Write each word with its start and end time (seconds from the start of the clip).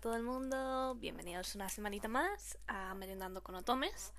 todo 0.00 0.16
el 0.16 0.22
mundo, 0.22 0.94
bienvenidos 0.98 1.54
una 1.54 1.68
semanita 1.68 2.08
más 2.08 2.58
a 2.66 2.94
Merendando 2.94 3.42
con 3.42 3.54
Otomes. 3.54 4.14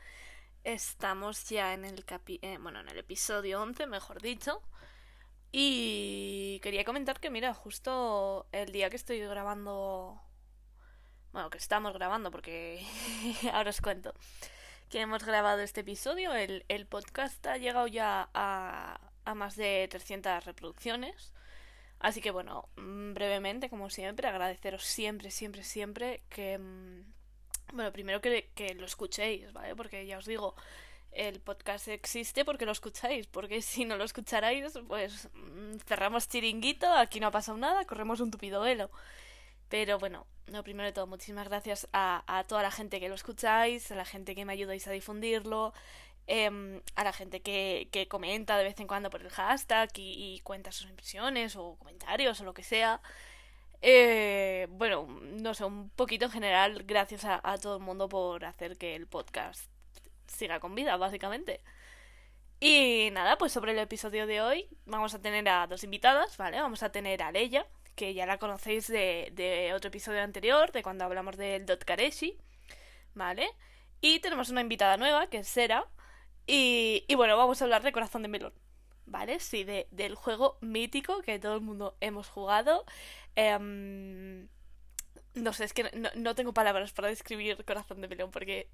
Estamos 0.63 1.49
ya 1.49 1.73
en 1.73 1.85
el 1.85 2.05
capi 2.05 2.39
eh, 2.43 2.59
bueno, 2.61 2.81
en 2.81 2.89
el 2.89 2.99
episodio 2.99 3.59
11, 3.63 3.87
mejor 3.87 4.21
dicho. 4.21 4.61
Y 5.51 6.59
quería 6.61 6.85
comentar 6.85 7.19
que 7.19 7.31
mira, 7.31 7.55
justo 7.55 8.47
el 8.51 8.71
día 8.71 8.91
que 8.91 8.95
estoy 8.95 9.19
grabando 9.21 10.21
bueno, 11.31 11.49
que 11.49 11.57
estamos 11.57 11.93
grabando 11.93 12.29
porque 12.29 12.85
ahora 13.51 13.71
os 13.71 13.81
cuento 13.81 14.13
que 14.89 15.01
hemos 15.01 15.23
grabado 15.25 15.61
este 15.61 15.81
episodio, 15.81 16.33
el, 16.33 16.63
el 16.67 16.85
podcast 16.85 17.43
ha 17.47 17.57
llegado 17.57 17.87
ya 17.87 18.29
a, 18.35 18.99
a 19.25 19.35
más 19.35 19.55
de 19.55 19.87
300 19.89 20.45
reproducciones. 20.45 21.33
Así 22.01 22.19
que 22.19 22.31
bueno, 22.31 22.67
mm, 22.77 23.13
brevemente, 23.13 23.69
como 23.69 23.89
siempre, 23.89 24.27
agradeceros 24.27 24.83
siempre, 24.83 25.31
siempre, 25.31 25.63
siempre 25.63 26.23
que... 26.29 26.57
Mm, 26.57 27.03
bueno, 27.73 27.91
primero 27.93 28.19
que, 28.21 28.49
que 28.55 28.73
lo 28.73 28.85
escuchéis, 28.85 29.53
¿vale? 29.53 29.75
Porque 29.75 30.05
ya 30.05 30.17
os 30.17 30.25
digo, 30.25 30.55
el 31.11 31.39
podcast 31.41 31.87
existe 31.89 32.43
porque 32.43 32.65
lo 32.65 32.71
escucháis, 32.71 33.27
porque 33.27 33.61
si 33.61 33.85
no 33.85 33.97
lo 33.97 34.03
escucharais, 34.03 34.79
pues 34.87 35.29
mm, 35.33 35.77
cerramos 35.85 36.27
chiringuito, 36.27 36.91
aquí 36.91 37.19
no 37.19 37.27
ha 37.27 37.31
pasado 37.31 37.57
nada, 37.57 37.85
corremos 37.85 38.19
un 38.19 38.31
tupido 38.31 38.61
velo. 38.61 38.89
Pero 39.69 39.99
bueno, 39.99 40.25
no, 40.47 40.63
primero 40.63 40.87
de 40.87 40.93
todo, 40.93 41.07
muchísimas 41.07 41.47
gracias 41.47 41.87
a, 41.93 42.23
a 42.27 42.43
toda 42.45 42.61
la 42.63 42.71
gente 42.71 42.99
que 42.99 43.09
lo 43.09 43.15
escucháis, 43.15 43.91
a 43.91 43.95
la 43.95 44.05
gente 44.05 44.35
que 44.35 44.43
me 44.43 44.53
ayudáis 44.53 44.87
a 44.87 44.91
difundirlo, 44.91 45.73
Em, 46.27 46.81
a 46.95 47.03
la 47.03 47.13
gente 47.13 47.41
que, 47.41 47.89
que, 47.91 48.07
comenta 48.07 48.57
de 48.57 48.63
vez 48.63 48.79
en 48.79 48.87
cuando 48.87 49.09
por 49.09 49.21
el 49.21 49.29
hashtag 49.29 49.89
y, 49.95 50.39
cuenta 50.43 50.71
sus 50.71 50.89
impresiones 50.89 51.55
o 51.55 51.75
comentarios 51.77 52.39
o 52.41 52.45
lo 52.45 52.53
que 52.53 52.63
sea. 52.63 53.01
Eh, 53.81 54.67
bueno, 54.71 55.07
no 55.07 55.53
sé, 55.53 55.65
un 55.65 55.89
poquito 55.89 56.25
en 56.25 56.31
general, 56.31 56.83
gracias 56.85 57.25
a, 57.25 57.41
todo 57.57 57.77
el 57.77 57.83
mundo 57.83 58.07
por 58.09 58.45
hacer 58.45 58.77
que 58.77 58.95
el 58.95 59.07
podcast 59.07 59.69
siga 60.27 60.59
con 60.59 60.75
vida, 60.75 60.97
básicamente. 60.97 61.61
Y 62.59 63.09
nada, 63.11 63.37
pues 63.37 63.51
sobre 63.51 63.71
el 63.73 63.79
episodio 63.79 64.27
de 64.27 64.41
hoy 64.41 64.69
vamos 64.85 65.13
a 65.15 65.21
tener 65.21 65.49
a 65.49 65.67
dos 65.67 65.83
invitadas, 65.83 66.37
¿vale? 66.37 66.61
Vamos 66.61 66.83
a 66.83 66.91
tener 66.91 67.23
a 67.23 67.31
Leia, 67.31 67.65
que 67.95 68.13
ya 68.13 68.25
la 68.27 68.37
conocéis 68.37 68.87
de, 68.87 69.31
de 69.33 69.73
otro 69.73 69.89
episodio 69.89 70.21
anterior, 70.21 70.71
de 70.71 70.83
cuando 70.83 71.05
hablamos 71.05 71.37
del 71.37 71.65
Dot 71.65 71.83
Kareshi, 71.83 72.37
¿vale? 73.15 73.49
Y 74.01 74.19
tenemos 74.19 74.49
una 74.49 74.61
invitada 74.61 74.97
nueva, 74.97 75.27
que 75.27 75.39
es 75.39 75.47
Sera, 75.47 75.87
y, 76.47 77.05
bueno, 77.15 77.37
vamos 77.37 77.61
a 77.61 77.65
hablar 77.65 77.83
de 77.83 77.91
Corazón 77.91 78.21
de 78.23 78.27
Melón. 78.27 78.53
¿Vale? 79.05 79.39
Sí, 79.39 79.63
de, 79.63 79.87
del 79.91 80.15
juego 80.15 80.57
mítico 80.61 81.21
que 81.21 81.39
todo 81.39 81.55
el 81.55 81.61
mundo 81.61 81.97
hemos 81.99 82.27
jugado. 82.27 82.85
Em, 83.35 84.47
no 85.33 85.53
sé, 85.53 85.65
es 85.65 85.73
que 85.73 85.91
no, 86.15 86.35
tengo 86.35 86.53
palabras 86.53 86.93
para 86.93 87.09
describir 87.09 87.63
Corazón 87.65 88.01
de 88.01 88.07
Melón 88.07 88.31
porque 88.31 88.69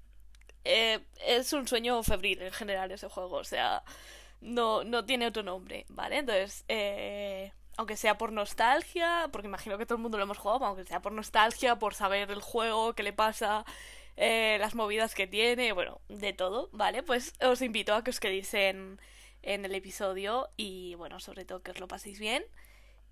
eh, 0.64 1.00
es 1.26 1.52
un 1.52 1.66
sueño 1.66 2.02
febril 2.02 2.42
en 2.42 2.52
general 2.52 2.92
ese 2.92 3.08
juego. 3.08 3.36
O 3.36 3.44
sea, 3.44 3.82
no, 4.40 4.84
no 4.84 5.04
tiene 5.04 5.26
otro 5.26 5.42
nombre, 5.42 5.86
¿vale? 5.88 6.18
Entonces, 6.18 6.64
eh, 6.68 7.52
aunque 7.76 7.96
sea 7.96 8.18
por 8.18 8.32
nostalgia, 8.32 9.28
porque 9.32 9.48
imagino 9.48 9.78
que 9.78 9.86
todo 9.86 9.96
el 9.96 10.02
mundo 10.02 10.18
lo 10.18 10.24
hemos 10.24 10.38
jugado, 10.38 10.64
aunque 10.64 10.84
sea 10.84 11.00
por 11.00 11.12
nostalgia, 11.12 11.76
por 11.76 11.94
saber 11.94 12.30
el 12.30 12.42
juego, 12.42 12.94
qué 12.94 13.02
le 13.04 13.12
pasa, 13.12 13.64
eh, 14.20 14.58
las 14.58 14.74
movidas 14.74 15.14
que 15.14 15.28
tiene, 15.28 15.72
bueno, 15.72 16.00
de 16.08 16.32
todo, 16.32 16.70
¿vale? 16.72 17.04
Pues 17.04 17.32
os 17.40 17.62
invito 17.62 17.94
a 17.94 18.02
que 18.02 18.10
os 18.10 18.18
quedéis 18.18 18.52
en, 18.52 19.00
en 19.42 19.64
el 19.64 19.74
episodio 19.76 20.50
y, 20.56 20.96
bueno, 20.96 21.20
sobre 21.20 21.44
todo 21.44 21.62
que 21.62 21.70
os 21.70 21.78
lo 21.78 21.86
paséis 21.86 22.18
bien. 22.18 22.44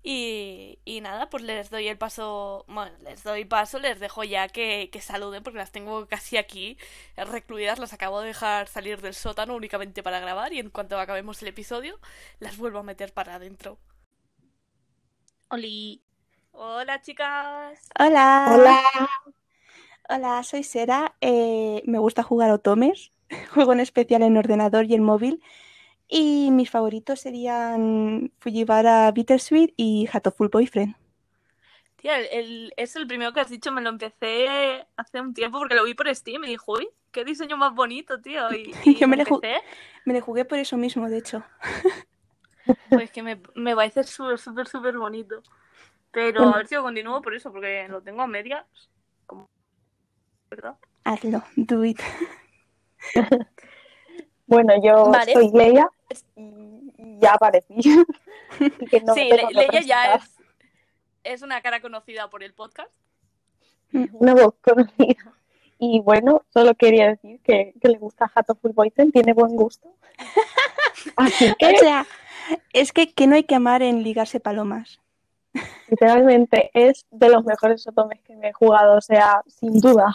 Y, 0.03 0.79
y, 0.85 0.99
nada, 1.01 1.29
pues 1.29 1.43
les 1.43 1.69
doy 1.69 1.87
el 1.87 1.97
paso, 1.97 2.65
bueno, 2.67 2.91
les 3.03 3.23
doy 3.23 3.45
paso, 3.45 3.79
les 3.79 3.99
dejo 4.01 4.23
ya 4.25 4.49
que, 4.49 4.89
que, 4.91 5.01
saluden 5.01 5.43
porque 5.43 5.59
las 5.59 5.71
tengo 5.71 6.07
casi 6.07 6.35
aquí 6.37 6.77
recluidas, 7.15 7.79
las 7.79 7.93
acabo 7.93 8.19
de 8.21 8.27
dejar 8.27 8.67
salir 8.67 9.01
del 9.01 9.13
sótano 9.13 9.55
únicamente 9.55 10.03
para 10.03 10.19
grabar 10.19 10.53
y 10.53 10.59
en 10.59 10.69
cuanto 10.69 10.99
acabemos 10.99 11.41
el 11.41 11.49
episodio 11.49 11.99
las 12.39 12.57
vuelvo 12.57 12.79
a 12.79 12.83
meter 12.83 13.13
para 13.13 13.35
adentro. 13.35 13.79
Oli. 15.49 16.03
Hola 16.51 17.01
chicas. 17.01 17.89
Hola. 17.97 18.51
Hola. 18.53 18.81
Hola, 20.09 20.41
soy 20.43 20.63
Sera. 20.63 21.15
Eh, 21.19 21.81
me 21.85 21.99
gusta 21.99 22.23
jugar 22.23 22.49
Otomes. 22.51 23.11
Juego 23.53 23.73
en 23.73 23.81
especial 23.81 24.23
en 24.23 24.37
ordenador 24.37 24.85
y 24.85 24.93
en 24.93 25.03
móvil. 25.03 25.43
Y 26.07 26.49
mis 26.51 26.69
favoritos 26.69 27.19
serían 27.19 28.31
Fujiwara 28.39 29.11
Bittersweet 29.11 29.73
y 29.75 30.07
Hatoful 30.11 30.47
Boyfriend. 30.47 30.95
Tía, 31.97 32.19
el, 32.19 32.73
es 32.77 32.95
el 32.95 33.07
primero 33.07 33.33
que 33.33 33.41
has 33.41 33.49
dicho, 33.49 33.71
me 33.71 33.81
lo 33.81 33.89
empecé 33.89 34.85
hace 34.95 35.19
un 35.19 35.33
tiempo 35.33 35.57
porque 35.57 35.75
lo 35.75 35.83
vi 35.83 35.93
por 35.93 36.13
Steam 36.15 36.45
y 36.45 36.49
dije, 36.49 36.63
uy, 36.67 36.87
qué 37.11 37.25
diseño 37.25 37.57
más 37.57 37.73
bonito, 37.73 38.21
tío. 38.21 38.49
Y, 38.53 38.71
Yo 38.99 39.07
me, 39.09 39.17
le 39.17 39.25
jugué, 39.25 39.57
me 40.05 40.13
le 40.13 40.21
jugué 40.21 40.45
por 40.45 40.59
eso 40.59 40.77
mismo, 40.77 41.09
de 41.09 41.17
hecho. 41.17 41.43
Pues 42.89 43.11
que 43.11 43.23
me, 43.23 43.39
me 43.55 43.73
parece 43.75 44.03
súper, 44.03 44.37
súper, 44.39 44.67
súper 44.67 44.97
bonito. 44.97 45.41
Pero 46.11 46.49
a 46.49 46.57
ver 46.57 46.67
si 46.67 46.75
lo 46.75 46.83
continúo 46.83 47.21
por 47.21 47.33
eso, 47.33 47.49
porque 47.49 47.87
lo 47.89 48.01
tengo 48.01 48.21
a 48.21 48.27
medias. 48.27 48.65
¿Verdad? 50.49 50.75
Hazlo, 51.03 51.43
do 51.55 51.85
it. 51.85 51.99
bueno, 54.47 54.73
yo 54.83 55.11
soy 55.33 55.51
Leia 55.51 55.89
y 56.35 57.19
ya 57.19 57.33
aparecí. 57.33 57.75
sí, 59.13 59.29
Leia 59.51 59.81
ya 59.81 60.15
es, 60.15 60.35
es 61.23 61.41
una 61.41 61.61
cara 61.61 61.81
conocida 61.81 62.29
por 62.29 62.43
el 62.43 62.53
podcast. 62.53 62.91
Una 64.13 64.33
voz 64.33 64.55
conocida. 64.61 65.33
Y 65.79 65.99
bueno, 65.99 66.43
solo 66.49 66.73
quería 66.75 67.07
decir 67.09 67.39
que, 67.41 67.73
que 67.79 67.87
le 67.87 67.97
gusta 67.97 68.31
Hato 68.33 68.55
Full 68.55 68.71
Boysen, 68.71 69.11
tiene 69.11 69.33
buen 69.33 69.55
gusto. 69.55 69.93
Así 71.15 71.53
que... 71.57 71.67
O 71.67 71.77
sea, 71.77 72.05
es 72.73 72.91
que, 72.91 73.13
que 73.13 73.27
no 73.27 73.35
hay 73.35 73.43
que 73.43 73.55
amar 73.55 73.81
en 73.83 74.03
ligarse 74.03 74.39
palomas. 74.39 74.99
Literalmente 75.87 76.69
es 76.73 77.05
de 77.11 77.29
los 77.29 77.43
mejores 77.45 77.87
otomes 77.87 78.21
que 78.21 78.35
me 78.35 78.49
he 78.49 78.53
jugado, 78.53 78.97
o 78.97 79.01
sea, 79.01 79.41
sin 79.47 79.79
duda. 79.79 80.13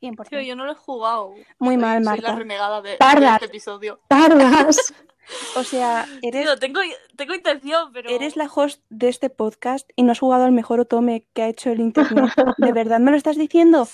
Yo 0.00 0.56
no 0.56 0.64
lo 0.64 0.72
he 0.72 0.76
jugado. 0.76 1.34
Muy 1.58 1.76
mal, 1.76 2.02
Marta. 2.02 2.22
Soy 2.22 2.30
la 2.32 2.38
renegada 2.38 2.82
de, 2.82 2.96
tardas, 2.96 3.34
este 3.34 3.46
episodio. 3.46 4.00
Tardas. 4.08 4.94
o 5.56 5.62
sea, 5.62 6.06
eres... 6.22 6.58
tengo, 6.60 6.80
tengo 7.16 7.34
intención, 7.34 7.92
pero... 7.92 8.10
Eres 8.10 8.36
la 8.36 8.50
host 8.52 8.82
de 8.90 9.08
este 9.08 9.30
podcast 9.30 9.88
y 9.96 10.02
no 10.02 10.12
has 10.12 10.18
jugado 10.18 10.44
al 10.44 10.52
mejor 10.52 10.80
otome 10.80 11.26
que 11.32 11.42
ha 11.42 11.48
hecho 11.48 11.70
el 11.70 11.80
internet. 11.80 12.32
¿De 12.58 12.72
verdad 12.72 13.00
me 13.00 13.10
lo 13.10 13.16
estás 13.16 13.36
diciendo? 13.36 13.88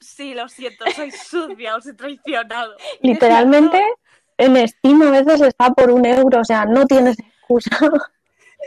Sí, 0.00 0.34
lo 0.34 0.48
siento, 0.48 0.84
soy 0.94 1.12
sucia, 1.12 1.76
os 1.76 1.86
he 1.86 1.94
traicionado. 1.94 2.74
Literalmente, 3.02 3.80
en 4.36 4.68
Steam 4.68 5.02
a 5.02 5.10
veces 5.10 5.40
está 5.42 5.72
por 5.72 5.90
un 5.90 6.04
euro, 6.04 6.40
o 6.40 6.44
sea, 6.44 6.64
no 6.64 6.86
tienes 6.86 7.18
excusa. 7.18 7.70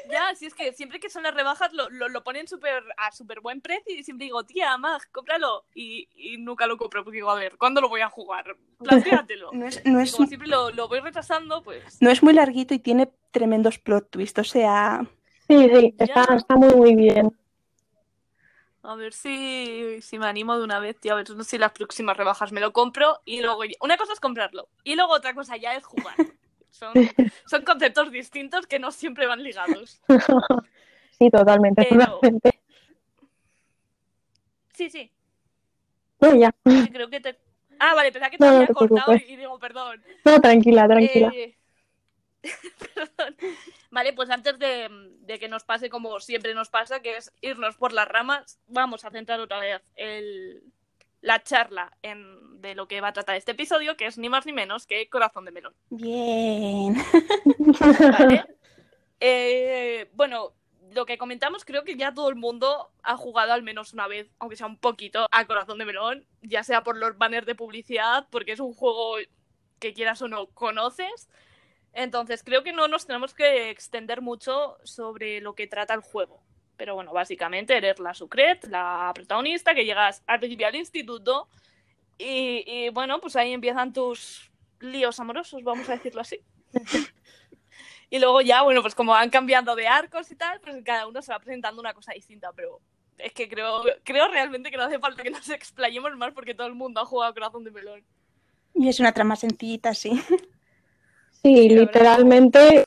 Ya, 0.10 0.36
si 0.36 0.46
es 0.46 0.54
que 0.54 0.74
siempre 0.74 1.00
que 1.00 1.10
son 1.10 1.24
las 1.24 1.34
rebajas 1.34 1.72
lo, 1.74 1.90
lo, 1.90 2.24
ponen 2.24 2.48
super, 2.48 2.84
a 2.98 3.12
súper 3.12 3.42
buen 3.42 3.62
precio 3.62 3.96
y 3.96 4.04
siempre 4.04 4.26
digo, 4.26 4.44
tía, 4.44 4.78
Mag, 4.78 5.02
cómpralo. 5.12 5.66
Y, 5.74 6.08
y, 6.16 6.38
nunca 6.38 6.68
lo 6.68 6.78
compro 6.78 7.04
porque 7.04 7.18
digo, 7.18 7.32
a 7.32 7.36
ver, 7.36 7.58
¿cuándo 7.58 7.82
lo 7.82 7.90
voy 7.90 8.02
a 8.02 8.10
jugar? 8.10 8.56
Plantéatelo. 8.78 9.52
No 9.54 9.68
es, 9.68 9.86
no 9.86 10.00
es 10.00 10.12
como 10.12 10.28
siempre 10.28 10.48
lo, 10.48 10.72
lo, 10.72 10.88
voy 10.88 11.00
retrasando, 11.00 11.64
pues... 11.64 12.02
No 12.02 12.10
es 12.10 12.22
muy 12.22 12.34
larguito 12.34 12.74
y 12.74 12.80
tiene 12.80 13.12
tremendos 13.32 13.80
plot 13.80 14.10
twists, 14.10 14.40
o 14.40 14.44
sea... 14.44 15.06
Sí, 15.48 15.70
sí, 15.70 15.96
está, 16.00 16.24
está 16.36 16.56
muy, 16.56 16.74
muy 16.74 16.96
bien. 16.96 17.32
A 18.82 18.96
ver 18.96 19.14
si, 19.14 20.02
si 20.02 20.20
me 20.20 20.28
animo 20.28 20.58
de 20.58 20.64
una 20.64 20.80
vez, 20.80 21.00
tío. 21.00 21.14
A 21.14 21.16
ver 21.16 21.28
si 21.44 21.58
las 21.58 21.72
próximas 21.72 22.18
rebajas 22.18 22.52
me 22.52 22.62
lo 22.62 22.74
compro 22.74 23.20
y 23.26 23.42
luego... 23.42 23.62
Una 23.82 23.98
cosa 23.98 24.14
es 24.14 24.20
comprarlo 24.20 24.68
y 24.84 24.96
luego 24.96 25.14
otra 25.14 25.34
cosa 25.34 25.58
ya 25.58 25.76
es 25.76 25.84
jugar. 25.84 26.16
Son, 26.76 26.94
son 27.46 27.62
conceptos 27.64 28.12
distintos 28.12 28.68
que 28.68 28.80
no 28.80 28.92
siempre 28.92 29.28
van 29.28 29.44
ligados. 29.44 30.02
Sí, 31.18 31.30
totalmente, 31.30 31.86
totalmente. 31.86 32.60
Sí, 34.74 34.90
sí. 34.90 35.10
No, 36.20 36.36
ya. 36.36 36.54
Creo 36.92 37.10
que 37.10 37.22
te... 37.22 37.40
Ah, 37.80 37.96
vale, 37.96 38.12
pensaba 38.12 38.30
que 38.30 38.38
te 38.38 38.46
había 38.46 38.68
cortado 38.68 39.16
y 39.16 39.38
digo, 39.38 39.58
perdón. 39.58 40.04
No, 40.26 40.42
tranquila, 40.42 40.90
tranquila. 40.90 41.32
Eh... 41.34 41.56
perdón. 42.94 43.38
Vale, 43.92 44.12
pues 44.12 44.30
antes 44.30 44.60
de, 44.60 44.90
de, 45.22 45.40
que 45.40 45.48
nos 45.48 45.64
pase 45.64 45.90
como 45.90 46.20
siempre 46.20 46.54
nos 46.54 46.70
pasa, 46.70 47.00
que 47.00 47.16
es 47.16 47.32
irnos 47.40 47.78
por 47.78 47.94
las 47.94 48.10
ramas, 48.10 48.60
vamos 48.68 49.06
a 49.06 49.12
centrar 49.12 49.40
otra 49.40 49.62
vez 49.62 49.82
el, 49.96 50.64
la 51.26 51.42
charla 51.42 51.92
en, 52.04 52.62
de 52.62 52.76
lo 52.76 52.88
que 52.88 53.02
va 53.02 53.08
a 53.08 53.14
tratar 53.14 53.36
este 53.36 53.54
episodio, 53.54 53.98
que 53.98 54.06
es 54.06 54.20
ni 54.20 54.30
más 54.30 54.46
ni 54.46 54.54
menos 54.54 54.86
que 54.86 55.10
Corazón 55.10 55.44
de 55.46 55.52
Melón. 55.52 55.74
Bien. 55.90 56.96
¿Vale? 58.12 58.46
Eh, 59.22 60.10
bueno, 60.14 60.54
lo 60.92 61.06
que 61.06 61.18
comentamos, 61.18 61.64
creo 61.64 61.86
que 61.86 61.96
ya 61.96 62.14
todo 62.14 62.28
el 62.28 62.36
mundo 62.36 62.92
ha 63.02 63.16
jugado 63.16 63.54
al 63.54 63.64
menos 63.64 63.94
una 63.94 64.08
vez, 64.08 64.28
aunque 64.40 64.58
sea 64.58 64.68
un 64.68 64.78
poquito, 64.78 65.26
a 65.32 65.46
Corazón 65.46 65.78
de 65.78 65.86
Melón, 65.86 66.28
ya 66.42 66.64
sea 66.64 66.84
por 66.84 66.98
los 66.98 67.18
banners 67.18 67.48
de 67.48 67.56
publicidad, 67.56 68.28
porque 68.30 68.52
es 68.52 68.60
un 68.60 68.74
juego 68.74 69.16
que 69.80 69.94
quieras 69.94 70.22
o 70.22 70.28
no 70.28 70.48
conoces. 70.48 71.30
Entonces, 71.94 72.44
creo 72.44 72.62
que 72.62 72.74
no 72.74 72.90
nos 72.90 73.08
tenemos 73.08 73.34
que 73.34 73.70
extender 73.70 74.22
mucho 74.22 74.78
sobre 74.84 75.40
lo 75.40 75.56
que 75.56 75.66
trata 75.66 75.94
el 75.94 76.02
juego, 76.02 76.44
Pero 76.78 76.96
bueno, 76.96 77.14
básicamente 77.14 77.78
eres 77.78 78.00
la 78.00 78.14
Sucret, 78.14 78.66
la 78.68 79.12
protagonista, 79.14 79.74
que 79.74 79.86
llegas 79.86 80.24
al 80.28 80.40
principio 80.40 80.68
al 80.68 80.76
instituto 80.76 81.48
y, 82.18 82.64
y 82.66 82.90
bueno, 82.90 83.20
pues 83.20 83.36
ahí 83.36 83.54
empiezan 83.54 83.94
tus 83.94 84.52
líos 84.80 85.20
amorosos, 85.20 85.64
vamos 85.64 85.90
a 85.90 85.94
decirlo 85.94 86.22
así. 86.22 86.40
y 88.10 88.20
luego 88.20 88.42
ya, 88.42 88.62
bueno, 88.64 88.82
pues 88.82 88.96
como 88.96 89.12
van 89.12 89.30
cambiando 89.30 89.76
de 89.76 89.88
arcos 89.88 90.32
y 90.32 90.36
tal, 90.36 90.60
pues 90.60 90.76
cada 90.84 91.08
uno 91.08 91.22
se 91.22 91.32
va 91.32 91.40
presentando 91.40 91.82
una 91.82 91.94
cosa 91.94 92.14
distinta, 92.14 92.52
pero 92.54 92.82
es 93.18 93.34
que 93.34 93.48
creo, 93.48 93.84
creo 94.04 94.28
realmente 94.28 94.72
que 94.72 94.78
no 94.78 94.84
hace 94.84 95.00
falta 95.00 95.24
que 95.24 95.30
nos 95.30 95.50
explayemos 95.50 96.16
más 96.18 96.34
porque 96.34 96.54
todo 96.54 96.68
el 96.68 96.76
mundo 96.76 97.02
ha 97.02 97.06
jugado 97.06 97.34
Corazón 97.34 97.64
de 97.64 97.72
Melón. 97.72 98.04
Y 98.74 98.90
es 98.90 99.00
una 99.00 99.14
trama 99.14 99.36
sencillita, 99.36 99.94
sí. 99.94 100.22
Sí, 101.42 101.70
literalmente 101.70 102.86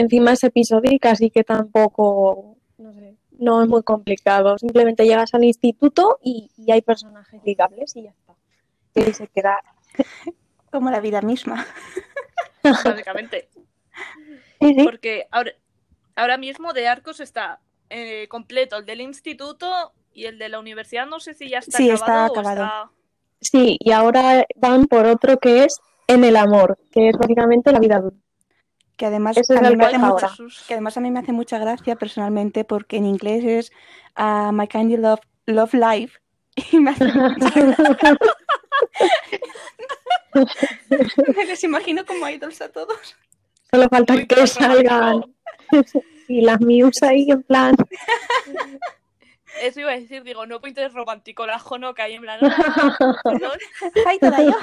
encima 0.00 0.32
es 0.32 0.42
episódica, 0.44 1.10
así 1.12 1.30
que 1.30 1.44
tampoco, 1.44 2.56
no 2.78 2.92
sé, 2.92 3.16
no 3.38 3.62
es 3.62 3.68
muy 3.68 3.82
complicado. 3.82 4.58
Simplemente 4.58 5.04
llegas 5.04 5.32
al 5.34 5.44
instituto 5.44 6.18
y, 6.22 6.50
y 6.56 6.72
hay 6.72 6.82
personajes 6.82 7.40
ligables 7.44 7.94
y 7.96 8.02
ya 8.04 8.10
está. 8.10 8.34
Y 8.94 9.12
se 9.12 9.28
queda. 9.28 9.58
Como 10.72 10.90
la 10.90 11.00
vida 11.00 11.20
misma. 11.22 11.66
Básicamente. 12.62 13.48
Sí, 14.60 14.74
sí. 14.74 14.84
Porque 14.84 15.26
ahora, 15.30 15.52
ahora 16.16 16.36
mismo 16.38 16.72
de 16.72 16.86
arcos 16.88 17.20
está 17.20 17.60
eh, 17.88 18.28
completo 18.28 18.76
el 18.76 18.86
del 18.86 19.00
instituto 19.00 19.92
y 20.12 20.26
el 20.26 20.38
de 20.38 20.48
la 20.48 20.58
universidad. 20.60 21.06
No 21.06 21.18
sé 21.20 21.34
si 21.34 21.48
ya 21.48 21.58
está 21.58 21.76
Sí, 21.78 21.90
acabado. 21.90 22.26
está 22.26 22.40
o 22.40 22.40
acabado. 22.40 22.62
está- 22.64 22.90
Sí, 23.42 23.78
y 23.80 23.92
ahora 23.92 24.44
van 24.56 24.86
por 24.86 25.06
otro 25.06 25.38
que 25.38 25.64
es 25.64 25.80
En 26.06 26.24
el 26.24 26.36
amor, 26.36 26.76
que 26.92 27.08
es 27.08 27.16
básicamente 27.16 27.70
la 27.72 27.78
vida 27.78 27.96
adulta. 27.96 28.18
Que 29.00 29.06
además, 29.06 29.34
es 29.38 29.48
a 29.50 29.54
mí 29.62 29.76
me 29.76 29.86
hace 29.86 29.96
que 30.68 30.74
además 30.74 30.94
a 30.98 31.00
mí 31.00 31.10
me 31.10 31.20
hace 31.20 31.32
mucha 31.32 31.56
gracia 31.58 31.96
personalmente 31.96 32.64
porque 32.64 32.98
en 32.98 33.06
inglés 33.06 33.42
es 33.46 33.72
ah, 34.14 34.50
My 34.52 34.68
Candy 34.68 34.98
Love, 34.98 35.20
Love 35.46 35.72
Life. 35.72 36.20
Y 36.70 36.78
me 36.78 36.90
hace 36.90 37.06
me 41.34 41.44
les 41.46 41.64
imagino 41.64 42.04
como 42.04 42.28
idols 42.28 42.60
a 42.60 42.68
todos. 42.68 43.16
Solo 43.70 43.88
falta 43.88 44.12
Muy 44.12 44.26
que 44.26 44.46
salgan 44.46 45.24
y 46.28 46.42
las 46.42 46.60
Muse 46.60 47.06
ahí 47.06 47.30
en 47.30 47.42
plan. 47.42 47.74
Eso 49.62 49.80
iba 49.80 49.92
a 49.92 49.98
decir, 49.98 50.22
digo, 50.24 50.44
no 50.44 50.60
puedo 50.60 50.68
interés 50.68 50.92
romántico, 50.92 51.46
la 51.46 51.58
jono 51.58 51.94
que 51.94 52.02
hay 52.02 52.16
en 52.16 52.20
plan. 52.20 52.38
"Ah, 52.42 53.16
perdón". 53.24 53.58
Ay, 54.04 54.18
todavía. 54.18 54.56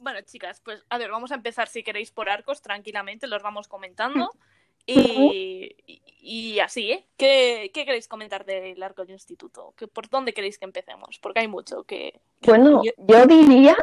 Bueno, 0.00 0.20
chicas, 0.22 0.60
pues 0.64 0.82
a 0.88 0.98
ver, 0.98 1.10
vamos 1.10 1.30
a 1.30 1.36
empezar 1.36 1.68
si 1.68 1.82
queréis 1.84 2.10
por 2.10 2.28
arcos 2.28 2.62
tranquilamente, 2.62 3.26
los 3.28 3.42
vamos 3.42 3.68
comentando. 3.68 4.30
Y, 4.86 5.76
y- 5.86 6.02
y 6.22 6.58
así, 6.58 6.90
¿eh? 6.90 7.06
¿Qué, 7.18 7.70
qué 7.72 7.84
queréis 7.84 8.08
comentar 8.08 8.44
del 8.46 8.82
arco 8.82 9.02
del 9.02 9.12
instituto? 9.12 9.74
¿Qué, 9.76 9.86
¿Por 9.86 10.08
dónde 10.08 10.32
queréis 10.32 10.58
que 10.58 10.64
empecemos? 10.64 11.18
Porque 11.20 11.40
hay 11.40 11.48
mucho 11.48 11.84
que... 11.84 12.18
Bueno, 12.40 12.82
yo 12.82 13.26
diría. 13.26 13.76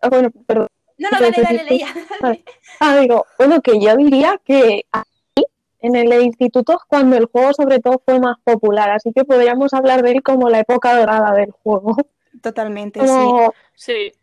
ah, 0.00 0.08
Bueno, 0.08 0.30
perdón. 0.46 0.68
No, 0.96 1.10
no, 1.10 1.20
dale, 1.20 1.36
dale, 1.42 1.58
dale, 1.64 1.78
ya. 1.78 1.94
Ah, 2.80 2.96
digo, 2.96 3.26
bueno, 3.38 3.60
que 3.60 3.78
yo 3.78 3.94
diría 3.96 4.40
que 4.44 4.86
aquí, 4.90 5.44
en 5.80 5.94
el 5.94 6.10
instituto, 6.22 6.72
es 6.72 6.84
cuando 6.88 7.16
el 7.16 7.26
juego 7.26 7.52
sobre 7.52 7.78
todo 7.78 8.02
fue 8.04 8.18
más 8.18 8.38
popular, 8.42 8.90
así 8.90 9.12
que 9.14 9.24
podríamos 9.24 9.74
hablar 9.74 10.02
de 10.02 10.12
él 10.12 10.22
como 10.22 10.48
la 10.48 10.60
época 10.60 10.98
dorada 10.98 11.32
del 11.34 11.50
juego. 11.50 11.96
Totalmente. 12.42 12.98
Como, 12.98 13.52
Sí, 13.74 14.12
sí, 14.12 14.18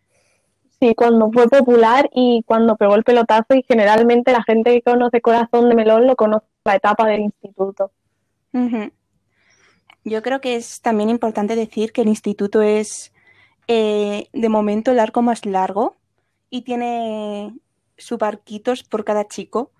cuando 0.95 1.31
fue 1.31 1.47
popular 1.47 2.09
y 2.13 2.43
cuando 2.45 2.75
pegó 2.75 2.95
el 2.95 3.03
pelotazo 3.03 3.53
y 3.53 3.63
generalmente 3.63 4.31
la 4.31 4.43
gente 4.43 4.71
que 4.71 4.81
conoce 4.81 5.21
Corazón 5.21 5.69
de 5.69 5.75
Melón 5.75 6.07
lo 6.07 6.15
conoce 6.15 6.45
la 6.65 6.75
etapa 6.75 7.07
del 7.07 7.21
instituto. 7.21 7.91
Yo 10.03 10.21
creo 10.21 10.41
que 10.41 10.55
es 10.55 10.81
también 10.81 11.09
importante 11.09 11.55
decir 11.55 11.91
que 11.91 12.01
el 12.01 12.07
instituto 12.07 12.61
es 12.61 13.13
eh, 13.67 14.27
de 14.33 14.49
momento 14.49 14.91
el 14.91 14.99
arco 14.99 15.21
más 15.21 15.45
largo 15.45 15.95
y 16.49 16.63
tiene 16.63 17.53
subarquitos 17.97 18.83
por 18.83 19.05
cada 19.05 19.27
chico, 19.27 19.71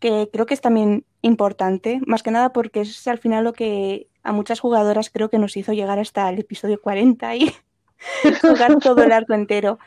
que 0.00 0.28
creo 0.32 0.46
que 0.46 0.54
es 0.54 0.60
también 0.60 1.04
importante, 1.22 2.00
más 2.06 2.22
que 2.22 2.32
nada 2.32 2.52
porque 2.52 2.80
es 2.80 3.06
al 3.06 3.18
final 3.18 3.44
lo 3.44 3.52
que 3.52 4.08
a 4.22 4.32
muchas 4.32 4.60
jugadoras 4.60 5.10
creo 5.10 5.30
que 5.30 5.38
nos 5.38 5.56
hizo 5.56 5.72
llegar 5.72 5.98
hasta 5.98 6.28
el 6.28 6.40
episodio 6.40 6.80
40 6.80 7.36
y 7.36 7.54
jugar 8.42 8.78
todo 8.80 9.04
el 9.04 9.12
arco 9.12 9.34
entero. 9.34 9.78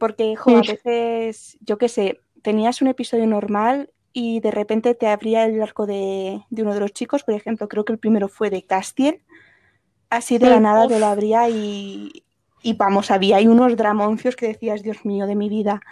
Porque, 0.00 0.36
jo, 0.36 0.56
a 0.58 0.64
veces, 0.64 1.58
yo 1.62 1.78
qué 1.78 1.88
sé, 1.88 2.20
tenías 2.42 2.82
un 2.82 2.88
episodio 2.88 3.26
normal 3.28 3.90
y 4.12 4.40
de 4.40 4.50
repente 4.50 4.96
te 4.96 5.08
abría 5.08 5.44
el 5.46 5.62
arco 5.62 5.86
de, 5.86 6.42
de 6.50 6.62
uno 6.62 6.74
de 6.74 6.80
los 6.80 6.92
chicos, 6.92 7.24
por 7.24 7.34
ejemplo, 7.34 7.68
creo 7.68 7.84
que 7.86 7.94
el 7.94 8.00
primero 8.00 8.28
fue 8.28 8.50
de 8.50 8.64
Castiel, 8.64 9.22
así 10.10 10.38
de 10.38 10.46
Sí, 10.46 10.50
la 10.50 10.60
nada 10.60 10.86
uf. 10.86 10.88
te 10.88 10.98
lo 11.00 11.06
abría 11.06 11.48
y, 11.50 12.24
y 12.62 12.74
vamos, 12.74 13.10
había 13.12 13.38
ahí 13.38 13.48
unos 13.48 13.76
dramoncios 13.76 14.36
que 14.36 14.48
decías, 14.48 14.82
Dios 14.82 15.04
mío, 15.06 15.26
de 15.26 15.36
mi 15.36 15.48
vida. 15.50 15.82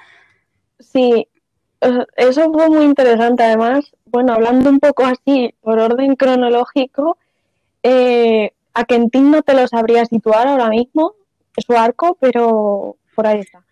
Sí, 0.81 1.29
eh, 1.81 2.07
eso 2.17 2.53
fue 2.53 2.69
muy 2.71 2.85
interesante. 2.85 3.43
Además, 3.45 3.95
bueno, 4.07 4.33
hablando 4.35 4.71
un 4.71 4.81
poco 4.81 5.05
así 5.05 5.55
por 5.63 5.79
orden 5.79 6.17
cronológico, 6.17 7.19
eh, 7.85 8.53
a 8.75 8.85
Kentin 8.87 9.31
no 9.33 9.43
te 9.43 9.55
lo 9.55 9.69
sabría 9.69 10.07
situar 10.07 10.49
ahora 10.49 10.71
mismo, 10.71 11.15
su 11.59 11.75
arco, 11.77 12.17
pero 12.21 12.99
por 13.15 13.29
ahí 13.29 13.41
está. 13.41 13.65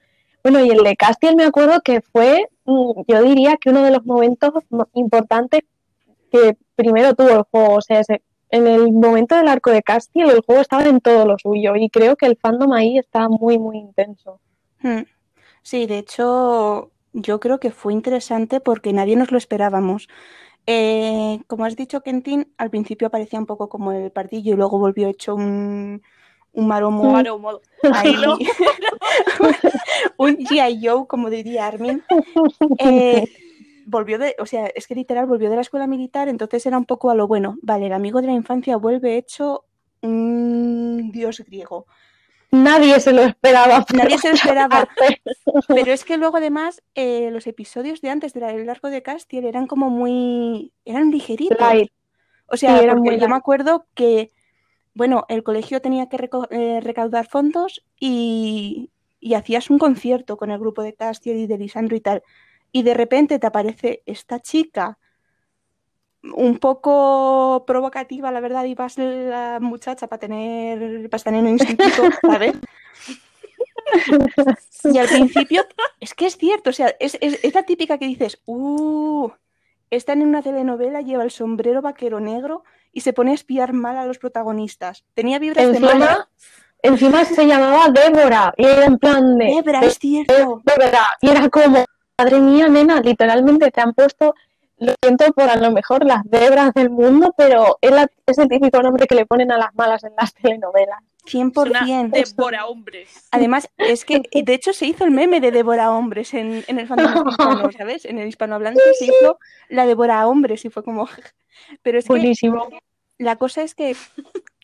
Bueno, 0.46 0.64
y 0.64 0.70
el 0.70 0.84
de 0.84 0.94
Castiel 0.96 1.34
me 1.34 1.42
acuerdo 1.42 1.80
que 1.80 2.00
fue, 2.00 2.48
mm, 2.66 3.02
yo 3.08 3.22
diría 3.22 3.56
que 3.56 3.70
uno 3.70 3.82
de 3.82 3.90
los 3.90 4.06
momentos 4.06 4.52
mo- 4.70 4.88
importantes 4.92 5.62
que 6.30 6.56
primero 6.76 7.14
tuvo 7.16 7.30
el 7.30 7.42
juego. 7.50 7.74
O 7.74 7.80
sea, 7.80 8.02
en 8.50 8.66
el 8.68 8.92
momento 8.92 9.34
del 9.34 9.48
arco 9.48 9.70
de 9.70 9.82
Castiel, 9.82 10.30
el 10.30 10.42
juego 10.42 10.62
estaba 10.62 10.84
en 10.84 11.00
todo 11.00 11.26
lo 11.26 11.36
suyo 11.36 11.74
y 11.74 11.90
creo 11.90 12.14
que 12.14 12.26
el 12.26 12.36
fandom 12.36 12.72
ahí 12.74 12.96
está 12.96 13.28
muy, 13.28 13.58
muy 13.58 13.78
intenso. 13.78 14.40
Hmm. 14.80 15.00
Sí, 15.62 15.86
de 15.86 15.98
hecho, 15.98 16.92
yo 17.12 17.40
creo 17.40 17.58
que 17.58 17.72
fue 17.72 17.92
interesante 17.92 18.60
porque 18.60 18.92
nadie 18.92 19.16
nos 19.16 19.32
lo 19.32 19.38
esperábamos. 19.38 20.06
Eh, 20.68 21.40
como 21.48 21.64
has 21.64 21.74
dicho, 21.74 22.02
Kentin, 22.02 22.52
al 22.56 22.70
principio 22.70 23.10
parecía 23.10 23.40
un 23.40 23.46
poco 23.46 23.68
como 23.68 23.90
el 23.90 24.12
pardillo 24.12 24.54
y 24.54 24.56
luego 24.56 24.78
volvió 24.78 25.08
hecho 25.08 25.34
un, 25.34 26.02
un 26.56 26.66
maromo 26.66 27.02
un 30.16 30.36
G.I. 30.38 30.80
Joe, 30.86 31.06
como 31.06 31.30
diría 31.30 31.66
Armin. 31.66 32.02
Eh, 32.78 33.28
volvió 33.84 34.18
de, 34.18 34.34
o 34.38 34.46
sea, 34.46 34.66
es 34.74 34.86
que 34.86 34.94
literal 34.94 35.26
volvió 35.26 35.48
de 35.50 35.56
la 35.56 35.62
escuela 35.62 35.86
militar, 35.86 36.28
entonces 36.28 36.66
era 36.66 36.78
un 36.78 36.86
poco 36.86 37.10
a 37.10 37.14
lo 37.14 37.28
bueno. 37.28 37.56
Vale, 37.62 37.86
el 37.86 37.92
amigo 37.92 38.20
de 38.20 38.28
la 38.28 38.32
infancia 38.32 38.76
vuelve 38.76 39.16
hecho 39.16 39.64
un 40.02 41.10
dios 41.12 41.40
griego. 41.46 41.86
Nadie 42.50 43.00
se 43.00 43.12
lo 43.12 43.22
esperaba. 43.22 43.84
Nadie 43.94 44.18
se 44.18 44.28
lo 44.28 44.34
esperaba. 44.34 44.88
Pero 45.68 45.92
es 45.92 46.04
que 46.04 46.16
luego 46.16 46.38
además 46.38 46.82
eh, 46.94 47.30
los 47.32 47.46
episodios 47.46 48.00
de 48.00 48.10
antes 48.10 48.32
del 48.32 48.68
arco 48.68 48.88
de 48.88 49.02
Castiel 49.02 49.44
eran 49.44 49.66
como 49.66 49.90
muy... 49.90 50.72
eran 50.84 51.10
ligeritos. 51.10 51.58
Light. 51.60 51.90
O 52.46 52.56
sea, 52.56 52.78
Sí, 52.78 52.86
porque 52.88 53.18
yo 53.18 53.28
me 53.28 53.36
acuerdo 53.36 53.86
que, 53.94 54.30
bueno, 54.96 55.26
el 55.28 55.42
colegio 55.42 55.82
tenía 55.82 56.08
que 56.08 56.16
eh, 56.50 56.80
recaudar 56.82 57.26
fondos 57.28 57.84
y, 58.00 58.90
hacías 59.36 59.68
un 59.68 59.78
concierto 59.78 60.38
con 60.38 60.50
el 60.50 60.58
grupo 60.58 60.82
de 60.82 60.94
Castiel 60.94 61.36
y 61.36 61.46
de 61.46 61.58
Lisandro 61.58 61.96
y 61.96 62.00
tal. 62.00 62.22
Y 62.72 62.82
de 62.82 62.94
repente 62.94 63.38
te 63.38 63.46
aparece 63.46 64.02
esta 64.06 64.40
chica 64.40 64.98
un 66.22 66.58
poco 66.58 67.64
provocativa, 67.66 68.32
la 68.32 68.40
verdad, 68.40 68.64
y 68.64 68.74
vas 68.74 68.96
la 68.96 69.58
muchacha 69.60 70.06
para 70.06 70.20
tener, 70.20 71.10
para 71.10 71.36
en 71.36 71.44
un 71.44 71.48
instituto, 71.50 72.02
¿sabes? 72.22 72.56
Y 74.84 74.98
al 74.98 75.08
principio, 75.08 75.62
es 76.00 76.14
que 76.14 76.26
es 76.26 76.38
cierto, 76.38 76.70
o 76.70 76.72
sea, 76.72 76.94
es, 76.98 77.18
es, 77.20 77.44
es 77.44 77.54
la 77.54 77.64
típica 77.64 77.98
que 77.98 78.06
dices, 78.06 78.40
uh, 78.46 79.28
están 79.90 80.22
en 80.22 80.28
una 80.28 80.42
telenovela, 80.42 81.02
lleva 81.02 81.22
el 81.22 81.30
sombrero 81.30 81.82
vaquero 81.82 82.18
negro 82.18 82.64
y 82.92 83.00
se 83.02 83.12
pone 83.12 83.32
a 83.32 83.34
espiar 83.34 83.72
mal 83.72 83.96
a 83.96 84.06
los 84.06 84.18
protagonistas. 84.18 85.04
Tenía 85.14 85.38
vibras 85.38 85.70
de 85.72 85.80
mala. 85.80 86.28
Encima, 86.82 87.22
encima 87.22 87.24
se 87.24 87.46
llamaba 87.46 87.88
Débora 87.90 88.54
y 88.56 88.64
era 88.66 88.84
en 88.86 88.98
plan 88.98 89.36
de 89.38 89.46
Debra, 89.46 89.80
es 89.80 89.98
cierto. 89.98 90.62
Débora 90.64 91.06
y 91.20 91.28
era 91.30 91.48
como 91.48 91.84
madre 92.18 92.40
mía 92.40 92.68
nena 92.68 93.00
literalmente 93.00 93.70
te 93.70 93.80
han 93.80 93.92
puesto 93.92 94.34
lo 94.78 94.92
siento 95.02 95.32
por 95.32 95.48
a 95.48 95.56
lo 95.56 95.70
mejor 95.70 96.04
las 96.04 96.22
debras 96.24 96.72
del 96.74 96.90
mundo 96.90 97.34
pero 97.36 97.78
es, 97.80 97.90
la- 97.90 98.08
es 98.26 98.38
el 98.38 98.48
típico 98.48 98.82
nombre 98.82 99.06
que 99.06 99.14
le 99.14 99.24
ponen 99.26 99.50
a 99.52 99.56
las 99.58 99.74
malas 99.74 100.04
en 100.04 100.12
las 100.18 100.32
telenovelas 100.34 101.00
100%. 101.26 102.10
Devora 102.10 102.66
hombres. 102.66 103.28
Además, 103.30 103.68
es 103.76 104.04
que 104.04 104.22
de 104.32 104.54
hecho 104.54 104.72
se 104.72 104.86
hizo 104.86 105.04
el 105.04 105.10
meme 105.10 105.40
de 105.40 105.50
Devora 105.50 105.92
Hombres 105.92 106.32
en, 106.34 106.64
en 106.66 106.78
el 106.78 106.86
fandom 106.86 107.06
hispano, 107.28 107.72
¿sabes? 107.72 108.04
En 108.04 108.18
el 108.18 108.28
hispanohablante 108.28 108.80
se 108.98 109.06
hizo 109.06 109.38
la 109.68 109.86
Devora 109.86 110.26
Hombres 110.26 110.64
y 110.64 110.70
fue 110.70 110.82
como. 110.82 111.08
Pero 111.82 111.98
es 111.98 112.04
que 112.04 112.12
buenísimo 112.12 112.68
la 113.18 113.36
cosa 113.36 113.62
es 113.62 113.74
que 113.74 113.96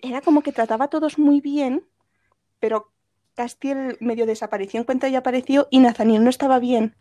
era 0.02 0.20
como 0.20 0.42
que 0.42 0.52
trataba 0.52 0.86
a 0.86 0.90
todos 0.90 1.18
muy 1.18 1.40
bien, 1.40 1.84
pero 2.58 2.90
Castiel 3.34 3.96
medio 4.00 4.26
desapareció 4.26 4.78
en 4.78 4.84
cuanto 4.84 5.06
ella 5.06 5.18
apareció 5.18 5.68
y 5.70 5.78
Nathaniel 5.78 6.22
no 6.22 6.30
estaba 6.30 6.58
bien. 6.58 6.94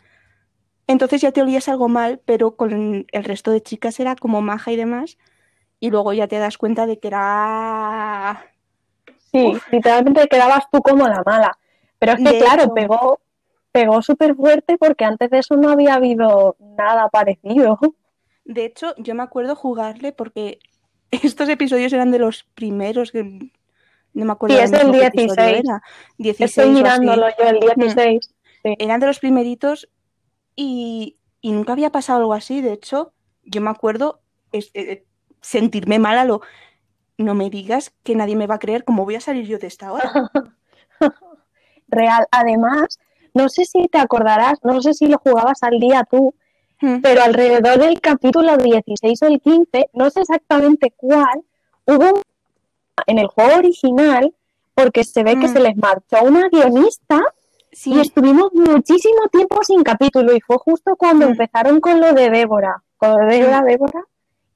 Entonces 0.88 1.22
ya 1.22 1.32
te 1.32 1.42
olías 1.42 1.68
algo 1.68 1.90
mal, 1.90 2.22
pero 2.26 2.56
con 2.56 3.06
el 3.12 3.24
resto 3.24 3.52
de 3.52 3.62
chicas 3.62 4.00
era 4.00 4.16
como 4.16 4.42
maja 4.42 4.72
y 4.72 4.78
demás. 4.78 5.18
Y 5.80 5.90
luego 5.90 6.14
ya 6.14 6.28
te 6.28 6.38
das 6.38 6.58
cuenta 6.58 6.86
de 6.86 7.00
que 7.00 7.08
era... 7.08 8.51
Sí, 9.32 9.54
literalmente 9.72 10.28
quedabas 10.28 10.66
tú 10.72 10.82
como 10.82 11.08
la 11.08 11.24
mala. 11.26 11.58
Pero 12.00 12.14
es 12.14 12.18
que, 12.20 12.32
De 12.34 12.40
claro, 12.40 12.64
hecho- 12.64 12.74
pegó, 12.74 13.22
pegó 13.72 14.02
súper 14.02 14.36
fuerte 14.36 14.78
porque 14.78 15.06
antes 15.06 15.30
de 15.30 15.40
eso 15.40 15.56
no 15.56 15.70
había 15.70 15.96
habido 15.96 16.56
nada 16.60 17.08
parecido. 17.10 17.80
De 18.44 18.66
hecho, 18.66 18.94
yo 18.98 19.16
me 19.16 19.24
acuerdo 19.24 19.56
jugarle 19.56 20.12
porque 20.12 20.60
estos 21.12 21.48
episodios 21.50 21.94
eran 21.94 22.12
de 22.12 22.20
los 22.20 22.44
primeros 22.56 23.12
que 23.12 23.24
no 24.14 24.26
me 24.26 24.32
acuerdo 24.34 24.58
Sí, 24.58 24.64
es 24.64 24.72
del 24.72 24.88
mismo 24.88 25.00
qué 25.00 25.08
episodio 25.08 25.36
16. 25.46 25.64
era. 25.66 25.84
16 26.18 26.50
Estoy 26.50 26.70
mirándolo 26.74 27.28
yo, 27.38 27.46
el 27.46 27.60
16. 27.60 28.34
Sí. 28.64 28.76
Eran 28.80 29.00
de 29.00 29.08
los 29.08 29.20
primeritos 29.20 29.88
y, 30.56 31.18
y 31.40 31.52
nunca 31.54 31.74
había 31.74 31.92
pasado 31.92 32.20
algo 32.20 32.34
así. 32.34 32.62
De 32.62 32.74
hecho, 32.74 33.14
yo 33.44 33.62
me 33.62 33.70
acuerdo 33.70 34.20
es- 34.52 34.72
eh, 34.74 35.06
sentirme 35.42 35.98
mal 36.00 36.18
a 36.18 36.26
lo. 36.26 36.42
No 37.22 37.34
me 37.36 37.50
digas 37.50 37.94
que 38.04 38.16
nadie 38.16 38.36
me 38.36 38.48
va 38.48 38.56
a 38.56 38.60
creer 38.60 38.84
cómo 38.84 39.06
voy 39.06 39.16
a 39.16 39.22
salir 39.22 39.46
yo 39.46 39.58
de 39.60 39.68
esta 39.68 39.92
hora. 39.92 40.12
Real. 41.88 42.26
Además, 42.32 43.00
no 43.34 43.50
sé 43.50 43.66
si 43.66 43.88
te 43.88 43.98
acordarás, 44.00 44.60
no 44.64 44.82
sé 44.82 44.94
si 44.94 45.08
lo 45.08 45.18
jugabas 45.20 45.62
al 45.64 45.80
día 45.80 46.06
tú, 46.10 46.34
Mm. 46.84 47.02
pero 47.02 47.22
alrededor 47.22 47.78
del 47.78 48.02
capítulo 48.02 48.58
16 48.58 49.22
o 49.22 49.28
el 49.28 49.40
15, 49.40 49.90
no 49.94 50.10
sé 50.10 50.22
exactamente 50.22 50.92
cuál, 50.98 51.44
hubo 51.86 52.06
un- 52.16 52.22
en 53.06 53.20
el 53.20 53.28
juego 53.28 53.58
original, 53.58 54.34
porque 54.74 55.04
se 55.04 55.22
ve 55.24 55.38
que 55.40 55.48
Mm. 55.48 55.54
se 55.54 55.60
les 55.60 55.78
marchó 55.78 56.24
una 56.24 56.50
guionista 56.50 57.22
Sí, 57.72 57.94
y 57.94 58.00
estuvimos 58.00 58.52
muchísimo 58.54 59.28
tiempo 59.32 59.64
sin 59.64 59.84
capítulo 59.84 60.34
y 60.36 60.42
fue 60.42 60.58
justo 60.58 60.96
cuando 60.96 61.28
Mm. 61.28 61.32
empezaron 61.34 61.80
con 61.82 62.02
lo 62.02 62.14
de 62.14 62.32
Débora, 62.32 62.82
con 62.98 63.12
lo 63.12 63.18
de 63.28 63.38
Débora, 63.38 63.62
Débora, 63.62 64.04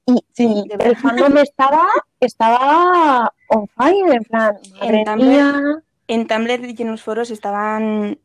y, 0.06 0.24
Sí, 0.32 0.64
el 0.78 0.96
fandom 0.96 1.36
estaba, 1.38 1.88
estaba 2.20 3.32
on 3.48 3.66
fire, 3.68 4.14
en 4.14 4.22
plan, 4.24 4.56
madre 4.80 5.04
Tumblr- 5.04 5.16
mía. 5.16 5.82
en 6.08 6.26
Tumblr 6.26 6.64
y 6.78 6.82
en 6.82 6.90
los 6.90 7.02
foros 7.02 7.30
estaban, 7.30 8.18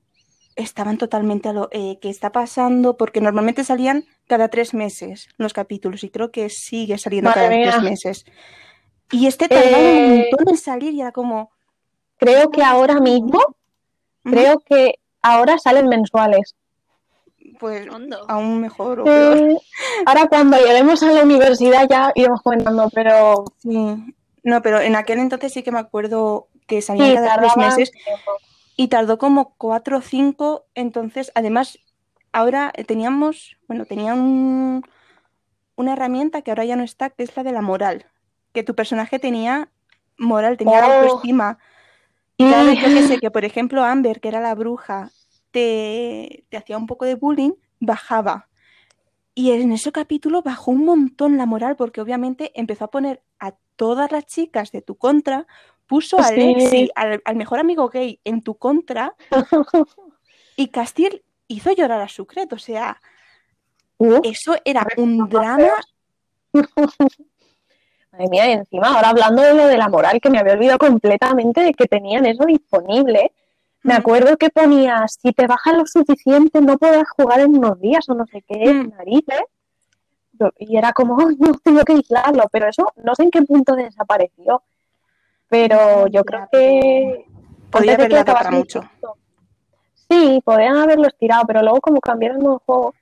estaban 0.56 0.98
totalmente 0.98 1.50
a 1.50 1.54
lo 1.54 1.70
eh, 1.72 1.98
que 2.00 2.10
está 2.10 2.32
pasando, 2.32 2.98
porque 2.98 3.20
normalmente 3.22 3.64
salían 3.64 4.06
cada 4.28 4.50
tres 4.50 4.74
meses 4.74 5.30
los 5.38 5.54
capítulos 5.54 6.04
y 6.04 6.10
creo 6.10 6.32
que 6.32 6.50
sigue 6.50 6.98
saliendo 6.98 7.30
Madre 7.32 7.62
cada 7.64 7.72
tres 7.72 7.82
meses. 7.84 8.26
Y 9.12 9.28
este 9.28 9.48
tardaba 9.50 9.78
Eh, 9.90 9.98
un 10.06 10.10
montón 10.20 10.50
en 10.50 10.58
salir 10.58 10.94
y 10.94 11.02
era 11.02 11.12
como, 11.12 11.52
Creo 12.18 12.52
que 12.52 12.62
ahora 12.64 13.00
mismo, 13.00 13.40
"Ujú, 13.40 13.56
creo 14.36 14.60
que 14.60 14.94
ahora 15.24 15.58
salen 15.58 15.88
mensuales. 15.88 16.56
Pues 17.62 17.88
Hondo. 17.90 18.26
aún 18.28 18.60
mejor 18.60 19.00
o 19.00 19.04
peor. 19.06 19.38
Eh, 19.38 19.58
ahora 20.06 20.28
cuando 20.28 20.58
lleguemos 20.58 21.02
a 21.04 21.12
la 21.14 21.24
universidad 21.24 21.88
ya 21.90 22.12
iremos 22.16 22.42
comentando, 22.42 22.90
pero 22.94 23.46
Sí. 23.60 24.14
No, 24.44 24.62
pero 24.64 24.82
en 24.82 24.96
aquel 24.96 25.20
entonces 25.20 25.54
sí 25.54 25.62
que 25.64 25.72
me 25.72 25.80
acuerdo 25.80 26.48
que 26.68 26.82
salían 26.82 27.10
sí, 27.10 27.16
cada 27.16 27.38
tres 27.38 27.56
meses 27.58 27.92
tiempo. 27.92 28.32
y 28.76 28.88
tardó 28.88 29.18
como 29.20 29.54
cuatro 29.58 30.00
o 30.00 30.02
cinco. 30.02 30.66
Entonces, 30.74 31.32
además, 31.36 31.78
ahora 32.34 32.74
teníamos, 32.88 33.58
bueno, 33.68 33.86
tenía 33.86 34.16
un- 34.16 34.84
una 35.76 35.94
herramienta 35.94 36.42
que 36.42 36.50
ahora 36.52 36.66
ya 36.66 36.76
no 36.76 36.84
está, 36.84 37.12
que 37.12 37.22
es 37.24 37.36
la 37.38 37.44
de 37.44 37.52
la 37.52 37.62
moral. 37.62 38.06
Que 38.52 38.64
tu 38.64 38.74
personaje 38.74 39.20
tenía 39.20 39.70
moral, 40.18 40.58
tenía 40.58 40.80
Oh. 40.88 40.92
autoestima. 41.04 41.60
Y 42.38 42.46
vez, 42.46 42.80
yo 42.80 42.88
que 42.88 43.04
sé, 43.08 43.20
que 43.20 43.30
por 43.30 43.46
ejemplo 43.46 43.84
Amber, 43.84 44.20
que 44.20 44.28
era 44.30 44.40
la 44.42 44.56
bruja, 44.56 45.12
te, 45.52 46.46
te 46.50 46.58
hacía 46.58 46.78
un 46.78 46.88
poco 46.88 47.06
de 47.06 47.16
bullying, 47.16 47.52
bajaba. 47.80 48.48
Y 49.34 49.52
en 49.52 49.72
ese 49.72 49.92
capítulo 49.92 50.42
bajó 50.42 50.72
un 50.72 50.86
montón 50.86 51.38
la 51.38 51.46
moral, 51.46 51.76
porque 51.76 52.02
obviamente 52.02 52.52
empezó 52.56 52.86
a 52.86 52.92
poner 52.92 53.22
a 53.40 53.54
todas 53.76 54.12
las 54.12 54.26
chicas 54.26 54.72
de 54.72 54.82
tu 54.82 54.96
contra, 54.96 55.48
puso 55.88 56.20
a 56.20 56.24
Sí. 56.24 56.34
Alexi, 56.42 56.90
al, 56.96 57.22
al 57.26 57.36
mejor 57.36 57.60
amigo 57.60 57.90
gay, 57.90 58.20
en 58.24 58.42
tu 58.42 58.56
contra, 58.56 59.16
y 60.56 60.68
Castiel 60.68 61.24
hizo 61.48 61.72
llorar 61.72 62.02
a 62.02 62.08
Sucret. 62.08 62.52
O 62.54 62.58
sea, 62.60 63.02
eso 64.24 64.56
era 64.66 64.86
un 64.98 65.30
drama. 65.30 65.74
Madre 68.12 68.28
mía, 68.30 68.50
y 68.50 68.52
encima 68.52 68.90
ahora 68.94 69.10
hablando 69.10 69.42
de 69.42 69.54
lo 69.54 69.68
de 69.68 69.78
la 69.78 69.88
moral, 69.88 70.20
que 70.20 70.30
me 70.30 70.40
había 70.40 70.54
olvidado 70.54 70.80
completamente 70.80 71.62
de 71.62 71.74
que 71.74 71.86
tenían 71.88 72.26
eso 72.26 72.46
disponible. 72.46 73.32
Me 73.84 73.94
acuerdo 73.96 74.38
que 74.38 74.50
ponía, 74.50 75.06
si 75.08 75.32
te 75.34 75.48
baja 75.48 75.74
lo 75.74 75.86
suficiente 75.86 76.62
no 76.62 76.78
podrás 76.78 77.10
jugar 77.18 77.40
en 77.40 77.58
unos 77.58 77.80
días 77.80 78.08
o 78.10 78.14
no 78.14 78.26
sé 78.28 78.44
qué, 78.48 78.74
Mm. 78.74 78.90
narices. 78.98 79.42
Yo- 80.40 80.52
Y 80.58 80.78
era 80.78 80.94
como, 80.94 81.18
"Ay, 81.20 81.36
no, 81.40 81.54
tengo 81.64 81.82
que 81.84 81.94
aislarlo, 81.94 82.44
pero 82.52 82.68
eso 82.70 82.92
no 83.04 83.16
sé 83.16 83.24
en 83.24 83.32
qué 83.32 83.42
punto 83.44 83.76
desapareció. 83.76 84.62
Pero 85.50 86.08
yo 86.08 86.24
creo 86.24 86.48
que... 86.52 87.26
Podía 87.72 87.94
antes 87.94 88.10
de 88.10 88.16
haber 88.16 88.26
que 88.26 88.32
dado 88.32 88.38
para 88.38 88.52
mucho. 88.52 88.82
Sí, 90.10 90.42
podrían 90.44 90.78
haberlo 90.78 91.08
estirado, 91.08 91.44
pero 91.48 91.62
luego 91.62 91.80
como 91.80 92.00
cambiaron 92.00 92.42
el 92.42 92.58
juego, 92.66 92.94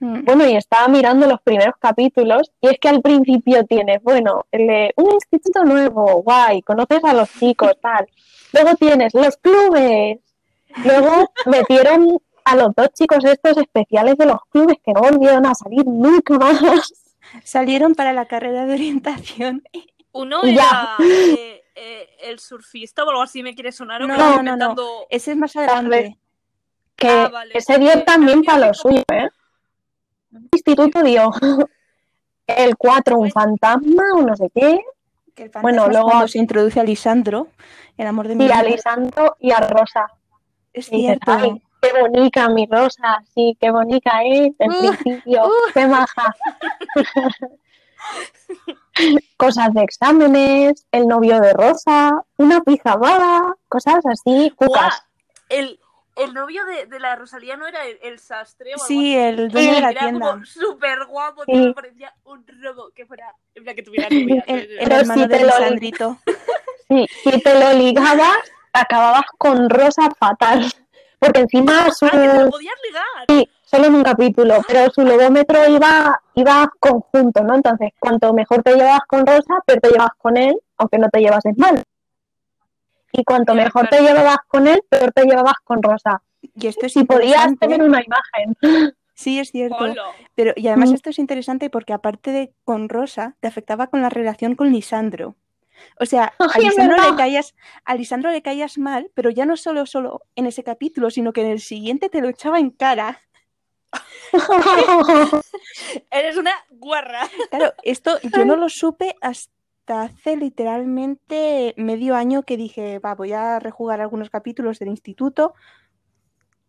Mm. 0.00 0.24
bueno, 0.24 0.46
y 0.46 0.54
estaba 0.54 0.86
mirando 0.86 1.26
los 1.26 1.40
primeros 1.42 1.74
capítulos 1.80 2.52
y 2.60 2.68
es 2.68 2.78
que 2.78 2.88
al 2.88 3.02
principio 3.02 3.64
tienes, 3.66 4.00
bueno, 4.02 4.44
el 4.52 4.92
un 4.96 5.10
instituto 5.12 5.64
nuevo, 5.64 6.22
guay, 6.22 6.62
conoces 6.62 7.02
a 7.02 7.12
los 7.14 7.28
chicos, 7.32 7.72
tal. 7.82 8.06
Luego 8.52 8.76
tienes 8.76 9.12
los 9.14 9.36
clubes. 9.38 10.20
Luego 10.84 11.32
metieron 11.46 12.18
a 12.44 12.56
los 12.56 12.74
dos 12.74 12.88
chicos 12.94 13.24
estos 13.24 13.56
especiales 13.58 14.16
de 14.16 14.26
los 14.26 14.38
clubes 14.50 14.76
que 14.84 14.92
no 14.92 15.00
volvieron 15.02 15.44
a 15.46 15.54
salir 15.54 15.84
nunca 15.86 16.34
más. 16.38 16.92
Salieron 17.44 17.94
para 17.94 18.12
la 18.12 18.26
carrera 18.26 18.64
de 18.66 18.74
orientación. 18.74 19.62
Uno 20.12 20.42
era 20.44 20.96
eh, 21.00 21.62
eh, 21.74 22.08
el 22.22 22.38
surfista 22.38 23.04
o 23.04 23.10
algo 23.10 23.22
así, 23.22 23.42
me 23.42 23.54
quiere 23.54 23.70
sonar. 23.72 24.00
No, 24.00 24.42
no, 24.42 24.56
no. 24.56 24.74
Ese 25.10 25.32
es 25.32 25.36
más 25.36 25.54
adelante. 25.56 26.16
Que 26.96 27.08
Ah, 27.08 27.28
vale, 27.28 27.52
ese 27.54 27.78
dio 27.78 28.02
también 28.04 28.42
para 28.42 28.58
lo 28.58 28.64
como- 28.66 28.74
suyo, 28.74 29.02
¿eh? 29.12 29.28
El 30.32 30.48
instituto 30.52 31.02
dio 31.02 31.30
el 32.46 32.76
4 32.76 33.18
un 33.18 33.30
fantasma 33.30 34.02
o 34.16 34.22
no 34.22 34.34
sé 34.36 34.50
qué, 34.54 34.80
Que 35.34 35.44
el 35.44 35.50
fantasma 35.50 35.62
Bueno, 35.62 35.88
luego- 35.88 36.26
se 36.28 36.38
introduce 36.38 36.80
a 36.80 36.84
Lisandro, 36.84 37.48
el 37.96 38.06
amor 38.06 38.26
de 38.26 38.34
mi 38.36 38.46
y 38.46 38.50
a 38.50 38.62
vida. 38.62 38.70
Lisandro 38.70 39.36
y 39.38 39.52
a 39.52 39.60
Rosa. 39.60 40.06
Es 40.72 40.86
cierto. 40.86 41.32
"Ay, 41.32 41.62
qué 41.82 41.90
bonita 42.00 42.48
mi 42.48 42.66
Rosa, 42.66 43.22
sí, 43.34 43.56
qué 43.60 43.70
bonita 43.70 44.22
es, 44.24 44.52
en 44.58 44.70
Uh, 44.72 44.78
principio, 44.96 45.46
uh. 45.46 45.50
qué 45.74 45.86
maja. 45.86 46.34
Cosas 49.36 49.72
de 49.74 49.82
exámenes, 49.82 50.86
el 50.90 51.06
novio 51.06 51.40
de 51.40 51.52
Rosa, 51.52 52.22
una 52.36 52.60
pijamada, 52.62 53.54
cosas 53.68 54.04
así, 54.06 54.50
cucas. 54.56 55.04
el, 55.48 55.78
el 56.16 56.34
novio 56.34 56.64
de, 56.64 56.86
de 56.86 56.98
la 56.98 57.14
Rosalía 57.14 57.56
no 57.56 57.66
era 57.68 57.84
el, 57.86 57.96
el 58.02 58.18
sastre 58.18 58.70
o 58.70 58.74
algo 58.74 58.86
Sí, 58.86 59.14
así? 59.16 59.16
el 59.16 59.48
dueño 59.50 59.74
de 59.74 59.80
la 59.80 59.90
Era 59.90 60.00
tienda. 60.00 60.40
súper 60.44 61.04
guapo, 61.06 61.44
Sí. 61.44 61.52
me 61.52 61.72
parecía 61.74 62.12
un 62.24 62.44
robo 62.60 62.90
que 62.94 63.06
fuera, 63.06 63.32
que 63.54 63.82
tuviera 63.84 64.08
novia. 64.10 64.42
El, 64.48 64.78
el 64.78 64.92
hermano 64.92 65.22
si 65.22 65.28
de 65.28 65.44
Lisandrito. 65.44 66.18
Sí, 66.90 67.06
si 67.22 67.42
te 67.42 67.60
lo 67.60 67.74
ligabas, 67.74 68.38
acababas 68.72 69.24
con 69.38 69.68
Rosa 69.70 70.08
fatal. 70.18 70.70
Porque 71.20 71.40
encima 71.40 71.90
su, 71.90 72.06
Ah, 72.06 72.10
que 72.12 72.18
te 72.28 72.44
lo 72.44 72.50
podías 72.50 72.74
ligar. 72.86 73.04
Sí, 73.28 73.48
solo 73.64 73.86
en 73.86 73.94
un 73.96 74.02
capítulo, 74.04 74.62
pero 74.68 74.88
su 74.90 75.02
logómetro 75.02 75.66
iba, 75.68 76.22
iba 76.34 76.70
conjunto, 76.78 77.42
¿no? 77.42 77.56
Entonces, 77.56 77.90
cuanto 77.98 78.32
mejor 78.32 78.62
te 78.62 78.76
llevas 78.76 79.00
con 79.08 79.26
Rosa, 79.26 79.54
peor 79.66 79.80
te 79.80 79.90
llevas 79.90 80.10
con 80.16 80.36
él, 80.36 80.56
aunque 80.76 80.98
no 80.98 81.08
te 81.08 81.18
llevases 81.20 81.58
mal. 81.58 81.82
Y 83.10 83.24
cuanto 83.24 83.54
mejor 83.54 83.88
claro. 83.88 84.04
te 84.04 84.08
llevabas 84.12 84.36
con 84.46 84.68
él, 84.68 84.80
peor 84.88 85.10
te 85.12 85.24
llevabas 85.24 85.54
con 85.64 85.82
Rosa. 85.82 86.22
Y 86.40 86.68
esto 86.68 86.86
es 86.86 86.92
Si 86.92 87.02
podías 87.04 87.48
tener 87.58 87.82
una 87.82 88.00
imagen. 88.02 88.56
Sí, 89.14 89.40
es 89.40 89.50
cierto. 89.50 89.84
Pero, 90.36 90.52
y 90.54 90.68
además 90.68 90.90
Mm. 90.90 90.94
esto 90.94 91.10
es 91.10 91.18
interesante 91.18 91.70
porque 91.70 91.92
aparte 91.92 92.30
de 92.30 92.52
con 92.62 92.88
Rosa, 92.88 93.34
te 93.40 93.48
afectaba 93.48 93.88
con 93.88 94.00
la 94.00 94.10
relación 94.10 94.54
con 94.54 94.70
Lisandro. 94.70 95.34
O 96.00 96.06
sea, 96.06 96.32
a 96.38 96.58
Lisandro 96.58 97.10
le 97.10 97.16
caías, 97.16 97.54
a 97.84 97.94
Lisandro 97.94 98.30
le 98.30 98.42
caías 98.42 98.78
mal, 98.78 99.10
pero 99.14 99.30
ya 99.30 99.46
no 99.46 99.56
solo, 99.56 99.86
solo 99.86 100.22
en 100.36 100.46
ese 100.46 100.62
capítulo, 100.64 101.10
sino 101.10 101.32
que 101.32 101.42
en 101.42 101.48
el 101.48 101.60
siguiente 101.60 102.08
te 102.08 102.20
lo 102.20 102.28
echaba 102.28 102.58
en 102.58 102.70
cara. 102.70 103.20
Eres 106.10 106.36
una 106.36 106.52
guarra. 106.70 107.28
Claro, 107.50 107.72
esto 107.82 108.18
yo 108.20 108.44
no 108.44 108.56
lo 108.56 108.68
supe 108.68 109.16
hasta 109.20 110.02
hace 110.02 110.36
literalmente 110.36 111.74
medio 111.76 112.14
año 112.14 112.42
que 112.42 112.56
dije, 112.56 112.98
va, 112.98 113.14
voy 113.14 113.32
a 113.32 113.58
rejugar 113.58 114.00
algunos 114.00 114.28
capítulos 114.28 114.78
del 114.78 114.88
instituto 114.88 115.54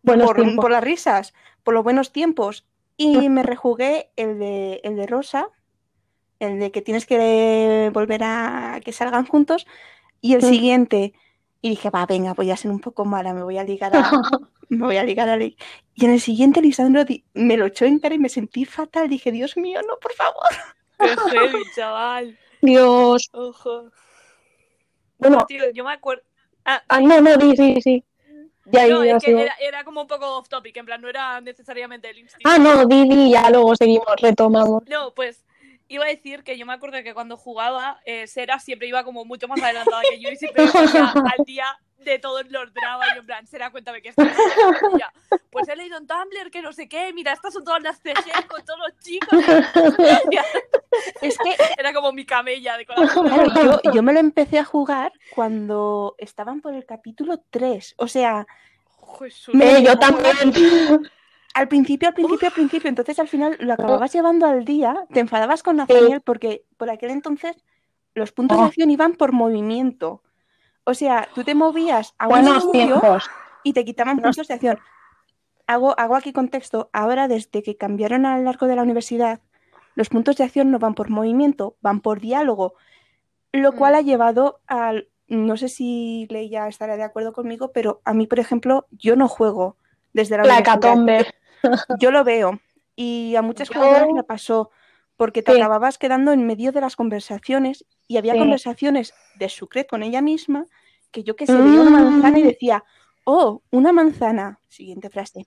por, 0.03 0.55
por 0.55 0.71
las 0.71 0.83
risas, 0.83 1.33
por 1.63 1.73
los 1.73 1.83
buenos 1.83 2.11
tiempos. 2.11 2.65
Y 2.95 3.29
me 3.29 3.43
rejugué 3.43 4.11
el 4.17 4.39
de, 4.39 4.81
el 4.83 4.95
de 4.97 5.07
Rosa, 5.07 5.49
el 6.39 6.59
de 6.59 6.71
que 6.71 6.81
tienes 6.81 7.05
que 7.05 7.91
volver 7.93 8.21
a 8.23 8.79
que 8.83 8.91
salgan 8.91 9.25
juntos, 9.25 9.67
y 10.21 10.33
el 10.33 10.41
Mm. 10.41 10.49
siguiente. 10.49 11.13
Y 11.61 11.69
dije, 11.71 11.89
va, 11.89 12.05
venga, 12.05 12.33
voy 12.33 12.51
a 12.51 12.57
ser 12.57 12.71
un 12.71 12.79
poco 12.79 13.03
mala, 13.03 13.33
me 13.33 13.43
voy 13.43 13.57
a 13.57 13.63
ligar 13.63 13.93
a, 13.95 13.99
me 14.69 14.85
voy 14.85 14.97
a 14.97 15.03
ligar 15.03 15.27
a. 15.27 15.43
Y 15.43 15.55
en 15.97 16.11
el 16.11 16.21
siguiente 16.21 16.61
Lisandro 16.61 17.03
me 17.33 17.57
lo 17.57 17.65
echó 17.65 17.85
en 17.85 17.99
cara 17.99 18.15
y 18.15 18.19
me 18.19 18.29
sentí 18.29 18.63
fatal. 18.65 19.09
Dije, 19.09 19.31
Dios 19.31 19.57
mío, 19.57 19.81
no, 19.87 19.97
por 19.99 20.13
favor. 20.13 20.47
Qué 20.97 21.15
heavy, 21.29 21.63
chaval. 21.75 22.37
Dios. 22.61 23.29
Ojo. 23.33 23.89
Bueno, 25.17 25.45
Tío, 25.47 25.69
yo 25.73 25.83
me 25.83 25.91
acuerdo. 25.93 26.23
Ah, 26.63 26.81
ah, 26.87 27.01
no, 27.01 27.19
no, 27.19 27.35
di, 27.37 27.55
sí, 27.55 27.81
sí. 27.81 28.03
Ya, 28.65 28.87
no, 28.87 29.03
ya 29.03 29.17
es 29.17 29.23
que 29.23 29.31
era, 29.31 29.55
era 29.59 29.83
como 29.83 30.01
un 30.01 30.07
poco 30.07 30.37
off 30.37 30.47
topic, 30.47 30.77
en 30.77 30.85
plan, 30.85 31.01
no 31.01 31.09
era 31.09 31.41
necesariamente 31.41 32.09
el 32.09 32.19
instinto. 32.19 32.47
Ah, 32.49 32.57
no, 32.59 32.85
di, 32.85 33.07
di, 33.09 33.31
ya 33.31 33.49
luego 33.49 33.75
seguimos, 33.75 34.15
retomamos. 34.21 34.83
No, 34.87 35.13
pues 35.15 35.43
iba 35.89 36.05
a 36.05 36.07
decir 36.07 36.43
que 36.43 36.57
yo 36.57 36.65
me 36.65 36.73
acuerdo 36.73 37.03
que 37.03 37.13
cuando 37.13 37.35
jugaba, 37.35 37.99
eh, 38.05 38.25
Sera 38.27 38.59
siempre 38.59 38.87
iba 38.87 39.03
como 39.03 39.25
mucho 39.25 39.47
más 39.47 39.61
adelantada 39.61 40.01
que 40.09 40.19
yo 40.21 40.29
y 40.29 40.37
siempre 40.37 40.65
ponía 40.67 41.11
al 41.37 41.43
día 41.45 41.65
de 41.97 42.17
todos 42.17 42.49
los 42.49 42.73
dramas 42.73 43.09
y 43.13 43.19
en 43.19 43.25
plan, 43.25 43.45
Sera, 43.45 43.71
cuéntame 43.71 44.01
qué 44.01 44.09
está 44.09 44.23
ya, 44.97 45.11
Pues 45.51 45.67
he 45.67 45.75
leído 45.75 45.97
en 45.97 46.07
Tumblr 46.07 46.49
que 46.49 46.61
no 46.61 46.71
sé 46.71 46.87
qué, 46.87 47.11
mira, 47.11 47.33
estas 47.33 47.53
son 47.53 47.65
todas 47.65 47.81
las 47.83 47.97
CG 47.99 48.47
con 48.47 48.63
todos 48.63 48.79
los 48.79 48.97
chicos. 48.99 49.27
Es 51.21 51.37
que 51.37 51.55
Era 51.77 51.93
como 51.93 52.11
mi 52.11 52.25
camella 52.25 52.77
de 52.77 52.85
corazón. 52.85 53.27
claro, 53.27 53.79
yo, 53.83 53.91
yo 53.93 54.03
me 54.03 54.13
lo 54.13 54.19
empecé 54.19 54.59
a 54.59 54.63
jugar 54.65 55.11
cuando 55.35 56.15
estaban 56.17 56.61
por 56.61 56.73
el 56.73 56.85
capítulo 56.85 57.43
3. 57.49 57.95
O 57.97 58.07
sea, 58.07 58.47
Jesús. 59.19 59.53
Me- 59.55 59.83
yo 59.83 59.97
también. 59.97 60.53
Al 61.59 61.67
principio, 61.67 62.07
al 62.09 62.13
principio, 62.13 62.47
al 62.47 62.53
principio. 62.53 62.89
Entonces 62.89 63.19
al 63.19 63.27
final 63.27 63.57
lo 63.59 63.73
acababas 63.73 64.13
llevando 64.13 64.45
al 64.45 64.65
día, 64.65 65.05
te 65.13 65.19
enfadabas 65.19 65.61
con 65.63 65.75
Nathaniel 65.77 66.21
porque 66.21 66.63
por 66.77 66.89
aquel 66.89 67.11
entonces 67.11 67.55
los 68.15 68.31
puntos 68.31 68.57
de 68.57 68.63
Oh. 68.63 68.67
acción 68.67 68.89
iban 68.89 69.13
por 69.13 69.31
movimiento. 69.33 70.23
O 70.85 70.93
sea, 70.93 71.27
tú 71.35 71.43
te 71.43 71.53
movías 71.55 72.15
a 72.17 72.27
un 72.27 72.47
y 73.63 73.73
te 73.73 73.85
quitaban 73.85 74.19
puntos 74.19 74.47
de 74.47 74.53
acción. 74.53 74.79
Hago, 75.67 75.93
hago 75.99 76.15
aquí 76.15 76.33
contexto. 76.33 76.89
Ahora, 76.93 77.27
desde 77.27 77.61
que 77.61 77.77
cambiaron 77.77 78.25
a 78.25 78.37
lo 78.37 78.43
largo 78.43 78.65
de 78.65 78.75
la 78.75 78.81
universidad, 78.81 79.39
los 79.95 80.09
puntos 80.09 80.37
de 80.37 80.43
acción 80.45 80.71
no 80.71 80.79
van 80.79 80.95
por 80.95 81.09
movimiento, 81.09 81.75
van 81.81 81.99
por 82.01 82.19
diálogo. 82.21 82.73
Lo 83.51 83.73
cual 83.73 83.93
Mm. 83.93 83.97
ha 83.97 84.01
llevado 84.01 84.61
al. 84.67 85.09
No 85.27 85.57
sé 85.57 85.69
si 85.69 86.25
Leia 86.31 86.67
estará 86.67 86.97
de 86.97 87.03
acuerdo 87.03 87.33
conmigo, 87.33 87.71
pero 87.71 88.01
a 88.03 88.13
mí, 88.15 88.25
por 88.25 88.39
ejemplo, 88.39 88.87
yo 88.91 89.15
no 89.15 89.27
juego 89.27 89.75
desde 90.13 90.37
la 90.37 90.43
La 90.43 90.53
universidad. 90.55 91.33
Yo 91.99 92.11
lo 92.11 92.23
veo. 92.23 92.59
Y 92.95 93.35
a 93.35 93.41
muchas 93.41 93.69
jugadoras 93.69 94.07
le 94.13 94.23
pasó. 94.23 94.71
Porque 95.15 95.41
te 95.43 95.51
Sí. 95.53 95.59
acababas 95.59 95.97
quedando 95.97 96.31
en 96.31 96.45
medio 96.47 96.71
de 96.71 96.79
las 96.81 96.95
conversaciones 96.95 97.85
y 98.07 98.17
había 98.17 98.33
Sí. 98.33 98.39
conversaciones 98.39 99.13
de 99.35 99.49
Sucret 99.49 99.87
con 99.89 100.01
ella 100.03 100.21
misma 100.21 100.65
que 101.11 101.23
yo 101.23 101.35
que 101.35 101.45
sé, 101.45 101.55
veía 101.55 101.81
una 101.81 101.89
manzana 101.89 102.39
y 102.39 102.43
Mm. 102.43 102.47
decía, 102.47 102.83
oh, 103.25 103.61
una 103.71 103.91
manzana. 103.91 104.59
Siguiente 104.69 105.09
frase. 105.09 105.45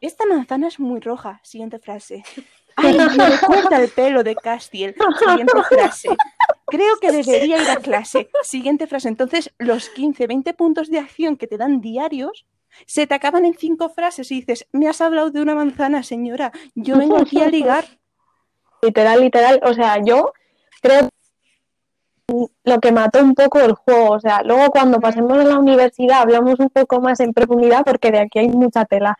Esta 0.00 0.26
manzana 0.26 0.66
es 0.68 0.78
muy 0.80 1.00
roja. 1.00 1.40
Siguiente 1.44 1.78
frase. 1.78 2.22
Ay, 2.76 2.98
me 3.16 3.28
recuerda 3.30 3.80
el 3.82 3.88
pelo 3.90 4.22
de 4.22 4.34
Castiel. 4.36 4.94
Siguiente 5.18 5.52
frase. 5.68 6.08
Creo 6.66 6.96
que 7.00 7.10
debería 7.12 7.62
ir 7.62 7.70
a 7.70 7.76
clase. 7.76 8.28
Siguiente 8.42 8.86
frase. 8.86 9.08
Entonces, 9.08 9.54
los 9.58 9.88
15, 9.88 10.26
20 10.26 10.52
puntos 10.54 10.90
de 10.90 10.98
acción 10.98 11.36
que 11.36 11.46
te 11.46 11.56
dan 11.56 11.80
diarios 11.80 12.44
se 12.86 13.06
te 13.06 13.14
acaban 13.14 13.44
en 13.44 13.54
cinco 13.54 13.88
frases 13.88 14.30
y 14.30 14.36
dices, 14.36 14.66
me 14.72 14.88
has 14.88 15.00
hablado 15.00 15.30
de 15.30 15.40
una 15.40 15.54
manzana, 15.54 16.02
señora. 16.02 16.52
Yo 16.74 16.98
vengo 16.98 17.18
aquí 17.18 17.40
a 17.40 17.48
ligar. 17.48 17.84
Literal, 18.82 19.20
literal. 19.20 19.60
O 19.64 19.74
sea, 19.74 20.00
yo 20.04 20.32
creo 20.80 21.08
lo 22.64 22.78
que 22.78 22.92
mató 22.92 23.20
un 23.20 23.34
poco 23.34 23.60
el 23.60 23.72
juego. 23.72 24.10
O 24.10 24.20
sea, 24.20 24.42
luego 24.42 24.70
cuando 24.70 25.00
pasemos 25.00 25.36
a 25.38 25.44
la 25.44 25.58
universidad 25.58 26.22
hablamos 26.22 26.60
un 26.60 26.68
poco 26.68 27.00
más 27.00 27.20
en 27.20 27.32
profundidad 27.32 27.84
porque 27.84 28.12
de 28.12 28.20
aquí 28.20 28.38
hay 28.38 28.48
mucha 28.48 28.84
tela. 28.84 29.18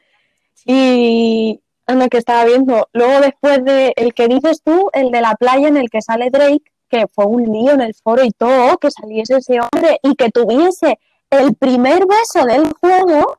Y 0.64 1.60
anda 1.86 2.08
que 2.08 2.18
estaba 2.18 2.44
viendo. 2.44 2.88
Luego 2.92 3.20
después 3.20 3.64
de 3.64 3.92
el 3.96 4.14
que 4.14 4.28
dices 4.28 4.62
tú, 4.62 4.90
el 4.92 5.10
de 5.10 5.22
la 5.22 5.34
playa 5.34 5.68
en 5.68 5.76
el 5.76 5.90
que 5.90 6.02
sale 6.02 6.30
Drake, 6.30 6.70
que 6.88 7.06
fue 7.08 7.26
un 7.26 7.44
lío 7.44 7.72
en 7.72 7.80
el 7.80 7.94
foro 7.94 8.24
y 8.24 8.30
todo, 8.30 8.76
que 8.78 8.90
saliese 8.90 9.36
ese 9.36 9.58
hombre 9.60 9.98
y 10.02 10.14
que 10.14 10.30
tuviese 10.30 10.98
el 11.30 11.54
primer 11.54 12.06
beso 12.06 12.44
del 12.46 12.72
juego 12.74 13.37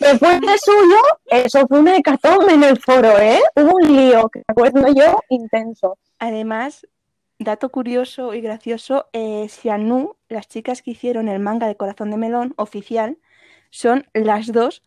después 0.00 0.40
de 0.40 0.58
suyo, 0.58 0.96
eso 1.26 1.66
fue 1.68 1.80
una 1.80 1.96
hecatombe 1.96 2.54
en 2.54 2.64
el 2.64 2.78
foro, 2.80 3.18
¿eh? 3.18 3.40
Hubo 3.54 3.76
un 3.76 3.96
lío, 3.96 4.28
que 4.28 4.40
me 4.40 4.44
acuerdo 4.48 4.92
yo, 4.92 5.20
intenso. 5.28 5.98
Además, 6.18 6.86
dato 7.38 7.70
curioso 7.70 8.34
y 8.34 8.40
gracioso, 8.40 9.06
eh, 9.12 9.46
Xianu, 9.48 10.16
las 10.28 10.48
chicas 10.48 10.82
que 10.82 10.92
hicieron 10.92 11.28
el 11.28 11.38
manga 11.40 11.66
de 11.66 11.76
Corazón 11.76 12.10
de 12.10 12.16
Melón 12.16 12.54
oficial, 12.56 13.18
son 13.70 14.06
las 14.12 14.52
dos 14.52 14.82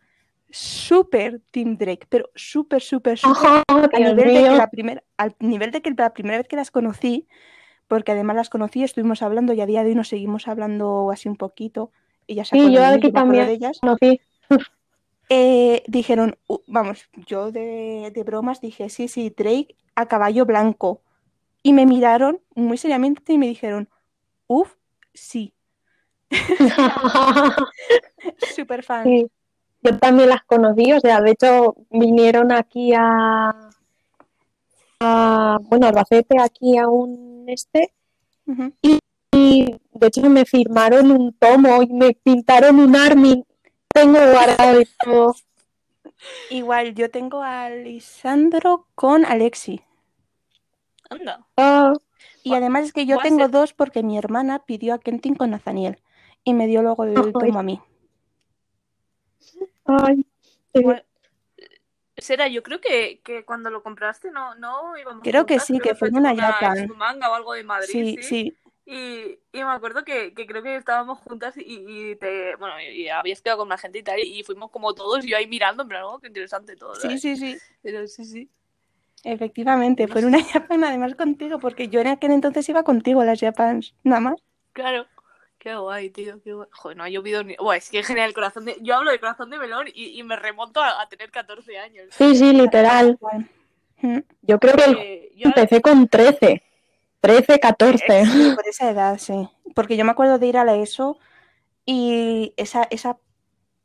super 0.50 1.40
Team 1.50 1.76
Drake, 1.76 2.06
pero 2.08 2.30
súper, 2.34 2.80
súper, 2.80 3.18
súper 3.18 3.64
a 3.68 3.98
nivel 3.98 4.16
de 4.16 4.42
que 4.42 4.50
la 4.50 4.70
primera, 4.70 5.02
al 5.16 5.34
nivel 5.40 5.70
de 5.72 5.82
que 5.82 5.90
la 5.90 6.14
primera 6.14 6.38
vez 6.38 6.46
que 6.46 6.56
las 6.56 6.70
conocí, 6.70 7.26
porque 7.88 8.12
además 8.12 8.36
las 8.36 8.50
conocí, 8.50 8.84
estuvimos 8.84 9.22
hablando 9.22 9.52
y 9.52 9.60
a 9.60 9.66
día 9.66 9.82
de 9.82 9.90
hoy 9.90 9.94
nos 9.96 10.08
seguimos 10.08 10.46
hablando 10.46 11.10
así 11.10 11.28
un 11.28 11.36
poquito. 11.36 11.90
Ellas 12.26 12.48
se 12.48 12.56
Sí, 12.56 12.72
yo 12.72 12.84
aquí 12.84 13.12
también. 13.12 13.46
de 13.46 13.52
ellas. 13.52 13.78
Conocí. 13.80 14.20
Eh, 15.28 15.82
dijeron, 15.86 16.36
"Uh", 16.46 16.58
vamos, 16.66 17.08
yo 17.26 17.50
de, 17.50 18.12
de 18.14 18.22
bromas 18.24 18.60
dije, 18.60 18.88
sí, 18.88 19.08
sí, 19.08 19.30
Drake 19.36 19.76
a 19.94 20.06
caballo 20.06 20.44
blanco. 20.46 21.00
Y 21.62 21.72
me 21.72 21.86
miraron 21.86 22.40
muy 22.54 22.76
seriamente 22.76 23.32
y 23.32 23.38
me 23.38 23.46
dijeron, 23.46 23.88
uff, 24.46 24.74
sí, 25.14 25.54
súper 28.54 28.82
fan. 28.82 29.04
Sí, 29.04 29.26
yo 29.82 29.98
también 29.98 30.28
las 30.28 30.44
conocí, 30.44 30.92
o 30.92 31.00
sea, 31.00 31.20
de 31.20 31.30
hecho 31.32 31.74
vinieron 31.90 32.52
aquí 32.52 32.92
a, 32.94 33.70
a 35.00 35.58
bueno, 35.62 35.86
Albacete, 35.86 36.38
aquí 36.40 36.78
a 36.78 36.88
un 36.88 37.44
este, 37.48 37.92
Ujú. 38.46 38.72
y 38.82 38.98
de 39.92 40.06
hecho 40.06 40.28
me 40.28 40.44
firmaron 40.44 41.10
un 41.10 41.32
tomo 41.34 41.82
y 41.82 41.92
me 41.92 42.14
pintaron 42.14 42.78
un 42.78 42.96
Armin. 42.96 43.44
Tengo 43.94 44.18
guardado 44.32 44.80
y 44.80 44.88
todo. 45.04 45.34
Igual, 46.50 46.94
yo 46.96 47.10
tengo 47.12 47.42
a 47.42 47.70
Lisandro 47.70 48.88
con 48.96 49.24
Alexi. 49.24 49.82
Anda. 51.08 51.46
Ah, 51.56 51.92
Y 52.42 52.54
además 52.54 52.86
es 52.86 52.92
que 52.92 53.06
yo 53.06 53.18
tengo 53.18 53.46
dos 53.48 53.72
porque 53.72 54.02
mi 54.02 54.18
hermana 54.18 54.64
pidió 54.66 54.94
a 54.94 54.98
Kentin 54.98 55.36
con 55.36 55.50
Nathaniel 55.50 56.02
y 56.42 56.54
me 56.54 56.66
dio 56.66 56.82
luego 56.82 57.04
el 57.04 57.16
Ay. 57.16 57.32
tomo 57.32 57.60
a 57.60 57.62
mí. 57.62 57.80
ay. 59.86 60.26
Bueno, 60.74 61.02
Sera, 62.16 62.48
yo 62.48 62.62
creo 62.64 62.80
que, 62.80 63.20
que 63.22 63.44
cuando 63.44 63.70
lo 63.70 63.82
compraste 63.82 64.30
no, 64.32 64.56
no 64.56 64.96
íbamos 64.96 65.22
Creo 65.22 65.46
que 65.46 65.60
sí, 65.60 65.78
que 65.78 65.94
fue 65.94 66.08
en 66.08 66.16
una 66.16 66.34
Japan. 66.34 66.88
manga 66.96 67.30
o 67.30 67.34
algo 67.34 67.52
de 67.52 67.62
Madrid, 67.62 67.92
Sí, 67.92 68.16
sí. 68.16 68.22
sí, 68.22 68.56
Y, 68.86 69.38
y 69.52 69.64
me 69.64 69.72
acuerdo 69.72 70.04
que, 70.04 70.34
que 70.34 70.46
creo 70.46 70.62
que 70.62 70.76
estábamos 70.76 71.18
juntas 71.20 71.56
y, 71.56 71.62
y 72.10 72.16
te, 72.16 72.54
bueno, 72.56 72.74
y 72.80 73.08
habías 73.08 73.40
quedado 73.40 73.60
con 73.60 73.68
más 73.68 73.80
gente 73.80 73.98
y 74.00 74.02
tal, 74.02 74.18
y 74.20 74.42
fuimos 74.42 74.70
como 74.70 74.92
todos, 74.94 75.24
yo 75.24 75.36
ahí 75.38 75.46
mirando, 75.46 75.84
en 75.84 75.88
plan, 75.88 76.02
oh, 76.04 76.18
qué 76.18 76.26
interesante 76.28 76.76
todo. 76.76 76.94
sí, 76.96 77.18
sí, 77.18 77.36
sí. 77.36 77.56
Pero 77.82 78.06
sí, 78.06 78.24
sí. 78.24 78.48
Efectivamente, 79.22 80.06
fue 80.06 80.20
en 80.20 80.26
una 80.26 80.42
Japan 80.44 80.84
además 80.84 81.14
contigo, 81.14 81.58
porque 81.58 81.88
yo 81.88 82.00
en 82.00 82.08
aquel 82.08 82.30
entonces 82.32 82.68
iba 82.68 82.82
contigo 82.82 83.22
a 83.22 83.24
las 83.24 83.40
Japans, 83.40 83.94
nada 84.02 84.20
más. 84.20 84.40
Claro. 84.74 85.06
Qué 85.58 85.74
guay, 85.74 86.10
tío, 86.10 86.42
qué 86.42 86.52
guay. 86.52 86.68
Joder, 86.72 86.96
no 86.98 87.04
ha 87.04 87.08
llovido 87.08 87.42
ni... 87.42 87.56
Buah, 87.56 87.76
es 87.78 87.88
que 87.88 88.02
genial 88.02 88.28
el 88.28 88.34
corazón 88.34 88.66
de... 88.66 88.76
Yo 88.82 88.96
hablo 88.96 89.10
de 89.10 89.18
corazón 89.18 89.48
de 89.48 89.56
melón 89.58 89.86
y, 89.94 90.08
y 90.18 90.22
me 90.22 90.36
remonto 90.36 90.82
a, 90.82 91.00
a 91.00 91.08
tener 91.08 91.30
14 91.30 91.78
años. 91.78 92.08
Sí, 92.10 92.34
sí, 92.36 92.52
literal. 92.52 93.18
Yo 94.42 94.58
creo 94.60 94.74
que 94.76 94.84
Eh, 94.90 95.32
yo 95.36 95.48
ahora- 95.48 95.62
empecé 95.62 95.80
con 95.80 96.06
13, 96.06 96.62
13, 97.24 97.58
14. 97.58 98.26
sí, 98.26 98.52
por 98.54 98.68
esa 98.68 98.90
edad, 98.90 99.18
sí. 99.18 99.48
Porque 99.74 99.96
yo 99.96 100.04
me 100.04 100.10
acuerdo 100.10 100.38
de 100.38 100.46
ir 100.46 100.58
a 100.58 100.64
la 100.64 100.76
ESO 100.76 101.18
y 101.86 102.52
esa, 102.58 102.86
esa 102.90 103.18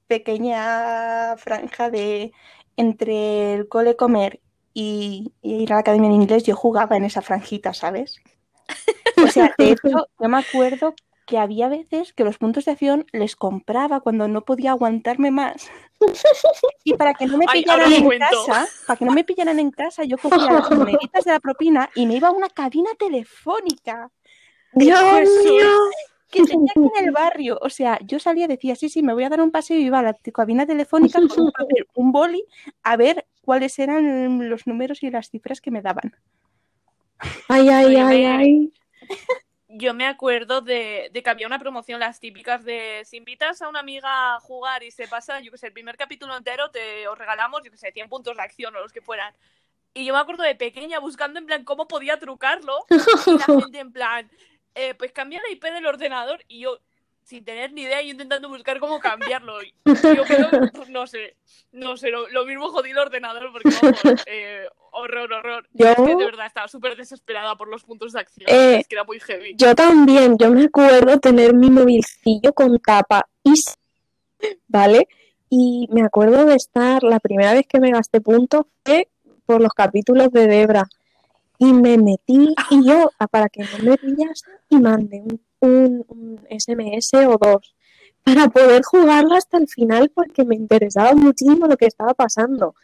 pequeña 0.07 1.37
franja 1.37 1.89
de 1.89 2.33
entre 2.75 3.53
el 3.53 3.69
cole 3.69 3.95
comer 3.95 4.41
y, 4.73 5.31
y 5.41 5.63
ir 5.63 5.71
a 5.71 5.75
la 5.75 5.81
academia 5.81 6.09
de 6.09 6.15
inglés, 6.15 6.43
yo 6.43 6.55
jugaba 6.55 6.97
en 6.97 7.05
esa 7.05 7.21
franjita, 7.21 7.73
¿sabes? 7.73 8.17
O 9.23 9.27
sea, 9.27 9.53
de 9.57 9.71
hecho, 9.71 10.07
yo 10.17 10.29
me 10.29 10.37
acuerdo 10.37 10.93
que 11.29 11.37
había 11.37 11.69
veces 11.69 12.11
que 12.11 12.23
los 12.23 12.39
puntos 12.39 12.65
de 12.65 12.71
acción 12.71 13.05
les 13.11 13.35
compraba 13.35 13.99
cuando 13.99 14.27
no 14.27 14.41
podía 14.41 14.71
aguantarme 14.71 15.29
más. 15.29 15.69
Y 16.83 16.93
para 16.95 17.13
que 17.13 17.27
no 17.27 17.37
me 17.37 17.45
pillaran 17.45 17.91
en 17.93 18.03
cuento. 18.03 18.25
casa, 18.47 18.67
para 18.87 18.97
que 18.97 19.05
no 19.05 19.11
me 19.11 19.23
pillaran 19.23 19.59
en 19.59 19.69
casa, 19.69 20.03
yo 20.05 20.17
cogía 20.17 20.51
las 20.51 20.71
moneditas 20.71 21.25
de 21.25 21.31
la 21.31 21.39
propina 21.39 21.89
y 21.93 22.07
me 22.07 22.15
iba 22.15 22.29
a 22.29 22.31
una 22.31 22.49
cabina 22.49 22.89
telefónica 22.97 24.09
Dios 24.73 24.99
Jesús. 24.99 25.51
mío. 25.51 25.69
que 26.31 26.43
tenía 26.45 26.71
aquí 26.71 26.89
en 26.97 27.05
el 27.05 27.11
barrio. 27.11 27.59
O 27.61 27.69
sea, 27.69 27.99
yo 28.01 28.17
salía 28.17 28.45
y 28.45 28.47
decía, 28.47 28.75
sí, 28.75 28.89
sí, 28.89 29.03
me 29.03 29.13
voy 29.13 29.25
a 29.25 29.29
dar 29.29 29.41
un 29.41 29.51
paseo 29.51 29.77
y 29.77 29.83
iba 29.83 29.99
a 29.99 30.03
la 30.03 30.13
cabina 30.33 30.65
telefónica 30.65 31.19
con 31.19 31.45
un 31.45 31.51
papel, 31.51 31.85
un 31.93 32.11
boli, 32.11 32.43
a 32.81 32.97
ver 32.97 33.27
cuáles 33.43 33.77
eran 33.77 34.49
los 34.49 34.65
números 34.65 35.03
y 35.03 35.11
las 35.11 35.29
cifras 35.29 35.61
que 35.61 35.69
me 35.69 35.83
daban. 35.83 36.15
Ay, 37.49 37.69
ay, 37.69 37.95
ay, 37.97 38.25
ay. 38.25 38.73
Yo 39.69 39.93
me 39.93 40.07
acuerdo 40.07 40.61
de, 40.61 41.11
de 41.13 41.23
que 41.23 41.29
había 41.29 41.45
una 41.45 41.59
promoción, 41.59 41.99
las 41.99 42.19
típicas 42.19 42.65
de 42.65 43.03
si 43.05 43.17
invitas 43.17 43.61
a 43.61 43.69
una 43.69 43.79
amiga 43.79 44.35
a 44.35 44.39
jugar 44.39 44.81
y 44.83 44.89
se 44.89 45.07
pasa, 45.07 45.39
yo 45.41 45.51
que 45.51 45.59
sé, 45.59 45.67
el 45.67 45.73
primer 45.73 45.95
capítulo 45.95 46.35
entero, 46.35 46.71
te 46.71 47.07
os 47.07 47.17
regalamos, 47.17 47.61
yo 47.63 47.69
que 47.69 47.77
sé, 47.77 47.91
100 47.91 48.09
puntos 48.09 48.35
de 48.35 48.41
acción 48.41 48.75
o 48.75 48.79
los 48.79 48.91
que 48.91 49.01
fueran. 49.01 49.33
Y 49.93 50.05
yo 50.05 50.13
me 50.13 50.19
acuerdo 50.19 50.43
de 50.43 50.55
pequeña 50.55 50.99
buscando 50.99 51.39
en 51.39 51.45
plan 51.45 51.63
cómo 51.63 51.87
podía 51.87 52.17
trucarlo. 52.17 52.85
Y 52.89 53.37
la 53.37 53.45
gente 53.61 53.79
en 53.79 53.91
plan, 53.91 54.29
eh, 54.73 54.95
pues 54.95 55.11
cambia 55.11 55.41
la 55.41 55.51
IP 55.51 55.63
del 55.65 55.85
ordenador. 55.85 56.43
Y 56.47 56.61
yo, 56.61 56.79
sin 57.23 57.43
tener 57.45 57.71
ni 57.73 57.83
idea, 57.83 58.01
yo 58.01 58.09
intentando 58.09 58.49
buscar 58.49 58.79
cómo 58.79 58.99
cambiarlo. 58.99 59.61
Y 59.63 59.73
yo 59.85 60.23
creo, 60.25 60.49
no 60.89 61.05
sé, 61.07 61.35
no 61.71 61.95
sé, 61.97 62.09
lo, 62.09 62.27
lo 62.29 62.45
mismo 62.45 62.69
jodí 62.69 62.89
el 62.91 62.97
ordenador 62.97 63.51
porque 63.51 63.69
vamos, 63.81 64.23
eh, 64.25 64.65
horror, 64.91 65.31
horror. 65.31 65.67
Yo- 65.73 65.89
Es 65.89 65.95
que 65.95 66.15
de 66.15 66.25
verdad 66.25 66.47
estaba 66.47 66.67
súper 66.67 66.95
desesperada 66.97 67.55
por 67.55 67.67
los 67.67 67.83
puntos 67.83 68.13
de 68.13 68.19
acción. 68.21 68.49
Eh, 68.49 68.77
es 68.79 68.87
que 68.87 68.95
era 68.95 69.03
muy 69.03 69.19
heavy. 69.19 69.53
Yo 69.55 69.75
también, 69.75 70.37
yo 70.39 70.49
me 70.49 70.63
acuerdo 70.65 71.19
tener 71.19 71.53
mi 71.53 71.69
movilcillo 71.69 72.53
con 72.53 72.79
tapa 72.79 73.27
y 73.43 73.53
¿vale? 74.67 75.07
Y 75.49 75.87
me 75.91 76.03
acuerdo 76.03 76.45
de 76.45 76.55
estar, 76.55 77.03
la 77.03 77.19
primera 77.19 77.53
vez 77.53 77.65
que 77.67 77.79
me 77.79 77.91
gasté 77.91 78.21
puntos 78.21 78.65
fue 78.85 79.09
por 79.45 79.61
los 79.61 79.73
capítulos 79.73 80.31
de 80.31 80.47
Debra. 80.47 80.85
Y 81.57 81.73
me 81.73 81.97
metí 81.97 82.53
y 82.69 82.87
yo, 82.87 83.11
ah, 83.19 83.27
para 83.27 83.49
que 83.49 83.63
no 83.63 83.77
me 83.83 83.97
pillase, 83.97 84.45
y 84.69 84.77
mandé 84.77 85.19
un, 85.21 85.41
un- 85.61 86.05
un 86.07 86.39
SMS 86.49 87.13
o 87.25 87.37
dos 87.37 87.75
para 88.23 88.47
poder 88.49 88.83
jugarlo 88.83 89.35
hasta 89.35 89.57
el 89.57 89.67
final 89.67 90.11
porque 90.13 90.43
me 90.45 90.55
interesaba 90.55 91.13
muchísimo 91.13 91.67
lo 91.67 91.77
que 91.77 91.85
estaba 91.87 92.13
pasando. 92.13 92.75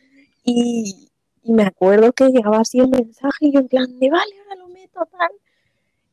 Y, 0.43 1.09
y 1.43 1.51
me 1.53 1.63
acuerdo 1.63 2.13
que 2.13 2.29
llegaba 2.29 2.59
así 2.59 2.79
el 2.79 2.89
mensaje 2.89 3.37
y 3.47 3.51
yo 3.53 3.59
en 3.59 3.67
plan 3.67 3.99
de, 3.99 4.09
vale, 4.09 4.31
ahora 4.43 4.55
lo 4.55 4.67
meto, 4.69 5.05
tal. 5.11 5.29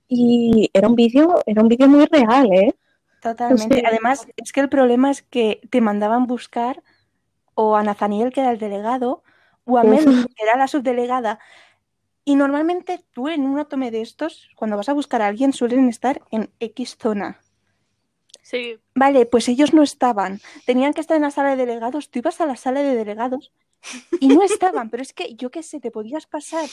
Y 0.09 0.71
era 0.75 0.89
un 0.89 0.95
vídeo, 0.95 1.43
era 1.47 1.63
un 1.63 1.69
vídeo 1.69 1.89
muy 1.89 2.05
real, 2.07 2.53
¿eh? 2.53 2.75
Totalmente. 3.23 3.83
Además, 3.87 4.27
es 4.37 4.53
que 4.53 4.61
el 4.61 4.69
problema 4.69 5.11
es 5.11 5.23
que 5.23 5.61
te 5.71 5.81
mandaban 5.81 6.27
buscar 6.27 6.83
o 7.55 7.77
a 7.77 7.83
Nathaniel, 7.83 8.33
que 8.33 8.41
era 8.41 8.51
el 8.51 8.59
delegado, 8.59 9.23
o 9.65 9.79
a. 9.79 9.85
Mel, 9.85 10.05
que 10.05 10.43
era 10.43 10.57
la 10.57 10.67
subdelegada. 10.69 11.39
Y 12.25 12.37
normalmente 12.37 13.05
tú 13.13 13.29
en 13.29 13.43
un 13.43 13.65
tome 13.67 13.91
de 13.91 14.01
estos, 14.01 14.49
cuando 14.57 14.77
vas 14.77 14.89
a 14.89 14.93
buscar 14.93 15.23
a 15.23 15.27
alguien, 15.27 15.53
suelen 15.53 15.89
estar 15.89 16.23
en 16.31 16.51
X 16.61 16.97
zona. 17.01 17.41
Sí, 18.43 18.79
Vale, 18.95 19.25
pues 19.27 19.49
ellos 19.49 19.73
no 19.73 19.83
estaban. 19.83 20.41
Tenían 20.67 20.93
que 20.95 21.01
estar 21.01 21.17
en 21.17 21.23
la 21.23 21.31
sala 21.31 21.51
de 21.57 21.65
delegados. 21.67 22.11
Tú 22.11 22.19
ibas 22.19 22.41
a 22.41 22.47
la 22.47 22.57
sala 22.57 22.83
de 22.83 22.95
delegados 22.95 23.53
y 24.21 24.29
no 24.29 24.43
estaban. 24.43 24.91
Pero 24.91 25.03
es 25.03 25.13
que 25.13 25.35
yo 25.35 25.51
qué 25.51 25.63
sé, 25.63 25.81
te 25.81 25.91
podías 25.91 26.27
pasar 26.27 26.69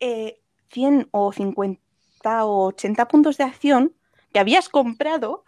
eh, 0.00 0.40
100 0.70 1.08
o 1.12 1.32
50 1.32 2.44
o 2.44 2.66
80 2.66 3.08
puntos 3.08 3.38
de 3.38 3.44
acción 3.44 3.94
que 4.32 4.40
habías 4.40 4.68
comprado 4.68 5.44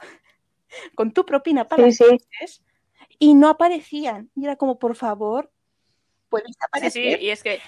con 0.94 1.12
tu 1.12 1.26
propina 1.26 1.66
para 1.68 1.90
Sí, 1.90 1.92
sí. 1.92 2.04
clases 2.04 2.62
y 3.18 3.34
no 3.34 3.48
aparecían. 3.48 4.30
Y 4.34 4.44
era 4.44 4.56
como, 4.56 4.78
por 4.78 4.94
favor, 4.96 5.52
puedes 6.28 6.48
sí, 6.48 6.52
sí, 6.54 6.64
aparecer. 6.66 7.22
y 7.22 7.30
es 7.30 7.42
que 7.42 7.60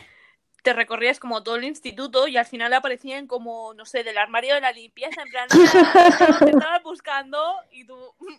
te 0.63 0.73
recorrías 0.73 1.19
como 1.19 1.43
todo 1.43 1.57
el 1.57 1.65
instituto 1.65 2.29
y 2.29 2.37
al 2.37 2.47
final 2.47 2.73
aparecían 2.73 3.27
como, 3.27 3.75
no 3.75 3.85
sé, 3.87 4.05
del 4.05 4.19
armario 4.19 4.55
de 4.55 4.61
la 4.61 4.73
limpieza, 4.73 5.23
en 5.23 5.29
plan, 5.31 5.49
"Mira, 5.55 6.39
te 6.39 6.51
estabas 6.51 6.83
buscando 6.83 7.39
y 7.73 7.85
tú, 7.85 7.97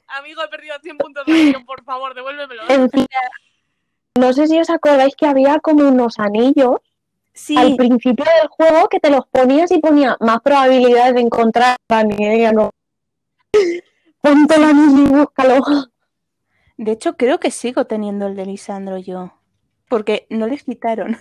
amigo, 0.08 0.44
he 0.44 0.48
perdido 0.48 0.76
100 0.82 0.98
puntos 0.98 1.26
de 1.26 1.32
acción, 1.34 1.66
por 1.66 1.84
favor, 1.84 2.14
devuélvemelo. 2.14 2.64
No 4.20 4.34
sé 4.34 4.48
si 4.48 4.60
os 4.60 4.70
acordáis 4.70 5.16
que 5.16 5.26
había 5.26 5.60
como 5.60 5.88
unos 5.88 6.20
anillos 6.20 6.76
Sí, 7.34 7.56
al 7.58 7.78
principio 7.78 8.26
del 8.26 8.50
juego 8.50 8.90
que 8.90 9.00
te 9.00 9.10
los 9.10 9.26
ponías 9.28 9.72
y 9.72 9.80
ponía 9.80 10.18
más 10.20 10.42
probabilidades 10.42 11.16
de 11.16 11.22
encontrar 11.22 11.78
a 11.88 11.96
Daniel, 11.96 12.54
no. 12.54 12.72
Ponte 14.22 14.56
el 14.56 14.64
anillo 14.66 15.04
y 15.06 15.10
búscalo. 15.10 15.64
de 16.78 16.92
hecho 16.92 17.16
creo 17.16 17.40
que 17.40 17.50
sigo 17.50 17.86
teniendo 17.86 18.28
el 18.28 18.36
de 18.36 18.46
Lisandro 18.46 18.98
yo, 18.98 19.34
porque 19.88 20.28
no 20.30 20.46
les 20.48 20.64
quitaron. 20.64 21.18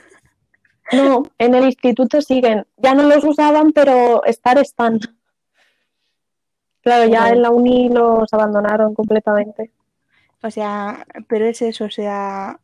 No, 0.92 1.22
en 1.38 1.54
el 1.54 1.64
instituto 1.66 2.20
siguen. 2.20 2.66
Ya 2.76 2.94
no 2.94 3.04
los 3.04 3.22
usaban, 3.24 3.72
pero 3.72 4.24
estar 4.24 4.58
están. 4.58 4.98
Claro, 6.82 7.10
ya 7.10 7.28
en 7.30 7.42
la 7.42 7.50
uni 7.50 7.88
los 7.90 8.32
abandonaron 8.32 8.94
completamente. 8.94 9.70
O 10.42 10.50
sea, 10.50 11.06
pero 11.28 11.44
es 11.46 11.60
eso, 11.62 11.84
o 11.84 11.90
sea, 11.90 12.58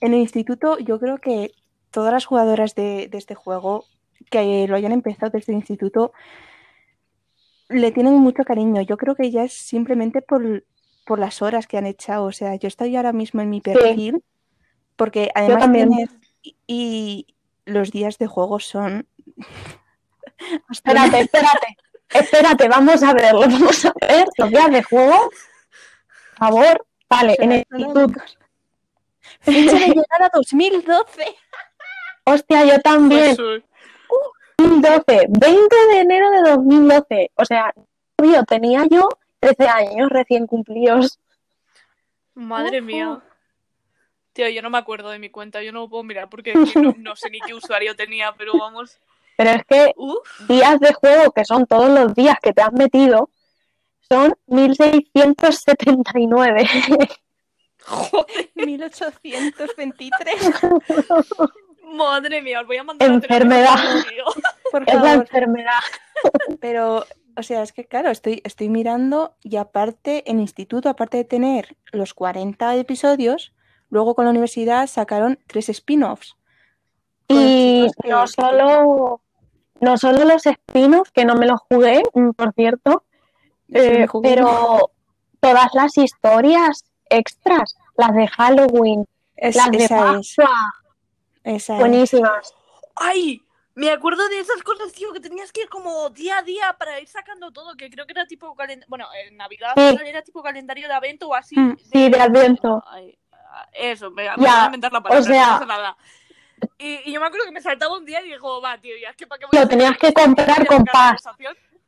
en 0.00 0.14
el 0.14 0.20
instituto 0.20 0.78
yo 0.78 0.98
creo 0.98 1.18
que 1.18 1.52
todas 1.92 2.12
las 2.12 2.24
jugadoras 2.26 2.74
de, 2.74 3.08
de 3.08 3.18
este 3.18 3.34
juego 3.36 3.84
que 4.30 4.66
lo 4.68 4.74
hayan 4.76 4.92
empezado 4.92 5.30
desde 5.30 5.52
el 5.52 5.58
instituto 5.58 6.12
le 7.68 7.92
tienen 7.92 8.14
mucho 8.14 8.44
cariño. 8.44 8.82
Yo 8.82 8.96
creo 8.96 9.14
que 9.14 9.30
ya 9.30 9.44
es 9.44 9.52
simplemente 9.52 10.22
por, 10.22 10.64
por 11.06 11.18
las 11.20 11.40
horas 11.42 11.66
que 11.68 11.78
han 11.78 11.86
echado. 11.86 12.24
O 12.24 12.32
sea, 12.32 12.56
yo 12.56 12.66
estoy 12.66 12.96
ahora 12.96 13.12
mismo 13.12 13.40
en 13.40 13.50
mi 13.50 13.60
perfil 13.60 14.22
porque 14.96 15.30
además 15.34 15.62
tienes- 15.88 16.10
y, 16.42 17.26
los 17.66 17.90
días 17.90 18.18
de 18.18 18.26
juego 18.26 18.58
son... 18.58 19.06
Espérate, 20.70 21.20
espérate, 21.20 21.76
espérate, 22.08 22.68
vamos 22.68 23.02
a 23.02 23.12
verlo, 23.12 23.40
vamos 23.40 23.84
a 23.84 23.92
ver 24.00 24.26
los 24.38 24.50
días 24.50 24.70
de 24.70 24.82
juego. 24.82 25.30
Por 26.38 26.48
favor, 26.48 26.86
vale, 27.08 27.36
en 27.38 27.52
el 27.52 27.66
instituto. 27.70 28.22
Fecha 29.40 29.78
de 29.78 29.86
llegar 29.86 30.22
a 30.22 30.30
2012. 30.32 31.36
Hostia, 32.24 32.64
yo 32.64 32.80
también. 32.80 33.36
Pues, 33.36 33.60
eh, 33.60 33.64
2012, 34.58 35.26
20 35.28 35.76
de 35.92 36.00
enero 36.00 36.30
de 36.30 36.50
2012. 36.50 37.30
O 37.34 37.44
sea, 37.44 37.72
yo 38.18 38.44
tenía 38.44 38.86
yo 38.86 39.08
13 39.40 39.68
años 39.68 40.10
recién 40.10 40.46
cumplidos. 40.46 41.18
madre 42.34 42.80
mía. 42.80 43.22
Tío, 44.32 44.48
yo 44.48 44.62
no 44.62 44.70
me 44.70 44.78
acuerdo 44.78 45.10
de 45.10 45.18
mi 45.18 45.28
cuenta, 45.30 45.60
yo 45.62 45.72
no 45.72 45.80
lo 45.80 45.88
puedo 45.88 46.04
mirar 46.04 46.28
porque 46.28 46.54
no, 46.54 46.94
no 46.98 47.16
sé 47.16 47.30
ni 47.30 47.40
qué 47.40 47.54
usuario 47.54 47.96
tenía, 47.96 48.32
pero 48.36 48.52
vamos. 48.58 48.98
Pero 49.36 49.50
es 49.50 49.64
que 49.64 49.92
Uf, 49.96 50.18
días 50.48 50.78
de 50.80 50.92
juego, 50.92 51.32
que 51.32 51.44
son 51.44 51.66
todos 51.66 51.88
los 51.90 52.14
días 52.14 52.36
que 52.42 52.52
te 52.52 52.62
has 52.62 52.72
metido, 52.72 53.30
son 54.08 54.34
1679. 54.46 56.68
joder, 57.84 58.50
1823. 58.54 60.52
madre 61.84 62.42
mía, 62.42 62.60
os 62.60 62.66
voy 62.66 62.76
a 62.76 62.84
mandar 62.84 63.10
a 63.10 63.14
Enfermedad. 63.14 63.74
tío. 64.08 64.24
Por 64.70 64.82
es 64.82 64.94
la 64.94 65.00
favor. 65.00 65.16
enfermedad. 65.22 65.78
Pero, 66.60 67.06
o 67.36 67.42
sea, 67.42 67.62
es 67.62 67.72
que 67.72 67.86
claro, 67.86 68.10
estoy, 68.10 68.42
estoy 68.44 68.68
mirando 68.68 69.34
y 69.42 69.56
aparte, 69.56 70.30
en 70.30 70.40
instituto, 70.40 70.88
aparte 70.88 71.16
de 71.16 71.24
tener 71.24 71.76
los 71.92 72.14
40 72.14 72.76
episodios, 72.76 73.52
luego 73.90 74.14
con 74.14 74.24
la 74.24 74.30
universidad 74.30 74.86
sacaron 74.86 75.38
tres 75.46 75.68
spin-offs. 75.68 76.36
Y 77.28 77.86
no 78.08 78.26
solo, 78.26 79.20
no 79.80 79.96
solo 79.98 80.24
los 80.24 80.44
spin-offs, 80.46 81.10
que 81.12 81.24
no 81.24 81.34
me 81.34 81.46
los 81.46 81.60
jugué, 81.68 82.02
mm, 82.14 82.30
por 82.30 82.52
cierto, 82.54 83.04
eh, 83.68 84.06
pero 84.22 84.90
todas 85.38 85.68
las 85.74 85.96
historias 85.96 86.84
extras, 87.08 87.76
las 87.96 88.14
de 88.14 88.26
Halloween, 88.26 89.06
Es- 89.36 89.56
las 89.56 89.70
de 89.70 89.88
Pascua, 89.88 90.72
es. 91.44 91.68
buenísimas. 91.68 92.54
¡Ay! 92.96 93.42
Me 93.76 93.90
acuerdo 93.90 94.28
de 94.28 94.40
esas 94.40 94.62
cosas, 94.62 94.92
tío, 94.92 95.12
que 95.12 95.20
tenías 95.20 95.52
que 95.52 95.62
ir 95.62 95.68
como 95.68 96.10
día 96.10 96.38
a 96.38 96.42
día 96.42 96.76
para 96.78 97.00
ir 97.00 97.08
sacando 97.08 97.50
todo, 97.52 97.76
que 97.76 97.88
creo 97.88 98.04
que 98.04 98.12
era 98.12 98.26
tipo 98.26 98.54
calendario. 98.54 98.86
Bueno, 98.90 99.06
en 99.26 99.36
Navidad 99.36 99.72
Sí. 99.76 99.96
era 100.04 100.20
tipo 100.22 100.42
calendario 100.42 100.88
de 100.88 100.94
Advento 100.94 101.28
o 101.28 101.34
así. 101.34 101.58
Mm, 101.58 101.76
sí, 101.78 102.10
de 102.10 102.20
Adviento. 102.20 102.82
Ay, 102.88 103.16
eso, 103.72 104.10
me, 104.10 104.24
me 104.36 104.48
a 104.48 104.64
inventar 104.66 104.92
la 104.92 105.00
palabra, 105.00 105.20
o 105.20 105.24
sea- 105.24 105.46
no 105.46 105.52
pasa 105.54 105.66
nada. 105.66 105.96
Y, 106.78 107.00
y 107.08 107.12
yo 107.12 107.20
me 107.20 107.26
acuerdo 107.26 107.46
que 107.46 107.52
me 107.52 107.60
saltaba 107.62 107.96
un 107.96 108.04
día 108.04 108.20
y 108.20 108.28
digo, 108.30 108.60
va, 108.60 108.76
tío, 108.78 108.94
ya 109.00 109.10
es 109.10 109.16
que 109.16 109.26
para 109.26 109.38
qué 109.38 109.46
voy 109.46 109.58
Lo 109.58 109.64
a 109.64 109.68
tenías 109.68 109.96
que 109.96 110.12
comprar 110.12 110.66
con 110.66 110.84
paz. 110.84 111.22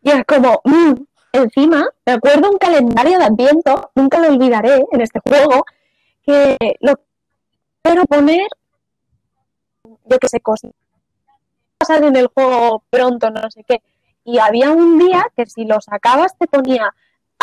Y 0.02 0.10
es 0.10 0.24
como, 0.24 0.60
mm, 0.64 0.92
encima, 1.32 1.86
me 2.06 2.12
acuerdo 2.12 2.50
un 2.50 2.58
calendario 2.58 3.18
de 3.18 3.24
Adviento, 3.24 3.90
nunca 3.94 4.18
lo 4.18 4.28
olvidaré 4.28 4.82
en 4.90 5.00
este 5.02 5.20
juego, 5.20 5.64
que 6.24 6.56
lo 6.80 6.94
quiero 7.82 8.04
poner, 8.06 8.46
yo 10.06 10.18
que 10.18 10.28
sé, 10.28 10.40
cosas 10.40 10.70
pasar 11.78 12.04
en 12.04 12.14
el 12.16 12.28
juego 12.28 12.84
pronto, 12.90 13.30
no 13.30 13.50
sé 13.50 13.64
qué. 13.64 13.82
Y 14.24 14.38
había 14.38 14.70
un 14.70 14.98
día 14.98 15.26
que 15.36 15.46
si 15.46 15.64
lo 15.64 15.80
sacabas 15.80 16.36
te 16.38 16.46
ponía 16.46 16.94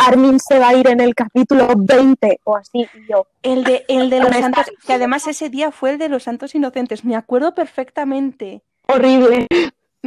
Armin 0.06 0.38
se 0.40 0.58
va 0.58 0.68
a 0.68 0.74
ir 0.74 0.88
en 0.88 1.00
el 1.00 1.14
capítulo 1.14 1.68
20 1.76 2.40
o 2.44 2.56
así. 2.56 2.80
Y 2.94 3.10
yo, 3.10 3.26
El 3.42 3.64
de, 3.64 3.84
el 3.88 4.10
de 4.10 4.20
No 4.20 4.28
los 4.28 4.36
santos, 4.36 4.66
que 4.86 4.92
además 4.92 5.26
ese 5.26 5.50
día 5.50 5.70
fue 5.70 5.90
el 5.90 5.98
de 5.98 6.08
los 6.08 6.24
santos 6.24 6.54
inocentes. 6.54 7.04
Me 7.04 7.16
acuerdo 7.16 7.54
perfectamente. 7.54 8.62
horrible. 8.86 9.46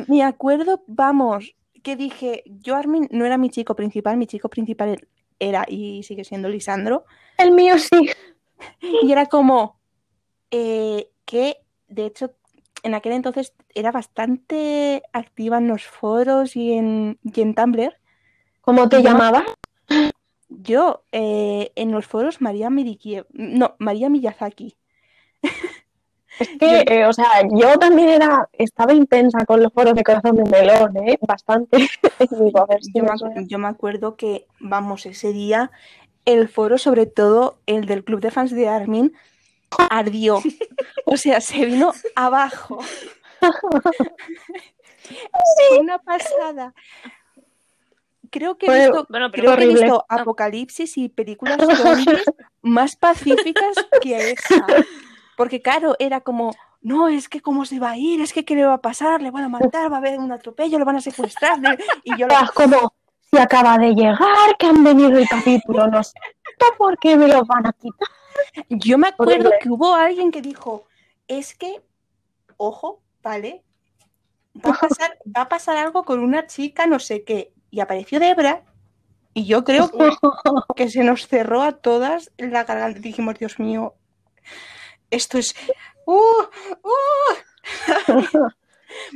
Me 0.08 0.24
acuerdo, 0.24 0.84
vamos, 0.88 1.56
que 1.84 1.96
dije, 1.96 2.44
yo 2.46 2.76
Armin 2.76 3.08
no 3.12 3.26
era 3.26 3.38
mi 3.38 3.50
chico 3.50 3.76
principal, 3.76 4.18
mi 4.18 4.26
chico 4.26 4.50
principal 4.50 5.08
era 5.40 5.66
y 5.68 6.04
sigue 6.04 6.24
siendo 6.24 6.50
Lisandro. 6.50 7.06
El 7.38 7.52
mío 7.52 7.78
sí. 7.78 8.10
Y 9.04 9.12
era 9.12 9.28
como 9.28 9.80
eh, 10.50 11.10
que, 11.26 11.58
de 11.88 12.06
hecho, 12.06 12.32
en 12.84 12.94
aquel 12.94 13.14
entonces 13.14 13.54
era 13.74 13.92
bastante 13.92 15.04
activa 15.14 15.58
en 15.58 15.68
los 15.68 15.86
foros 15.86 16.56
y 16.56 16.74
en, 16.74 17.20
y 17.24 17.42
en 17.42 17.56
Tumblr. 17.56 17.94
¿Cómo 18.62 18.88
te 18.88 19.02
llamabas? 19.02 19.44
Yo, 20.50 21.04
eh, 21.12 21.72
en 21.76 21.92
los 21.92 22.06
foros, 22.06 22.42
María 22.42 22.70
Mirikiev, 22.70 23.26
no, 23.32 23.76
María 23.80 24.10
Miyazaki. 24.10 24.76
Es 26.40 26.50
que, 26.60 26.84
eh, 26.88 27.06
o 27.06 27.14
sea, 27.14 27.30
yo 27.52 27.78
también 27.80 28.10
era, 28.10 28.50
estaba 28.54 28.94
intensa 28.94 29.46
con 29.46 29.62
los 29.62 29.74
foros 29.74 29.96
de 29.96 30.04
corazón 30.04 30.36
de 30.36 30.50
melón, 30.50 30.96
¿eh? 30.98 31.18
Bastante. 31.22 31.78
Digo, 32.20 32.68
si 32.82 32.92
Yo 32.94 33.04
me 33.04 33.48
yo 33.48 33.60
me 33.60 33.68
acuerdo 33.68 34.16
que, 34.16 34.46
vamos, 34.60 35.06
ese 35.06 35.34
día 35.34 35.72
el 36.26 36.48
foro, 36.48 36.78
sobre 36.78 37.06
todo 37.06 37.58
el 37.66 37.86
del 37.86 38.04
club 38.04 38.22
de 38.22 38.32
fans 38.32 38.52
de 38.52 38.70
Armin, 38.70 39.14
ardió. 39.90 40.42
O 41.06 41.18
sea, 41.18 41.42
se 41.42 41.66
vino 41.66 41.92
abajo. 42.16 42.80
Fue 43.40 43.52
una 45.80 46.00
pasada. 46.00 46.74
Creo 48.34 48.58
que 48.58 48.66
he 48.66 48.88
visto, 48.88 49.06
Bueno, 49.10 49.30
pero 49.30 49.44
creo 49.44 49.58
que 49.58 49.64
he 49.64 49.68
visto 49.68 50.06
apocalipsis 50.10 50.98
y 50.98 51.08
películas 51.08 51.58
zombies 51.78 52.24
más 52.64 52.96
pacíficas 52.96 53.76
que 54.02 54.32
esa. 54.32 54.66
Porque 55.38 55.62
claro, 55.62 55.96
era 56.00 56.22
como, 56.22 56.52
no, 56.82 57.10
es 57.10 57.30
que 57.30 57.42
cómo 57.42 57.64
se 57.66 57.80
va 57.80 57.92
a 57.92 57.98
ir, 57.98 58.22
es 58.22 58.34
que 58.34 58.44
qué 58.44 58.56
le 58.56 58.66
va 58.66 58.74
a 58.74 58.82
pasar, 58.82 59.22
le 59.22 59.30
van 59.30 59.44
a 59.44 59.50
matar, 59.50 59.92
va 59.92 59.98
a 59.98 60.00
haber 60.00 60.18
un 60.18 60.32
atropello, 60.32 60.80
lo 60.80 60.86
van 60.86 60.96
a 60.96 61.02
secuestrar. 61.02 61.60
Y 62.04 62.18
yo 62.18 62.26
Era 62.26 62.50
como, 62.56 62.92
si 63.30 63.38
acaba 63.38 63.78
de 63.78 63.94
llegar, 63.94 64.58
que 64.58 64.66
han 64.66 64.84
venido 64.84 65.16
el 65.16 65.30
capítulo, 65.30 65.86
no 65.88 66.04
sé 66.04 66.14
por 66.80 66.98
qué 66.98 67.16
me 67.16 67.28
lo 67.28 67.46
van 67.46 67.68
a 67.68 67.74
quitar. 67.74 68.08
Yo 68.70 68.98
me 68.98 69.10
acuerdo 69.10 69.52
que 69.62 69.70
hubo 69.70 69.94
alguien 69.94 70.32
que 70.32 70.42
dijo, 70.42 70.88
es 71.28 71.56
que, 71.56 71.84
ojo, 72.58 73.00
¿vale? 73.22 73.64
Va 74.56 74.72
a 74.72 74.80
pasar, 74.80 75.20
va 75.26 75.42
a 75.44 75.50
pasar 75.50 75.78
algo 75.78 76.04
con 76.04 76.20
una 76.20 76.48
chica, 76.48 76.88
no 76.88 76.98
sé 76.98 77.24
qué. 77.24 77.54
Y 77.74 77.80
apareció 77.80 78.20
Debra, 78.20 78.62
y 79.34 79.46
yo 79.46 79.64
creo 79.64 79.90
que, 79.90 79.98
que 80.76 80.90
se 80.90 81.04
nos 81.04 81.28
cerró 81.28 81.64
a 81.64 81.72
todas 81.72 82.32
la 82.38 82.66
garganta. 82.66 83.00
Dijimos, 83.00 83.40
Dios 83.40 83.58
mío, 83.58 83.96
esto 85.10 85.40
es... 85.40 85.56
¡Uh! 86.06 86.20
¡Uh! 86.84 87.34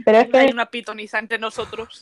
Pero 0.03 0.17
es 0.17 0.29
que 0.29 0.37
hay 0.39 0.49
una 0.49 0.65
pitoniza 0.65 1.19
entre 1.19 1.37
nosotros. 1.37 2.01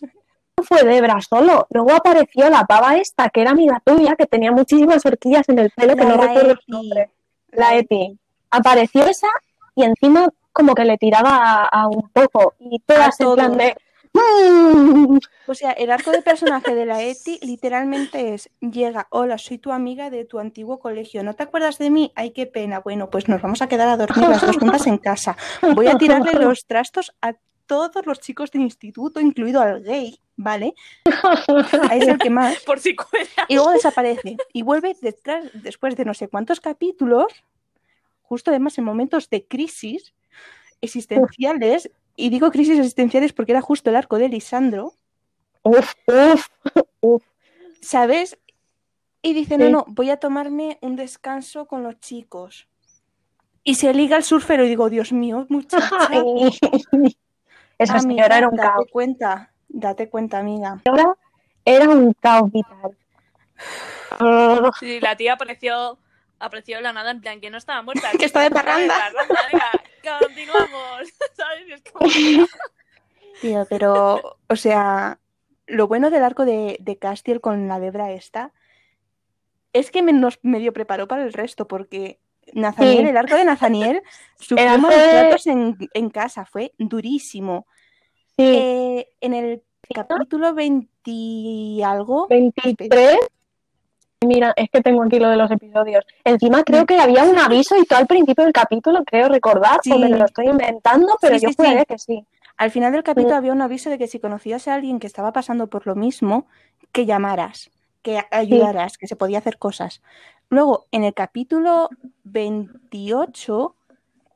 no 0.56 0.64
fue 0.64 0.82
Debra 0.86 1.20
solo. 1.20 1.68
Luego 1.72 1.92
apareció 1.92 2.50
la 2.50 2.64
pava 2.64 2.96
esta, 2.96 3.30
que 3.30 3.42
era 3.42 3.52
amiga 3.52 3.82
tuya, 3.84 4.16
que 4.16 4.26
tenía 4.26 4.54
muchísimas 4.54 5.06
horquillas 5.06 5.50
en 5.50 5.60
el 5.60 5.72
pelo, 5.72 5.98
que 5.98 6.06
no 6.06 6.16
recuerdo 6.16 6.56
su 6.66 6.72
nombre. 6.72 7.10
La 7.50 7.76
Eti. 7.76 8.18
Apareció 8.50 9.04
esa 9.06 9.28
y 9.76 9.84
encima 9.84 10.30
como 10.54 10.74
que 10.74 10.86
le 10.86 10.98
tiraba 10.98 11.32
a, 11.32 11.66
a 11.66 11.90
un 11.90 12.10
poco. 12.12 12.54
Y 12.60 12.80
todas 12.80 13.20
en 13.20 13.26
todos. 13.26 13.36
plan 13.36 13.58
de... 13.58 13.76
O 15.48 15.54
sea, 15.54 15.72
el 15.72 15.92
arco 15.92 16.12
de 16.12 16.22
personaje 16.22 16.74
de 16.74 16.86
la 16.86 17.04
Eti 17.04 17.40
literalmente 17.42 18.34
es, 18.34 18.50
llega, 18.60 19.08
hola, 19.12 19.38
soy 19.38 19.58
tu 19.60 19.72
amiga 19.72 20.10
de 20.10 20.26
tu 20.26 20.40
antiguo 20.40 20.80
colegio, 20.80 21.24
¿no 21.24 21.36
te 21.36 21.44
acuerdas 21.44 21.78
de 21.78 21.90
mí? 21.90 22.12
Ay, 22.16 22.32
qué 22.32 22.48
pena. 22.48 22.80
Bueno, 22.80 23.10
pues 23.10 23.28
nos 23.28 23.42
vamos 23.42 23.62
a 23.62 23.68
quedar 23.68 23.88
a 23.90 23.98
dormir 23.98 24.28
las 24.28 24.42
dos 24.42 24.58
juntas 24.58 24.88
en 24.88 24.98
casa. 24.98 25.38
Voy 25.76 25.88
a 25.88 25.98
tirarle 25.98 26.34
los 26.34 26.66
trastos 26.66 27.14
a 27.22 27.34
todos 27.68 28.06
los 28.06 28.20
chicos 28.20 28.52
del 28.52 28.62
instituto, 28.62 29.20
incluido 29.20 29.62
al 29.62 29.84
gay, 29.84 30.20
¿vale? 30.36 30.74
Ahí 31.90 32.00
es 32.00 32.08
el 32.08 32.18
que 32.18 32.30
más. 32.30 32.60
Por 32.62 32.80
si 32.80 32.96
cuela. 32.96 33.28
Y 33.48 33.56
luego 33.56 33.72
desaparece. 33.72 34.38
Y 34.54 34.62
vuelve 34.62 34.96
detrás, 35.02 35.46
después 35.54 35.96
de 35.96 36.06
no 36.06 36.14
sé 36.14 36.28
cuántos 36.28 36.60
capítulos, 36.60 37.28
justo 38.22 38.52
además 38.52 38.78
en 38.78 38.84
momentos 38.84 39.30
de 39.30 39.46
crisis 39.46 40.14
existenciales, 40.82 41.90
y 42.16 42.30
digo 42.30 42.52
crisis 42.52 42.78
existenciales 42.80 43.34
porque 43.34 43.52
era 43.52 43.62
justo 43.62 43.90
el 43.90 43.96
arco 43.96 44.18
de 44.18 44.30
Lisandro, 44.30 44.94
Uf, 45.64 45.94
uf, 46.08 46.48
uf. 47.02 47.24
¿sabes? 47.82 48.38
Y 49.22 49.34
dice, 49.34 49.58
no, 49.58 49.66
Sí. 49.66 49.72
no, 49.72 49.86
voy 49.88 50.12
a 50.12 50.18
tomarme 50.18 50.78
un 50.82 50.96
descanso 50.96 51.66
con 51.66 51.82
los 51.84 52.00
chicos. 52.00 52.68
Y 53.64 53.76
se 53.76 53.92
liga 53.94 54.16
al 54.18 54.24
surfero 54.24 54.64
y 54.64 54.70
digo, 54.70 54.90
Dios 54.92 55.12
mío, 55.12 55.48
muchacha. 55.50 55.88
Esa 57.80 57.94
amiga, 57.98 58.00
señora 58.00 58.38
era 58.38 58.48
un 58.50 58.56
date 58.56 58.70
caos. 58.70 58.88
cuenta, 58.92 59.52
date 59.68 60.10
cuenta, 60.10 60.38
amiga. 60.38 60.82
Era 61.66 61.90
un 61.90 62.14
caos 62.14 62.52
vital. 62.52 62.96
Ah, 64.12 64.70
Sí, 64.80 65.00
la 65.00 65.16
tía 65.18 65.34
apareció, 65.34 65.98
apareció 66.40 66.78
de 66.78 66.84
la 66.84 66.94
nada 66.94 67.10
en 67.12 67.22
plan 67.22 67.42
que 67.42 67.50
no 67.50 67.58
estaba 67.58 67.82
muerta. 67.82 68.10
Que 68.20 68.26
está 68.26 68.42
de 68.42 68.52
parranda. 68.52 68.94
Continuamos. 70.20 71.14
¿Sabes? 71.34 71.68
Y 71.68 71.72
es 71.74 71.84
como- 71.92 72.10
Tío, 73.42 73.66
pero, 73.70 74.38
o 74.48 74.56
sea, 74.56 75.20
lo 75.68 75.88
bueno 75.88 76.10
del 76.10 76.24
arco 76.24 76.46
de, 76.46 76.78
de 76.80 76.98
Castiel 76.98 77.42
con 77.42 77.68
la 77.68 77.80
Debra 77.80 78.12
esta 78.12 78.54
es 79.74 79.92
que 79.92 80.02
me, 80.02 80.14
nos 80.14 80.40
medio 80.42 80.72
preparó 80.72 81.08
para 81.08 81.24
el 81.24 81.34
resto, 81.34 81.68
porque 81.68 82.20
Nathaniel, 82.54 83.04
Sí. 83.04 83.10
el 83.10 83.18
arco 83.18 83.36
de 83.36 83.44
arco 84.70 84.82
malos 84.88 85.02
de- 85.02 85.10
tratos 85.10 85.48
en, 85.48 85.78
en 85.94 86.10
casa, 86.10 86.46
fue 86.46 86.72
durísimo. 86.78 87.68
Sí, 88.38 88.44
Eh, 88.44 89.08
en 89.22 89.34
el 89.34 89.64
capítulo 89.94 90.54
20 90.54 90.90
y 91.06 91.82
algo, 91.84 92.28
23. 92.28 93.18
Mira, 94.26 94.54
es 94.56 94.70
que 94.70 94.82
tengo 94.82 95.04
aquí 95.04 95.20
lo 95.20 95.30
de 95.30 95.36
los 95.38 95.50
episodios. 95.52 96.06
Encima 96.24 96.64
creo 96.64 96.86
que 96.86 97.00
había 97.00 97.24
un 97.24 97.38
aviso 97.38 97.76
y 97.78 97.86
todo 97.86 98.00
al 98.00 98.08
principio 98.08 98.44
del 98.44 98.54
capítulo, 98.54 99.04
creo 99.06 99.30
recordar, 99.30 99.80
o 99.92 99.98
me 100.00 100.08
Sí. 100.08 100.14
lo 100.14 100.26
estoy 100.26 100.48
inventando, 100.48 101.18
pero 101.22 101.38
Sí, 101.38 101.44
yo 101.46 101.50
sí, 101.50 101.56
juraría 101.58 101.80
sí. 101.82 101.86
que 101.88 102.00
sí. 102.00 102.26
al 102.58 102.72
final 102.72 102.92
del 102.94 103.04
capítulo 103.04 103.36
Mm. 103.36 103.38
había 103.38 103.52
un 103.54 103.62
aviso 103.62 103.90
de 103.90 103.98
que 103.98 104.08
si 104.08 104.20
conocías 104.20 104.68
a 104.70 104.74
alguien 104.76 105.00
que 105.00 105.08
estaba 105.08 105.34
pasando 105.34 105.68
por 105.68 105.86
lo 105.88 105.96
mismo, 105.96 106.48
que 106.94 107.06
llamaras, 107.06 107.70
que 108.02 108.22
ayudaras, 108.32 108.98
que 108.98 109.08
se 109.08 109.16
podía 109.18 109.40
hacer 109.40 109.58
cosas. 109.58 110.02
Luego, 110.50 110.86
en 110.92 111.04
el 111.04 111.14
capítulo 111.14 111.90
28, 112.24 113.76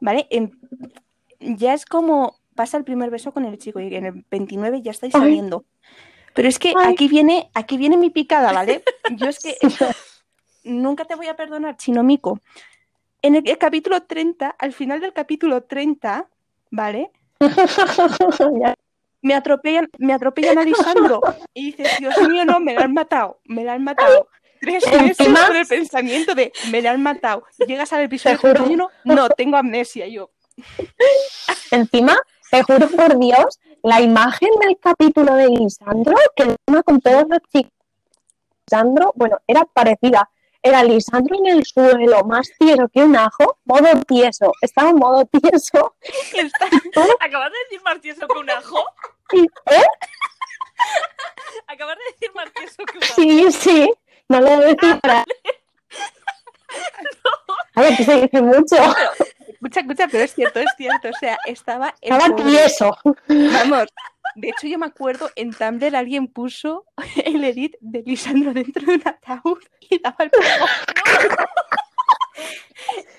¿vale? 0.02 0.28
En- 0.30 0.58
ya 1.40 1.74
es 1.74 1.86
como 1.86 2.36
pasa 2.56 2.78
el 2.78 2.84
primer 2.84 3.10
beso 3.10 3.32
con 3.32 3.46
el 3.46 3.58
chico 3.58 3.80
y 3.80 3.96
en 3.96 4.06
el 4.06 4.26
29 4.30 4.82
ya 4.82 4.92
estáis 4.92 5.16
Ay. 5.16 5.22
Pero 6.40 6.48
es 6.48 6.58
que 6.58 6.70
Ay. 6.74 6.94
aquí 6.94 7.10
viene, 7.10 7.50
aquí 7.54 7.78
viene 7.78 7.98
mi 7.98 8.12
picada, 8.12 8.54
¿vale? 8.54 8.82
Yo 9.18 9.28
es 9.28 9.40
que 9.40 9.58
esto 9.60 9.90
nunca 10.64 11.04
te 11.04 11.16
voy 11.16 11.28
a 11.28 11.36
perdonar, 11.36 11.76
Chinomico. 11.76 12.40
En 13.22 13.36
el, 13.36 13.46
el 13.46 13.58
capítulo 13.58 14.04
30, 14.04 14.56
al 14.58 14.72
final 14.72 15.02
del 15.02 15.12
capítulo 15.12 15.64
30, 15.64 16.30
¿vale? 16.72 17.12
Me 19.22 19.34
atropellan, 19.34 19.90
me 19.98 20.14
atropellan 20.14 20.60
a 20.60 20.64
Lisandro. 20.64 21.20
Y 21.54 21.74
dices, 21.74 21.90
Dios 22.00 22.16
mío, 22.30 22.46
no, 22.46 22.62
me 22.62 22.74
la 22.74 22.84
han 22.86 22.94
matado, 22.94 23.42
me 23.44 23.66
la 23.66 23.74
han 23.74 23.84
matado. 23.84 24.30
Tres 24.62 24.86
meses 24.88 25.20
Encima- 25.20 25.46
con 25.46 25.58
el 25.58 25.68
pensamiento 25.68 26.36
de 26.36 26.54
me 26.72 26.82
la 26.82 26.92
han 26.92 27.04
matado. 27.04 27.44
Llegas 27.68 27.92
al 27.92 28.04
episodio. 28.04 28.40
31, 28.40 28.90
no, 29.04 29.30
tengo 29.32 29.58
amnesia. 29.58 30.08
Yo, 30.08 30.32
Encima, 31.72 32.18
te 32.52 32.64
juro 32.64 32.88
por 32.90 33.18
Dios, 33.20 33.60
la 33.84 34.02
imagen 34.02 34.50
del 34.62 34.78
capítulo 34.80 35.36
de 35.36 35.48
Lisandro, 35.50 36.16
que 36.36 36.44
encima 36.44 36.84
con 36.84 37.00
todos 37.02 37.26
los 37.30 37.40
chicos, 37.54 37.72
Lisandro, 38.68 39.12
bueno, 39.16 39.38
era 39.48 39.66
parecida. 39.66 40.30
Era 40.62 40.84
Lisandro 40.84 41.38
en 41.38 41.46
el 41.48 41.66
suelo, 41.66 42.22
más 42.26 42.50
tieso 42.60 42.90
que 42.90 43.02
un 43.02 43.16
ajo, 43.16 43.58
modo 43.64 43.88
tieso. 44.06 44.52
Estaba 44.62 44.90
en 44.90 44.98
modo 44.98 45.24
tieso. 45.26 45.96
está- 46.34 46.68
¿Acabas 47.22 47.52
de 47.52 47.58
decir 47.64 47.82
más 47.84 48.02
tieso 48.02 48.28
que 48.28 48.38
un 48.40 48.50
ajo? 48.50 48.78
¿eh? 49.32 49.48
¿Acabas 51.68 51.98
de 51.98 52.04
decir 52.12 52.32
más 52.36 52.52
tieso 52.52 52.84
que 52.86 52.98
un 52.98 53.04
ajo? 53.04 53.14
Sí, 53.16 53.52
sí. 53.54 53.94
No 54.28 54.42
lo 54.42 54.50
debo 54.50 54.62
decir 54.64 55.00
para. 55.00 55.24
A 57.76 57.82
ver, 57.82 57.98
que 57.98 58.04
se 58.04 58.22
dice 58.22 58.42
mucho. 58.42 58.76
escucha, 59.48 59.80
escucha, 59.82 60.08
pero 60.08 60.24
es 60.24 60.34
cierto, 60.34 60.60
es 60.60 60.72
cierto. 60.78 61.10
O 61.10 61.14
sea, 61.20 61.38
estaba 61.46 61.94
Estaba 62.02 62.36
tieso. 62.36 62.98
Vamos. 63.28 63.88
De 64.36 64.50
hecho, 64.50 64.68
yo 64.68 64.78
me 64.78 64.86
acuerdo 64.86 65.30
en 65.36 65.52
Tumblr 65.52 65.96
alguien 65.96 66.28
puso 66.28 66.86
el 67.26 67.44
edit 67.44 67.76
de 67.82 68.04
Lisandro 68.06 68.54
dentro 68.54 68.86
de 68.86 68.96
un 68.96 69.04
ataúd 69.06 69.60
y 69.90 70.00
daba 70.00 70.18
el 70.20 70.30
pego. 70.30 70.66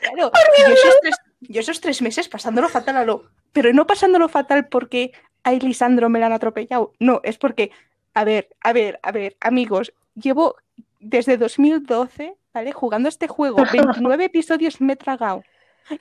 Claro, 0.01 0.33
yo 0.59 0.73
esos, 0.73 0.95
tres, 1.03 1.17
yo 1.41 1.61
esos 1.61 1.81
tres 1.81 2.01
meses 2.03 2.29
pasándolo 2.29 2.69
fatal 2.69 2.97
a 2.97 3.05
lo. 3.05 3.25
Pero 3.53 3.73
no 3.73 3.87
pasándolo 3.87 4.29
fatal 4.29 4.69
porque 4.69 5.13
ay 5.43 5.61
Lisandro 5.61 6.09
me 6.09 6.19
la 6.19 6.27
han 6.27 6.33
atropellado. 6.33 6.93
No, 6.99 7.21
es 7.23 7.39
porque, 7.39 7.71
a 8.15 8.25
ver, 8.25 8.49
a 8.61 8.73
ver, 8.73 8.99
a 9.03 9.13
ver, 9.13 9.37
amigos, 9.41 9.93
llevo 10.15 10.57
desde 11.01 11.37
2012, 11.37 12.37
¿vale? 12.55 12.73
Jugando 12.73 13.09
este 13.09 13.27
juego, 13.29 13.65
29 13.73 14.25
episodios 14.27 14.81
me 14.81 14.93
he 14.93 14.97
tragado. 14.97 15.43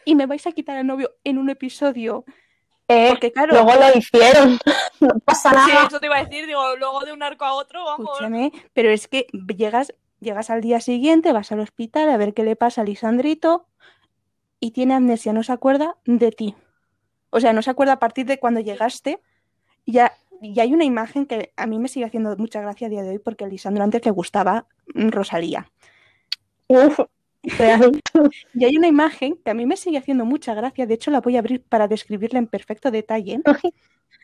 Y 0.06 0.14
me 0.16 0.28
vais 0.28 0.46
a 0.46 0.52
quitar 0.52 0.78
al 0.78 0.86
novio 0.86 1.16
en 1.24 1.38
un 1.40 1.50
episodio. 1.50 2.24
Eh, 2.88 3.08
Porque 3.10 3.32
claro, 3.32 3.54
luego 3.54 3.72
lo 3.74 3.98
hicieron. 3.98 4.60
No 5.00 5.18
pasa 5.20 5.52
Sí, 5.52 5.72
nada. 5.72 5.88
eso 5.88 6.00
te 6.00 6.08
iba 6.08 6.18
a 6.18 6.24
decir, 6.26 6.46
digo, 6.46 6.76
luego 6.76 7.00
de 7.06 7.14
un 7.14 7.24
arco 7.24 7.46
a 7.46 7.54
otro, 7.54 7.86
vamos. 7.86 8.10
Escúchame, 8.12 8.52
pero 8.74 8.90
es 8.92 9.08
que 9.08 9.28
llegas, 9.58 9.94
llegas 10.20 10.50
al 10.50 10.60
día 10.60 10.82
siguiente, 10.82 11.32
vas 11.32 11.52
al 11.54 11.62
hospital 11.62 12.10
a 12.10 12.18
ver 12.18 12.34
qué 12.34 12.44
le 12.44 12.58
pasa 12.58 12.82
a 12.82 12.84
Lisandrito 12.84 13.66
y 14.60 14.72
tiene 14.72 14.96
amnesia, 14.96 15.32
no 15.32 15.42
se 15.44 15.54
acuerda 15.54 15.96
de 16.06 16.32
ti. 16.32 16.56
O 17.30 17.40
sea, 17.40 17.54
no 17.54 17.62
se 17.62 17.70
acuerda 17.70 17.94
a 17.94 18.00
partir 18.00 18.26
de 18.26 18.40
cuando 18.40 18.60
llegaste. 18.60 19.22
Y 19.86 19.94
ya, 19.94 20.12
y 20.42 20.60
hay 20.60 20.74
una 20.74 20.86
imagen 20.86 21.26
que 21.26 21.52
a 21.56 21.68
mí 21.68 21.80
me 21.80 21.88
sigue 21.88 22.06
haciendo 22.06 22.36
mucha 22.38 22.62
gracia 22.62 22.88
a 22.88 22.90
día 22.90 23.04
de 23.04 23.10
hoy 23.10 23.20
porque 23.20 23.44
a 23.46 23.48
Lisandro 23.48 23.84
antes 23.84 24.04
le 24.06 24.12
gustaba 24.12 24.68
mm, 24.94 25.10
Rosalía. 25.10 25.70
Uf. 26.68 27.00
Y 28.54 28.66
hay 28.66 28.76
una 28.78 28.88
imagen 28.88 29.38
que 29.44 29.52
a 29.52 29.54
mí 29.54 29.66
me 29.66 29.78
sigue 29.78 29.98
haciendo 29.98 30.26
mucha 30.26 30.54
gracia. 30.54 30.86
De 30.86 30.94
hecho, 30.96 31.10
la 31.10 31.22
voy 31.22 31.38
a 31.38 31.40
abrir 31.40 31.64
para 31.64 31.88
describirla 31.88 32.38
en 32.40 32.48
perfecto 32.48 32.92
detalle. 32.92 33.42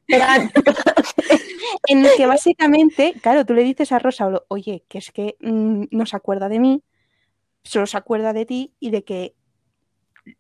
En 1.88 2.06
el 2.06 2.12
que 2.18 2.26
básicamente, 2.26 3.14
claro, 3.22 3.46
tú 3.46 3.54
le 3.54 3.64
dices 3.64 3.92
a 3.92 4.00
Rosa, 4.00 4.30
oye, 4.50 4.84
que 4.88 4.98
es 4.98 5.12
que 5.12 5.36
mm, 5.40 5.86
no 5.92 6.06
se 6.06 6.16
acuerda 6.16 6.50
de 6.50 6.60
mí, 6.60 6.84
solo 7.64 7.86
se 7.88 7.98
acuerda 7.98 8.34
de 8.34 8.46
ti 8.46 8.74
y 8.80 8.90
de 8.92 9.04
que 9.04 9.34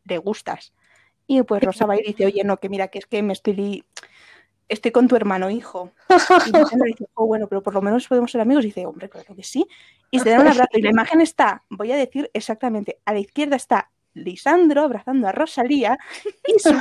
le 0.03 0.17
gustas. 0.17 0.73
Y 1.27 1.41
pues 1.43 1.63
Rosa 1.63 1.85
va 1.85 1.97
y 1.99 2.03
dice, 2.03 2.25
oye, 2.25 2.43
no, 2.43 2.57
que 2.57 2.69
mira, 2.69 2.89
que 2.89 2.99
es 2.99 3.05
que 3.07 3.23
me 3.23 3.33
estoy, 3.33 3.53
li- 3.55 3.83
estoy 4.67 4.91
con 4.91 5.07
tu 5.07 5.15
hermano, 5.15 5.49
hijo. 5.49 5.91
Y 6.09 6.57
Lisandro 6.57 6.85
dice, 6.85 7.07
oh, 7.13 7.27
bueno, 7.27 7.47
pero 7.47 7.61
por 7.61 7.73
lo 7.73 7.81
menos 7.81 8.07
podemos 8.07 8.31
ser 8.31 8.41
amigos. 8.41 8.63
Y 8.63 8.67
dice, 8.67 8.85
hombre, 8.85 9.09
claro 9.09 9.35
que 9.35 9.43
sí. 9.43 9.65
Y 10.11 10.19
se 10.19 10.29
dan 10.29 10.41
un 10.41 10.47
abrazo. 10.47 10.69
Y 10.73 10.81
la 10.81 10.89
imagen 10.89 11.21
está, 11.21 11.63
voy 11.69 11.91
a 11.91 11.95
decir 11.95 12.29
exactamente, 12.33 12.99
a 13.05 13.13
la 13.13 13.19
izquierda 13.19 13.55
está 13.55 13.91
Lisandro 14.13 14.83
abrazando 14.83 15.27
a 15.27 15.31
Rosalía 15.31 15.97
y 16.47 16.59
su 16.59 16.73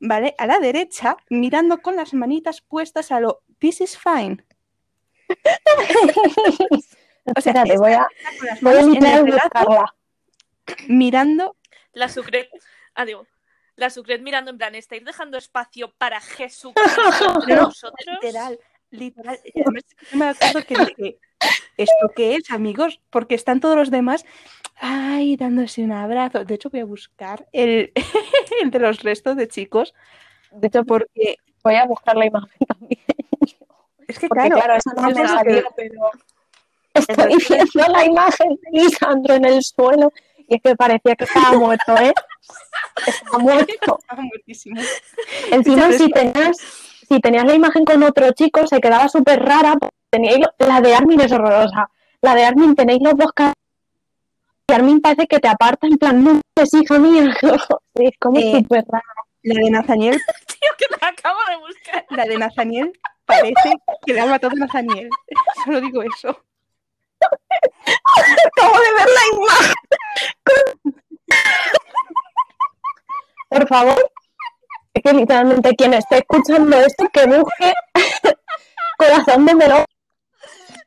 ¿vale? 0.00 0.34
A 0.38 0.46
la 0.46 0.58
derecha, 0.58 1.16
mirando 1.30 1.80
con 1.82 1.96
las 1.96 2.14
manitas 2.14 2.60
puestas 2.60 3.12
a 3.12 3.20
lo 3.20 3.42
This 3.58 3.80
is 3.80 3.98
fine. 3.98 4.44
O 7.36 7.40
sea, 7.40 7.52
espérate, 7.52 7.78
voy 7.78 7.92
a, 7.92 8.06
voy 8.60 8.74
a. 8.76 9.50
Ah, 9.54 9.94
mirando. 10.88 11.56
La 11.92 12.08
Sucret. 12.08 12.50
Ah, 12.94 13.06
digo. 13.06 13.26
La 13.76 13.90
Sucret 13.90 14.22
mirando 14.22 14.50
en 14.50 14.58
plan, 14.58 14.74
¿estáis 14.74 15.04
dejando 15.04 15.36
espacio 15.36 15.92
para 15.98 16.20
Jesucristo 16.20 16.74
entre 17.40 17.54
No, 17.56 17.62
no, 17.62 17.66
vosotros? 17.68 18.18
literal, 18.22 18.58
literal. 18.90 19.38
Yo 19.54 20.18
me 20.18 20.26
acuerdo 20.26 20.64
que 20.64 20.74
dije, 20.76 21.18
¿esto 21.76 22.12
qué 22.14 22.36
es, 22.36 22.50
amigos? 22.50 23.00
Porque 23.10 23.34
están 23.34 23.60
todos 23.60 23.76
los 23.76 23.90
demás, 23.90 24.24
ay, 24.76 25.36
dándose 25.36 25.82
un 25.82 25.92
abrazo. 25.92 26.44
De 26.44 26.54
hecho, 26.54 26.70
voy 26.70 26.80
a 26.80 26.84
buscar 26.84 27.48
el, 27.52 27.92
el 28.62 28.70
de 28.70 28.78
los 28.78 29.02
restos 29.02 29.36
de 29.36 29.48
chicos, 29.48 29.94
De 30.52 30.68
hecho, 30.68 30.84
porque 30.84 31.36
voy 31.64 31.74
a 31.74 31.84
buscar 31.86 32.16
la 32.16 32.26
imagen 32.26 32.66
también. 32.68 33.00
es 34.06 34.18
que, 34.18 34.28
Porque 34.28 34.48
claro, 34.48 34.56
claro, 34.56 34.74
esa 34.76 34.92
no 34.94 35.02
me 35.08 35.28
salió, 35.28 35.64
pero 35.74 36.10
estoy 36.94 37.36
viendo 37.48 37.92
la 37.92 38.04
imagen 38.04 38.50
de 38.50 38.80
Lisandro 38.82 39.34
en 39.34 39.44
el 39.46 39.62
suelo 39.64 40.12
y 40.46 40.54
es 40.56 40.62
que 40.62 40.76
parecía 40.76 41.16
que 41.16 41.24
estaba 41.24 41.58
muerto, 41.58 41.96
¿eh? 41.96 42.12
Estaba 43.06 43.38
muerto. 43.38 43.98
estaba 44.00 44.22
muertísimo. 44.22 44.80
Encima, 45.50 45.92
si 45.92 46.08
tenías, 46.10 46.56
si 47.08 47.20
tenías 47.20 47.44
la 47.44 47.54
imagen 47.54 47.84
con 47.84 48.02
otro 48.02 48.30
chico, 48.32 48.66
se 48.66 48.80
quedaba 48.80 49.08
súper 49.08 49.42
rara. 49.42 49.74
Teníais, 50.10 50.46
la 50.58 50.80
de 50.80 50.94
Armin 50.94 51.20
es 51.20 51.32
horrorosa. 51.32 51.90
La 52.20 52.34
de 52.34 52.44
Armin 52.44 52.74
tenéis 52.74 53.00
los 53.02 53.14
dos 53.16 53.32
caras. 53.32 53.54
Y 54.68 54.72
Armin 54.72 55.00
parece 55.00 55.26
que 55.26 55.40
te 55.40 55.48
aparta 55.48 55.86
en 55.86 55.98
plan, 55.98 56.24
no, 56.24 56.40
es 56.56 56.72
hija 56.74 56.98
mía. 56.98 57.36
Es 57.94 58.10
como 58.18 58.38
Eh, 58.38 58.58
súper 58.58 58.84
raro. 58.88 59.04
La 59.42 59.62
de 59.62 59.70
Nathaniel 59.70 60.18
Tío, 60.46 60.70
que 60.78 60.86
me 60.90 61.06
acabo 61.06 61.38
de 61.48 61.56
buscar. 61.58 62.06
La 62.10 62.24
de 62.24 62.38
Nathaniel 62.38 62.92
parece 63.26 63.74
que 64.06 64.14
le 64.14 64.20
ha 64.20 64.26
matado 64.26 64.52
a 64.56 64.58
Nathaniel. 64.60 65.10
Solo 65.64 65.80
digo 65.82 66.02
eso. 66.02 66.28
Acabo 67.20 68.78
de 68.80 68.92
ver 68.94 69.08
la 69.08 69.36
imagen. 69.36 69.74
Por 73.54 73.68
favor, 73.68 74.10
es 74.94 75.00
que 75.00 75.12
literalmente 75.12 75.76
quien 75.76 75.94
esté 75.94 76.18
escuchando 76.18 76.76
esto, 76.76 77.08
que 77.12 77.24
busque 77.24 77.72
Corazón 78.98 79.46
de 79.46 79.54
Melón, 79.54 79.84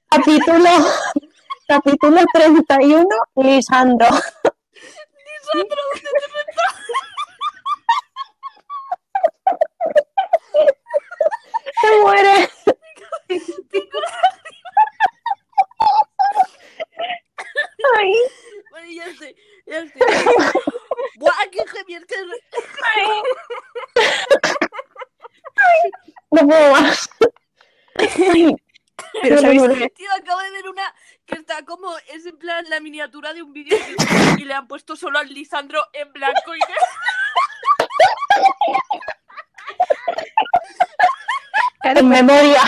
capítulo, 0.10 0.70
capítulo 1.70 2.22
31, 2.34 3.08
Lisandro. 3.36 4.10
Lisandro, 4.10 5.82
¿dónde 5.94 6.10
te? 6.12 6.58
Se 11.88 12.02
muere. 12.02 12.50
Ay, 17.98 18.14
Bueno, 18.72 18.88
ya 18.92 19.06
estoy, 19.06 19.36
ya 19.68 19.80
estoy. 19.80 20.02
Buah, 21.18 21.48
qué 21.52 21.64
genial 21.68 22.06
que... 22.06 22.16
no 26.32 26.48
puedo 26.48 26.72
más. 26.72 27.10
Pero 29.22 29.42
¿sabéis 29.42 29.62
qué? 29.64 29.90
Tío, 29.90 30.10
acabo 30.16 30.40
de 30.42 30.52
ver 30.52 30.70
una 30.70 30.94
que 31.26 31.36
está 31.36 31.66
como, 31.66 31.90
es 32.14 32.26
en 32.26 32.38
plan 32.38 32.66
la 32.70 32.80
miniatura 32.80 33.34
de 33.34 33.42
un 33.42 33.52
vídeo 33.54 33.78
y 34.38 34.44
le 34.44 34.54
han 34.54 34.68
puesto 34.68 34.96
solo 34.96 35.18
al 35.20 35.28
Lisandro 35.30 35.84
en 35.94 36.12
blanco 36.14 36.56
y. 36.56 36.60
Claro, 41.80 42.00
En 42.00 42.10
memoria. 42.10 42.62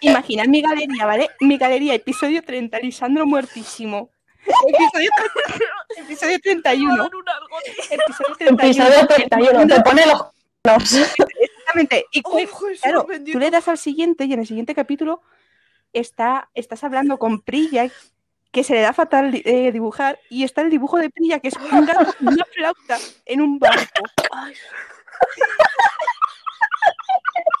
imaginad 0.00 0.46
mi 0.46 0.62
galería, 0.62 1.06
¿vale? 1.06 1.30
Mi 1.40 1.58
galería, 1.58 1.94
episodio 1.94 2.42
30, 2.42 2.78
Lisandro 2.80 3.26
muertísimo. 3.26 4.10
Episodio, 4.46 5.10
episodio 5.96 6.38
31. 6.40 6.96
Dar 6.96 7.14
un 7.14 7.28
algo, 7.28 7.56
tío. 7.64 7.74
Episodio 7.90 8.36
31. 8.36 8.62
Episodio 8.62 9.06
31. 9.06 9.66
Te 9.66 9.80
pone 9.82 10.06
los. 10.06 10.22
Exactamente. 10.64 12.06
Y 12.12 12.22
Oh, 12.24 12.38
claro, 12.82 13.06
tú 13.32 13.38
le 13.38 13.50
das 13.50 13.68
al 13.68 13.78
siguiente 13.78 14.24
y 14.24 14.32
en 14.32 14.40
el 14.40 14.46
siguiente 14.46 14.74
capítulo 14.74 15.22
está, 15.92 16.50
estás 16.54 16.82
hablando 16.84 17.18
con 17.18 17.40
Prilla, 17.42 17.90
que 18.50 18.64
se 18.64 18.74
le 18.74 18.80
da 18.80 18.92
fatal 18.92 19.34
eh, 19.44 19.70
dibujar, 19.72 20.18
y 20.28 20.44
está 20.44 20.62
el 20.62 20.70
dibujo 20.70 20.98
de 20.98 21.10
Prilla, 21.10 21.40
que 21.40 21.48
es 21.48 21.56
un 21.56 21.86
gato 21.86 22.12
con 22.18 22.28
una 22.28 22.44
flauta 22.44 22.98
en 23.24 23.40
un 23.40 23.58
barco. 23.58 24.02
Ay, 24.32 24.54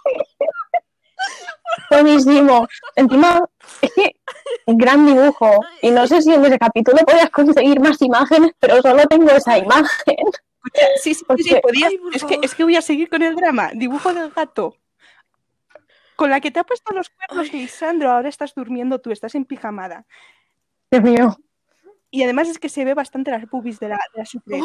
Buenísimo. 1.90 2.66
Encima, 2.94 3.44
es 3.82 3.92
que 3.92 4.16
gran 4.66 5.06
dibujo. 5.06 5.50
Y 5.82 5.90
no 5.90 6.06
sé 6.06 6.22
si 6.22 6.32
en 6.32 6.44
ese 6.44 6.58
capítulo 6.58 6.98
podías 7.06 7.30
conseguir 7.30 7.80
más 7.80 8.00
imágenes, 8.02 8.52
pero 8.58 8.80
solo 8.82 9.06
tengo 9.06 9.30
esa 9.30 9.58
imagen. 9.58 10.16
Sí, 11.02 11.14
sí, 11.14 11.24
sí, 11.38 11.54
podías- 11.62 11.90
Ay, 11.90 12.00
es, 12.12 12.24
que, 12.24 12.38
es 12.42 12.54
que 12.54 12.64
voy 12.64 12.76
a 12.76 12.82
seguir 12.82 13.08
con 13.08 13.22
el 13.22 13.36
drama. 13.36 13.70
Dibujo 13.74 14.12
del 14.12 14.30
gato. 14.30 14.76
Con 16.16 16.30
la 16.30 16.40
que 16.40 16.50
te 16.50 16.60
ha 16.60 16.64
puesto 16.64 16.94
los 16.94 17.10
cuernos, 17.10 17.52
Lisandro, 17.52 18.10
ahora 18.10 18.28
estás 18.28 18.54
durmiendo 18.54 19.00
tú, 19.00 19.12
estás 19.12 19.34
en 19.34 19.44
pijamada. 19.44 20.06
Dios 20.90 21.02
mío. 21.02 21.36
Y 22.10 22.22
además 22.22 22.48
es 22.48 22.58
que 22.58 22.68
se 22.68 22.84
ve 22.84 22.94
bastante 22.94 23.30
las 23.30 23.48
boobies 23.50 23.78
de 23.78 23.90
la, 23.90 23.98
de 24.14 24.58
la. 24.58 24.64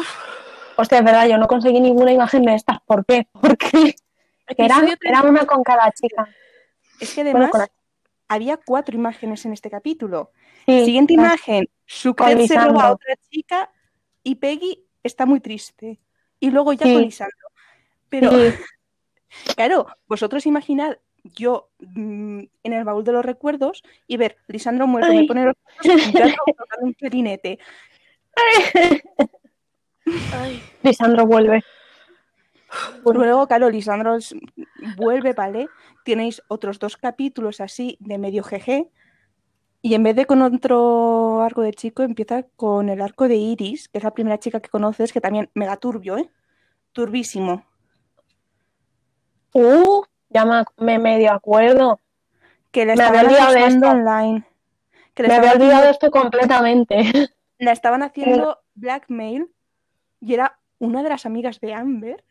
Hostia, 0.76 0.98
es 0.98 1.04
verdad, 1.04 1.26
yo 1.28 1.36
no 1.36 1.46
conseguí 1.46 1.78
ninguna 1.80 2.10
imagen 2.12 2.42
de 2.42 2.54
estas. 2.54 2.78
¿Por 2.86 3.04
qué? 3.04 3.28
Porque 3.38 3.94
era, 4.56 4.82
era 5.02 5.22
una 5.22 5.44
con 5.44 5.62
cada 5.62 5.90
chica. 5.92 6.26
Es 7.02 7.14
que 7.14 7.22
además 7.22 7.50
había 8.28 8.56
cuatro 8.56 8.94
imágenes 8.96 9.44
en 9.44 9.52
este 9.52 9.70
capítulo. 9.70 10.30
sí, 10.66 10.84
Siguiente 10.84 11.14
ah, 11.14 11.20
imagen, 11.20 11.64
Con 12.16 12.46
se 12.46 12.54
roba 12.58 12.84
a 12.84 12.92
otra 12.92 13.14
chica 13.28 13.70
y 14.22 14.36
Peggy 14.36 14.84
está 15.02 15.26
muy 15.26 15.40
triste. 15.40 15.98
Y 16.40 16.50
luego 16.50 16.72
ya 16.72 16.86
Sí. 16.86 16.94
con 16.94 17.02
Lisandro. 17.02 17.48
Pero 18.08 18.30
sí. 18.30 18.54
claro, 19.56 19.86
vosotros 20.06 20.46
imaginad 20.46 20.96
yo 21.24 21.70
mm, 21.80 22.40
en 22.64 22.72
el 22.72 22.84
baúl 22.84 23.04
de 23.04 23.12
los 23.12 23.24
recuerdos 23.24 23.82
y 24.06 24.16
ver 24.16 24.36
Lisandro 24.46 24.86
muerto, 24.86 25.12
me 25.12 25.20
Ay. 25.20 25.26
pone 25.28 25.44
los 25.46 25.54
ojos 25.84 25.86
y 26.06 26.12
un 26.84 26.92
clarinete. 26.94 27.58
ay. 30.32 30.62
Lisandro 30.82 31.26
vuelve. 31.26 31.62
Luego, 33.04 33.46
claro, 33.46 33.70
Lisandro 33.70 34.16
vuelve, 34.96 35.32
¿vale? 35.32 35.68
Tenéis 36.04 36.42
otros 36.48 36.78
dos 36.78 36.96
capítulos 36.96 37.60
así 37.60 37.96
de 38.00 38.18
medio 38.18 38.42
GG. 38.42 38.88
Y 39.84 39.94
en 39.94 40.02
vez 40.04 40.14
de 40.14 40.26
con 40.26 40.42
otro 40.42 41.42
arco 41.42 41.62
de 41.62 41.72
chico, 41.72 42.02
empieza 42.02 42.44
con 42.56 42.88
el 42.88 43.00
arco 43.02 43.26
de 43.28 43.34
Iris, 43.36 43.88
que 43.88 43.98
es 43.98 44.04
la 44.04 44.14
primera 44.14 44.38
chica 44.38 44.60
que 44.60 44.68
conoces, 44.68 45.12
que 45.12 45.20
también 45.20 45.50
mega 45.54 45.76
turbio, 45.76 46.16
¿eh? 46.18 46.30
Turbísimo. 46.92 47.64
Uh, 49.52 50.02
ya 50.30 50.44
me, 50.44 50.64
me 50.78 50.98
medio 50.98 51.32
acuerdo. 51.32 51.98
Que 52.70 52.86
la 52.86 52.94
Me 52.94 53.02
había 53.02 53.22
estaban 53.22 53.56
esto. 53.58 53.90
online. 53.90 54.44
Que 55.14 55.22
le 55.24 55.28
Me 55.28 55.34
había 55.34 55.52
olvidado 55.52 55.90
esto 55.90 56.10
completamente. 56.10 56.96
la 57.58 57.72
estaban 57.72 58.02
haciendo 58.02 58.58
blackmail 58.74 59.50
y 60.20 60.34
era 60.34 60.58
una 60.78 61.02
de 61.02 61.08
las 61.10 61.26
amigas 61.26 61.60
de 61.60 61.74
Amber. 61.74 62.24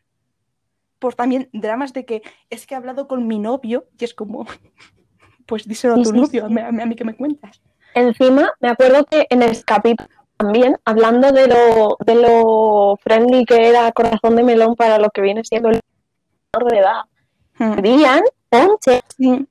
Pues 1.01 1.15
también 1.15 1.49
dramas 1.51 1.93
de 1.93 2.05
que 2.05 2.21
es 2.51 2.67
que 2.67 2.75
he 2.75 2.77
hablado 2.77 3.07
con 3.07 3.25
mi 3.25 3.39
novio 3.39 3.87
y 3.99 4.05
es 4.05 4.13
como, 4.13 4.45
pues 5.47 5.67
díselo 5.67 5.95
a 5.95 5.97
tu 5.97 6.05
sí, 6.05 6.11
novio, 6.11 6.27
sí. 6.47 6.59
a 6.59 6.71
mí- 6.71 6.81
a 6.93 6.95
que 6.95 7.03
me 7.03 7.15
cuentas. 7.17 7.59
Encima, 7.95 8.53
me 8.59 8.69
acuerdo 8.69 9.03
que 9.05 9.25
en 9.31 9.41
el 9.41 9.65
capítulo 9.65 10.07
también, 10.37 10.77
hablando 10.85 11.31
de 11.31 11.47
lo, 11.47 11.97
de 12.05 12.15
lo 12.15 12.97
friendly 13.03 13.45
que 13.45 13.67
era 13.67 13.91
Corazón 13.91 14.35
de 14.35 14.43
Melón 14.43 14.75
para 14.75 14.99
lo 14.99 15.09
que 15.09 15.21
viene 15.21 15.43
siendo 15.43 15.69
el 15.69 15.79
menor 16.53 16.71
de 16.71 16.77
edad, 16.79 17.01
Mm. 17.57 17.79
ponche, 18.49 19.01
Sí. 19.17 19.47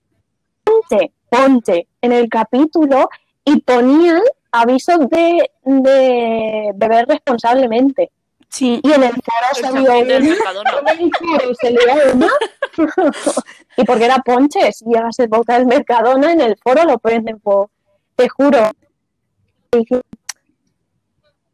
ponche, 0.64 1.12
ponche 1.28 1.88
en 2.00 2.12
el 2.12 2.28
capítulo 2.28 3.08
y 3.44 3.60
ponían 3.60 4.20
avisos 4.52 5.08
de, 5.10 5.50
de 5.64 6.72
beber 6.74 7.06
responsablemente. 7.06 8.10
Sí. 8.50 8.80
Y 8.82 8.92
en 8.92 9.02
el 9.04 9.12
foro 9.12 9.46
El 9.54 9.62
salió 9.62 9.92
el 9.94 10.34
foro 11.18 11.54
salió 11.60 11.80
una. 12.14 12.28
y 13.76 13.84
porque 13.84 14.04
era 14.04 14.18
ponche, 14.18 14.72
si 14.72 14.84
llegas 14.86 15.18
el 15.20 15.28
boca 15.28 15.54
del 15.56 15.66
Mercadona, 15.66 16.32
en 16.32 16.40
el 16.40 16.56
foro 16.56 16.84
lo 16.84 16.98
prenden, 16.98 17.38
po. 17.40 17.70
te 18.16 18.28
juro. 18.28 18.70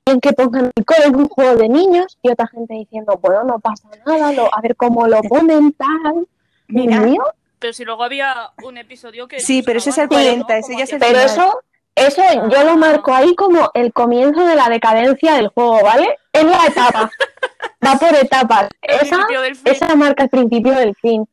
En 0.09 0.21
que 0.21 0.33
pongan 0.33 0.71
alcohol 0.77 1.03
en 1.05 1.17
un 1.17 1.29
juego 1.29 1.57
de 1.57 1.69
niños 1.69 2.17
y 2.23 2.31
otra 2.31 2.47
gente 2.47 2.75
diciendo, 2.75 3.19
bueno, 3.21 3.43
no 3.45 3.59
pasa 3.59 3.89
nada, 4.07 4.33
lo- 4.33 4.55
a 4.55 4.61
ver 4.61 4.77
cómo 4.77 5.07
lo 5.09 5.21
ponen, 5.29 5.73
tal. 5.73 6.29
Mira. 6.69 7.03
Pero 7.59 7.73
si 7.73 7.85
luego 7.85 8.05
había 8.05 8.53
un 8.63 8.79
episodio 8.79 9.27
que. 9.27 9.41
Sí, 9.41 9.63
pero 9.63 9.79
ese 9.79 9.91
es 9.91 9.99
el 9.99 10.09
sonaban, 10.09 10.43
40, 10.45 10.53
¿no? 10.53 10.59
ese 10.61 10.77
ya 10.77 10.85
es 10.85 10.93
el 10.93 10.99
Pero 11.01 11.11
final. 11.21 11.27
eso, 11.27 11.61
eso 11.97 12.23
yo 12.51 12.63
lo 12.63 12.77
marco 12.77 13.13
ahí 13.13 13.35
como 13.35 13.71
el 13.75 13.93
comienzo 13.93 14.47
de 14.47 14.55
la 14.55 14.69
decadencia 14.69 15.35
del 15.35 15.49
juego, 15.49 15.83
¿vale? 15.83 16.19
Es 16.33 16.45
la 16.45 16.67
etapa. 16.67 17.11
Va 17.85 17.99
por 17.99 18.15
etapas. 18.15 18.69
Esa, 18.83 19.27
esa 19.65 19.97
marca 19.97 20.25
el 20.25 20.29
principio 20.29 20.73
del 20.73 20.95
fin. 20.97 21.27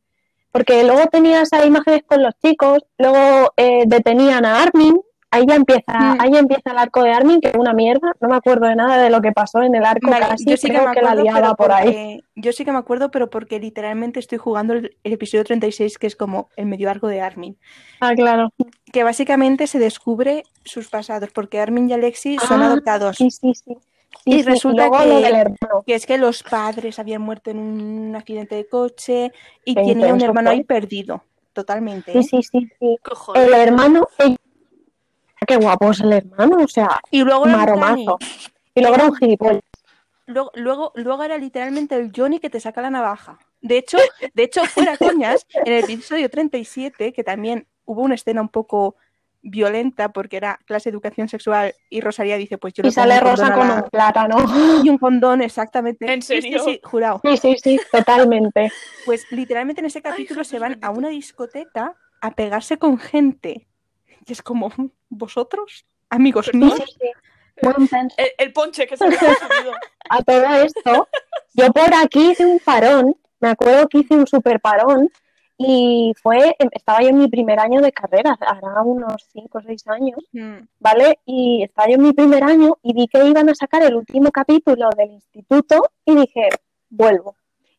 Porque 0.52 0.84
luego 0.84 1.08
tenías 1.08 1.52
a 1.52 1.66
imágenes 1.66 2.04
con 2.06 2.24
los 2.24 2.34
chicos, 2.42 2.80
luego 2.98 3.54
eh, 3.58 3.84
detenían 3.88 4.46
a 4.46 4.62
Armin, 4.62 5.02
ahí 5.34 5.46
ya 5.48 5.56
empieza, 5.56 5.84
Mm. 6.00 6.18
ahí 6.22 6.36
empieza 6.38 6.72
el 6.72 6.78
arco 6.78 7.04
de 7.04 7.12
Armin, 7.12 7.42
que 7.42 7.50
es 7.50 7.56
una 7.56 7.74
mierda, 7.74 8.14
no 8.22 8.30
me 8.30 8.36
acuerdo 8.36 8.68
de 8.68 8.76
nada 8.76 9.02
de 9.02 9.10
lo 9.10 9.22
que 9.22 9.32
pasó 9.32 9.62
en 9.62 9.76
el 9.76 9.84
arco 9.84 10.10
Vale, 10.12 10.28
casi, 10.28 10.46
yo 10.46 10.58
sí 10.58 10.68
que 10.68 10.74
me 10.74 10.92
que, 10.94 11.02
la 11.02 11.12
acuerdo, 11.12 11.24
liaba 11.24 11.56
ahí. 11.72 11.86
porque, 11.88 12.20
yo 12.36 12.52
sí 12.54 12.64
que 12.66 12.72
me 12.72 12.78
acuerdo, 12.78 13.12
pero 13.12 13.30
porque 13.30 13.60
literalmente 13.60 14.20
estoy 14.20 14.38
jugando 14.38 14.74
el, 14.74 14.96
el 15.04 15.14
episodio 15.14 15.44
36, 15.44 15.98
que 15.98 16.08
es 16.08 16.16
como 16.16 16.50
el 16.56 16.68
medio 16.68 16.90
arco 16.90 17.08
de 17.08 17.22
Armin, 17.22 17.58
Ah, 18.00 18.14
claro. 18.16 18.54
que 18.92 19.04
básicamente 19.04 19.68
se 19.68 19.80
descubre 19.80 20.44
sus 20.64 20.90
pasados, 20.90 21.30
porque 21.34 21.60
Armin 21.60 21.90
y 21.90 21.94
Alexi 21.94 22.38
son 22.40 22.62
Ah, 22.62 22.68
adoptados, 22.68 23.18
Sí, 23.18 23.30
sí, 23.32 23.54
sí. 23.54 23.76
Sí, 24.26 24.32
Y 24.32 24.44
sí, 24.44 24.44
resulta 24.44 24.92
que- 24.92 25.08
lo 25.08 25.20
del 25.22 25.36
hermano. 25.36 25.84
que 25.88 25.96
es 25.96 26.06
que 26.06 26.20
los 26.20 26.44
padres 26.44 27.00
habían 27.00 27.24
muerto 27.24 27.50
en 27.50 27.58
un 27.58 28.16
accidente 28.16 28.54
de 28.56 28.68
coche 28.68 29.32
y 29.66 29.74
tenía 29.74 30.14
un 30.14 30.22
hermano 30.22 30.52
ahí 30.52 30.64
perdido, 30.64 31.24
totalmente. 31.52 32.12
Sí, 32.12 32.20
¿eh? 32.20 32.24
sí, 32.24 32.44
sí, 32.44 32.68
sí. 32.80 32.98
El 33.34 33.54
hermano, 33.56 34.08
ey, 34.20 34.38
qué 35.46 35.56
guapo 35.58 35.92
es 35.92 36.00
el 36.02 36.14
hermano, 36.14 36.58
o 36.64 36.68
sea, 36.68 37.00
Y 37.12 37.24
luego 37.24 37.46
era 37.46 37.54
un 37.56 37.60
maromazo. 37.60 38.18
Y 38.76 38.82
luego 38.82 38.96
era 38.96 39.06
un 39.06 39.16
gilipollas. 39.16 39.62
Luego, 40.26 40.52
luego, 40.56 40.92
luego 40.96 41.24
era 41.24 41.38
literalmente 41.38 41.96
el 41.96 42.12
Johnny 42.16 42.40
que 42.40 42.50
te 42.50 42.60
saca 42.60 42.82
la 42.82 42.90
navaja. 42.90 43.38
De 43.62 43.78
hecho, 43.78 43.98
de 44.34 44.44
hecho, 44.44 44.64
fuera 44.66 44.98
coñas, 44.98 45.46
en 45.54 45.74
el 45.74 45.84
episodio 45.84 46.30
37, 46.30 47.12
que 47.14 47.24
también 47.24 47.68
hubo 47.86 48.02
una 48.02 48.16
escena 48.16 48.42
un 48.42 48.50
poco 48.50 48.96
violenta 49.42 50.14
porque 50.14 50.38
era 50.38 50.58
clase 50.66 50.90
de 50.90 50.94
educación 50.96 51.28
sexual 51.28 51.74
y 51.90 52.00
Rosalía 52.00 52.38
dice, 52.38 52.58
pues 52.58 52.74
yo 52.74 52.82
Y 52.82 52.88
le 52.88 52.94
pongo 52.94 53.10
sale 53.10 53.20
Rosa 53.20 53.54
con 53.54 53.68
la- 53.68 53.76
un 53.76 53.90
plátano. 53.90 54.38
y 54.84 54.90
un 54.90 54.98
condón, 54.98 55.42
exactamente. 55.42 56.12
¿En 56.12 56.22
Sí, 56.22 56.36
sí, 56.36 56.42
serio? 56.44 56.64
sí, 56.64 56.80
jurado. 56.84 57.20
Sí, 57.24 57.36
sí, 57.38 57.56
sí, 57.62 57.80
totalmente. 57.92 58.72
Pues 59.06 59.26
literalmente 59.32 59.82
en 59.82 59.88
ese 59.88 60.02
capítulo 60.02 60.46
se 60.46 60.60
van 60.60 60.80
a 60.82 60.92
una 60.92 61.10
discoteca 61.10 61.96
a 62.22 62.32
pegarse 62.32 62.78
con 62.78 62.98
gente. 62.98 63.68
Y 64.26 64.32
es 64.32 64.42
como, 64.42 64.72
¿vosotros? 65.10 65.86
Amigos 66.10 66.48
Perdón. 66.48 66.62
míos. 66.70 66.96
Sí. 67.00 67.12
El, 68.18 68.28
el 68.38 68.54
ponche 68.54 68.88
que 68.88 68.98
se 68.98 69.08
me 69.08 69.16
ha 69.16 69.20
subido. 69.20 69.74
A 70.10 70.22
todo 70.24 70.44
esto, 70.56 71.08
yo 71.54 71.72
por 71.72 71.94
aquí 71.94 72.32
hice 72.32 72.46
un 72.46 72.60
parón, 72.60 73.16
me 73.40 73.50
acuerdo 73.50 73.88
que 73.88 74.00
hice 74.00 74.16
un 74.16 74.28
super 74.28 74.60
parón 74.60 75.10
y 75.58 76.14
fue, 76.22 76.56
estaba 76.72 77.02
yo 77.02 77.10
en 77.10 77.20
mi 77.20 77.28
primer 77.30 77.60
año 77.60 77.80
de 77.80 77.92
carrera, 77.92 78.38
hará 78.42 78.82
unos 78.82 79.24
5 79.32 79.58
o 79.58 79.62
6 79.62 79.88
años, 79.88 80.20
Mm, 80.34 80.66
¿vale? 80.80 81.20
Y 81.26 81.64
estaba 81.64 81.88
yo 81.88 81.96
en 81.96 82.02
mi 82.02 82.14
primer 82.14 82.44
año 82.44 82.78
y 82.82 82.94
vi 82.94 83.08
que 83.08 83.24
iban 83.24 83.50
a 83.50 83.56
sacar 83.56 83.84
el 83.84 83.96
último 83.96 84.32
capítulo 84.32 84.90
del 84.98 85.12
instituto 85.12 85.92
y 86.06 86.16
dije, 86.16 86.50
vuelvo. 86.90 87.36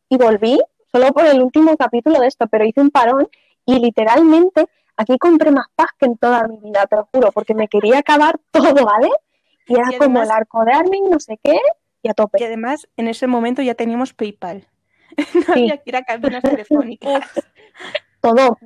Y 0.09 0.17
volví 0.17 0.59
solo 0.91 1.11
por 1.11 1.25
el 1.25 1.41
último 1.41 1.75
capítulo 1.77 2.19
de 2.21 2.27
esto, 2.27 2.47
pero 2.47 2.65
hice 2.65 2.81
un 2.81 2.89
parón 2.91 3.27
y 3.65 3.79
literalmente 3.79 4.67
aquí 4.97 5.17
compré 5.17 5.51
más 5.51 5.67
paz 5.75 5.89
que 5.97 6.05
en 6.05 6.17
toda 6.17 6.47
mi 6.47 6.57
vida, 6.57 6.85
te 6.87 6.95
lo 6.95 7.07
juro, 7.13 7.31
porque 7.31 7.53
me 7.53 7.67
quería 7.67 7.99
acabar 7.99 8.39
todo, 8.51 8.85
¿vale? 8.85 9.09
Y 9.67 9.75
era 9.75 9.91
Y 9.91 9.97
como 9.97 10.21
el 10.21 10.31
arco 10.31 10.63
de 10.65 10.71
Armin, 10.73 11.09
no 11.09 11.19
sé 11.19 11.39
qué, 11.43 11.59
y 12.03 12.09
a 12.09 12.13
tope. 12.13 12.39
Y 12.41 12.43
además, 12.45 12.87
en 12.97 13.07
ese 13.07 13.27
momento 13.27 13.61
ya 13.61 13.75
teníamos 13.75 14.13
PayPal. 14.13 14.67
No 15.47 15.53
había 15.53 15.77
que 15.77 15.89
ir 15.89 15.95
a 15.95 16.03
cabinas 16.03 16.43
telefónicas. 16.43 17.23
todo. 18.21 18.57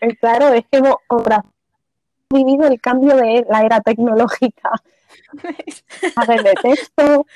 eh, 0.00 0.16
claro, 0.20 0.48
es 0.54 0.64
que 0.70 0.78
hemos 0.78 0.96
vivido 2.30 2.66
el 2.68 2.80
cambio 2.80 3.16
de 3.16 3.44
la 3.48 3.62
era 3.62 3.80
tecnológica. 3.80 4.70
Mensajes 5.32 6.44
de 6.44 6.54
texto, 6.62 7.02
como 7.04 7.26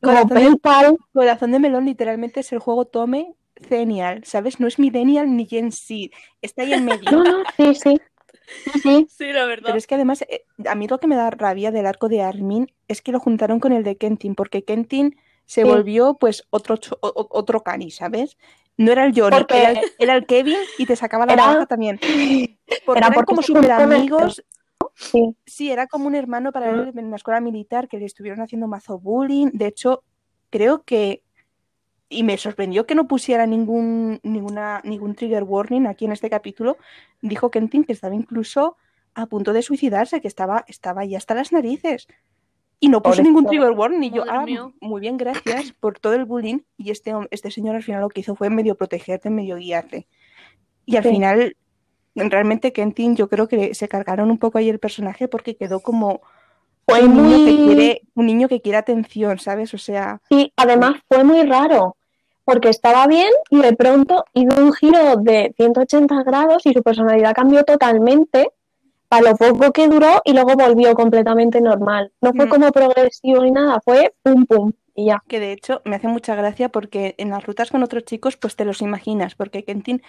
Corazón 0.00 0.28
de- 0.28 0.34
PayPal. 0.34 0.96
Corazón 1.12 1.52
de 1.52 1.58
melón 1.60 1.84
literalmente 1.84 2.40
es 2.40 2.52
el 2.52 2.58
juego 2.58 2.86
Tome 2.86 3.34
Zenial, 3.62 4.24
¿sabes? 4.24 4.60
No 4.60 4.66
es 4.66 4.78
Millennial 4.78 5.34
ni 5.36 5.46
Gen 5.46 5.72
Z, 5.72 6.14
está 6.42 6.62
ahí 6.62 6.72
en 6.72 6.84
medio. 6.84 7.10
No, 7.10 7.22
no, 7.24 7.42
sí, 7.56 7.74
sí. 7.74 8.00
Sí, 8.82 9.06
sí. 9.08 9.32
La 9.32 9.46
verdad. 9.46 9.64
Pero 9.66 9.78
es 9.78 9.86
que 9.86 9.94
además, 9.94 10.22
eh, 10.22 10.44
a 10.66 10.74
mí 10.74 10.86
lo 10.86 10.98
que 11.00 11.06
me 11.06 11.16
da 11.16 11.30
rabia 11.30 11.70
del 11.70 11.86
arco 11.86 12.08
de 12.08 12.20
Armin 12.22 12.70
es 12.88 13.00
que 13.00 13.10
lo 13.12 13.18
juntaron 13.20 13.58
con 13.60 13.72
el 13.72 13.84
de 13.84 13.96
Kentin, 13.96 14.34
porque 14.34 14.64
Kentin 14.64 15.16
se 15.46 15.62
Sí. 15.62 15.68
volvió 15.68 16.14
pues 16.14 16.46
otro, 16.50 16.76
o- 17.00 17.26
otro 17.30 17.62
cani, 17.62 17.90
¿sabes? 17.90 18.36
No 18.76 18.92
era 18.92 19.04
el 19.06 19.12
Johnny, 19.18 19.38
Porque- 19.38 19.58
era, 19.58 19.70
el, 19.70 19.80
era 19.98 20.14
el 20.16 20.26
Kevin 20.26 20.56
y 20.78 20.84
te 20.86 20.94
sacaba 20.96 21.24
la 21.26 21.32
Era- 21.32 21.46
navaja 21.46 21.66
también. 21.66 21.98
Porque 21.98 22.58
Era 22.86 22.98
eran 22.98 23.12
porque 23.14 23.34
como 23.34 23.42
juntaron 23.42 23.92
amigos. 23.92 24.44
Sí. 24.94 25.34
Sí, 25.46 25.70
era 25.72 25.86
como 25.86 26.06
un 26.06 26.14
hermano 26.14 26.52
para 26.52 26.70
él 26.70 26.92
en 26.96 27.10
la 27.10 27.16
escuela 27.16 27.40
militar 27.40 27.88
que 27.88 27.98
le 27.98 28.04
estuvieron 28.04 28.40
haciendo 28.40 28.68
mazo 28.68 28.98
bullying. 28.98 29.48
De 29.52 29.66
hecho, 29.66 30.04
creo 30.50 30.82
que. 30.84 31.22
Y 32.14 32.22
me 32.22 32.36
sorprendió 32.38 32.86
que 32.86 32.94
no 32.94 33.08
pusiera 33.08 33.44
ningún, 33.46 34.20
ninguna, 34.22 34.80
ningún 34.84 35.14
trigger 35.14 35.42
warning 35.42 35.86
aquí 35.86 36.04
en 36.04 36.12
este 36.12 36.30
capítulo. 36.30 36.76
Dijo 37.20 37.50
Kentin 37.50 37.82
que 37.84 37.92
estaba 37.92 38.14
incluso 38.14 38.76
a 39.14 39.26
punto 39.26 39.52
de 39.52 39.62
suicidarse, 39.62 40.20
que 40.20 40.28
estaba, 40.28 40.64
estaba 40.68 41.04
ya 41.04 41.18
hasta 41.18 41.34
las 41.34 41.52
narices. 41.52 42.06
Y 42.80 42.88
no 42.88 43.02
puso 43.02 43.22
ningún 43.22 43.46
trigger 43.46 43.70
warning. 43.72 44.02
Y 44.02 44.10
yo, 44.10 44.24
ah, 44.28 44.44
muy 44.80 45.00
bien, 45.00 45.16
gracias 45.16 45.72
por 45.80 45.98
todo 45.98 46.14
el 46.14 46.24
bullying. 46.24 46.58
Y 46.76 46.90
este, 46.90 47.12
este 47.30 47.50
señor 47.50 47.74
al 47.76 47.82
final 47.82 48.00
lo 48.02 48.08
que 48.08 48.20
hizo 48.20 48.36
fue 48.36 48.50
medio 48.50 48.76
protegerte, 48.76 49.30
medio 49.30 49.56
guiarte. 49.56 50.06
Y 50.86 50.96
al 50.96 51.02
Sí. 51.02 51.10
final, 51.10 51.56
realmente 52.14 52.72
Kentin, 52.72 53.16
yo 53.16 53.28
creo 53.28 53.48
que 53.48 53.74
se 53.74 53.88
cargaron 53.88 54.30
un 54.30 54.38
poco 54.38 54.58
ahí 54.58 54.68
el 54.68 54.78
personaje 54.78 55.26
porque 55.28 55.56
quedó 55.56 55.80
como 55.80 56.20
Fue 56.86 57.02
un 57.02 57.16
niño 57.16 57.46
que 57.46 57.56
quiere, 57.56 58.02
un 58.14 58.26
niño 58.26 58.46
que 58.46 58.60
quiere 58.60 58.76
atención, 58.76 59.38
¿sabes? 59.38 59.72
O 59.72 59.78
sea, 59.78 60.20
Sí, 60.28 60.52
además 60.54 60.96
fue 61.08 61.24
muy 61.24 61.42
raro, 61.44 61.96
porque 62.44 62.68
estaba 62.68 63.06
bien 63.06 63.30
y 63.50 63.60
de 63.60 63.74
pronto 63.74 64.24
hizo 64.34 64.60
un 64.60 64.72
giro 64.72 65.16
de 65.16 65.52
180 65.56 66.22
grados 66.24 66.66
y 66.66 66.72
su 66.72 66.82
personalidad 66.82 67.34
cambió 67.34 67.64
totalmente 67.64 68.50
para 69.08 69.30
lo 69.30 69.36
poco 69.36 69.72
que 69.72 69.88
duró 69.88 70.20
y 70.24 70.32
luego 70.32 70.54
volvió 70.54 70.94
completamente 70.94 71.60
normal. 71.60 72.12
No 72.20 72.32
fue 72.34 72.46
Mm. 72.46 72.48
como 72.48 72.72
progresivo 72.72 73.42
ni 73.42 73.50
nada, 73.50 73.80
fue 73.84 74.14
pum 74.22 74.46
pum 74.46 74.72
y 74.94 75.06
ya. 75.06 75.24
que 75.28 75.40
de 75.40 75.52
hecho 75.52 75.82
me 75.84 75.96
hace 75.96 76.08
mucha 76.08 76.34
gracia 76.34 76.68
porque 76.68 77.14
en 77.18 77.30
las 77.30 77.44
rutas 77.44 77.70
con 77.70 77.82
otros 77.82 78.04
chicos, 78.04 78.36
pues 78.36 78.56
te 78.56 78.64
los 78.64 78.80
imaginas, 78.82 79.34
porque 79.34 79.64
Kentin 79.64 80.02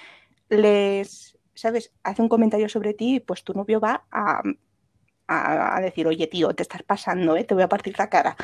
les, 0.49 1.37
¿sabes? 1.55 1.91
Hace 2.03 2.21
un 2.21 2.29
comentario 2.29 2.69
sobre 2.69 2.93
ti 2.93 3.15
y 3.15 3.19
pues 3.19 3.43
tu 3.43 3.53
novio 3.53 3.79
va 3.79 4.05
a, 4.11 4.41
a, 5.27 5.81
decir, 5.81 6.07
oye 6.07 6.27
tío, 6.27 6.53
te 6.53 6.63
estás 6.63 6.83
pasando, 6.83 7.35
¿eh? 7.35 7.43
Te 7.43 7.53
voy 7.55 7.63
a 7.63 7.69
partir 7.69 7.95
la 7.97 8.09
cara. 8.09 8.35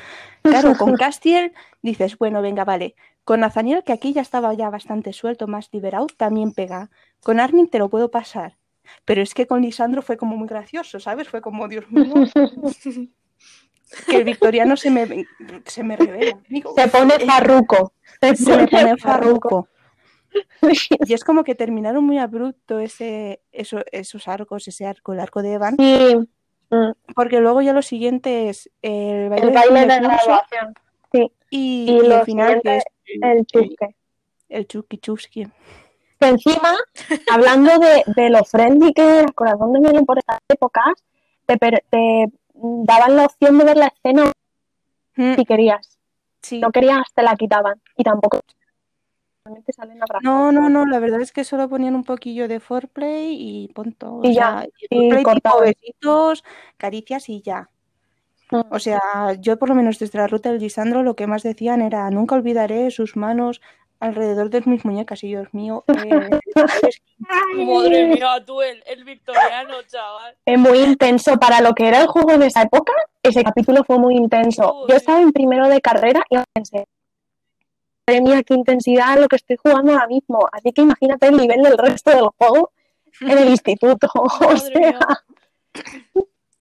Claro, 0.41 0.75
con 0.77 0.95
Castiel 0.97 1.53
dices, 1.81 2.17
bueno, 2.17 2.41
venga, 2.41 2.65
vale. 2.65 2.95
Con 3.23 3.41
Nathaniel, 3.41 3.83
que 3.85 3.93
aquí 3.93 4.13
ya 4.13 4.21
estaba 4.21 4.53
ya 4.53 4.69
bastante 4.69 5.13
suelto, 5.13 5.47
más 5.47 5.69
liberado, 5.71 6.07
también 6.17 6.53
pega. 6.53 6.89
Con 7.21 7.39
Armin 7.39 7.67
te 7.69 7.79
lo 7.79 7.89
puedo 7.89 8.09
pasar. 8.11 8.57
Pero 9.05 9.21
es 9.21 9.33
que 9.33 9.45
con 9.47 9.61
Lisandro 9.61 10.01
fue 10.01 10.17
como 10.17 10.35
muy 10.35 10.47
gracioso, 10.47 10.99
¿sabes? 10.99 11.29
Fue 11.29 11.39
como, 11.41 11.67
Dios 11.67 11.89
mío, 11.91 12.13
que 14.07 14.17
el 14.17 14.23
victoriano 14.23 14.75
se 14.75 14.89
me, 14.89 15.25
se 15.65 15.83
me 15.83 15.95
revela. 15.97 16.39
Digo, 16.49 16.73
Se 16.75 16.87
pone 16.87 17.19
farruco. 17.19 17.93
se 18.21 18.57
me 18.57 18.67
pone 18.67 18.97
farruco. 18.97 19.67
Y 21.05 21.13
es 21.13 21.25
como 21.25 21.43
que 21.43 21.55
terminaron 21.55 22.05
muy 22.05 22.17
abrupto 22.17 22.79
ese, 22.79 23.41
eso- 23.51 23.83
esos 23.91 24.29
arcos, 24.29 24.65
ese 24.67 24.85
arco, 24.85 25.11
el 25.11 25.19
arco 25.19 25.41
de 25.41 25.53
Evan, 25.53 25.75
Sí, 25.77 26.15
mm, 26.69 26.91
porque 27.13 27.41
luego 27.41 27.61
ya 27.61 27.73
lo 27.73 27.81
siguiente 27.81 28.47
es 28.47 28.69
el 28.81 29.27
baile, 29.29 29.47
el 29.47 29.51
de 29.51 29.55
baile 29.59 29.79
de 29.81 29.87
de 29.87 29.99
curso 29.99 30.23
graduación. 30.25 30.73
Sí, 31.11 31.31
y, 31.49 31.85
y 31.89 31.91
y 31.91 32.11
el 32.13 32.23
final 32.23 32.61
que 32.61 32.77
es 32.77 32.83
el 33.21 33.45
chusque. 33.45 33.95
el 34.49 34.67
chuki 34.67 34.97
chuski. 34.97 35.47
Que 36.19 36.27
encima, 36.27 36.75
hablando 37.31 37.71
de, 37.79 38.03
de 38.15 38.29
lo 38.29 38.43
friendly 38.43 38.93
que 38.93 39.01
era 39.19 39.31
Corazón 39.33 39.73
de 39.73 40.03
por 40.03 40.19
estas 40.19 40.39
épocas, 40.49 40.93
te, 41.45 41.57
te 41.57 42.25
daban 42.53 43.15
la 43.15 43.25
opción 43.25 43.57
de 43.57 43.65
ver 43.65 43.77
la 43.77 43.87
escena 43.87 44.31
Mm, 45.15 45.35
si 45.35 45.45
querías. 45.45 45.99
sí. 46.41 46.59
No 46.59 46.71
querías, 46.71 47.03
te 47.13 47.21
la 47.21 47.35
quitaban. 47.35 47.81
Y 47.97 48.03
tampoco. 48.03 48.39
No, 50.21 50.51
no, 50.51 50.69
no, 50.69 50.85
la 50.85 50.99
verdad 50.99 51.21
es 51.21 51.31
que 51.31 51.43
solo 51.43 51.67
ponían 51.67 51.95
un 51.95 52.03
poquillo 52.03 52.47
de 52.47 52.59
foreplay 52.59 53.35
y 53.37 53.67
punto. 53.69 54.17
O 54.17 54.25
Y 54.25 54.33
ya, 54.35 54.61
sea, 54.61 54.67
y 54.89 55.07
y 55.19 55.23
tipo 55.23 55.59
besitos, 55.59 56.43
caricias 56.77 57.27
y 57.29 57.41
ya. 57.41 57.69
O 58.51 58.79
sea, 58.79 58.99
yo 59.39 59.57
por 59.57 59.69
lo 59.69 59.75
menos 59.75 59.97
desde 59.99 60.19
la 60.19 60.27
ruta 60.27 60.49
del 60.51 60.59
Lisandro 60.59 61.03
lo 61.03 61.15
que 61.15 61.27
más 61.27 61.43
decían 61.43 61.81
era 61.81 62.09
nunca 62.09 62.35
olvidaré 62.35 62.91
sus 62.91 63.15
manos 63.15 63.61
alrededor 64.01 64.49
de 64.49 64.63
mis 64.65 64.83
muñecas 64.83 65.23
y 65.23 65.27
Dios 65.27 65.47
mío, 65.53 65.85
eh, 65.87 66.29
¿sabes? 66.55 67.01
Madre 67.19 68.07
mía, 68.07 68.43
tú, 68.45 68.61
el, 68.61 68.83
el 68.87 69.03
victoriano, 69.05 69.75
chaval. 69.87 70.35
Es 70.43 70.59
muy 70.59 70.79
intenso 70.79 71.37
para 71.37 71.61
lo 71.61 71.73
que 71.73 71.87
era 71.87 72.01
el 72.01 72.07
juego 72.07 72.37
de 72.37 72.47
esa 72.47 72.63
época. 72.63 72.93
Ese 73.21 73.43
capítulo 73.43 73.83
fue 73.83 73.99
muy 73.99 74.15
intenso. 74.15 74.87
Yo 74.89 74.95
estaba 74.95 75.21
en 75.21 75.31
primero 75.31 75.69
de 75.69 75.79
carrera 75.81 76.23
y 76.29 76.37
pensé, 76.51 76.87
madre 78.07 78.21
mía, 78.21 78.43
qué 78.43 78.55
intensidad 78.55 79.19
lo 79.19 79.27
que 79.27 79.35
estoy 79.35 79.57
jugando 79.57 79.93
ahora 79.93 80.07
mismo. 80.07 80.47
Así 80.51 80.71
que 80.71 80.81
imagínate 80.81 81.27
el 81.27 81.37
nivel 81.37 81.61
del 81.61 81.77
resto 81.77 82.09
del 82.09 82.25
juego 82.37 82.71
en 83.21 83.37
el 83.37 83.49
instituto. 83.49 84.07
O 84.13 84.57
sea, 84.57 84.79
mía. 84.79 84.99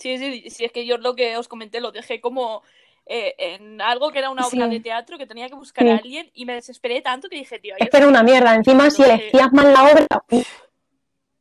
Sí, 0.00 0.16
sí, 0.18 0.48
sí, 0.50 0.64
es 0.64 0.72
que 0.72 0.86
yo 0.86 0.96
lo 0.96 1.14
que 1.14 1.36
os 1.36 1.46
comenté 1.46 1.80
lo 1.80 1.92
dejé 1.92 2.20
como 2.20 2.62
eh, 3.04 3.34
en 3.38 3.80
algo 3.82 4.10
que 4.10 4.18
era 4.18 4.30
una 4.30 4.46
obra 4.46 4.64
Sí. 4.64 4.70
de 4.70 4.80
teatro 4.80 5.18
que 5.18 5.26
tenía 5.26 5.48
que 5.48 5.54
buscar 5.54 5.84
Sí. 5.84 5.90
a 5.90 5.96
alguien 5.96 6.30
y 6.32 6.46
me 6.46 6.54
desesperé 6.54 7.02
tanto 7.02 7.28
que 7.28 7.36
dije, 7.36 7.58
tío, 7.58 7.74
esto 7.78 7.96
era 7.98 8.08
una 8.08 8.22
mierda. 8.22 8.54
Encima, 8.54 8.90
si 8.90 9.02
elegías 9.02 9.52
mal 9.52 9.72
la 9.72 9.84
obra, 9.84 10.06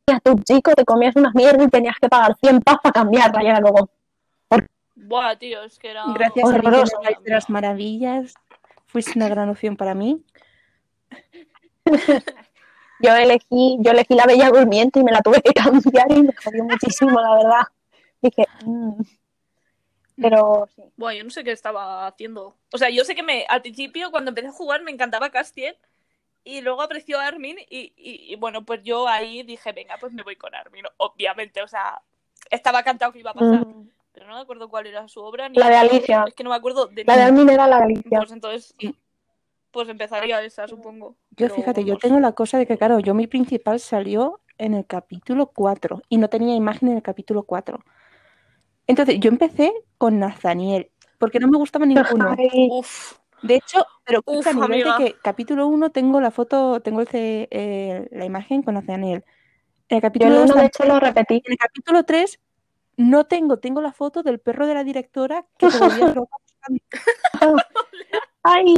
a 0.08 0.20
tu 0.20 0.36
chico 0.44 0.74
te 0.74 0.84
comías 0.84 1.16
una 1.16 1.32
mierda 1.34 1.64
y 1.64 1.70
tenías 1.70 1.96
que 2.02 2.10
pagar 2.10 2.36
100 2.42 2.62
pavos 2.62 2.82
para 2.82 2.94
cambiarla. 2.94 3.44
Y 3.44 3.48
era 3.48 3.62
como, 3.62 3.90
Buah, 4.96 5.38
tío, 5.38 5.64
es 5.64 5.80
que 5.80 5.92
era... 5.92 6.04
Gracias 6.14 6.44
a 6.46 6.50
Horroroso. 6.50 7.00
País 7.02 7.18
de 7.24 7.32
las 7.32 7.50
Maravillas, 7.50 8.34
fuiste 8.88 9.14
una 9.16 9.30
gran 9.30 9.50
opción 9.50 9.78
para 9.78 9.94
mí. 9.96 10.22
yo 13.00 13.16
elegí, 13.16 13.78
yo 13.80 13.92
elegí 13.92 14.16
la 14.16 14.26
Bella 14.26 14.50
Durmiente 14.50 15.00
y 15.00 15.04
me 15.04 15.12
la 15.12 15.22
tuve 15.22 15.42
que 15.42 15.54
cambiar 15.54 16.12
y 16.12 16.24
me 16.24 16.34
jodió 16.44 16.64
muchísimo, 16.66 17.20
la 17.22 17.36
verdad. 17.36 17.62
Dije, 18.22 18.46
mm. 18.66 19.02
pero 20.22 20.68
sí. 20.76 20.82
Buah, 20.98 21.14
yo 21.14 21.24
no 21.24 21.30
sé 21.30 21.44
qué 21.44 21.52
estaba 21.52 22.08
haciendo. 22.08 22.56
O 22.74 22.78
sea, 22.78 22.90
yo 22.90 23.04
sé 23.06 23.16
que 23.16 23.24
me 23.24 23.46
al 23.48 23.62
principio, 23.62 24.12
cuando 24.12 24.30
empecé 24.30 24.48
a 24.48 24.52
jugar, 24.52 24.84
me 24.84 24.92
encantaba 24.92 25.30
Castiel. 25.30 25.76
Y 26.44 26.62
luego 26.62 26.82
apareció 26.82 27.20
Armin 27.20 27.58
y, 27.70 27.94
y- 27.98 28.34
y, 28.34 28.36
bueno, 28.38 28.66
pues 28.66 28.82
yo 28.84 29.08
ahí 29.08 29.44
dije, 29.44 29.72
venga, 29.74 29.96
pues 30.00 30.14
me 30.14 30.24
voy 30.24 30.36
con 30.38 30.56
Armin. 30.56 30.86
Obviamente, 30.98 31.62
o 31.62 31.68
sea, 31.68 32.02
estaba 32.50 32.82
cantado 32.82 33.12
que 33.12 33.20
iba 33.20 33.32
a 33.32 33.34
pasar. 33.34 33.68
Mm. 33.68 33.90
Pero 34.14 34.28
no 34.28 34.36
me 34.36 34.42
acuerdo 34.42 34.70
cuál 34.70 34.88
era 34.88 35.08
su 35.08 35.22
obra. 35.22 35.48
Ni 35.50 35.58
La 35.58 35.70
de 35.70 35.76
Alicia. 35.76 36.26
Es 36.28 36.34
que 36.34 36.44
no 36.44 36.50
me 36.50 36.56
acuerdo 36.56 36.88
de 36.88 37.04
La 37.06 37.18
de. 37.18 37.24
Armin 37.24 37.50
era 37.50 37.68
la 37.68 37.78
de 37.80 37.84
Alicia. 37.84 38.20
Pues 38.20 38.32
entonces, 38.32 38.74
Sí. 38.80 38.96
pues 39.72 39.88
empezaría 39.90 40.42
esa, 40.42 40.68
supongo. 40.68 41.10
Yo 41.32 41.36
Pero 41.48 41.56
fíjate, 41.56 41.84
yo 41.84 41.98
tengo 41.98 42.20
la 42.20 42.32
cosa 42.32 42.58
de 42.58 42.66
que, 42.66 42.78
claro, 42.78 43.00
yo 43.00 43.14
mi 43.14 43.28
principal 43.28 43.80
salió 43.80 44.40
en 44.58 44.74
el 44.74 44.86
capítulo 44.86 45.48
4 45.48 46.02
y 46.10 46.18
no 46.18 46.30
tenía 46.30 46.56
imagen 46.56 46.90
en 46.90 46.96
el 46.98 47.04
capítulo 47.04 47.44
4. 47.44 47.84
Entonces, 48.90 49.20
yo 49.20 49.30
empecé 49.30 49.72
con 50.00 50.18
Nathaniel, 50.18 50.90
porque 51.20 51.40
no 51.40 51.48
me 51.48 51.60
gustaba 51.60 51.86
ninguno. 51.86 52.36
Uf, 52.72 53.14
De 53.44 53.54
hecho, 53.56 53.86
pero 54.04 54.24
Uf, 54.26 54.44
amiga. 54.48 54.98
que 54.98 55.16
capítulo 55.22 55.68
1 55.68 55.92
tengo 55.92 56.20
la 56.20 56.32
foto, 56.32 56.80
tengo 56.82 57.02
el 57.02 57.08
eh, 57.52 58.08
la 58.12 58.26
imagen 58.26 58.64
con 58.64 58.74
Nathaniel. 58.74 59.24
En 59.90 59.98
el 59.98 60.02
yo 60.02 60.02
capítulo 60.02 60.34
el 60.34 60.40
2 60.42 60.50
uno, 60.52 60.62
de 60.62 60.66
hecho, 60.68 60.86
lo 60.86 61.00
repetí. 61.00 61.36
En 61.46 61.52
el 61.52 61.58
capítulo 61.60 62.04
3 62.04 62.40
no 62.98 63.26
tengo, 63.28 63.58
tengo 63.60 63.80
la 63.80 63.92
foto 63.94 64.24
del 64.24 64.40
perro 64.40 64.66
de 64.66 64.74
la 64.74 64.84
directora 64.84 65.46
que. 65.60 65.68
Ay, 68.42 68.74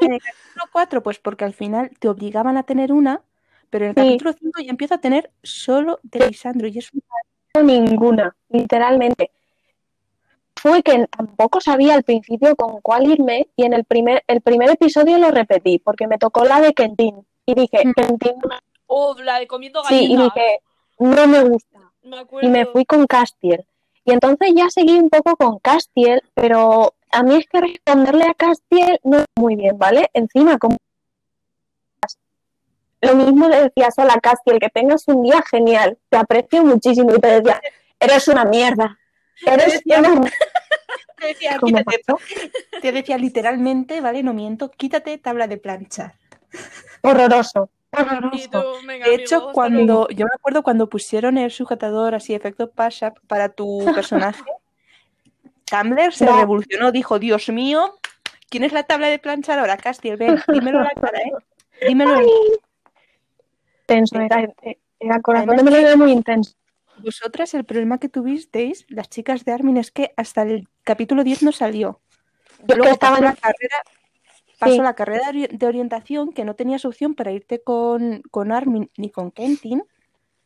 En 0.00 0.12
el 0.12 0.20
capítulo 0.22 0.64
4, 0.70 1.02
pues 1.02 1.18
porque 1.18 1.44
al 1.44 1.54
final 1.54 1.90
te 1.98 2.08
obligaban 2.08 2.56
a 2.56 2.62
tener 2.62 2.92
una, 2.92 3.22
pero 3.68 3.86
en 3.86 3.90
el 3.90 3.96
Sí. 3.96 4.00
capítulo 4.10 4.32
5 4.32 4.60
ya 4.62 4.70
empiezo 4.70 4.94
a 4.94 4.98
tener 4.98 5.32
solo 5.42 5.98
de 6.04 6.28
Lisandro 6.28 6.68
y 6.68 6.78
es 6.78 6.92
un- 6.92 7.02
ninguna, 7.62 8.34
literalmente. 8.48 9.30
Fue 10.56 10.82
que 10.82 11.06
tampoco 11.06 11.60
sabía 11.60 11.94
al 11.94 12.02
principio 12.02 12.56
con 12.56 12.80
cuál 12.80 13.10
irme 13.10 13.48
y 13.56 13.64
en 13.64 13.72
el 13.74 13.84
primer, 13.84 14.24
el 14.26 14.40
primer 14.40 14.70
episodio 14.70 15.18
lo 15.18 15.30
repetí 15.30 15.78
porque 15.78 16.06
me 16.06 16.18
tocó 16.18 16.44
la 16.44 16.60
de 16.60 16.72
Kentin 16.72 17.26
y 17.44 17.54
dije, 17.54 17.84
Mm. 17.84 17.92
Kentin, 17.92 18.34
oh, 18.86 19.14
la 19.22 19.38
de 19.38 19.46
comiendo 19.46 19.82
sí, 19.84 20.12
y 20.12 20.16
dije, 20.16 20.60
no 20.98 21.26
me 21.26 21.44
gusta. 21.44 21.80
Me 22.02 22.24
y 22.42 22.48
me 22.48 22.66
fui 22.66 22.84
con 22.84 23.06
Castiel. 23.06 23.66
Y 24.04 24.12
entonces 24.12 24.52
ya 24.54 24.70
seguí 24.70 24.98
un 24.98 25.10
poco 25.10 25.36
con 25.36 25.58
Castiel, 25.58 26.22
pero 26.34 26.94
a 27.10 27.22
mí 27.22 27.34
es 27.34 27.46
que 27.48 27.60
responderle 27.60 28.24
a 28.24 28.34
Castiel 28.34 29.00
no 29.02 29.18
es 29.18 29.26
muy 29.36 29.56
bien, 29.56 29.76
¿vale? 29.78 30.10
Encima, 30.14 30.58
como 30.58 30.76
lo 33.06 33.14
mismo 33.14 33.48
le 33.48 33.62
decías, 33.64 33.94
hola 33.98 34.18
Castiel, 34.20 34.58
que 34.58 34.68
tengas 34.68 35.06
un 35.08 35.22
día 35.22 35.42
genial, 35.50 35.98
te 36.08 36.16
aprecio 36.16 36.64
muchísimo, 36.64 37.14
y 37.14 37.20
te 37.20 37.28
decía, 37.40 37.60
eres 38.00 38.28
una 38.28 38.44
mierda, 38.44 38.98
eres 39.46 39.74
decía- 39.74 39.98
una 40.00 40.30
Te 41.18 41.28
decía, 41.28 41.56
¿Cómo 41.58 41.78
quítate- 41.78 42.02
pasó? 42.06 42.20
te 42.82 42.92
decía 42.92 43.16
literalmente, 43.16 44.02
¿vale? 44.02 44.22
No 44.22 44.34
miento, 44.34 44.70
quítate 44.70 45.16
tabla 45.16 45.46
de 45.46 45.56
planchar. 45.56 46.14
horroroso, 47.02 47.70
tú, 48.50 48.62
venga, 48.86 49.06
De 49.06 49.14
hecho, 49.14 49.50
cuando 49.52 50.08
yo 50.10 50.26
me 50.26 50.32
acuerdo 50.34 50.62
cuando 50.62 50.88
pusieron 50.90 51.38
el 51.38 51.50
sujetador 51.50 52.14
así, 52.14 52.34
efecto 52.34 52.70
push-up 52.70 53.14
para 53.26 53.48
tu 53.48 53.78
personaje, 53.94 54.42
Tumblr 55.64 56.12
se 56.12 56.26
No. 56.26 56.36
revolucionó, 56.38 56.92
dijo, 56.92 57.18
Dios 57.18 57.48
mío, 57.48 57.94
¿quién 58.50 58.62
es 58.64 58.72
la 58.72 58.82
tabla 58.84 59.08
de 59.08 59.18
planchar 59.18 59.58
ahora, 59.58 59.76
Castiel? 59.78 60.16
Ven, 60.18 60.38
dímelo 60.52 60.80
a 60.80 60.84
la 60.84 60.90
cara, 61.00 61.18
¿eh? 61.18 61.32
Dímelo. 61.86 62.20
en- 62.20 62.26
Intenso, 63.88 64.20
era, 64.20 64.52
era 64.98 65.20
corazón 65.20 65.50
Además 65.50 65.64
de 65.64 65.70
melodía 65.70 65.96
muy 65.96 66.10
intenso. 66.12 66.54
Vosotras, 66.98 67.54
el 67.54 67.64
problema 67.64 67.98
que 67.98 68.08
tuvisteis, 68.08 68.84
las 68.88 69.08
chicas 69.08 69.44
de 69.44 69.52
Armin, 69.52 69.76
es 69.76 69.90
que 69.92 70.12
hasta 70.16 70.42
el 70.42 70.66
capítulo 70.82 71.22
10 71.24 71.42
no 71.42 71.52
salió. 71.52 72.00
Yo 72.66 72.76
Luego 72.76 72.92
estaba 72.92 73.18
en- 73.18 73.24
la 73.24 73.34
carrera, 73.34 73.76
pasó 74.58 74.72
Sí. 74.72 74.80
la 74.80 74.94
carrera 74.94 75.30
de 75.30 75.38
ori- 75.48 75.58
de 75.58 75.66
orientación 75.66 76.32
que 76.32 76.44
no 76.44 76.54
tenías 76.54 76.84
opción 76.84 77.14
para 77.14 77.30
irte 77.32 77.60
con, 77.62 78.22
con 78.30 78.50
Armin 78.50 78.90
ni 78.96 79.10
con 79.10 79.30
Kentin. 79.30 79.82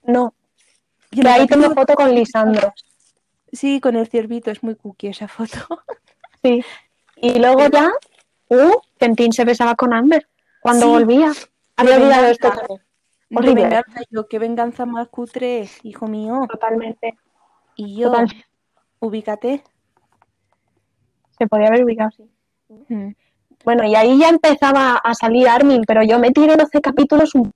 No, 0.02 0.34
Y 1.12 1.22
de 1.22 1.28
ahí 1.28 1.46
tengo 1.46 1.72
foto 1.74 1.94
con 1.94 2.14
Lisandro. 2.14 2.72
Sí, 3.52 3.80
con 3.80 3.96
el 3.96 4.06
ciervito, 4.08 4.50
es 4.50 4.62
muy 4.62 4.74
cookie 4.76 5.08
esa 5.08 5.28
foto. 5.28 5.58
Sí. 6.42 6.64
Y 7.16 7.38
luego 7.38 7.68
ya, 7.68 7.92
uh, 8.48 8.72
Kentin 8.98 9.30
se 9.32 9.44
besaba 9.44 9.74
con 9.74 9.92
Amber 9.92 10.26
cuando 10.62 10.86
Sí. 10.86 10.90
volvía. 10.92 11.32
Había 11.76 11.96
olvidado 11.96 12.26
esto 12.28 12.48
también. 12.50 12.80
De 13.30 13.36
Horrible. 13.38 13.62
venganza, 13.62 14.00
yo, 14.10 14.26
qué 14.28 14.38
venganza 14.38 14.86
más 14.86 15.08
cutre, 15.08 15.68
hijo 15.84 16.06
mío. 16.08 16.46
Totalmente. 16.50 17.16
Y 17.76 17.96
yo, 18.00 18.12
ubícate. 18.98 19.62
Se 21.38 21.46
podía 21.46 21.68
haber 21.68 21.84
ubicado, 21.84 22.10
sí. 22.10 22.28
Mm. 22.88 23.12
Bueno, 23.64 23.84
y 23.84 23.94
ahí 23.94 24.18
ya 24.18 24.28
empezaba 24.28 24.96
a 24.96 25.14
salir 25.14 25.48
Armin, 25.48 25.82
pero 25.86 26.02
yo 26.02 26.18
me 26.18 26.30
tiré 26.32 26.56
12 26.56 26.80
capítulos. 26.80 27.34
un- 27.34 27.52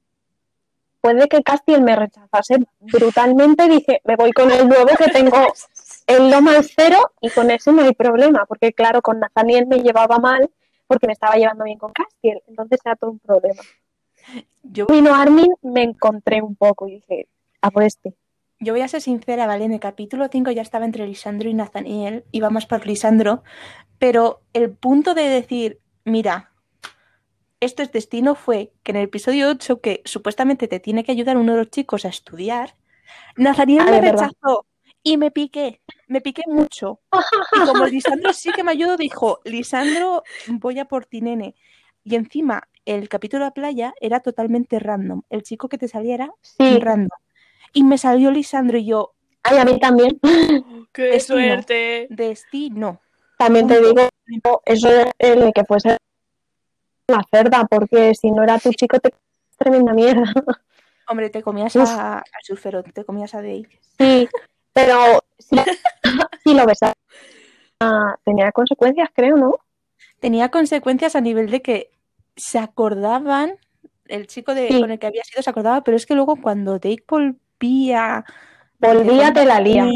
Puede 1.01 1.29
que 1.29 1.43
Castiel 1.43 1.83
me 1.83 1.97
rechazase 1.97 2.57
brutalmente. 2.81 3.69
Dije, 3.69 4.01
me 4.05 4.17
voy 4.17 4.33
con 4.33 4.51
el 4.51 4.67
nuevo 4.69 4.89
que 4.97 5.11
tengo 5.11 5.37
el 6.07 6.31
Loma 6.31 6.57
al 6.57 6.65
cero 6.65 7.13
y 7.21 7.29
con 7.31 7.51
ese 7.51 7.73
no 7.73 7.83
hay 7.83 7.93
problema, 7.93 8.47
porque 8.47 8.73
claro, 8.73 9.03
con 9.03 9.19
Nathaniel 9.21 9.67
me 9.67 9.81
llevaba 9.81 10.19
mal 10.19 10.49
porque 10.87 11.07
me 11.07 11.13
estaba 11.15 11.35
llevando 11.37 11.65
bien 11.65 11.79
con 11.79 11.93
Castiel, 11.93 12.43
entonces 12.47 12.79
era 12.85 12.97
todo 12.97 13.11
un 13.11 13.19
problema. 13.19 13.61
Yo, 14.63 14.87
Vino 14.87 15.15
Armin, 15.15 15.53
me 15.63 15.83
encontré 15.83 16.43
un 16.43 16.57
poco 16.57 16.89
y 16.89 16.95
dije, 16.95 17.29
a 17.61 17.71
por 17.71 17.83
este. 17.83 18.15
yo 18.61 18.73
voy 18.73 18.83
a 18.83 18.89
ser 18.89 19.01
sincera, 19.01 19.47
¿vale? 19.47 19.65
En 19.65 19.73
el 19.73 19.81
capítulo 19.81 20.29
5 20.31 20.51
ya 20.51 20.63
estaba 20.63 20.85
entre 20.85 21.07
Lisandro 21.07 21.49
y 21.49 21.55
Nathaniel, 21.55 22.25
iba 22.33 22.51
más 22.51 22.67
por 22.67 22.87
Lisandro, 22.87 23.43
pero 23.99 24.41
el 24.53 24.71
punto 24.71 25.15
de 25.15 25.29
decir, 25.29 25.81
mira, 26.05 26.51
esto 27.61 27.83
es 27.83 27.93
destino 27.93 28.35
fue 28.35 28.73
que 28.83 28.93
en 28.93 28.97
el 28.97 29.05
episodio 29.05 29.49
8, 29.51 29.81
que 29.81 30.03
supuestamente 30.05 30.69
te 30.69 30.81
tiene 30.81 31.05
que 31.05 31.13
ayudar 31.13 31.37
uno 31.37 31.53
de 31.53 31.59
los 31.59 31.71
chicos 31.71 32.05
a 32.05 32.09
estudiar, 32.09 32.77
Nathaniel 33.37 33.85
Ah, 33.87 33.91
me 33.91 34.01
rechazó 34.01 34.67
y 35.03 35.17
me 35.17 35.31
piqué, 35.31 35.81
me 36.09 36.21
piqué 36.21 36.43
mucho. 36.47 37.01
Y 37.53 37.67
como 37.67 37.87
Lisandro 37.87 38.33
sí 38.33 38.51
que 38.53 38.65
me 38.65 38.73
ayudó, 38.73 38.97
dijo, 38.97 39.41
Lisandro, 39.45 40.23
voy 40.49 40.79
a 40.79 40.87
por 40.87 41.07
ti, 41.07 41.21
nene. 41.21 41.55
Y 42.05 42.17
encima, 42.17 42.69
el 42.87 43.09
capítulo 43.09 43.45
de 43.45 43.49
la 43.49 43.55
playa 43.55 43.95
era 44.01 44.21
totalmente 44.21 44.79
random. 44.79 45.23
El 45.31 45.43
chico 45.43 45.69
que 45.69 45.79
te 45.79 45.89
saliera, 45.89 46.31
Sí, 46.43 46.79
random. 46.79 47.09
Y 47.73 47.83
me 47.85 47.99
salió 47.99 48.31
Lisandro 48.31 48.79
y 48.79 48.87
yo, 48.87 49.15
ay, 49.43 49.59
a 49.59 49.65
mí 49.65 49.79
también. 49.79 50.19
¡Qué 50.93 51.03
Destino. 51.05 51.39
suerte! 51.41 52.07
destino. 52.11 53.01
También 53.37 53.67
te 53.67 53.81
digo, 53.81 54.09
eso 54.65 54.89
es 54.89 55.07
el 55.19 55.53
que 55.53 55.65
fuese 55.65 55.97
una 57.09 57.23
cerda, 57.31 57.65
porque 57.69 58.15
si 58.15 58.31
no 58.31 58.43
era 58.45 58.59
tu 58.59 58.71
chico, 58.73 58.99
te 59.01 59.13
tremenda 59.59 59.93
mierda. 59.93 60.23
Hombre, 61.09 61.29
te 61.31 61.43
comías 61.43 61.75
Uf. 61.77 61.89
a, 61.91 62.19
a 62.19 62.25
Surfero, 62.43 62.83
te 62.83 63.05
comías 63.05 63.35
a 63.35 63.39
Dave. 63.43 63.69
Sí, 63.99 64.29
Pero 64.73 65.23
si, 65.39 65.57
si 66.45 66.55
lo 66.55 66.65
besaba, 66.65 66.95
ah, 67.81 68.17
tenía 68.25 68.53
consecuencias, 68.53 69.11
creo, 69.15 69.37
¿no? 69.37 69.59
Tenía 70.21 70.51
consecuencias 70.51 71.17
a 71.17 71.21
nivel 71.21 71.51
de 71.51 71.61
que 71.61 71.91
se 72.37 72.59
acordaban, 72.59 73.55
el 74.07 74.27
chico 74.27 74.55
de, 74.55 74.69
Sí. 74.69 74.81
con 74.81 74.91
el 74.91 74.99
que 74.99 75.07
había 75.07 75.25
sido 75.25 75.43
se 75.43 75.51
acordaba, 75.51 75.83
pero 75.83 75.97
es 75.97 76.07
que 76.07 76.15
luego 76.15 76.37
cuando 76.37 76.73
Dake 76.75 77.05
volvía... 77.09 78.25
Volvía, 78.79 79.33
te 79.33 79.45
la 79.47 79.61
lía. 79.61 79.87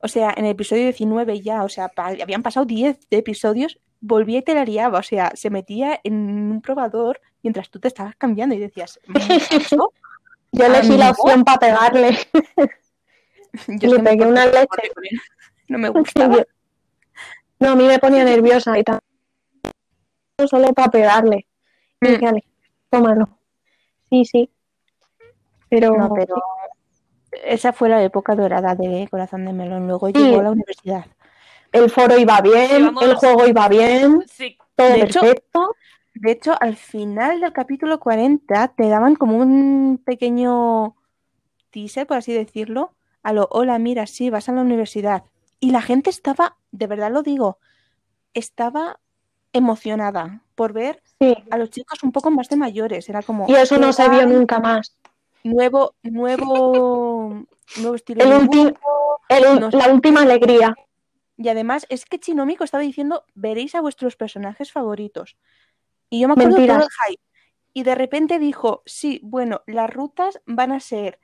O 0.00 0.06
sea, 0.08 0.32
en 0.36 0.44
el 0.44 0.52
episodio 0.52 0.84
19 0.84 1.40
ya, 1.40 1.64
o 1.64 1.68
sea, 1.68 1.88
pa- 1.88 2.14
habían 2.22 2.42
pasado 2.42 2.64
10 2.66 2.98
episodios, 3.10 3.80
volvía 4.00 4.38
y 4.38 4.42
te 4.42 4.54
la 4.54 4.64
liaba, 4.64 5.00
o 5.00 5.02
sea, 5.02 5.32
se 5.34 5.50
metía 5.50 5.98
en 6.04 6.14
un 6.14 6.60
probador 6.62 7.20
mientras 7.42 7.68
tú 7.70 7.80
te 7.80 7.88
estabas 7.88 8.14
cambiando 8.14 8.54
y 8.54 8.58
decías, 8.58 9.00
"Mm, 9.08 9.16
¿eso?". 9.56 9.92
Yo 10.52 10.64
elegí 10.66 10.96
la 10.96 11.08
Amigo. 11.08 11.22
opción 11.22 11.44
para 11.44 11.58
pegarle. 11.58 12.18
Yo 13.66 13.74
Le 13.80 13.86
es 13.88 13.92
que 13.94 14.02
me 14.02 14.10
pegué 14.10 14.26
una 14.26 14.46
leche. 14.46 14.68
No 15.68 15.78
me 15.78 15.88
gustaba. 15.90 16.44
No, 17.58 17.70
a 17.70 17.74
mí 17.74 17.84
me 17.84 17.98
ponía 17.98 18.24
nerviosa 18.24 18.78
y 18.78 18.84
tal. 18.84 19.00
Solo 20.46 20.72
para 20.72 20.90
pegarle. 20.90 21.46
Y 22.00 22.06
Mm. 22.06 22.10
dije, 22.12 22.26
"Ale, 22.26 22.44
tómalo. 22.90 23.28
Sí, 24.08 24.24
sí. 24.24 24.50
Pero, 25.68 25.96
No, 25.96 26.12
pero 26.14 26.36
esa 27.44 27.72
fue 27.72 27.88
la 27.88 28.02
época 28.02 28.34
dorada 28.34 28.74
de 28.74 29.06
Corazón 29.10 29.44
de 29.44 29.52
Melón. 29.52 29.86
Luego 29.88 30.06
Sí. 30.08 30.12
llegó 30.14 30.40
a 30.40 30.44
la 30.44 30.50
universidad. 30.52 31.06
el 31.70 31.90
foro 31.90 32.16
iba 32.18 32.40
bien, 32.40 32.78
Llevamos- 32.78 33.02
el 33.02 33.14
juego 33.16 33.46
iba 33.46 33.68
bien, 33.68 34.24
Sí, 34.26 34.56
todo 34.74 34.88
De 34.88 35.02
hecho- 35.02 35.20
perfecto. 35.20 35.74
De 36.14 36.30
hecho, 36.32 36.54
al 36.58 36.76
final 36.76 37.40
del 37.42 37.52
capítulo 37.52 38.00
40 38.00 38.68
te 38.68 38.88
daban 38.88 39.16
como 39.16 39.36
un 39.36 40.00
pequeño 40.02 40.96
teaser, 41.70 42.06
por 42.06 42.16
así 42.16 42.32
decirlo, 42.32 42.94
a 43.22 43.34
lo, 43.34 43.48
hola, 43.50 43.78
mira, 43.78 44.06
sí, 44.06 44.30
vas 44.30 44.48
a 44.48 44.52
la 44.52 44.62
universidad. 44.62 45.24
Y 45.60 45.70
la 45.72 45.82
gente 45.82 46.08
estaba, 46.08 46.56
de 46.72 46.86
verdad 46.86 47.12
lo 47.12 47.22
digo, 47.22 47.58
estaba 48.32 48.98
emocionada 49.52 50.42
por 50.54 50.72
ver 50.72 51.02
Sí. 51.20 51.34
a 51.50 51.58
los 51.58 51.70
chicos 51.70 52.02
un 52.02 52.12
poco 52.12 52.30
más 52.30 52.48
de 52.48 52.56
mayores. 52.56 53.08
Era 53.08 53.22
como 53.22 53.46
Y 53.48 53.54
eso 53.54 53.78
no 53.78 53.92
se 53.92 54.08
vio 54.08 54.22
"Guay, 54.24 54.34
nunca 54.36 54.58
más. 54.60 54.96
nuevo, 55.44 55.94
nuevo, 56.02 57.44
nuevo 57.78 57.94
estilo 57.94 58.22
El 58.24 58.30
de 58.30 58.38
dibujo. 58.48 59.20
El- 59.28 59.60
No. 59.60 59.70
La 59.70 59.92
última 59.92 60.22
alegría. 60.22 60.74
Y 61.36 61.48
además 61.48 61.86
es 61.88 62.04
que 62.04 62.18
Chinomico 62.18 62.64
estaba 62.64 62.82
diciendo, 62.82 63.24
veréis 63.34 63.74
a 63.74 63.80
vuestros 63.80 64.16
personajes 64.16 64.72
favoritos. 64.72 65.36
Y 66.10 66.20
yo 66.20 66.28
me 66.28 66.32
acuerdo 66.32 66.56
Mentiras. 66.56 66.78
todo 66.78 66.86
el 66.88 67.12
hype. 67.12 67.22
Y 67.74 67.82
de 67.84 67.94
repente 67.94 68.38
dijo, 68.38 68.82
sí, 68.86 69.20
bueno, 69.22 69.62
las 69.66 69.88
rutas 69.92 70.40
van 70.46 70.72
a 70.72 70.80
ser 70.80 71.20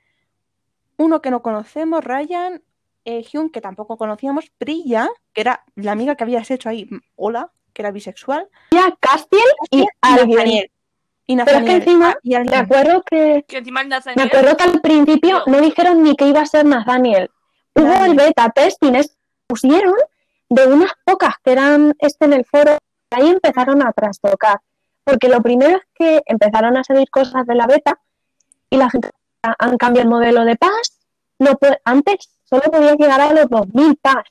uno 0.97 1.21
que 1.21 1.31
no 1.31 1.41
conocemos, 1.41 2.03
Ryan, 2.03 2.63
eh, 3.03 3.23
Hyun, 3.23 3.49
que 3.49 3.59
tampoco 3.59 3.97
conocíamos, 3.97 4.49
Priya, 4.57 5.09
que 5.33 5.41
era 5.41 5.65
la 5.75 5.91
amiga 5.91 6.15
que 6.15 6.23
habías 6.23 6.49
hecho 6.49 6.69
ahí, 6.69 6.87
hola, 7.15 7.51
que 7.75 7.81
era 7.83 7.91
bisexual, 7.91 8.47
Ya, 8.71 8.95
Castiel 8.99 9.43
y 9.69 9.81
y 9.81 9.85
alguien. 10.01 10.29
Nathaniel. 10.37 10.71
Y 11.27 11.35
Pero 11.37 11.57
es 11.57 11.63
que 11.65 11.71
encima 11.73 12.09
Ah, 12.11 12.19
y 12.23 12.29
Me 12.37 12.55
acuerdo 12.57 13.03
que 13.03 13.45
que 13.47 13.57
encima 13.57 13.81
el 13.81 13.89
Me 14.15 14.23
acuerdo 14.23 14.55
que 14.57 14.63
al 14.63 14.81
principio 14.81 15.43
No. 15.45 15.53
no 15.53 15.61
dijeron 15.61 16.01
ni 16.03 16.15
que 16.15 16.27
iba 16.27 16.39
a 16.41 16.45
ser 16.45 16.65
Nathaniel. 16.65 17.29
Hubo 17.75 18.05
el 18.05 18.15
beta 18.15 18.49
testing, 18.49 18.93
es- 18.95 19.17
pusieron 19.47 19.93
de 20.49 20.67
unas 20.67 20.91
pocas 21.03 21.33
que 21.43 21.51
eran 21.51 21.93
este 21.99 22.25
en 22.25 22.33
el 22.33 22.45
foro, 22.45 22.77
ahí 23.11 23.27
empezaron 23.29 23.81
a 23.85 23.91
trastocar. 23.91 24.59
Porque 25.03 25.27
lo 25.27 25.41
primero 25.41 25.77
es 25.77 25.83
que 25.95 26.21
empezaron 26.27 26.77
a 26.77 26.83
salir 26.83 27.09
cosas 27.09 27.45
de 27.45 27.55
la 27.55 27.67
beta 27.67 27.99
y 28.69 28.77
la 28.77 28.89
gente 28.89 29.09
"Ah, 29.43 29.55
han 29.59 29.77
cambiado 29.77 30.07
el 30.07 30.11
modelo 30.15 30.45
de 30.45 30.55
pass. 30.55 30.99
No 31.39 31.57
antes 31.83 32.29
solo 32.45 32.61
podías 32.71 32.97
llegar 32.97 33.19
a 33.19 33.33
los 33.33 33.49
2000 33.49 33.95
pass 34.01 34.23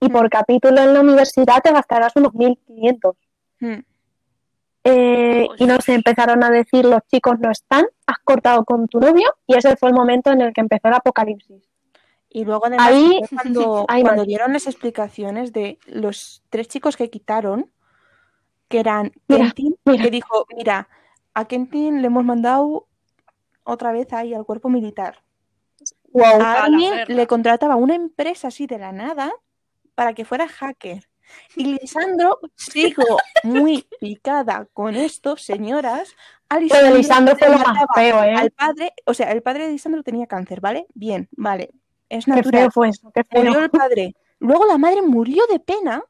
y 0.00 0.08
por 0.08 0.28
capítulo 0.30 0.80
en 0.80 0.94
la 0.94 1.00
universidad 1.00 1.60
te 1.62 1.72
gastarás 1.72 2.12
unos 2.16 2.34
1500. 2.34 3.16
Mm. 3.60 3.74
Eh, 4.84 5.46
y 5.58 5.66
no 5.66 5.80
sé, 5.80 5.94
empezaron 5.94 6.42
a 6.44 6.50
decir 6.50 6.84
los 6.84 7.00
chicos 7.08 7.38
no 7.40 7.50
están, 7.50 7.86
has 8.06 8.18
cortado 8.20 8.64
con 8.64 8.86
tu 8.86 9.00
novio 9.00 9.34
y 9.46 9.54
ese 9.56 9.76
fue 9.76 9.90
el 9.90 9.94
momento 9.94 10.30
en 10.30 10.40
el 10.40 10.52
que 10.52 10.60
empezó 10.60 10.88
el 10.88 10.94
apocalipsis. 10.94 11.62
Y 12.30 12.44
luego 12.44 12.66
además 12.66 12.88
Ahí- 12.88 13.20
cuando, 13.34 13.84
ahí 13.88 14.02
cuando 14.02 14.20
mal. 14.22 14.26
dieron 14.26 14.52
las 14.52 14.66
explicaciones 14.66 15.52
de 15.52 15.78
los 15.86 16.42
tres 16.50 16.68
chicos 16.68 16.96
que 16.96 17.10
quitaron, 17.10 17.70
que 18.68 18.80
eran 18.80 19.12
Mira, 19.28 19.44
Kentin, 19.46 19.76
mira. 19.84 20.04
que 20.04 20.10
dijo, 20.10 20.46
mira, 20.56 20.88
a 21.34 21.44
Kentin 21.46 22.00
le 22.02 22.06
hemos 22.06 22.24
mandado 22.24 22.86
otra 23.64 23.92
vez 23.92 24.12
ahí 24.12 24.32
al 24.34 24.44
cuerpo 24.44 24.68
militar. 24.68 25.22
Wow. 26.12 26.40
A 26.40 26.64
alguien 26.64 26.92
le 27.08 27.26
contrataba 27.26 27.76
una 27.76 27.94
empresa 27.94 28.48
así 28.48 28.66
de 28.66 28.78
la 28.78 28.92
nada 28.92 29.32
para 29.98 30.14
que 30.14 30.24
fuera 30.24 30.46
hacker. 30.46 31.08
Y 31.56 31.64
Lisandro, 31.80 32.38
sigo 32.54 33.02
muy 33.42 33.84
picada 33.98 34.68
con 34.72 34.94
esto, 34.94 35.36
señoras. 35.36 36.14
A 36.48 36.60
Lo 36.60 36.68
de 36.68 36.94
Lisandro 36.94 37.34
fue 37.34 37.48
lo 37.48 37.58
más 37.58 37.84
feo, 37.96 38.22
¿eh? 38.22 38.32
Al 38.36 38.52
padre, 38.52 38.92
o 39.06 39.12
sea, 39.12 39.32
el 39.32 39.42
padre 39.42 39.66
de 39.66 39.72
Lisandro 39.72 40.04
tenía 40.04 40.28
cáncer, 40.28 40.60
¿vale? 40.60 40.86
Bien, 40.94 41.28
vale. 41.32 41.72
Es 42.08 42.26
Qué 42.26 42.30
natural. 42.30 42.60
feo 42.62 42.70
fue 42.70 42.88
eso, 42.90 43.10
qué 43.12 43.24
feo. 43.24 43.42
Murió 43.42 43.58
el 43.58 43.70
padre. 43.70 44.14
Luego 44.38 44.66
la 44.66 44.78
madre 44.78 45.02
murió 45.02 45.42
de 45.50 45.58
pena. 45.58 46.04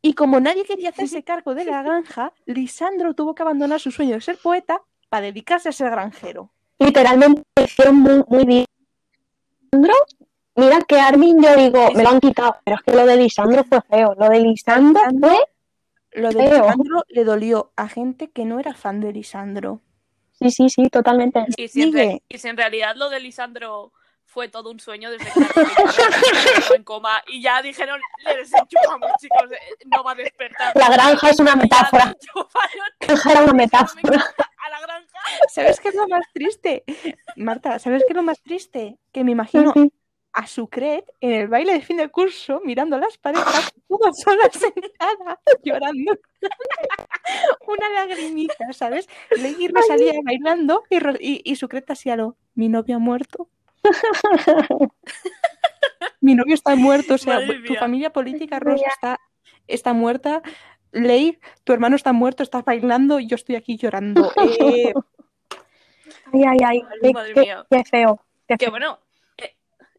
Y 0.00 0.14
como 0.14 0.38
nadie 0.38 0.62
quería 0.62 0.90
hacerse 0.90 1.24
cargo 1.24 1.56
de 1.56 1.64
la 1.64 1.82
granja, 1.82 2.32
Lisandro 2.46 3.14
tuvo 3.14 3.34
que 3.34 3.42
abandonar 3.42 3.80
su 3.80 3.90
sueño 3.90 4.14
de 4.14 4.20
ser 4.20 4.38
poeta 4.38 4.82
para 5.08 5.26
dedicarse 5.26 5.68
a 5.68 5.72
ser 5.72 5.90
granjero. 5.90 6.52
Literalmente 6.78 7.42
hicieron 7.60 7.96
muy, 7.96 8.22
muy 8.28 8.44
bien. 8.44 8.66
Lisandro, 9.72 9.94
mira 10.56 10.80
que 10.82 10.98
Armin 11.00 11.42
yo 11.42 11.54
digo, 11.56 11.90
me 11.92 12.02
lo 12.02 12.08
han 12.10 12.20
quitado, 12.20 12.56
pero 12.64 12.76
es 12.76 12.82
que 12.82 12.92
lo 12.92 13.06
de 13.06 13.16
Lisandro 13.16 13.64
fue 13.64 13.80
feo. 13.82 14.14
Lo 14.18 14.28
de 14.28 14.40
Lisandro 14.40 15.02
fue, 15.20 15.38
Lo 16.12 16.28
de 16.30 16.48
Feo. 16.48 16.62
Lisandro 16.62 17.04
le 17.08 17.24
dolió 17.24 17.72
a 17.76 17.88
gente 17.88 18.30
que 18.30 18.44
no 18.44 18.58
era 18.60 18.74
fan 18.74 19.00
de 19.00 19.12
Lisandro. 19.12 19.80
sí, 20.32 20.50
sí, 20.50 20.68
sí, 20.68 20.88
totalmente. 20.88 21.44
Y 21.56 21.68
si, 21.68 21.82
en 21.82 21.92
re- 21.92 22.22
y 22.28 22.38
si 22.38 22.48
en 22.48 22.56
realidad 22.56 22.94
lo 22.96 23.08
de 23.10 23.20
Lisandro 23.20 23.92
fue 24.26 24.48
todo 24.48 24.70
un 24.70 24.80
sueño 24.80 25.10
desde 25.10 25.26
que 25.26 26.74
en 26.74 26.82
coma 26.82 27.22
y 27.28 27.40
ya 27.42 27.62
dijeron, 27.62 28.00
le 28.24 28.36
desenchufamos, 28.38 29.10
chicos, 29.20 29.50
eh, 29.52 29.56
no 29.86 30.02
va 30.02 30.12
a 30.12 30.14
despertar. 30.16 30.72
La 30.76 30.88
granja 30.88 31.30
es 31.30 31.38
una 31.38 31.54
metáfora. 31.54 32.16
La 32.34 33.06
granja 33.06 33.30
era 33.32 33.42
una 33.42 33.52
metáfora. 33.52 34.02
A 34.66 34.70
la 34.70 34.80
granja. 34.80 35.18
¿Sabes 35.52 35.78
qué 35.78 35.88
es 35.88 35.94
lo 35.94 36.08
más 36.08 36.24
triste? 36.32 36.84
Marta, 37.36 37.78
¿sabes 37.78 38.02
qué 38.06 38.12
es 38.12 38.16
lo 38.16 38.22
más 38.22 38.40
triste? 38.42 38.98
Que 39.12 39.22
me 39.24 39.32
imagino 39.32 39.72
Sí, 39.72 39.82
sí. 39.82 39.92
A 40.34 40.46
Sucret 40.46 41.04
en 41.20 41.32
el 41.32 41.48
baile 41.48 41.72
de 41.74 41.80
fin 41.80 41.96
de 41.96 42.08
curso 42.10 42.60
mirando 42.64 42.98
las 42.98 43.16
parejas, 43.18 43.72
todas 43.88 44.20
solas 44.20 44.50
sentadas, 44.52 45.38
llorando. 45.62 46.18
Una 47.68 47.88
lagrimita, 47.90 48.72
¿sabes? 48.72 49.08
Legui 49.40 49.68
salía 49.86 50.12
bailando 50.24 50.82
y, 50.90 50.96
y, 51.20 51.40
y 51.44 51.56
Sucret 51.56 51.88
hacía 51.90 52.16
lo, 52.16 52.36
mi 52.54 52.68
novio 52.68 52.96
ha 52.96 52.98
muerto. 52.98 53.48
Mi 56.20 56.34
novio 56.34 56.54
está 56.54 56.74
muerto, 56.74 57.14
o 57.14 57.18
sea, 57.18 57.34
Madre 57.34 57.60
tu 57.66 57.72
mía. 57.72 57.80
familia 57.80 58.10
política, 58.12 58.58
Rosa, 58.58 58.86
está, 58.88 59.20
está 59.66 59.92
muerta. 59.92 60.40
Ley, 60.92 61.38
tu 61.64 61.72
hermano 61.74 61.96
está 61.96 62.12
muerto, 62.14 62.42
estás 62.42 62.64
bailando 62.64 63.20
y 63.20 63.26
yo 63.26 63.34
estoy 63.34 63.56
aquí 63.56 63.76
llorando. 63.76 64.32
Eh, 64.60 64.94
Ay, 66.32 66.42
ay, 66.48 66.58
ay. 66.64 66.82
Qué, 67.02 67.12
Madre 67.12 67.34
qué- 67.34 67.40
mía. 67.42 67.66
qué 67.70 67.84
feo. 67.84 68.20
qué 68.48 68.56
Que 68.56 68.64
feo. 68.64 68.70
bueno, 68.70 68.98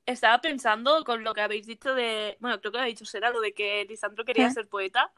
estaba 0.06 0.39
pensando 0.39 1.03
con 1.03 1.24
lo 1.24 1.34
que 1.34 1.41
habéis 1.41 1.66
dicho 1.68 1.93
de. 1.95 2.38
Bueno, 2.39 2.60
creo 2.60 2.72
que 2.72 2.78
lo 2.78 2.84
ha 2.84 2.88
dicho 2.88 3.06
Sera, 3.06 3.30
lo 3.32 3.41
de 3.41 3.53
que 3.53 3.86
Lisandro 3.89 4.24
quería 4.26 4.47
¿Eh? 4.47 4.51
ser 4.51 4.68
poeta. 4.68 5.12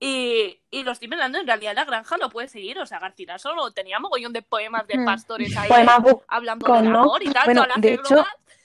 Y, 0.00 0.58
y 0.70 0.82
lo 0.82 0.90
estoy 0.90 1.06
mirando, 1.06 1.38
en 1.38 1.46
realidad 1.46 1.74
la 1.76 1.84
granja 1.84 2.16
lo 2.16 2.28
puede 2.28 2.48
seguir. 2.48 2.78
O 2.80 2.86
sea, 2.86 2.98
García 2.98 3.38
solo 3.38 3.70
tenía 3.72 4.00
mogollón 4.00 4.32
de 4.32 4.42
poemas 4.42 4.86
de 4.88 4.98
Hmm. 4.98 5.04
pastores 5.04 5.56
ahí 5.56 5.68
Poema 5.68 5.98
bu- 5.98 6.22
hablando 6.26 6.66
con, 6.66 6.82
del 6.82 6.92
¿no? 6.92 7.00
amor 7.02 7.22
y 7.22 7.30
tal. 7.30 7.44
Bueno, 7.44 7.62
todas 7.62 7.76
las 7.76 7.82
de 7.82 7.94
hecho- 7.94 8.24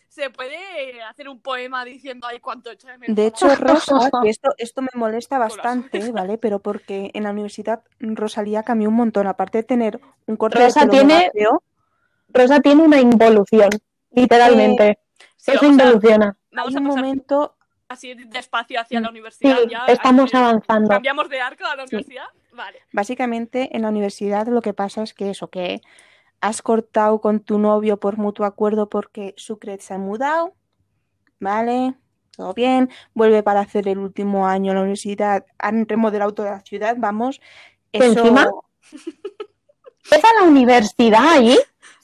se 0.09 0.31
puede 0.31 1.03
hacer 1.03 1.29
un 1.29 1.39
poema 1.39 1.85
diciendo 1.85 2.25
ay 2.25 2.39
cuánto 2.39 2.71
echa 2.71 2.89
de 2.91 2.97
menos 2.97 3.15
De 3.15 3.27
hecho, 3.27 3.47
Rosa, 3.59 4.09
que 4.23 4.29
esto, 4.29 4.49
esto 4.57 4.81
me 4.81 4.87
molesta 4.95 5.37
bastante, 5.37 6.11
¿vale? 6.11 6.39
Pero 6.39 6.57
porque 6.57 7.11
en 7.13 7.21
la 7.25 7.29
universidad 7.29 7.83
Rosalía 7.99 8.63
cambió 8.63 8.89
un 8.89 8.95
montón. 8.95 9.27
Aparte 9.27 9.59
de 9.59 9.63
tener 9.63 9.99
un 10.25 10.37
corte 10.37 10.57
Rosa 10.57 10.85
de 10.85 10.87
pelo 10.87 10.91
tiene- 11.07 11.31
Rosa 12.29 12.59
tiene 12.61 12.81
una 12.81 12.99
involución, 12.99 13.69
literalmente. 14.09 14.97
Sí, 15.35 15.51
Eso 15.51 15.65
involuciona. 15.65 16.37
vamos 16.51 16.71
hay 16.73 16.77
a 16.77 16.79
un 16.79 16.87
pasar 16.87 17.01
momento, 17.03 17.55
así 17.87 18.13
despacio 18.15 18.79
hacia 18.81 18.99
la 18.99 19.07
Sí, 19.07 19.11
universidad. 19.11 19.57
ya, 19.69 19.85
estamos 19.87 20.33
avanzando. 20.33 20.89
Cambiamos 20.89 21.29
de 21.29 21.39
arco 21.41 21.65
a 21.65 21.75
la 21.75 21.83
universidad. 21.83 22.25
Vale. 22.51 22.79
básicamente 22.91 23.75
en 23.75 23.83
la 23.83 23.89
universidad 23.89 24.47
lo 24.47 24.63
que 24.63 24.73
pasa 24.73 25.03
es 25.03 25.13
que 25.13 25.29
eso, 25.29 25.47
que 25.49 25.81
has 26.41 26.63
cortado 26.63 27.21
con 27.21 27.39
tu 27.39 27.59
novio 27.59 27.97
por 27.99 28.17
mutuo 28.17 28.45
acuerdo 28.47 28.89
porque 28.89 29.35
Sucret 29.37 29.79
se 29.81 29.93
ha 29.93 29.99
mudado, 29.99 30.53
¿vale? 31.39 31.93
Todo 32.31 32.53
bien, 32.55 32.89
vuelve 33.13 33.43
para 33.43 33.59
hacer 33.61 33.87
el 33.87 33.99
último 33.99 34.47
año 34.47 34.71
en 34.71 34.75
la 34.77 34.81
universidad, 34.81 35.45
han 35.59 35.87
remodelado 35.87 36.33
toda 36.33 36.51
la 36.51 36.59
ciudad, 36.61 36.95
vamos. 36.97 37.39
¿Que 37.91 37.99
Eso, 37.99 38.19
encima? 38.19 38.49
Es 40.11 40.23
a 40.23 40.41
la 40.41 40.47
universidad 40.47 41.27
ahí, 41.27 41.57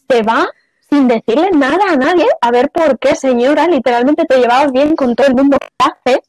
se 0.10 0.22
va 0.24 0.48
sin 0.94 1.08
decirle 1.08 1.50
nada 1.52 1.86
a 1.90 1.96
nadie, 1.96 2.28
a 2.40 2.52
ver 2.52 2.70
por 2.70 3.00
qué, 3.00 3.16
señora, 3.16 3.68
literalmente 3.68 4.26
te 4.26 4.38
llevabas 4.38 4.72
bien 4.72 4.96
con 4.96 5.16
todo 5.16 5.26
el 5.26 5.34
mundo 5.36 5.58
que 5.60 5.68
haces. 5.80 6.20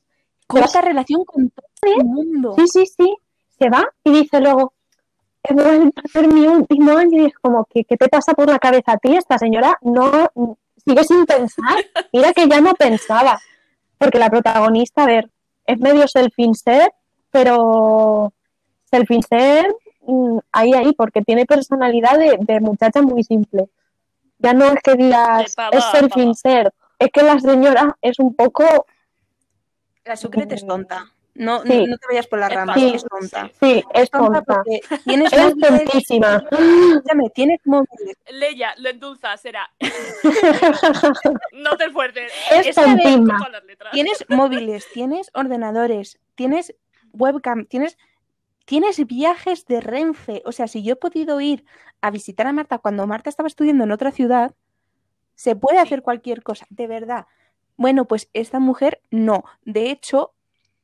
Corta 0.47 0.81
relación 0.81 1.25
con 1.25 1.51
todo 1.51 1.93
el 1.99 2.05
mundo. 2.05 2.55
Sí, 2.57 2.65
sí, 2.69 2.87
sí. 2.87 3.17
Se 3.59 3.69
va 3.69 3.85
y 4.03 4.13
dice 4.13 4.41
luego, 4.41 4.73
he 5.43 5.53
vuelto 5.53 6.01
a 6.01 6.05
hacer 6.07 6.33
mi 6.33 6.47
último 6.47 6.97
año 6.97 7.23
y 7.23 7.27
es 7.27 7.35
como, 7.35 7.67
¿qué, 7.67 7.85
qué 7.85 7.97
te 7.99 8.09
pasa 8.09 8.33
por 8.33 8.49
la 8.49 8.59
cabeza 8.59 8.93
a 8.93 8.97
ti? 8.97 9.15
Esta 9.15 9.39
señora 9.39 9.77
no 9.83 10.33
sigue 10.85 11.05
sin 11.05 11.27
pensar. 11.27 11.85
Mira 12.13 12.33
que 12.33 12.49
ya 12.49 12.61
no 12.63 12.73
pensaba. 12.75 13.39
Porque 13.99 14.19
la 14.19 14.31
protagonista, 14.31 15.03
a 15.03 15.07
ver, 15.07 15.31
es 15.67 15.79
medio 15.79 16.09
self-insert, 16.09 16.93
pero 17.31 18.33
self-insert 18.91 19.75
mm, 20.07 20.39
ahí, 20.53 20.73
ahí, 20.73 20.93
porque 20.95 21.21
tiene 21.21 21.45
personalidad 21.45 22.19
de, 22.19 22.39
de 22.41 22.61
muchacha 22.61 23.03
muy 23.03 23.25
simple. 23.25 23.69
Ya 24.39 24.53
no 24.53 24.67
es 24.67 24.81
que 24.83 24.95
digas, 24.95 25.55
pava, 25.55 25.77
es 25.79 25.85
self-insert, 25.87 26.75
es 26.99 27.09
que 27.13 27.23
la 27.23 27.39
señora 27.41 27.97
es 28.03 28.19
un 28.19 28.35
poco, 28.35 28.87
La 30.05 30.17
Sucret 30.17 30.51
es 30.53 30.67
tonta. 30.67 31.11
No, 31.37 31.63
Sí. 31.63 31.69
no, 31.81 31.87
no 31.89 31.99
te 31.99 32.07
vayas 32.07 32.27
por 32.29 32.39
la 32.39 32.49
rama, 32.49 32.75
Sí. 32.75 32.93
es 32.95 33.05
tonta. 33.05 33.51
sí, 33.61 33.83
es 33.95 34.09
Tonta 34.11 34.43
tonta. 34.43 34.55
porque 34.63 34.81
tienes 35.05 35.33
Es 35.33 35.55
tontísima. 35.59 36.45
escúchame, 36.51 37.31
tienes 37.35 37.61
móviles. 37.65 38.17
Leia, 38.31 38.75
lo 38.79 38.89
endulza, 38.91 39.37
será. 39.37 39.69
No 41.53 41.77
te 41.77 41.87
esfuerces. 41.87 42.33
Es 42.53 42.75
tontísima. 42.75 43.39
Tienes 43.93 44.25
móviles, 44.29 44.87
tienes 44.93 45.31
ordenadores, 45.35 46.19
tienes 46.35 46.75
webcam, 47.13 47.67
tienes, 47.67 47.97
tienes 48.65 49.05
viajes 49.07 49.67
de 49.67 49.81
Renfe. 49.81 50.43
O 50.45 50.53
sea, 50.53 50.69
si 50.69 50.83
yo 50.83 50.95
he 50.95 50.97
podido 50.97 51.41
ir 51.41 51.65
a 52.01 52.11
visitar 52.11 52.47
a 52.47 52.53
Marta 52.53 52.79
cuando 52.79 53.07
Marta 53.07 53.31
estaba 53.31 53.47
estudiando 53.47 53.85
en 53.85 53.93
otra 53.93 54.11
ciudad, 54.11 54.55
se 55.35 55.57
puede 55.57 55.79
hacer 55.79 56.03
cualquier 56.03 56.43
cosa, 56.43 56.67
de 56.71 56.87
verdad. 56.87 57.27
Bueno, 57.77 58.07
pues 58.07 58.31
esta 58.33 58.61
mujer 58.61 59.01
no. 59.11 59.45
De 59.65 59.91
hecho, 59.91 60.35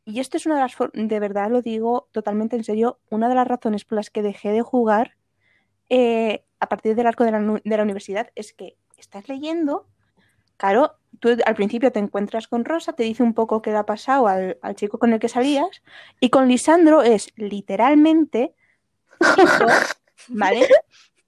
y 0.04 0.20
esto 0.20 0.36
es 0.36 0.46
una 0.46 0.56
de 0.56 0.62
las, 0.62 0.76
de 0.92 1.20
verdad 1.20 1.50
lo 1.50 1.62
digo 1.62 2.08
totalmente 2.12 2.56
en 2.56 2.64
serio, 2.64 2.98
una 3.10 3.28
de 3.28 3.34
las 3.34 3.46
razones 3.46 3.84
por 3.84 3.96
las 3.96 4.10
que 4.10 4.22
dejé 4.22 4.50
de 4.50 4.62
jugar 4.62 5.16
eh, 5.88 6.44
a 6.58 6.68
partir 6.68 6.94
del 6.94 7.06
arco 7.06 7.24
de 7.24 7.32
la, 7.32 7.40
de 7.40 7.76
la 7.76 7.82
universidad 7.82 8.30
es 8.34 8.52
que 8.52 8.76
estás 8.96 9.28
leyendo, 9.28 9.86
claro, 10.56 10.99
tú 11.18 11.36
al 11.44 11.54
principio 11.54 11.90
te 11.92 11.98
encuentras 11.98 12.46
con 12.48 12.64
Rosa, 12.64 12.92
te 12.92 13.02
dice 13.02 13.22
un 13.22 13.34
poco 13.34 13.60
qué 13.62 13.70
le 13.70 13.78
ha 13.78 13.86
pasado 13.86 14.28
al, 14.28 14.58
al 14.62 14.74
chico 14.76 14.98
con 14.98 15.12
el 15.12 15.18
que 15.20 15.28
salías, 15.28 15.82
y 16.20 16.30
con 16.30 16.48
Lisandro 16.48 17.02
es 17.02 17.32
literalmente, 17.36 18.54
hijo, 19.20 19.66
¿vale? 20.28 20.68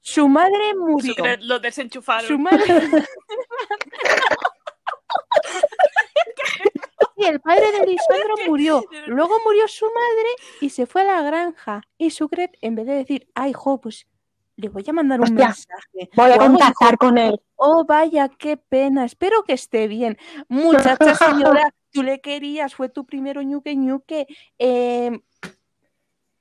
Su 0.01 0.29
madre 0.29 0.75
murió. 0.77 1.15
Sucre- 1.15 1.39
Lo 1.43 1.59
desenchufaron. 1.59 2.27
Su 2.29 2.39
madre. 2.39 2.65
Y 7.17 7.27
el 7.27 7.41
padre 7.41 7.71
de 7.73 7.87
Lisandro 7.87 8.35
murió. 8.49 8.85
Luego 9.07 9.37
murió 9.45 9.69
su 9.69 9.85
madre 9.87 10.29
y 10.61 10.71
se 10.71 10.87
fue 10.87 11.03
a 11.03 11.05
la 11.05 11.23
granja. 11.23 11.83
Y 11.99 12.11
Sucret, 12.11 12.57
en 12.61 12.75
vez 12.75 12.87
de 12.87 12.95
decir, 12.95 13.29
ay, 13.35 13.53
jo, 13.53 13.81
pues 13.81 14.07
le 14.57 14.69
voy 14.69 14.85
a 14.87 14.93
mandar 14.93 15.21
un 15.21 15.25
Hostia, 15.25 15.47
mensaje. 15.47 16.11
Voy 16.15 16.31
a 16.31 16.39
contactar 16.39 16.99
con 16.99 17.19
él. 17.19 17.41
Oh, 17.57 17.85
vaya, 17.85 18.29
qué 18.29 18.57
pena. 18.57 19.05
Espero 19.05 19.43
que 19.45 19.55
esté 19.55 19.89
bien. 19.89 20.19
Muchacha 20.49 21.15
señora, 21.15 21.75
tú 21.91 22.03
le 22.03 22.21
querías, 22.21 22.75
fue 22.75 22.89
tu 22.89 23.05
primero 23.05 23.43
ñuque 23.43 23.75
ñuque. 23.77 24.27
Eh, 24.59 25.21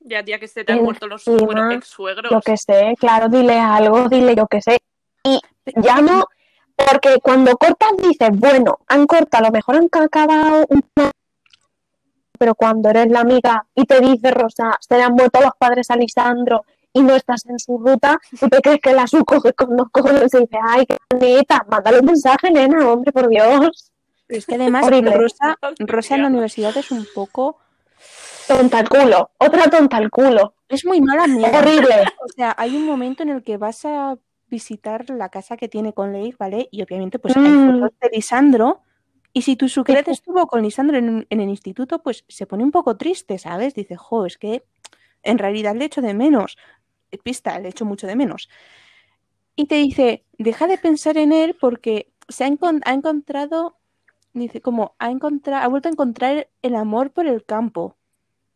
Ya, 0.00 0.24
tía, 0.24 0.38
que 0.38 0.48
se 0.48 0.64
te 0.64 0.72
han 0.72 0.82
muerto 0.82 1.06
los 1.06 1.26
ex 1.26 1.86
suegros. 1.86 2.30
Yo 2.30 2.40
que 2.40 2.56
sé, 2.56 2.94
claro, 2.98 3.28
dile 3.28 3.58
algo, 3.58 4.08
dile 4.08 4.34
yo 4.34 4.46
que 4.46 4.60
sé. 4.60 4.78
Y 5.24 5.40
ya 5.76 6.00
no, 6.00 6.24
porque 6.74 7.18
cuando 7.22 7.56
cortas 7.56 7.92
dices, 7.96 8.30
bueno, 8.32 8.80
han 8.88 9.06
cortado, 9.06 9.44
a 9.44 9.48
lo 9.48 9.52
mejor 9.52 9.76
han 9.76 9.88
acabado 9.92 10.66
un 10.68 10.82
pero 12.38 12.56
cuando 12.56 12.90
eres 12.90 13.08
la 13.08 13.20
amiga 13.20 13.64
y 13.72 13.84
te 13.84 14.00
dice 14.00 14.32
Rosa, 14.32 14.76
se 14.80 14.96
le 14.96 15.04
han 15.04 15.14
muerto 15.14 15.40
los 15.40 15.52
padres 15.56 15.88
a 15.90 15.96
Lisandro 15.96 16.64
y 16.92 17.02
no 17.02 17.14
estás 17.14 17.46
en 17.46 17.58
su 17.58 17.78
ruta, 17.78 18.18
tú 18.38 18.48
te 18.48 18.60
crees 18.60 18.80
que 18.80 18.92
la 18.92 19.06
su 19.06 19.24
coge 19.24 19.52
con 19.54 19.76
los 19.76 19.88
cojones 19.90 20.32
y 20.34 20.38
dice, 20.40 20.58
ay, 20.62 20.84
qué 20.86 20.96
bonita, 21.10 21.64
mándale 21.70 22.00
un 22.00 22.06
mensaje, 22.06 22.50
nena, 22.50 22.90
hombre, 22.90 23.12
por 23.12 23.28
Dios. 23.28 23.90
pero 24.26 24.38
es 24.38 24.46
que 24.46 24.54
además. 24.56 24.86
Rosa, 24.90 25.56
Rosa 25.78 26.14
en 26.16 26.22
la 26.22 26.28
universidad 26.28 26.76
es 26.76 26.90
un 26.90 27.06
poco... 27.14 27.58
Tonta 28.48 28.78
al 28.80 28.88
culo, 28.88 29.30
otra 29.38 29.70
tonta 29.70 29.96
al 29.96 30.10
culo, 30.10 30.54
Es 30.68 30.84
muy 30.84 31.00
mala 31.00 31.24
amiga. 31.24 31.56
horrible. 31.58 31.94
O 32.24 32.28
sea, 32.34 32.52
hay 32.58 32.76
un 32.76 32.84
momento 32.84 33.22
en 33.22 33.28
el 33.30 33.42
que 33.44 33.56
vas 33.56 33.84
a 33.84 34.18
visitar 34.48 35.08
la 35.10 35.28
casa 35.28 35.56
que 35.56 35.68
tiene 35.68 35.92
con 35.94 36.12
Leigh, 36.12 36.34
¿vale? 36.38 36.68
Y 36.72 36.82
obviamente, 36.82 37.18
pues 37.20 37.36
hay 37.36 37.42
Mm. 37.44 37.80
fotos 37.80 37.90
de 38.00 38.10
Lisandro. 38.12 38.80
Y 39.32 39.42
si 39.42 39.56
tu 39.56 39.68
Sucret 39.68 40.08
estuvo 40.08 40.46
con 40.48 40.60
Lisandro 40.62 40.98
en, 40.98 41.26
en 41.30 41.40
el 41.40 41.48
instituto, 41.48 42.02
pues 42.02 42.24
se 42.28 42.46
pone 42.46 42.64
un 42.64 42.72
poco 42.72 42.96
triste, 42.96 43.38
¿sabes? 43.38 43.74
Dice, 43.74 43.96
jo, 43.96 44.26
es 44.26 44.36
que 44.36 44.64
en 45.22 45.38
realidad 45.38 45.74
le 45.76 45.84
echo 45.86 46.02
de 46.02 46.12
menos. 46.12 46.58
Pista, 47.18 47.58
le 47.58 47.68
echo 47.68 47.84
mucho 47.84 48.06
de 48.06 48.16
menos. 48.16 48.48
Y 49.56 49.66
te 49.66 49.76
dice, 49.76 50.24
deja 50.38 50.66
de 50.66 50.78
pensar 50.78 51.16
en 51.18 51.32
él 51.32 51.56
porque 51.60 52.12
se 52.28 52.44
ha, 52.44 52.48
encon- 52.48 52.82
ha 52.84 52.94
encontrado, 52.94 53.76
dice, 54.32 54.60
como 54.60 54.94
ha 54.98 55.10
encontrado, 55.10 55.64
ha 55.64 55.68
vuelto 55.68 55.88
a 55.88 55.92
encontrar 55.92 56.48
el 56.62 56.74
amor 56.74 57.10
por 57.10 57.26
el 57.26 57.44
campo. 57.44 57.96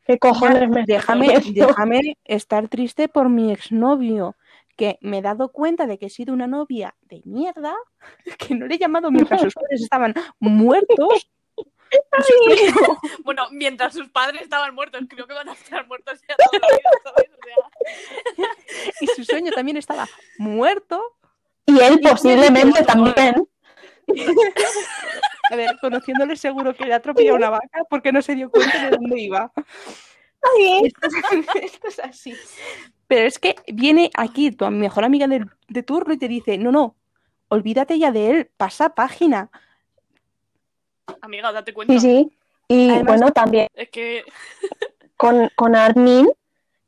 ¿Qué 0.06 0.18
cojones 0.18 0.68
me 0.70 0.84
Déjame, 0.84 1.40
déjame 1.52 2.16
estar 2.24 2.68
triste 2.68 3.08
por 3.08 3.28
mi 3.28 3.52
exnovio, 3.52 4.36
que 4.76 4.98
me 5.00 5.18
he 5.18 5.22
dado 5.22 5.50
cuenta 5.50 5.86
de 5.86 5.98
que 5.98 6.06
he 6.06 6.10
sido 6.10 6.32
una 6.32 6.46
novia 6.46 6.94
de 7.02 7.22
mierda, 7.24 7.74
que 8.38 8.54
no 8.54 8.66
le 8.66 8.76
he 8.76 8.78
llamado 8.78 9.10
mientras 9.10 9.40
sus 9.40 9.54
padres 9.54 9.82
estaban 9.82 10.14
muertos. 10.38 11.30
Bueno, 13.24 13.46
mientras 13.50 13.92
sus 13.94 14.08
padres 14.10 14.42
estaban 14.42 14.74
muertos, 14.74 15.02
creo 15.08 15.26
que 15.26 15.34
van 15.34 15.48
a 15.48 15.52
estar 15.52 15.86
muertos 15.86 16.20
ya 16.28 16.34
toda 16.36 16.60
la 16.60 16.76
vida, 16.76 16.90
¿sabes? 17.04 17.30
O 17.32 18.34
sea, 18.34 18.48
y 19.00 19.06
su 19.08 19.24
sueño 19.24 19.52
también 19.52 19.76
estaba 19.76 20.06
muerto. 20.38 21.16
Y 21.66 21.78
él 21.80 21.98
Y- 22.00 22.08
posiblemente 22.08 22.82
también. 22.84 23.48
A 25.50 25.56
ver, 25.56 25.76
conociéndole 25.80 26.36
seguro 26.36 26.74
que 26.74 26.84
le 26.86 26.92
ha 26.94 26.96
atropellado 26.96 27.36
una 27.36 27.50
vaca 27.50 27.84
porque 27.90 28.12
no 28.12 28.22
se 28.22 28.34
dio 28.34 28.50
cuenta 28.50 28.84
de 28.84 28.90
dónde 28.96 29.20
iba. 29.20 29.52
Esto 30.84 31.08
es, 31.08 31.46
esto 31.62 31.88
es 31.88 31.98
así. 32.00 32.34
Pero 33.08 33.26
es 33.26 33.38
que 33.38 33.56
viene 33.66 34.10
aquí 34.16 34.50
tu 34.52 34.68
mejor 34.70 35.04
amiga 35.04 35.26
de, 35.26 35.44
de 35.68 35.82
turno 35.82 36.14
y 36.14 36.18
te 36.18 36.28
dice, 36.28 36.58
no, 36.58 36.70
no, 36.72 36.96
olvídate 37.48 37.98
ya 37.98 38.10
de 38.12 38.30
él, 38.30 38.50
pasa 38.56 38.94
página. 38.94 39.50
Amiga, 41.20 41.52
date 41.52 41.72
cuenta. 41.72 41.92
Sí, 41.94 42.00
sí. 42.00 42.32
Y 42.68 42.90
Además- 42.90 43.06
bueno, 43.06 43.32
también 43.32 43.68
Es 43.74 43.90
que 43.90 44.24
con, 45.16 45.50
con 45.54 45.76
Armin 45.76 46.28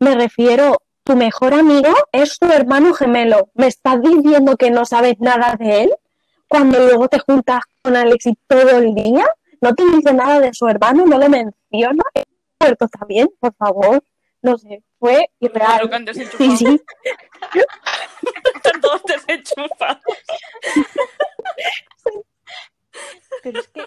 me 0.00 0.14
refiero, 0.14 0.78
tu 1.04 1.16
mejor 1.16 1.54
amigo 1.54 1.92
es 2.12 2.38
tu 2.38 2.46
hermano 2.46 2.92
gemelo. 2.94 3.48
¿Me 3.54 3.66
estás 3.66 4.00
diciendo 4.02 4.56
que 4.56 4.70
no 4.70 4.84
sabes 4.84 5.18
nada 5.20 5.56
de 5.58 5.82
él? 5.84 5.94
Cuando 6.48 6.78
luego 6.78 7.08
te 7.08 7.18
juntas 7.18 7.60
con 7.82 7.96
Alexis 7.96 8.34
todo 8.46 8.70
el 8.78 8.94
día, 8.94 9.26
no 9.60 9.74
te 9.74 9.84
dice 9.84 10.12
nada 10.14 10.40
de 10.40 10.52
su 10.54 10.68
hermano, 10.68 11.04
no 11.04 11.18
le 11.18 11.28
menciona. 11.28 12.02
¿Es 12.14 12.24
muerto 12.60 12.88
también? 12.88 13.28
Por 13.40 13.54
favor. 13.54 14.02
No 14.40 14.56
sé, 14.56 14.82
fue 15.00 15.30
irreal. 15.40 15.90
Sí, 16.38 16.56
sí. 16.56 16.80
Están 18.54 18.80
todos 18.80 19.02
desenchufados. 19.04 20.00
Pero 23.42 23.60
es 23.60 23.68
que 23.68 23.86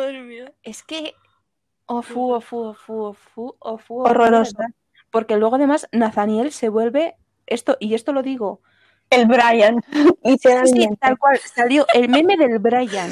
Madre 0.00 0.22
mía. 0.22 0.52
Es 0.62 0.82
que. 0.82 1.14
Ofu, 1.86 2.32
ofu, 2.32 2.56
ofu, 2.58 2.94
ofu, 3.02 3.56
ofu. 3.58 4.00
Horroroso. 4.02 4.52
de 4.52 4.58
verdad. 4.58 4.74
Porque 5.10 5.36
luego, 5.36 5.56
además, 5.56 5.88
Nathaniel 5.92 6.52
se 6.52 6.68
vuelve. 6.68 7.16
Esto, 7.46 7.76
y 7.80 7.94
esto 7.94 8.12
lo 8.12 8.22
digo. 8.22 8.62
El 9.10 9.26
Brian, 9.26 9.82
Sí, 10.64 10.88
tal 11.00 11.18
cual. 11.18 11.38
Salió 11.38 11.84
el 11.94 12.08
meme 12.08 12.36
del 12.36 12.60
Brian. 12.60 13.10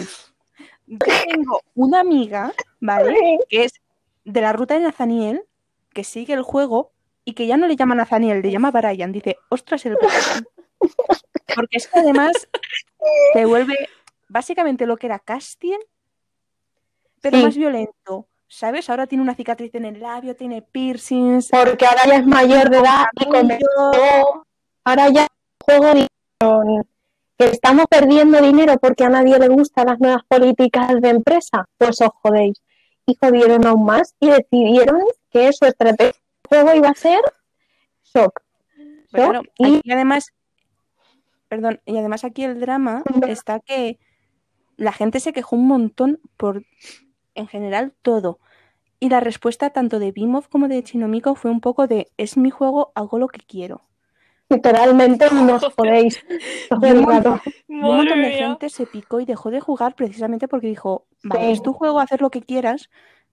Yo 0.86 0.98
tengo 1.28 1.60
una 1.74 2.00
amiga, 2.00 2.52
¿vale? 2.80 3.40
Que 3.48 3.64
es 3.64 3.80
de 4.24 4.40
la 4.40 4.52
ruta 4.52 4.74
de 4.74 4.80
Nathaniel, 4.80 5.42
que 5.92 6.04
sigue 6.04 6.34
el 6.34 6.42
juego 6.42 6.92
y 7.24 7.34
que 7.34 7.46
ya 7.46 7.56
no 7.56 7.66
le 7.66 7.76
llama 7.76 7.94
Nathaniel, 7.94 8.42
le 8.42 8.50
llama 8.50 8.70
Brian. 8.70 9.12
Dice, 9.12 9.36
ostras, 9.48 9.84
el 9.86 9.96
Brian. 9.96 10.46
Porque 11.54 11.76
es 11.76 11.88
que 11.88 11.98
además 11.98 12.48
se 13.32 13.44
vuelve 13.44 13.76
básicamente 14.28 14.86
lo 14.86 14.96
que 14.96 15.06
era 15.06 15.18
Castiel, 15.18 15.80
pero 17.20 17.36
Sí. 17.36 17.44
más 17.44 17.56
violento. 17.56 18.26
¿Sabes? 18.50 18.88
Ahora 18.88 19.06
tiene 19.06 19.22
una 19.22 19.34
cicatriz 19.34 19.74
en 19.74 19.84
el 19.84 20.00
labio, 20.00 20.34
tiene 20.34 20.62
piercings. 20.62 21.50
Porque 21.50 21.86
ahora 21.86 22.06
ya 22.06 22.16
es 22.16 22.26
mayor 22.26 22.70
de 22.70 22.78
edad 22.78 23.04
y 23.20 23.24
comenzó. 23.26 24.46
Ahora 24.84 25.08
ya 25.10 25.26
juego 25.64 25.86
dijeron 25.92 26.88
que 27.36 27.44
estamos 27.44 27.84
perdiendo 27.90 28.40
dinero 28.40 28.78
porque 28.78 29.04
a 29.04 29.10
nadie 29.10 29.38
le 29.38 29.48
gustan 29.48 29.86
las 29.88 30.00
nuevas 30.00 30.22
políticas 30.26 30.98
de 31.00 31.10
empresa. 31.10 31.68
Pues 31.76 32.00
os 32.00 32.10
jodéis. 32.22 32.62
Y 33.04 33.16
jodieron 33.20 33.66
aún 33.66 33.84
más 33.84 34.14
y 34.18 34.28
decidieron 34.28 35.02
que 35.30 35.52
su 35.52 35.66
estrategia 35.66 36.12
de 36.12 36.48
juego 36.48 36.74
iba 36.74 36.88
a 36.88 36.94
ser 36.94 37.20
shock. 38.02 38.40
Claro, 39.10 39.42
y 39.58 39.90
además 39.90 40.32
Perdón, 41.48 41.80
y 41.86 41.96
además 41.96 42.24
aquí 42.24 42.44
el 42.44 42.60
drama 42.60 43.02
está 43.26 43.60
que 43.60 43.98
la 44.76 44.92
gente 44.92 45.18
se 45.18 45.32
quejó 45.32 45.56
un 45.56 45.66
montón 45.66 46.20
por, 46.36 46.62
en 47.38 47.46
general, 47.46 47.92
todo. 48.02 48.38
Y 49.00 49.08
la 49.08 49.20
respuesta 49.20 49.70
tanto 49.70 49.98
de 49.98 50.12
Bimov 50.12 50.48
como 50.48 50.68
de 50.68 50.82
Chinomico 50.82 51.34
fue 51.34 51.50
un 51.50 51.60
poco 51.60 51.86
de, 51.86 52.08
es 52.16 52.36
mi 52.36 52.50
juego, 52.50 52.92
hago 52.94 53.18
lo 53.18 53.28
que 53.28 53.40
quiero. 53.40 53.82
Literalmente 54.48 55.26
no 55.32 55.56
os 55.56 55.74
podéis 55.74 56.24
un 56.70 57.00
montón, 57.02 57.40
un 57.68 57.80
montón 57.80 58.22
de 58.22 58.32
gente 58.32 58.70
se 58.70 58.86
picó 58.86 59.20
y 59.20 59.24
dejó 59.24 59.50
de 59.50 59.60
jugar 59.60 59.94
precisamente 59.94 60.48
porque 60.48 60.66
dijo, 60.66 61.06
vale, 61.22 61.46
Sí. 61.46 61.52
es 61.52 61.62
tu 61.62 61.72
juego, 61.72 62.00
hacer 62.00 62.20
lo 62.22 62.30
que 62.30 62.42
quieras, 62.42 62.90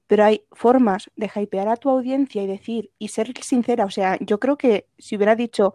pero 0.07 0.25
hay 0.25 0.43
formas 0.51 1.09
de 1.15 1.31
hypear 1.33 1.67
a 1.67 1.77
tu 1.77 1.89
audiencia 1.89 2.43
y 2.43 2.47
decir, 2.47 2.91
y 2.99 3.07
ser 3.07 3.33
sincera, 3.41 3.85
o 3.85 3.89
sea, 3.89 4.17
yo 4.19 4.39
creo 4.39 4.57
que 4.57 4.87
si 4.99 5.15
hubiera 5.15 5.35
dicho, 5.35 5.73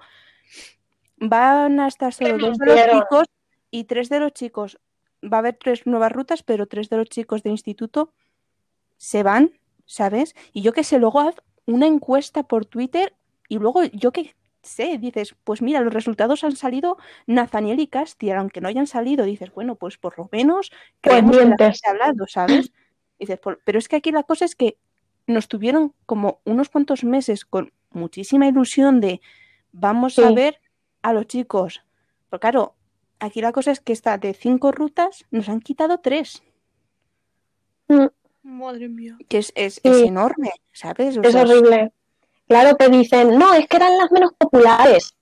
van 1.17 1.81
a 1.81 1.89
estar 1.89 2.13
solo 2.13 2.39
dos 2.39 2.59
de 2.59 2.67
los 2.67 2.77
chicos 2.93 3.27
y 3.71 3.85
tres 3.85 4.09
de 4.09 4.21
los 4.21 4.33
chicos, 4.33 4.79
va 5.23 5.39
a 5.39 5.41
haber 5.41 5.57
tres 5.57 5.87
nuevas 5.87 6.13
rutas, 6.13 6.43
pero 6.43 6.67
tres 6.67 6.89
de 6.89 6.97
los 6.97 7.09
chicos 7.09 7.43
de 7.43 7.51
instituto 7.51 8.13
se 8.97 9.23
van, 9.23 9.53
¿sabes? 9.87 10.35
Y 10.53 10.63
yo 10.63 10.73
que 10.73 10.85
sé, 10.85 10.99
luego 10.99 11.21
haz 11.21 11.37
una 11.67 11.87
encuesta 11.87 12.43
por 12.43 12.67
Twitter 12.67 13.15
y 13.49 13.59
luego 13.59 13.85
yo 13.85 14.13
que 14.13 14.35
sé, 14.63 14.99
dices, 14.99 15.35
pues 15.45 15.63
mira, 15.63 15.81
los 15.81 15.95
resultados 15.95 16.45
han 16.45 16.55
salido 16.55 16.99
Nathaniel 17.27 17.81
y 17.81 17.87
Castiel, 17.87 18.37
aunque 18.37 18.61
no 18.61 18.69
hayan 18.69 18.87
salido, 18.87 19.25
dices, 19.25 19.53
bueno, 19.55 19.75
pues 19.75 19.97
por 19.97 20.19
lo 20.19 20.29
menos 20.33 20.71
la 21.03 21.23
mientes. 21.23 21.81
hablado, 21.85 22.27
¿sabes? 22.27 22.73
Dices, 23.19 23.39
por- 23.39 23.61
pero 23.65 23.79
es 23.79 23.89
que 23.89 23.97
aquí 23.97 24.13
la 24.13 24.23
cosa 24.23 24.45
es 24.45 24.55
que 24.55 24.77
nos 25.27 25.49
tuvieron 25.49 25.95
como 26.07 26.41
unos 26.45 26.69
cuantos 26.69 27.05
meses 27.05 27.45
con 27.45 27.73
muchísima 27.91 28.47
ilusión 28.49 29.01
de 29.01 29.21
vamos 29.73 30.19
a 30.19 30.31
ver 30.35 30.61
a 31.03 31.13
los 31.13 31.27
chicos. 31.27 31.83
Pero 32.29 32.41
claro, 32.41 32.75
aquí 33.21 33.41
la 33.41 33.53
cosa 33.53 33.71
es 33.71 33.81
que 33.81 33.93
está 33.93 34.19
de 34.19 34.35
cinco 34.35 34.73
rutas, 34.73 35.25
nos 35.31 35.49
han 35.49 35.61
quitado 35.61 35.99
tres, 35.99 36.43
Mm, 37.89 38.07
Madre 38.43 38.89
mía. 38.89 39.17
que 39.29 39.39
es, 39.39 39.53
es, 39.57 39.75
Sí. 39.75 39.81
es 39.85 40.03
enorme, 40.03 40.51
¿sabes? 40.73 41.17
O 41.19 41.23
Es 41.23 41.33
sea, 41.33 41.43
horrible. 41.43 41.93
Claro, 42.49 42.77
te 42.77 42.89
dicen, 42.89 43.37
no, 43.39 43.53
es 43.55 43.67
que 43.67 43.77
eran 43.77 43.97
las 43.99 44.11
menos 44.13 44.33
populares. 44.39 45.15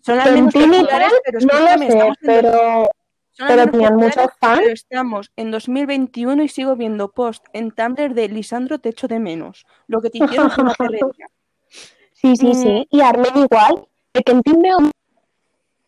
Son 0.00 0.16
las 0.18 0.26
en 0.28 0.34
menos 0.34 0.52
populares, 0.54 1.12
pero 1.24 1.38
no 1.40 1.60
lo 1.60 1.78
sé, 1.90 2.12
pero 2.20 2.90
pero 3.36 3.66
tenían 3.70 3.96
muchos 3.96 4.26
fans. 4.38 4.60
pero 4.60 4.72
estamos 4.72 5.30
en 5.36 5.50
2021 5.50 6.42
y 6.44 6.48
sigo 6.48 6.76
viendo 6.76 7.10
post 7.10 7.44
en 7.52 7.70
Tumblr 7.72 8.14
de 8.14 8.28
Lisandro 8.28 8.78
te 8.78 8.90
echo 8.90 9.08
de 9.08 9.18
menos. 9.18 9.66
Lo 9.88 10.00
que 10.00 10.10
te 10.10 10.18
hicieron 10.24 10.50
fue 10.50 10.62
una 10.64 10.74
perrería. 10.78 11.26
Sí, 12.12 12.36
sí, 12.36 12.48
Mm. 12.50 12.54
sí. 12.54 12.88
Y 12.90 13.00
Armin 13.00 13.36
igual. 13.36 13.86
De 14.12 14.22
que 14.22 14.32
en 14.32 14.42
veo 14.62 14.78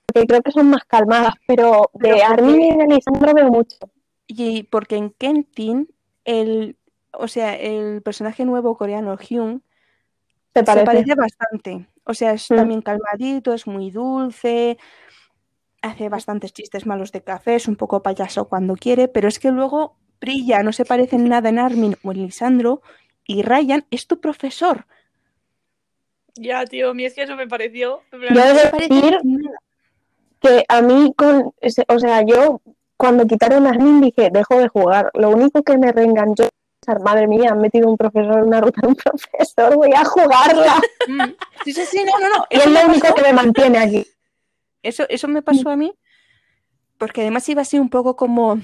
porque 0.06 0.26
creo 0.26 0.42
que 0.42 0.52
son 0.52 0.70
más 0.70 0.84
calmadas, 0.84 1.34
pero 1.46 1.90
de 1.94 2.00
Pero 2.00 2.16
porque- 2.16 2.22
Armin 2.24 2.60
y 2.62 2.76
de 2.76 2.86
Lisandro 2.86 3.34
veo 3.34 3.48
mucho. 3.50 3.76
Y 4.26 4.64
porque 4.64 4.96
en 4.96 5.10
Kentin, 5.10 5.88
el, 6.24 6.76
o 7.12 7.28
sea, 7.28 7.54
el 7.56 8.02
personaje 8.02 8.44
nuevo 8.44 8.76
coreano, 8.76 9.16
Hyun, 9.16 9.62
¿Te 10.52 10.60
se 10.60 10.64
parece? 10.64 10.86
parece 10.86 11.14
bastante. 11.14 11.86
O 12.04 12.14
sea, 12.14 12.32
es 12.32 12.50
Mm. 12.50 12.56
también 12.56 12.82
calmadito, 12.82 13.52
es 13.52 13.66
muy 13.66 13.90
dulce, 13.90 14.78
hace 15.82 16.08
bastantes 16.08 16.52
chistes 16.52 16.86
malos 16.86 17.12
de 17.12 17.22
café, 17.22 17.56
es 17.56 17.68
un 17.68 17.76
poco 17.76 18.02
payaso 18.02 18.48
cuando 18.48 18.74
quiere, 18.74 19.06
pero 19.08 19.28
es 19.28 19.38
que 19.38 19.50
luego 19.50 19.96
brilla, 20.20 20.62
no 20.62 20.72
se 20.72 20.84
parece 20.84 21.16
en 21.16 21.28
nada 21.28 21.48
en 21.50 21.58
Armin 21.58 21.96
o 22.02 22.12
en 22.12 22.22
Lisandro, 22.24 22.80
y 23.26 23.42
Ryan 23.42 23.84
es 23.90 24.06
tu 24.06 24.20
profesor. 24.20 24.86
Ya, 26.36 26.64
tío, 26.64 26.90
a 26.90 26.94
mí 26.94 27.04
es 27.04 27.14
que 27.14 27.22
eso 27.22 27.36
me 27.36 27.46
pareció. 27.46 28.00
Yo 28.12 28.18
he 28.18 28.30
No 28.30 28.40
de 28.40 28.54
se 28.54 28.68
parece 28.68 28.94
decir. 28.94 29.20
Que 30.46 30.64
a 30.68 30.80
mí, 30.82 31.12
con 31.16 31.52
o 31.88 31.98
sea, 31.98 32.22
yo 32.22 32.60
cuando 32.96 33.26
quitaron 33.26 33.66
a 33.66 33.70
Armin 33.70 34.00
dije, 34.00 34.30
dejo 34.32 34.58
de 34.58 34.68
jugar. 34.68 35.10
Lo 35.14 35.30
único 35.30 35.62
que 35.62 35.76
me 35.76 35.92
reenganchó 35.92 36.44
es 36.44 37.00
madre 37.02 37.26
mía, 37.26 37.50
han 37.50 37.60
metido 37.60 37.88
un 37.90 37.96
profesor 37.96 38.38
en 38.38 38.44
una 38.44 38.60
ruta 38.60 38.80
de 38.82 38.88
un 38.88 38.94
profesor, 39.04 39.74
voy 39.76 39.92
a 39.94 40.04
jugarla. 40.04 40.74
Mm. 41.08 41.22
Sí, 41.64 41.72
sí, 41.72 41.84
sí, 41.84 42.04
no, 42.04 42.18
no, 42.20 42.38
no. 42.38 42.44
y 42.48 42.56
es 42.56 42.66
lo 42.66 42.86
único 42.86 43.12
que 43.14 43.22
me 43.22 43.32
mantiene 43.32 43.78
aquí. 43.78 44.06
eso, 44.82 45.04
eso 45.08 45.26
me 45.28 45.42
pasó 45.42 45.68
a 45.70 45.76
mí, 45.76 45.92
porque 46.98 47.22
además 47.22 47.48
iba 47.48 47.62
así 47.62 47.78
un 47.78 47.90
poco 47.90 48.14
como, 48.16 48.58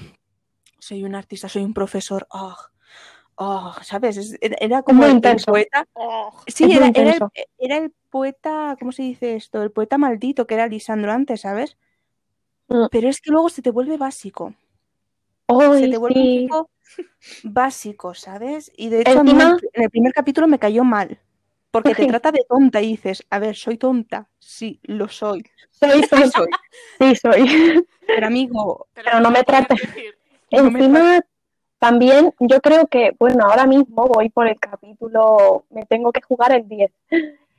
soy 0.79 1.03
un 1.03 1.15
artista, 1.15 1.49
soy 1.49 1.63
un 1.63 1.73
profesor, 1.73 2.25
oh, 2.31 2.55
oh, 3.35 3.73
¿sabes? 3.83 4.17
Es- 4.17 4.37
Era, 4.41 4.81
como 4.83 4.99
Muy 4.99 5.05
el- 5.07 5.11
el 5.11 5.15
intenso. 5.17 5.51
poeta. 5.51 5.85
oh, 5.93 6.31
Sí, 6.47 6.65
muy 6.65 6.75
era, 6.77 6.87
era 6.95 7.11
el, 7.11 7.19
era 7.59 7.77
el 7.77 7.93
poeta, 8.13 8.75
¿cómo 8.77 8.91
se 8.91 9.01
dice 9.01 9.35
esto? 9.35 9.63
El 9.63 9.71
poeta 9.71 9.97
maldito 9.97 10.45
que 10.45 10.53
era 10.53 10.67
Lisandro 10.67 11.11
antes, 11.11 11.41
¿sabes? 11.41 11.77
Mm. 12.67 12.85
Pero 12.91 13.09
es 13.09 13.19
que 13.19 13.31
luego 13.31 13.49
se 13.49 13.63
te 13.63 13.71
vuelve 13.71 13.97
básico. 13.97 14.53
Se 15.49 15.87
te 15.89 15.97
vuelve 15.97 16.19
un 16.19 16.25
tipo 16.25 16.69
básico, 17.43 18.13
¿sabes? 18.13 18.71
Y 18.77 18.89
de 18.89 19.01
hecho, 19.01 19.19
a 19.19 19.23
mí 19.23 19.31
en 19.31 19.41
el, 19.73 19.89
primer 19.89 20.13
capítulo 20.13 20.47
me 20.47 20.59
cayó 20.59 20.83
mal. 20.83 21.19
Porque 21.71 21.95
te 21.95 22.05
trata 22.05 22.31
de 22.31 22.45
tonta 22.47 22.83
y 22.83 22.89
dices, 22.89 23.25
a 23.31 23.39
ver, 23.39 23.55
soy 23.55 23.77
tonta. 23.77 24.29
Sí, 24.37 24.79
lo 24.83 25.07
soy. 25.07 25.43
Soy, 25.71 26.03
soy, 26.09 26.29
soy. 26.29 26.49
sí, 26.99 27.15
soy. 27.15 27.87
Pero 28.05 28.27
amigo, 28.27 28.85
Pero 28.93 29.21
no 29.21 29.31
me 29.31 29.43
trates. 29.43 29.81
me 30.51 30.59
Encima, 30.59 31.19
también 31.79 32.31
yo 32.39 32.61
creo 32.61 32.85
que, 32.85 33.15
bueno, 33.17 33.45
ahora 33.45 33.65
mismo 33.65 34.05
voy 34.05 34.29
por 34.29 34.47
el 34.47 34.59
capítulo, 34.59 35.65
me 35.71 35.83
tengo 35.87 36.11
que 36.11 36.21
jugar 36.21 36.53
el 36.53 36.67
10. 36.67 36.91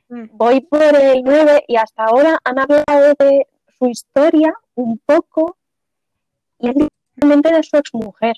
Mm. 0.09 0.25
Voy 0.31 0.61
por 0.61 0.83
el 0.83 1.23
9 1.23 1.65
y 1.67 1.75
hasta 1.75 2.05
ahora 2.05 2.39
han 2.43 2.59
hablado 2.59 3.13
de 3.19 3.47
su 3.77 3.87
historia 3.87 4.53
un 4.75 4.99
poco 5.05 5.57
y 6.59 6.69
es 6.69 6.75
literalmente 6.75 7.53
de 7.53 7.63
su 7.63 7.77
exmujer. 7.77 8.35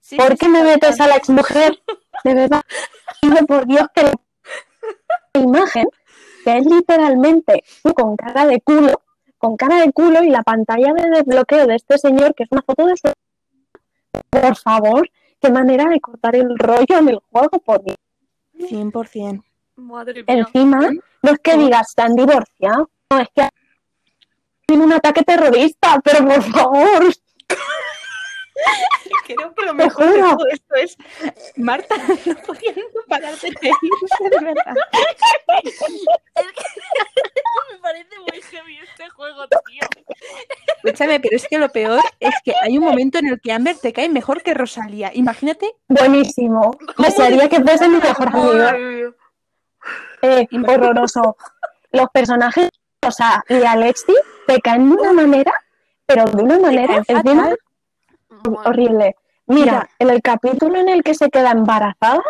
sí, 0.00 0.16
¿Por 0.16 0.32
sí, 0.32 0.36
qué 0.38 0.46
sí, 0.46 0.52
me 0.52 0.62
metes 0.62 1.00
a 1.00 1.08
la 1.08 1.16
exmujer? 1.16 1.78
De 2.24 2.34
verdad, 2.34 2.62
pido 3.20 3.46
por 3.46 3.66
Dios 3.66 3.86
que 3.94 4.02
la 4.02 5.40
imagen 5.40 5.86
que 6.44 6.58
es 6.58 6.66
literalmente 6.66 7.64
tú 7.82 7.94
con 7.94 8.16
cara 8.16 8.46
de 8.46 8.60
culo, 8.60 9.00
con 9.38 9.56
cara 9.56 9.80
de 9.80 9.92
culo 9.92 10.22
y 10.22 10.30
la 10.30 10.42
pantalla 10.42 10.92
de 10.92 11.10
desbloqueo 11.10 11.66
de 11.66 11.76
este 11.76 11.98
señor 11.98 12.34
que 12.34 12.44
es 12.44 12.48
una 12.52 12.62
foto 12.62 12.86
de 12.86 12.96
su 12.96 13.12
por 14.30 14.56
favor, 14.56 15.10
qué 15.40 15.50
manera 15.50 15.88
de 15.88 16.00
cortar 16.00 16.36
el 16.36 16.58
rollo 16.58 16.98
en 16.98 17.08
el 17.08 17.18
juego, 17.30 17.58
por 17.58 17.82
Dios. 17.82 17.96
100%. 18.58 19.42
Madre 19.76 20.22
mía. 20.24 20.24
Encima, 20.28 20.80
no 21.22 21.30
es 21.32 21.38
que 21.40 21.52
¿Cómo? 21.52 21.64
digas, 21.64 21.92
se 21.94 22.02
han 22.02 22.14
divorciado, 22.14 22.90
no, 23.10 23.18
es 23.18 23.28
que 23.34 23.48
tiene 24.66 24.84
un 24.84 24.92
ataque 24.92 25.22
terrorista, 25.22 26.00
pero 26.04 26.26
por 26.26 26.42
favor, 26.42 27.12
Creo 29.26 29.54
que 29.54 29.64
lo 29.64 29.74
mejor 29.74 30.04
de 30.06 30.12
juro. 30.22 30.36
todo 30.36 30.46
esto 30.48 30.74
es 30.74 30.96
Marta 31.56 31.96
no 32.26 32.34
pudiendo 32.46 33.00
parar 33.08 33.34
de 33.34 33.48
reírse, 33.48 34.30
de 34.30 34.44
verdad. 34.44 34.74
Me 37.70 37.78
parece 37.80 38.18
muy 38.18 38.42
heavy 38.42 38.78
este 38.78 39.08
juego, 39.10 39.46
tío. 39.48 39.80
Escúchame, 40.84 41.20
pero 41.20 41.36
es 41.36 41.48
que 41.48 41.58
lo 41.58 41.68
peor 41.70 42.00
es 42.20 42.34
que 42.44 42.52
hay 42.60 42.76
un 42.78 42.84
momento 42.84 43.18
en 43.18 43.28
el 43.28 43.40
que 43.40 43.52
Amber 43.52 43.76
te 43.78 43.92
cae 43.92 44.08
mejor 44.08 44.42
que 44.42 44.54
Rosalía. 44.54 45.10
Imagínate, 45.14 45.72
buenísimo. 45.88 46.76
Desearía 46.98 47.48
que 47.48 47.60
fuese 47.60 47.88
mi 47.88 47.98
mejor 47.98 48.28
amiga. 48.28 48.76
Eh, 50.22 50.46
horroroso. 50.68 51.36
Los 51.90 52.08
personajes, 52.10 52.68
o 53.06 53.10
sea, 53.10 53.44
y 53.48 53.62
Alexi 53.62 54.14
te 54.46 54.60
caen 54.60 54.88
de 54.88 54.96
una 54.96 55.12
manera, 55.12 55.52
pero 56.06 56.24
de 56.24 56.42
una 56.42 56.58
manera 56.58 57.02
encima, 57.06 57.54
horrible. 58.64 59.16
Mira, 59.46 59.64
Mira. 59.64 59.90
en 59.98 60.10
el 60.10 60.22
capítulo 60.22 60.78
en 60.78 60.88
el 60.88 61.02
que 61.02 61.14
se 61.14 61.28
queda 61.28 61.50
embarazada, 61.50 62.22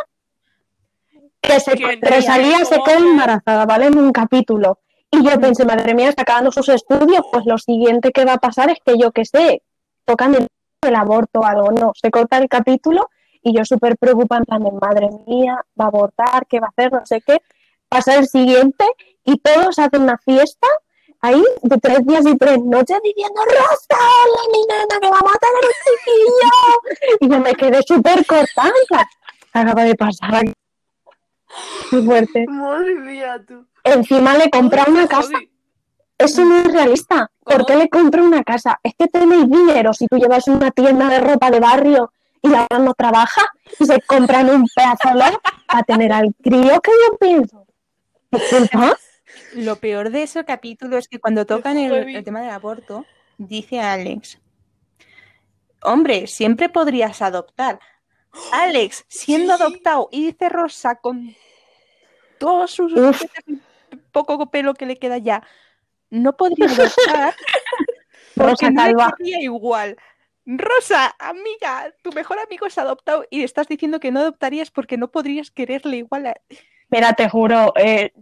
que 1.41 1.61
se. 1.61 1.73
Rosalía 2.01 2.65
se 2.65 2.83
queda 2.83 2.99
embarazada, 2.99 3.67
¿vale? 3.67 3.87
En 3.87 3.99
un 3.99 4.13
capítulo. 4.13 4.79
Y 5.11 5.23
yo 5.23 5.39
pensé, 5.39 5.65
madre 5.65 5.95
mía, 5.95 6.09
está 6.09 6.23
acabando 6.23 6.51
sus 6.51 6.71
estudios, 6.71 7.23
pues 7.31 7.45
lo 7.45 7.59
siguiente 7.59 8.13
que 8.13 8.25
va 8.25 8.35
a 8.35 8.39
pasar 8.39 8.71
es 8.71 8.79
que 8.85 8.99
yo 8.99 9.13
que 9.13 9.27
sé, 9.27 9.63
tocan 10.07 10.35
el, 10.35 10.49
el 10.81 10.95
aborto 10.95 11.41
o 11.41 11.45
algo, 11.45 11.71
no, 11.71 11.93
se 11.95 12.11
corta 12.11 12.39
el 12.39 12.49
capítulo 12.49 13.11
y 13.43 13.57
yo 13.57 13.65
súper 13.65 13.97
preocupada, 13.97 14.41
en 14.41 14.45
plan 14.47 14.79
madre 14.81 15.11
mía, 15.27 15.65
va 15.79 15.87
a 15.87 15.89
abortar, 15.89 16.47
¿qué 16.47 16.61
va 16.61 16.67
a 16.67 16.71
hacer? 16.71 16.93
No 16.93 17.05
sé 17.05 17.21
qué. 17.21 17.43
Pasa 17.89 18.17
el 18.17 18.27
siguiente 18.27 18.85
y 19.25 19.37
todos 19.39 19.79
hacen 19.79 20.03
una 20.03 20.19
fiesta 20.19 20.69
ahí 21.21 21.43
de 21.63 21.79
tres 21.79 22.07
días 22.07 22.25
y 22.27 22.37
tres 22.37 22.59
noches 22.63 22.99
diciendo, 23.03 23.41
Rosa, 23.45 23.99
hola 23.99 24.43
mi 24.53 24.61
nena, 24.67 25.01
que 25.01 25.11
vamos 25.11 25.33
a 25.35 25.39
tener 25.39 25.65
un 25.65 25.77
chiquillo. 25.85 27.19
Y 27.21 27.29
yo 27.29 27.41
me 27.41 27.55
quedé 27.55 27.83
súper 27.83 28.27
cortada. 28.27 28.73
¿Qué 29.53 29.59
acaba 29.59 29.85
de 29.85 29.95
pasar 29.95 30.35
aquí? 30.37 30.53
Muy 31.93 32.07
fuerte. 32.07 32.47
Madre 32.49 32.95
mía, 32.95 33.45
tú. 33.47 33.67
Encima 33.85 34.35
le 34.37 34.51
compra 34.51 34.85
una 34.89 35.07
casa. 35.07 35.39
Eso 36.19 36.45
no 36.45 36.59
es 36.59 36.73
realista. 36.73 37.31
¿Por 37.45 37.67
qué 37.67 37.77
le 37.77 37.89
compra 37.89 38.23
una 38.23 38.43
casa? 38.45 38.79
Es 38.83 38.95
que 38.97 39.09
tenéis 39.09 39.51
dinero 39.51 39.93
si 39.93 40.07
tú 40.07 40.17
llevas 40.17 40.47
una 40.49 40.71
tienda 40.71 41.09
de 41.09 41.21
ropa 41.21 41.51
de 41.51 41.61
barrio 41.61 42.13
y 42.43 42.49
la 42.49 42.65
otra 42.65 42.79
no 42.81 42.95
trabaja 42.95 43.43
y 43.79 43.87
se 43.87 44.01
compran 44.03 44.51
un 44.51 44.67
pedazo 44.75 45.17
de 45.17 45.39
para 45.67 45.83
tener 45.85 46.13
al 46.13 46.35
crío 46.43 46.81
que 46.81 46.91
yo 46.91 47.19
pienso. 47.19 47.67
Lo 49.55 49.77
peor 49.77 50.11
de 50.11 50.25
ese 50.25 50.45
capítulo 50.45 50.99
es 50.99 51.09
que 51.09 51.19
cuando 51.21 51.47
tocan 51.47 51.79
el, 51.79 52.25
tema 52.25 52.41
del 52.41 52.51
aborto, 52.51 53.07
dice 53.39 53.81
Alex, 53.81 54.39
hombre, 55.83 56.27
siempre 56.27 56.69
podrías 56.69 57.23
adoptar. 57.23 57.79
Alex, 58.53 59.05
siendo 59.09 59.57
Sí. 59.57 59.63
adoptado, 59.63 60.09
y 60.11 60.27
dice 60.27 60.49
Rosa 60.49 60.97
con 60.97 61.35
todos 62.39 62.71
sus 62.71 62.93
Uf. 62.95 63.23
poco 64.11 64.51
pelo 64.51 64.75
que 64.75 64.87
le 64.87 64.97
queda 64.97 65.19
ya, 65.19 65.47
no 66.11 66.37
podría 66.37 66.67
adoptar 66.67 67.35
porque 68.35 68.67
Rosa 68.67 68.71
no 68.71 69.13
le 69.19 69.43
igual. 69.43 69.97
Rosa, 70.45 71.15
amiga, 71.19 71.93
tu 72.03 72.11
mejor 72.13 72.39
amigo 72.41 72.67
es 72.67 72.77
adoptado 72.79 73.25
y 73.31 73.45
estás 73.45 73.69
diciendo 73.69 74.01
que 74.01 74.11
no 74.11 74.21
adoptarías 74.21 74.71
porque 74.71 74.97
no 74.97 75.11
podrías 75.11 75.51
quererle 75.51 75.99
igual. 75.99 76.27
a- 76.27 76.35
Mira, 76.89 77.13
te 77.15 77.29
juro, 77.29 77.73
eh, 77.77 78.13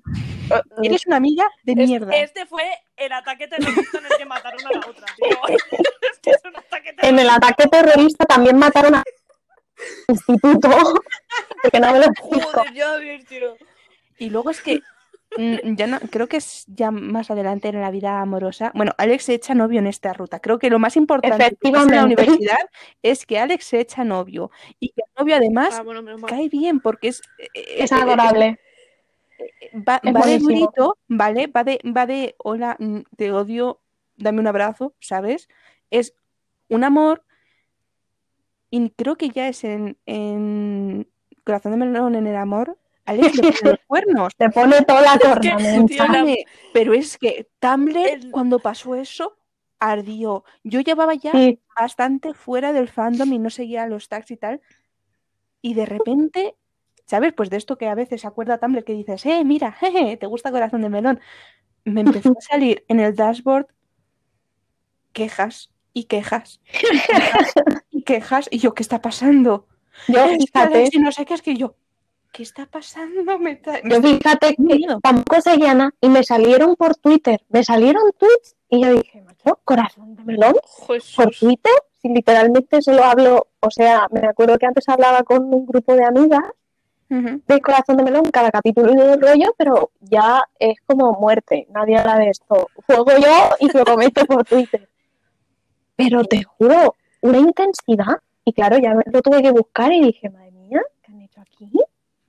Eres 0.82 1.06
una 1.06 1.16
amiga 1.16 1.46
de 1.62 1.76
mierda. 1.76 2.12
Este 2.16 2.44
fue 2.44 2.64
el 2.96 3.12
ataque 3.12 3.46
terrorista 3.46 3.98
en 3.98 4.06
el 4.06 4.12
que 4.18 4.24
mataron 4.26 4.60
a 4.66 4.70
la 4.72 4.80
otra, 4.80 5.06
tío. 5.16 5.38
Este 6.12 6.30
es 6.32 6.44
un 6.44 6.56
ataque 6.56 6.88
en 7.02 7.18
el 7.18 7.26
terrorista. 7.26 7.34
ataque 7.36 7.68
terrorista 7.68 8.24
también 8.26 8.58
mataron 8.58 8.94
a 8.96 9.02
instituto. 10.08 10.68
Porque 11.62 11.80
no 11.80 11.92
me 11.92 11.98
lo 12.00 12.04
explico. 12.06 12.50
Joder, 12.50 12.72
ya 12.74 12.92
ves, 12.96 13.24
tío. 13.26 13.56
Y 14.18 14.28
luego 14.30 14.50
es 14.50 14.60
que 14.60 14.80
ya 15.36 15.86
no, 15.86 16.00
creo 16.10 16.28
que 16.28 16.38
es 16.38 16.64
ya 16.66 16.90
más 16.90 17.30
adelante 17.30 17.68
en 17.68 17.80
la 17.80 17.90
vida 17.90 18.20
amorosa. 18.20 18.72
Bueno, 18.74 18.92
Alex 18.98 19.24
se 19.24 19.34
echa 19.34 19.54
novio 19.54 19.78
en 19.78 19.86
esta 19.86 20.12
ruta. 20.12 20.40
Creo 20.40 20.58
que 20.58 20.70
lo 20.70 20.78
más 20.78 20.96
importante 20.96 21.56
en 21.62 21.72
la 21.88 22.04
universidad 22.04 22.58
es 23.02 23.26
que 23.26 23.38
Alex 23.38 23.64
se 23.64 23.80
echa 23.80 24.04
novio 24.04 24.50
y 24.80 24.88
que 24.88 25.02
el 25.06 25.12
novio 25.18 25.36
además 25.36 25.76
Ah, 25.78 25.82
bueno, 25.82 26.02
cae 26.26 26.48
bien 26.48 26.80
porque 26.80 27.08
es 27.08 27.22
eh, 27.38 27.48
Es 27.78 27.92
eh, 27.92 27.96
eh, 27.96 28.02
adorable. 28.02 28.60
va, 29.86 30.00
Es 30.02 30.14
va 30.14 30.26
de 30.26 30.38
durito, 30.38 30.98
¿vale? 31.06 31.46
Va 31.46 31.64
de, 31.64 31.80
va 31.84 32.06
de 32.06 32.34
hola, 32.38 32.76
mm, 32.78 33.00
te 33.16 33.30
odio, 33.30 33.80
dame 34.16 34.40
un 34.40 34.48
abrazo, 34.48 34.94
¿sabes? 35.00 35.48
Es 35.90 36.14
un 36.68 36.82
amor 36.84 37.24
y 38.70 38.90
creo 38.90 39.16
que 39.16 39.30
ya 39.30 39.48
es 39.48 39.64
en, 39.64 39.96
en 40.06 41.08
Corazón 41.44 41.72
de 41.72 41.78
Melón 41.78 42.14
en 42.14 42.26
el 42.26 42.36
amor. 42.36 42.78
Alex 43.11 43.34
le 43.36 43.42
pone 43.42 43.70
los 43.70 43.78
cuernos. 43.86 44.34
Te 44.36 44.50
pone 44.50 44.82
toda 44.82 45.02
la 45.02 45.18
Vale, 45.98 46.44
pero 46.72 46.94
es 46.94 47.18
que 47.18 47.48
Tumblr, 47.58 47.96
El- 47.96 48.30
cuando 48.30 48.58
pasó 48.61 48.94
eso, 48.94 49.36
ardió. 49.78 50.44
Yo 50.62 50.80
llevaba 50.80 51.14
ya 51.14 51.32
Sí, 51.32 51.58
bastante 51.78 52.34
fuera 52.34 52.72
del 52.72 52.88
fandom 52.88 53.32
y 53.32 53.38
no 53.38 53.50
seguía 53.50 53.86
los 53.86 54.08
tags 54.08 54.30
y 54.30 54.36
tal. 54.36 54.61
Y 55.62 55.74
de 55.74 55.86
repente, 55.86 56.54
¿sabes? 57.06 57.32
Pues 57.32 57.50
de 57.50 57.56
esto 57.56 57.76
que 57.76 57.88
a 57.88 57.94
veces 57.94 58.20
se 58.20 58.26
acuerda 58.26 58.58
Tumblr 58.58 58.84
que 58.84 58.94
dices, 58.94 59.24
eh, 59.26 59.44
mira, 59.44 59.72
jeje, 59.80 60.16
te 60.16 60.26
gusta 60.26 60.50
corazón 60.52 60.82
de 60.82 60.88
melón. 60.88 61.20
Me 61.84 62.02
empezó 62.02 62.30
a 62.30 62.40
salir 62.40 62.84
en 62.88 63.00
el 63.00 63.16
dashboard 63.16 63.66
quejas 65.12 65.72
y 65.92 66.04
quejas 66.04 66.61
quejas 66.70 67.52
y 67.90 68.02
quejas. 68.02 68.48
Y 68.50 68.58
yo, 68.58 68.74
¿qué 68.74 68.82
está 68.82 69.00
pasando? 69.02 69.66
yo 70.06 70.28
fíjate, 70.28 70.88
y 70.92 70.98
no 70.98 71.11
sé 71.11 71.24
qué 71.24 71.34
es 71.34 71.42
que 71.42 71.56
yo, 71.56 71.74
¿qué 72.32 72.42
está 72.42 72.66
pasando? 72.66 73.38
Me 73.38 73.60
yo 73.84 74.02
fíjate 74.02 74.56
que 74.56 74.86
tampoco 75.02 75.40
seguía 75.40 75.74
nada 75.74 75.94
y 76.00 76.08
me 76.08 76.22
salieron 76.22 76.76
por 76.76 76.96
Twitter, 76.96 77.40
me 77.48 77.64
salieron 77.64 78.02
tweets 78.16 78.56
y 78.68 78.82
yo 78.82 78.92
dije, 78.94 79.22
macho, 79.22 79.58
corazón 79.64 80.16
de 80.16 80.24
melón 80.24 80.54
por 80.86 81.00
Jesús. 81.00 81.38
Twitter, 81.40 81.72
si 82.00 82.08
literalmente 82.08 82.80
se 82.82 82.94
lo 82.94 83.04
hablo, 83.04 83.48
o 83.60 83.70
sea, 83.70 84.06
me 84.10 84.26
acuerdo 84.26 84.58
que 84.58 84.66
antes 84.66 84.88
hablaba 84.88 85.22
con 85.22 85.52
un 85.52 85.66
grupo 85.66 85.94
de 85.94 86.04
amigas 86.04 86.42
de 87.10 87.60
Corazón 87.60 87.96
de 87.96 88.04
Melón, 88.04 88.30
cada 88.30 88.52
capítulo 88.52 88.92
y 88.92 88.96
todo 88.96 89.14
el 89.14 89.20
rollo, 89.20 89.52
pero 89.58 89.90
ya 90.00 90.44
es 90.60 90.80
como 90.86 91.12
muerte, 91.14 91.66
nadie 91.70 91.98
habla 91.98 92.16
de 92.18 92.30
esto. 92.30 92.68
Juego 92.86 93.10
yo 93.18 93.56
y 93.58 93.76
lo 93.76 93.84
comento 93.84 94.24
por 94.26 94.44
Twitter. 94.44 94.88
Pero 95.96 96.24
te 96.24 96.44
juro, 96.44 96.94
una 97.22 97.38
intensidad, 97.38 98.20
y 98.44 98.52
claro, 98.52 98.78
ya 98.78 98.94
lo 98.94 99.22
tuve 99.22 99.42
que 99.42 99.50
buscar 99.50 99.92
y 99.92 100.02
dije, 100.02 100.30
madre 100.30 100.52
mía, 100.52 100.82
¿qué 101.02 101.12
han 101.12 101.20
hecho 101.22 101.40
aquí? 101.40 101.72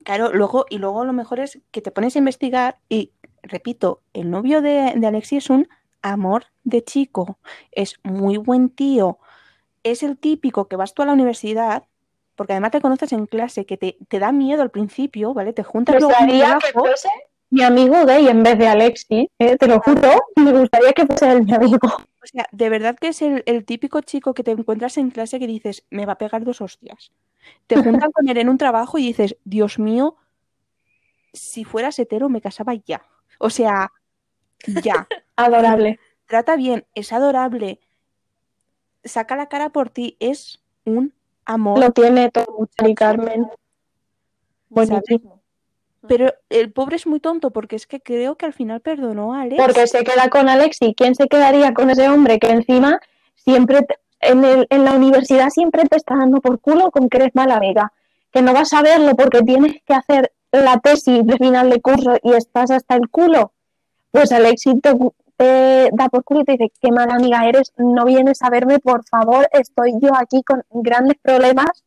Claro, 0.04 0.32
luego, 0.32 0.66
y 0.68 0.78
luego 0.78 1.04
lo 1.04 1.12
mejor 1.12 1.40
es 1.40 1.60
que 1.70 1.80
te 1.80 1.90
pones 1.90 2.16
a 2.16 2.18
investigar 2.18 2.78
y, 2.88 3.12
repito, 3.42 4.00
el 4.12 4.30
novio 4.30 4.62
de, 4.62 4.92
de 4.96 5.06
Alexi 5.06 5.36
es 5.36 5.50
un 5.50 5.68
amor 6.02 6.46
de 6.64 6.82
chico, 6.82 7.38
es 7.70 7.98
muy 8.02 8.36
buen 8.36 8.70
tío, 8.70 9.18
es 9.82 10.02
el 10.02 10.18
típico 10.18 10.68
que 10.68 10.76
vas 10.76 10.94
tú 10.94 11.02
a 11.02 11.06
la 11.06 11.12
universidad, 11.12 11.84
porque 12.34 12.54
además 12.54 12.72
te 12.72 12.80
conoces 12.80 13.12
en 13.12 13.26
clase, 13.26 13.66
que 13.66 13.76
te, 13.76 13.96
te 14.08 14.18
da 14.18 14.32
miedo 14.32 14.62
al 14.62 14.70
principio, 14.70 15.34
¿vale? 15.34 15.52
Te 15.52 15.62
juntas 15.62 15.94
Me 15.94 16.00
luego 16.00 16.14
el 16.20 16.58
que 16.58 16.72
fuese 16.72 17.08
mi 17.50 17.62
amigo 17.62 18.06
gay 18.06 18.28
en 18.28 18.42
vez 18.42 18.58
de 18.58 18.66
Alexi, 18.66 19.28
¿eh? 19.38 19.56
te 19.58 19.66
lo 19.66 19.78
juro, 19.80 20.10
me 20.36 20.52
gustaría 20.52 20.92
que 20.94 21.06
fuese 21.06 21.30
él 21.30 21.44
mi 21.44 21.52
amigo. 21.52 21.78
O 22.22 22.26
sea, 22.26 22.46
de 22.52 22.68
verdad 22.68 22.96
que 22.96 23.08
es 23.08 23.20
el, 23.22 23.42
el 23.46 23.64
típico 23.64 24.00
chico 24.00 24.32
que 24.34 24.44
te 24.44 24.52
encuentras 24.52 24.96
en 24.96 25.10
clase 25.10 25.40
que 25.40 25.46
dices, 25.46 25.84
me 25.90 26.06
va 26.06 26.12
a 26.12 26.18
pegar 26.18 26.44
dos 26.44 26.60
hostias. 26.60 27.10
Te 27.66 27.76
juntan 27.82 28.12
con 28.12 28.28
él 28.28 28.38
en 28.38 28.48
un 28.48 28.58
trabajo 28.58 28.98
y 28.98 29.06
dices, 29.06 29.36
Dios 29.44 29.78
mío, 29.78 30.16
si 31.32 31.64
fueras 31.64 31.98
hetero 31.98 32.28
me 32.28 32.40
casaba 32.40 32.74
ya. 32.74 33.02
O 33.38 33.50
sea, 33.50 33.90
ya. 34.82 35.08
Adorable. 35.36 35.98
trata 36.26 36.56
bien, 36.56 36.86
es 36.94 37.12
adorable, 37.12 37.80
saca 39.02 39.34
la 39.34 39.48
cara 39.48 39.70
por 39.70 39.90
ti, 39.90 40.16
es 40.20 40.62
un 40.84 41.12
amor. 41.44 41.78
Lo 41.80 41.90
tiene 41.90 42.30
todo, 42.30 42.68
Carmen. 42.94 43.48
Buenísimo. 44.68 45.41
Pero 46.08 46.32
el 46.50 46.72
pobre 46.72 46.96
es 46.96 47.06
muy 47.06 47.20
tonto 47.20 47.50
porque 47.50 47.76
es 47.76 47.86
que 47.86 48.00
creo 48.00 48.36
que 48.36 48.46
al 48.46 48.52
final 48.52 48.80
perdonó 48.80 49.34
a 49.34 49.42
Alex. 49.42 49.62
Porque 49.62 49.86
se 49.86 50.02
queda 50.04 50.28
con 50.30 50.48
Alexi. 50.48 50.94
¿Quién 50.96 51.14
se 51.14 51.28
quedaría 51.28 51.72
con 51.74 51.90
ese 51.90 52.08
hombre 52.08 52.38
que 52.38 52.50
encima 52.50 53.00
siempre 53.36 53.82
te- 53.82 53.98
en, 54.20 54.44
el- 54.44 54.66
en 54.70 54.84
la 54.84 54.92
universidad 54.92 55.50
siempre 55.50 55.84
te 55.84 55.96
está 55.96 56.16
dando 56.16 56.40
por 56.40 56.60
culo 56.60 56.90
con 56.90 57.08
que 57.08 57.18
eres 57.18 57.34
mala 57.34 57.56
amiga? 57.56 57.92
Que 58.32 58.42
no 58.42 58.52
vas 58.52 58.72
a 58.72 58.82
verlo 58.82 59.14
porque 59.16 59.42
tienes 59.42 59.74
que 59.86 59.94
hacer 59.94 60.32
la 60.50 60.78
tesis 60.80 61.24
de 61.24 61.36
final 61.38 61.70
de 61.70 61.80
curso 61.80 62.16
y 62.22 62.32
estás 62.32 62.70
hasta 62.70 62.96
el 62.96 63.08
culo. 63.08 63.52
Pues 64.10 64.32
Alexi 64.32 64.78
te, 64.80 64.94
te 65.36 65.88
da 65.92 66.08
por 66.08 66.24
culo 66.24 66.40
y 66.40 66.44
te 66.44 66.52
dice, 66.52 66.72
qué 66.80 66.90
mala 66.90 67.14
amiga 67.14 67.46
eres, 67.48 67.72
no 67.78 68.04
vienes 68.04 68.42
a 68.42 68.50
verme, 68.50 68.78
por 68.78 69.04
favor, 69.04 69.48
estoy 69.52 69.92
yo 70.00 70.10
aquí 70.16 70.42
con 70.42 70.62
grandes 70.70 71.16
problemas. 71.22 71.84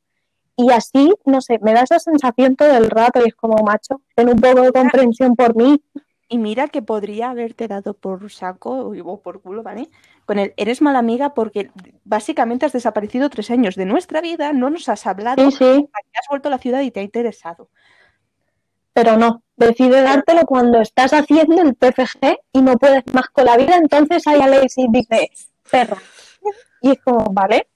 Y 0.58 0.72
así, 0.72 1.14
no 1.26 1.41
sé, 1.41 1.60
me 1.62 1.74
da 1.74 1.82
esa 1.82 1.99
sensación 1.99 2.56
todo 2.56 2.76
el 2.78 2.89
rato 2.89 3.20
y 3.24 3.28
es 3.28 3.36
como, 3.36 3.62
macho, 3.64 4.01
ten 4.16 4.30
un 4.30 4.39
poco 4.39 4.62
de 4.62 4.72
comprensión 4.72 5.36
por 5.36 5.56
mí. 5.56 5.82
Y 6.28 6.38
mira 6.39 6.68
que 6.70 6.82
podría 6.82 7.30
haberte 7.30 7.68
dado 7.68 7.93
por 7.93 8.32
saco 8.32 8.89
o 9.03 9.22
por 9.22 9.41
culo, 9.41 9.62
¿vale? 9.64 9.89
Con 10.26 10.39
el 10.39 10.53
eres 10.58 10.82
mala 10.82 10.99
amiga 10.99 11.34
porque 11.36 11.70
básicamente 12.03 12.66
has 12.66 12.72
desaparecido 12.74 13.30
tres 13.30 13.51
años 13.51 13.76
de 13.76 13.86
nuestra 13.86 14.22
vida, 14.22 14.51
no 14.53 14.70
nos 14.72 14.89
has 14.89 15.06
hablado, 15.06 15.51
Sí, 15.51 15.58
sí. 15.58 15.89
has 15.93 16.28
vuelto 16.30 16.47
a 16.47 16.51
la 16.51 16.58
ciudad 16.58 16.82
y 16.82 16.89
te 16.89 17.01
ha 17.01 17.03
interesado. 17.03 17.70
pero 18.93 19.18
no, 19.18 19.43
decide 19.58 20.01
dártelo 20.01 20.45
cuando 20.45 20.80
estás 20.82 21.12
haciendo 21.14 21.62
el 21.62 21.76
TFG 21.76 22.38
y 22.53 22.62
no 22.62 22.76
puedes 22.78 23.03
más 23.14 23.28
con 23.30 23.45
la 23.45 23.58
vida, 23.58 23.76
entonces 23.76 24.26
hay 24.26 24.39
Alex 24.39 24.78
y 24.78 24.88
dice, 24.89 25.30
perra. 25.70 25.97
Y 26.82 26.91
es 26.91 26.99
como, 27.03 27.26
vale, 27.34 27.68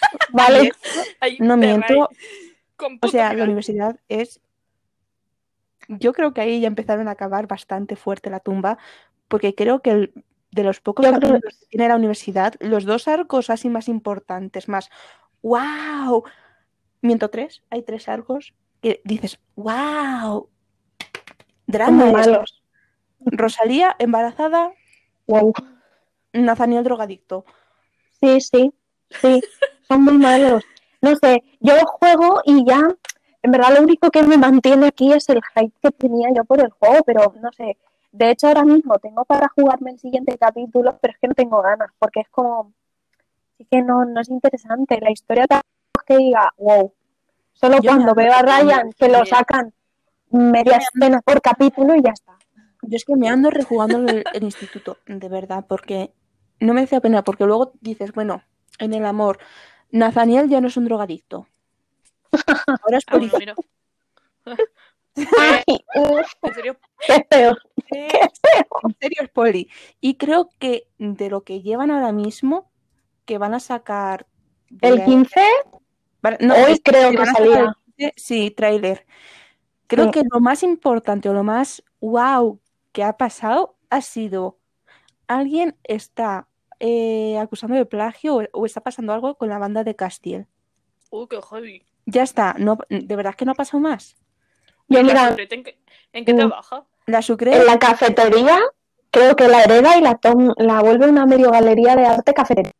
vale, 0.32 0.72
No 1.38 1.56
miento, 1.56 2.08
O 3.02 3.08
sea, 3.08 3.32
la 3.34 3.44
universidad 3.44 3.98
es. 4.08 4.40
Yo 5.88 6.12
creo 6.12 6.32
que 6.32 6.40
ahí 6.40 6.60
ya 6.60 6.68
empezaron 6.68 7.08
a 7.08 7.12
acabar 7.12 7.46
bastante 7.46 7.96
fuerte 7.96 8.30
la 8.30 8.40
tumba, 8.40 8.78
porque 9.28 9.54
creo 9.54 9.80
que 9.82 9.90
el- 9.90 10.24
de 10.52 10.64
los 10.64 10.80
pocos 10.80 11.06
creo- 11.06 11.40
que 11.40 11.48
tiene 11.68 11.88
la 11.88 11.96
universidad, 11.96 12.54
los 12.60 12.84
dos 12.84 13.08
arcos 13.08 13.50
así 13.50 13.68
más 13.68 13.88
importantes, 13.88 14.68
más 14.68 14.90
¡wow! 15.42 16.24
Miento 17.02 17.30
tres, 17.30 17.62
hay 17.70 17.82
tres 17.82 18.08
arcos 18.08 18.54
que 18.82 19.00
dices 19.04 19.38
¡wow! 19.56 20.48
Drama 21.66 22.06
malos. 22.12 22.62
Rosalía 23.20 23.94
embarazada, 23.98 24.72
Wow. 25.26 25.52
Nathaniel 26.32 26.82
drogadicto. 26.82 27.44
Sí, 28.20 28.40
sí, 28.40 28.72
sí, 29.20 29.40
son 29.90 30.04
muy 30.04 30.18
malos. 30.18 30.64
No 31.02 31.16
sé, 31.16 31.42
yo 31.58 31.74
juego 31.84 32.40
y 32.44 32.64
ya, 32.64 32.80
en 33.42 33.50
verdad 33.50 33.74
lo 33.74 33.82
único 33.82 34.10
que 34.10 34.22
me 34.22 34.38
mantiene 34.38 34.86
aquí 34.86 35.12
es 35.12 35.28
el 35.28 35.40
hype 35.54 35.72
que 35.82 35.90
tenía 35.90 36.28
yo 36.34 36.44
por 36.44 36.60
el 36.60 36.70
juego, 36.70 37.02
pero 37.04 37.34
no 37.40 37.50
sé. 37.52 37.76
De 38.12 38.30
hecho, 38.30 38.48
ahora 38.48 38.64
mismo 38.64 38.98
tengo 38.98 39.24
para 39.24 39.48
jugarme 39.48 39.92
el 39.92 39.98
siguiente 39.98 40.36
capítulo, 40.38 40.98
pero 41.00 41.12
es 41.12 41.18
que 41.18 41.28
no 41.28 41.34
tengo 41.34 41.62
ganas, 41.62 41.90
porque 41.98 42.20
es 42.20 42.28
como, 42.28 42.72
sí 43.56 43.66
que 43.70 43.82
no, 43.82 44.04
no 44.04 44.20
es 44.20 44.28
interesante. 44.28 44.98
La 45.00 45.10
historia 45.10 45.46
tampoco 45.46 46.00
es 46.00 46.04
que 46.06 46.16
diga, 46.18 46.52
wow. 46.58 46.92
Solo 47.52 47.76
Yo 47.76 47.90
cuando 47.90 48.10
ando 48.10 48.14
veo 48.14 48.32
a 48.32 48.42
Ryan 48.42 48.92
que 48.92 49.08
lo 49.08 49.24
sacan 49.26 49.72
media 50.30 50.78
escena 50.78 51.20
por 51.20 51.42
capítulo 51.42 51.94
y 51.96 52.02
ya 52.02 52.12
está. 52.12 52.38
Yo 52.82 52.96
es 52.96 53.04
que 53.04 53.16
me 53.16 53.28
ando 53.28 53.50
rejugando 53.50 53.98
el, 53.98 54.24
el 54.32 54.42
instituto, 54.42 54.98
de 55.06 55.28
verdad, 55.28 55.66
porque 55.68 56.12
no 56.60 56.74
me 56.74 56.82
hace 56.82 57.00
pena, 57.00 57.22
porque 57.22 57.44
luego 57.44 57.72
dices, 57.80 58.12
bueno, 58.12 58.42
en 58.78 58.94
el 58.94 59.04
amor, 59.04 59.38
Nathaniel 59.92 60.48
ya 60.48 60.60
no 60.60 60.68
es 60.68 60.76
un 60.76 60.84
drogadicto. 60.84 61.46
Ahora 62.82 62.98
es 62.98 63.04
Ah, 63.08 63.16
bueno, 63.18 63.30
policía. 63.30 63.54
uf, 65.16 66.32
En 66.42 66.54
serio, 66.54 66.76
qué 67.06 67.26
feo. 67.30 67.56
que 67.90 68.06
en 68.84 68.96
serio 69.00 69.18
es 69.22 69.28
poli. 69.30 69.68
Y 70.00 70.14
creo 70.16 70.48
que 70.58 70.88
de 70.98 71.28
lo 71.30 71.42
que 71.42 71.62
llevan 71.62 71.90
ahora 71.90 72.12
mismo, 72.12 72.70
que 73.24 73.38
van 73.38 73.54
a 73.54 73.60
sacar... 73.60 74.26
¿El 74.80 74.98
de- 74.98 75.04
15? 75.04 75.40
van- 76.22 76.36
no, 76.40 76.54
Hoy 76.54 76.72
es- 76.72 76.80
creo 76.84 77.10
que 77.10 77.26
salía. 77.26 77.60
el 77.60 77.68
15, 77.96 78.12
Sí, 78.16 78.50
tráiler. 78.50 79.06
Creo 79.88 80.06
Sí. 80.06 80.10
que 80.12 80.22
lo 80.30 80.40
más 80.40 80.62
importante 80.62 81.28
o 81.28 81.32
lo 81.34 81.42
más 81.42 81.82
wow 82.00 82.60
que 82.92 83.02
ha 83.02 83.16
pasado 83.16 83.76
ha 83.90 84.00
sido 84.00 84.58
alguien 85.26 85.76
está 85.84 86.46
eh, 86.80 87.38
acusando 87.38 87.76
de 87.76 87.86
plagio 87.86 88.36
o, 88.36 88.42
o 88.52 88.66
está 88.66 88.80
pasando 88.80 89.12
algo 89.12 89.36
con 89.36 89.48
la 89.48 89.58
banda 89.58 89.84
de 89.84 89.94
Castiel. 89.94 90.46
Uh, 91.10 91.26
qué 91.28 91.38
heavy. 91.40 91.82
Ya 92.06 92.22
está, 92.22 92.54
no, 92.58 92.78
de 92.88 93.16
verdad 93.16 93.34
que 93.34 93.44
no 93.44 93.52
ha 93.52 93.54
pasado 93.54 93.80
más. 93.80 94.16
Yo, 94.88 94.98
¿Y 94.98 95.02
la 95.04 95.30
mira, 95.30 95.36
en 95.48 95.62
qué, 95.62 95.78
en 96.12 96.24
qué 96.24 96.34
Mm. 96.34 96.36
trabaja? 96.38 96.84
La 97.06 97.22
Sucre, 97.22 97.56
en 97.56 97.66
la 97.66 97.78
cafetería 97.78 98.58
creo 99.10 99.36
que 99.36 99.48
la 99.48 99.62
hereda 99.62 99.96
y 99.98 100.00
la, 100.00 100.14
tom- 100.16 100.54
la 100.56 100.80
vuelve 100.80 101.08
una 101.08 101.26
medio 101.26 101.50
galería 101.50 101.94
de 101.96 102.06
arte 102.06 102.32
cafetería. 102.34 102.72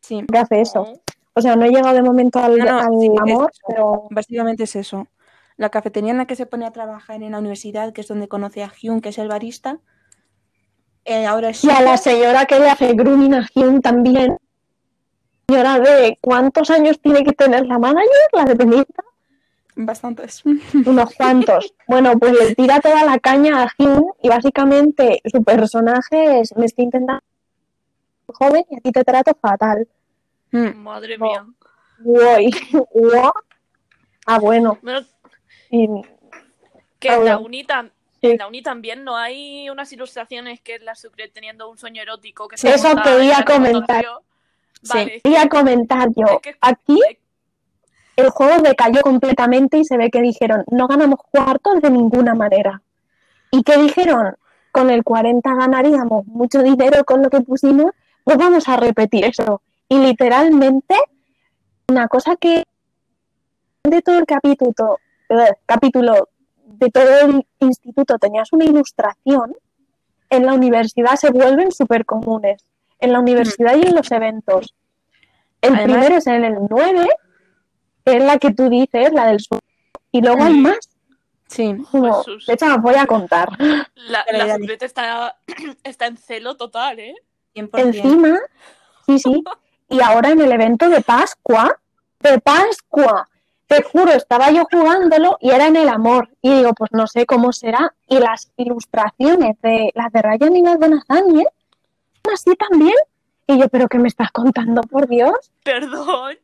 sí, 0.00 0.22
que 0.30 0.38
hace 0.38 0.60
eso. 0.60 0.82
Oh. 0.82 1.00
O 1.36 1.40
sea, 1.40 1.56
no 1.56 1.64
he 1.64 1.70
llegado 1.70 1.94
de 1.94 2.02
momento 2.02 2.38
al, 2.38 2.56
No, 2.58 2.64
no, 2.64 2.78
al 2.78 3.00
sí, 3.00 3.10
es 3.12 3.20
amor, 3.20 3.50
pero 3.66 4.06
básicamente 4.10 4.64
es 4.64 4.76
eso. 4.76 5.08
La 5.56 5.70
cafetería 5.70 6.10
en 6.12 6.18
la 6.18 6.26
que 6.26 6.36
se 6.36 6.46
pone 6.46 6.64
a 6.66 6.70
trabajar 6.72 7.22
en 7.22 7.32
la 7.32 7.38
universidad, 7.38 7.92
que 7.92 8.02
es 8.02 8.08
donde 8.08 8.28
conoce 8.28 8.62
a 8.62 8.68
Hyun, 8.70 9.00
que 9.00 9.08
es 9.08 9.18
el 9.18 9.28
barista, 9.28 9.80
eh, 11.04 11.26
ahora 11.26 11.50
es 11.50 11.62
y 11.64 11.70
a 11.70 11.80
la 11.82 11.96
señora 11.96 12.46
que 12.46 12.58
le 12.58 12.70
hace 12.70 12.92
gruminación 12.94 13.80
también. 13.82 14.38
Señora 15.48 15.78
de 15.78 16.18
¿cuántos 16.20 16.70
años 16.70 16.98
tiene 17.00 17.22
que 17.22 17.32
tener 17.32 17.66
la 17.66 17.78
manager, 17.78 18.08
la 18.32 18.44
dependiente? 18.44 18.94
bastantes. 19.76 20.42
Unos 20.86 21.14
cuantos. 21.16 21.74
Bueno, 21.88 22.16
pues 22.18 22.32
le 22.32 22.54
tira 22.54 22.80
toda 22.80 23.04
la 23.04 23.18
caña 23.18 23.62
a 23.62 23.68
Hyun 23.76 24.04
y 24.22 24.28
básicamente 24.28 25.20
su 25.24 25.42
personaje 25.42 26.40
es 26.40 26.56
me 26.56 26.66
estoy 26.66 26.84
intentando 26.84 27.22
joven 28.28 28.64
y 28.70 28.76
a 28.76 28.80
ti 28.80 28.92
te 28.92 29.04
trato 29.04 29.36
fatal. 29.40 29.86
Mm, 30.52 30.76
Madre 30.76 31.18
mía. 31.18 31.44
Uy. 32.04 32.54
Ah, 34.26 34.38
bueno. 34.38 34.78
Bueno, 34.82 35.00
Y, 35.70 35.88
que 36.98 37.10
Ah, 37.10 37.18
la 37.18 37.36
bueno. 37.36 37.40
En 38.32 38.38
la 38.38 38.48
uni 38.48 38.62
también 38.62 39.04
no 39.04 39.16
hay 39.16 39.68
unas 39.70 39.92
ilustraciones 39.92 40.60
que 40.60 40.76
es 40.76 40.82
la 40.82 40.94
Sucre 40.94 41.28
teniendo 41.28 41.68
un 41.70 41.78
sueño 41.78 42.02
erótico 42.02 42.48
que 42.48 42.56
se 42.56 42.74
eso 42.74 42.94
quería 43.02 43.44
comentar. 43.44 44.04
Sí. 44.82 44.88
Vale, 44.92 45.20
quería 45.22 45.48
comentar 45.48 46.08
yo, 46.14 46.26
es 46.26 46.40
que- 46.42 46.56
aquí 46.60 47.00
el 48.16 48.30
juego 48.30 48.62
decayó 48.62 49.00
completamente 49.00 49.78
y 49.78 49.84
se 49.84 49.96
ve 49.96 50.10
que 50.10 50.20
dijeron, 50.20 50.64
no 50.70 50.86
ganamos 50.86 51.18
cuartos 51.32 51.80
de 51.80 51.90
ninguna 51.90 52.34
manera. 52.34 52.80
¿Y 53.50 53.62
qué 53.62 53.76
dijeron? 53.78 54.36
Con 54.72 54.90
el 54.90 55.02
40 55.04 55.54
ganaríamos 55.54 56.26
mucho 56.26 56.62
dinero 56.62 57.04
con 57.04 57.22
lo 57.22 57.30
que 57.30 57.40
pusimos, 57.40 57.92
pues 58.24 58.36
vamos 58.36 58.68
a 58.68 58.76
repetir 58.76 59.24
eso. 59.24 59.62
Y 59.88 59.98
literalmente, 59.98 60.96
una 61.88 62.08
cosa 62.08 62.36
que 62.36 62.64
de 63.84 64.02
todo 64.02 64.18
el 64.18 64.26
capítulo, 64.26 64.98
eh, 65.28 65.52
capítulo 65.66 66.28
de 66.78 66.90
todo 66.90 67.18
el 67.20 67.46
instituto 67.60 68.18
tenías 68.18 68.52
una 68.52 68.64
ilustración, 68.64 69.54
en 70.30 70.46
la 70.46 70.54
universidad 70.54 71.16
se 71.16 71.30
vuelven 71.30 71.70
súper 71.72 72.04
comunes. 72.04 72.64
En 72.98 73.12
la 73.12 73.20
universidad 73.20 73.76
y 73.76 73.82
en 73.86 73.94
los 73.94 74.10
eventos. 74.10 74.74
El 75.60 75.74
Además- 75.74 75.84
primero 75.96 76.16
es 76.16 76.26
en 76.26 76.44
el 76.44 76.56
9, 76.68 77.08
que 78.04 78.16
es 78.16 78.24
la 78.24 78.38
que 78.38 78.52
tú 78.52 78.68
dices, 78.68 79.12
la 79.12 79.26
del 79.26 79.40
sur. 79.40 79.60
Y 80.12 80.20
luego 80.22 80.42
hay 80.44 80.54
más. 80.54 80.78
Sí, 81.48 81.76
Como, 81.90 82.22
de 82.46 82.52
hecho, 82.54 82.66
las 82.68 82.80
voy 82.82 82.94
a 82.94 83.06
contar. 83.06 83.48
La, 83.94 84.24
la 84.32 84.56
está, 84.80 85.36
está 85.84 86.06
en 86.06 86.16
celo 86.16 86.56
total, 86.56 86.98
¿eh? 86.98 87.14
100%. 87.54 87.78
Encima, 87.78 88.40
sí, 89.06 89.18
sí. 89.18 89.44
Y 89.88 90.00
ahora 90.00 90.30
en 90.30 90.40
el 90.40 90.50
evento 90.50 90.88
de 90.88 91.00
Pascua, 91.02 91.78
de 92.20 92.40
Pascua, 92.40 93.28
te 93.66 93.82
juro, 93.82 94.12
estaba 94.12 94.50
yo 94.50 94.64
jugándolo 94.70 95.38
y 95.40 95.50
era 95.50 95.66
en 95.66 95.76
el 95.76 95.88
amor. 95.88 96.30
Y 96.42 96.54
digo, 96.54 96.72
pues 96.74 96.90
no 96.92 97.06
sé 97.06 97.26
cómo 97.26 97.52
será. 97.52 97.94
Y 98.08 98.18
las 98.18 98.52
ilustraciones 98.56 99.56
de 99.62 99.90
las 99.94 100.12
de 100.12 100.22
Ryan 100.22 100.56
y 100.56 100.62
las 100.62 100.78
de 100.78 100.88
Nathaniel, 100.88 101.48
así 102.32 102.54
también. 102.56 102.96
Y 103.46 103.58
yo, 103.58 103.68
¿pero 103.68 103.88
qué 103.88 103.98
me 103.98 104.08
estás 104.08 104.30
contando, 104.30 104.82
por 104.82 105.08
Dios? 105.08 105.52
Perdón. 105.62 106.38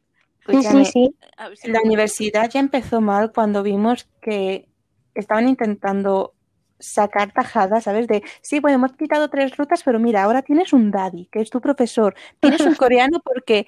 Sí, 0.49 0.62
sí, 0.62 0.85
sí. 0.85 1.16
La 1.64 1.81
universidad 1.85 2.51
ya 2.51 2.61
empezó 2.61 3.01
mal 3.01 3.33
cuando 3.33 3.62
vimos 3.62 4.09
que 4.21 4.68
estaban 5.14 5.49
intentando 5.49 6.35
sacar 6.79 7.33
tajadas, 7.33 7.85
¿sabes? 7.85 8.09
De, 8.09 8.23
sí, 8.41 8.59
bueno, 8.59 8.77
hemos 8.77 8.97
quitado 8.97 9.29
tres 9.29 9.57
rutas, 9.57 9.83
pero 9.85 9.99
mira, 9.99 10.23
ahora 10.23 10.43
tienes 10.43 10.73
un 10.73 10.91
daddy, 10.91 11.27
que 11.27 11.41
es 11.41 11.51
tu 11.51 11.61
profesor. 11.61 12.14
Tienes 12.41 12.62
un 12.62 12.75
coreano 12.77 13.21
porque 13.23 13.66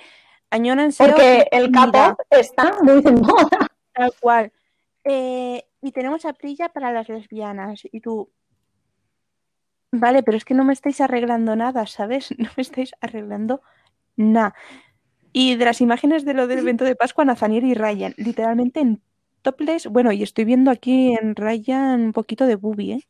añoran 0.52 0.90
Porque 0.96 1.46
el 1.50 1.72
K-pop 1.72 2.20
está 2.30 2.82
muy 2.82 3.00
de 3.02 3.12
moda. 3.12 3.66
tal 3.92 4.12
cual. 4.20 4.52
Eh, 5.04 5.64
y 5.80 5.92
tenemos 5.92 6.24
a 6.24 6.34
Prilla 6.34 6.68
para 6.68 6.92
las 6.92 7.08
lesbianas. 7.08 7.82
Y 7.90 8.00
tú, 8.00 8.30
vale, 9.90 10.22
pero 10.22 10.36
es 10.36 10.44
que 10.44 10.54
no 10.54 10.64
me 10.64 10.74
estáis 10.74 11.00
arreglando 11.00 11.56
nada, 11.56 11.86
¿sabes? 11.86 12.30
No 12.38 12.50
me 12.56 12.62
estáis 12.62 12.92
arreglando 13.00 13.62
nada. 14.16 14.54
Y 15.32 15.56
de 15.56 15.64
las 15.64 15.80
imágenes 15.80 16.24
de 16.24 16.34
lo 16.34 16.46
del 16.46 16.60
evento 16.60 16.84
de 16.84 16.94
Pascua, 16.94 17.24
Nathaniel 17.24 17.64
y 17.64 17.74
Ryan, 17.74 18.14
literalmente 18.18 18.80
en 18.80 19.02
topless. 19.40 19.86
Bueno, 19.86 20.12
y 20.12 20.22
estoy 20.22 20.44
viendo 20.44 20.70
aquí 20.70 21.14
en 21.14 21.34
Ryan 21.34 22.00
un 22.00 22.12
poquito 22.12 22.46
de 22.46 22.56
boobie, 22.56 22.92
¿eh? 22.92 23.08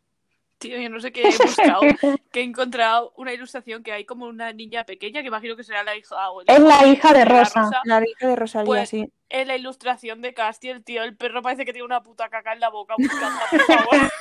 Tío, 0.62 0.78
yo 0.78 0.88
no 0.88 1.00
sé 1.00 1.12
qué 1.12 1.22
he 1.28 1.36
buscado, 1.36 1.80
que 2.32 2.40
he 2.40 2.44
encontrado 2.44 3.12
una 3.16 3.32
ilustración 3.32 3.82
que 3.82 3.92
hay 3.92 4.04
como 4.04 4.26
una 4.26 4.52
niña 4.52 4.84
pequeña, 4.84 5.20
que 5.20 5.26
imagino 5.28 5.56
que 5.56 5.64
será 5.64 5.82
la 5.82 5.96
hija 5.96 6.30
o 6.30 6.40
el 6.42 6.46
Es 6.48 6.60
la 6.60 6.86
hija 6.86 7.12
de 7.12 7.24
Rosa. 7.24 7.70
La 7.84 8.00
hija 8.08 8.28
de 8.28 8.36
Rosalía, 8.36 8.66
Pues- 8.66 8.88
sí. 8.88 9.08
En 9.28 9.48
la 9.48 9.56
ilustración 9.56 10.20
de 10.20 10.34
Castiel, 10.34 10.84
tío, 10.84 11.02
el 11.02 11.16
perro 11.16 11.40
parece 11.40 11.64
que 11.64 11.72
tiene 11.72 11.86
una 11.86 12.02
puta 12.02 12.28
caca 12.28 12.52
en 12.52 12.60
la 12.60 12.68
boca 12.68 12.94
buscando, 12.98 13.40
por 13.50 13.60
favor. 13.62 13.96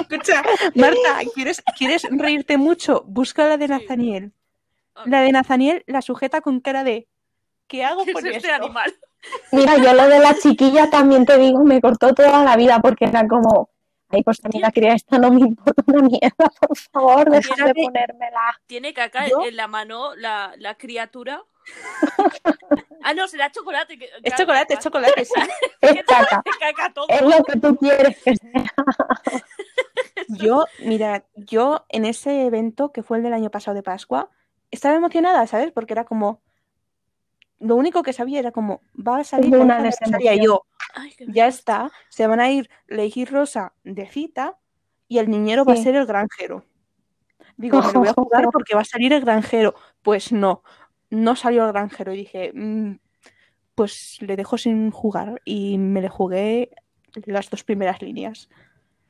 Escucha, 0.00 0.42
Marta, 0.74 1.20
¿quieres, 1.34 1.62
¿quieres 1.76 2.06
reírte 2.10 2.56
mucho? 2.56 3.04
Busca 3.06 3.46
la 3.46 3.56
de 3.56 3.66
Sí. 3.66 3.72
Nathaniel. 3.72 4.32
La 5.06 5.22
de 5.22 5.32
Nathaniel 5.32 5.84
la 5.86 6.02
sujeta 6.02 6.40
con 6.42 6.60
cara 6.60 6.84
de 6.84 7.08
¿qué 7.66 7.82
hago 7.84 8.04
¿Qué 8.04 8.12
con 8.12 8.26
es 8.26 8.36
este 8.36 8.50
esto? 8.50 8.64
animal? 8.64 8.94
Mira, 9.52 9.76
yo 9.78 9.94
lo 9.94 10.08
de 10.08 10.18
la 10.18 10.34
chiquilla 10.34 10.90
también 10.90 11.24
te 11.24 11.38
digo, 11.38 11.62
me 11.64 11.80
cortó 11.80 12.12
toda 12.14 12.44
la 12.44 12.56
vida 12.56 12.80
porque 12.80 13.04
era 13.06 13.26
como, 13.28 13.70
ay, 14.08 14.22
pues 14.22 14.44
a 14.44 14.48
mí 14.48 14.58
la 14.60 14.70
cría 14.72 14.94
esta 14.94 15.18
no 15.18 15.30
me 15.30 15.40
importa 15.40 15.82
una 15.86 16.02
mierda, 16.08 16.50
por 16.60 16.76
favor, 16.76 17.30
dejad 17.30 17.66
de 17.66 17.74
ponérmela. 17.74 18.60
Tiene 18.66 18.92
caca 18.94 19.28
¿Yo? 19.28 19.44
en 19.44 19.56
la 19.56 19.68
mano 19.68 20.14
la, 20.16 20.52
la 20.58 20.76
criatura. 20.76 21.42
ah, 23.04 23.14
no, 23.14 23.28
será 23.28 23.50
chocolate. 23.52 23.96
que- 23.98 24.10
Es 24.22 24.34
chocolate, 24.34 24.74
es 24.74 24.80
chocolate, 24.80 25.24
sí. 25.24 25.32
Es 25.80 26.04
caca, 26.04 26.42
Es 26.44 26.56
caca 26.58 26.92
todo. 26.92 27.06
es 27.08 27.22
lo 27.22 27.42
que 27.44 27.58
tú 27.60 27.76
quieres 27.76 28.16
que 28.22 28.36
sea. 28.36 28.72
Yo, 30.28 30.64
mira, 30.80 31.24
yo 31.34 31.84
en 31.88 32.04
ese 32.04 32.46
evento 32.46 32.90
que 32.92 33.02
fue 33.02 33.18
el 33.18 33.22
del 33.22 33.34
año 33.34 33.50
pasado 33.50 33.74
de 33.74 33.82
Pascua, 33.82 34.30
estaba 34.70 34.94
emocionada, 34.94 35.46
¿sabes? 35.46 35.72
Porque 35.72 35.92
era 35.92 36.04
como, 36.04 36.40
lo 37.62 37.76
único 37.76 38.02
que 38.02 38.12
sabía 38.12 38.38
era 38.40 38.50
como, 38.52 38.80
va 38.96 39.18
a 39.18 39.24
salir 39.24 39.50
una. 39.62 39.78
Y 40.20 40.40
yo, 40.44 40.62
Ay, 40.94 41.14
ya 41.28 41.46
está, 41.46 41.90
se 42.10 42.26
van 42.26 42.40
a 42.40 42.50
ir 42.50 42.68
Leigh 42.88 43.12
y 43.16 43.24
Rosa 43.24 43.72
de 43.84 44.06
cita 44.06 44.58
y 45.08 45.18
el 45.18 45.30
niñero 45.30 45.64
va 45.64 45.72
a 45.72 45.76
ser 45.82 45.94
el 45.94 46.06
granjero. 46.06 46.64
Digo, 47.56 47.78
me 47.80 47.92
lo 47.92 48.00
voy 48.00 48.08
a 48.08 48.12
jugar 48.14 48.42
porque 48.52 48.74
va 48.74 48.80
a 48.82 48.84
salir 48.84 49.12
el 49.12 49.20
granjero. 49.22 49.74
Pues 50.02 50.32
no, 50.32 50.62
no 51.10 51.36
salió 51.36 51.64
el 51.64 51.72
granjero 51.72 52.12
y 52.12 52.16
dije, 52.18 52.52
"Mm, 52.54 52.96
pues 53.74 54.18
le 54.20 54.36
dejo 54.36 54.58
sin 54.58 54.90
jugar 54.90 55.40
y 55.44 55.78
me 55.78 56.00
le 56.02 56.08
jugué 56.08 56.70
las 57.26 57.48
dos 57.48 57.64
primeras 57.64 58.02
líneas. 58.02 58.48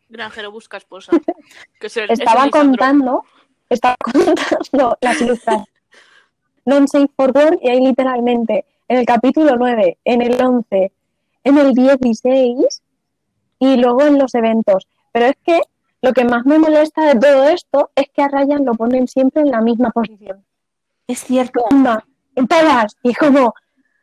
Granjero 0.09 0.53
busca 0.53 0.77
esposa. 0.77 1.11
Que 1.81 1.87
es 1.87 1.97
el- 1.97 2.11
es 2.11 2.21
contando, 2.51 3.25
estaba 3.69 3.97
contando 4.05 4.99
las 5.01 5.21
ilustraciones. 5.21 5.72
Non 6.65 6.87
safe 6.87 7.11
for 7.17 7.33
work 7.35 7.59
y 7.63 7.69
ahí 7.71 7.81
literalmente 7.81 8.65
en 8.89 8.99
el 8.99 9.07
capítulo 9.07 9.57
9, 9.57 9.99
en 10.05 10.23
el 10.23 10.41
11, 10.41 10.93
en 11.45 11.59
el 11.59 11.73
16 11.75 12.83
y 13.59 13.77
luego 13.77 14.03
en 14.03 14.19
los 14.19 14.35
eventos. 14.35 14.87
Pero 15.13 15.27
es 15.27 15.37
que 15.45 15.61
lo 16.03 16.13
que 16.13 16.25
más 16.25 16.45
me 16.47 16.59
molesta 16.59 17.03
de 17.13 17.19
todo 17.19 17.49
esto 17.49 17.91
es 17.95 18.07
que 18.15 18.23
a 18.23 18.29
Ryan 18.29 18.65
lo 18.65 18.75
ponen 18.75 19.09
siempre 19.09 19.43
en 19.43 19.51
la 19.51 19.61
misma 19.61 19.91
posición. 19.91 20.45
Es 21.07 21.21
cierto. 21.25 21.65
Anda, 21.71 22.05
en 22.37 22.47
todas. 22.47 22.97
Y 23.03 23.11
es 23.11 23.19
como, 23.19 23.55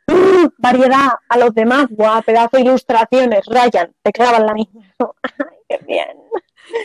"Mm, 0.06 0.46
variedad 0.58 1.08
a 1.28 1.38
los 1.38 1.54
demás, 1.54 1.86
guau, 1.90 2.22
pedazo 2.22 2.56
de 2.56 2.62
ilustraciones. 2.62 3.44
Ryan, 3.46 3.92
te 4.02 4.12
clavan 4.12 4.46
la 4.46 4.54
misma. 4.54 4.82
Ay, 5.22 5.56
qué 5.68 5.78
bien. 5.86 6.16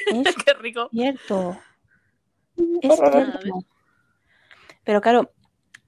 Es 0.07 0.35
Qué 0.45 0.53
rico. 0.53 0.89
cierto. 0.91 1.57
Es 2.81 2.99
A 2.99 3.09
ver. 3.09 3.39
cierto. 3.41 3.59
Pero 4.83 5.01
claro, 5.01 5.31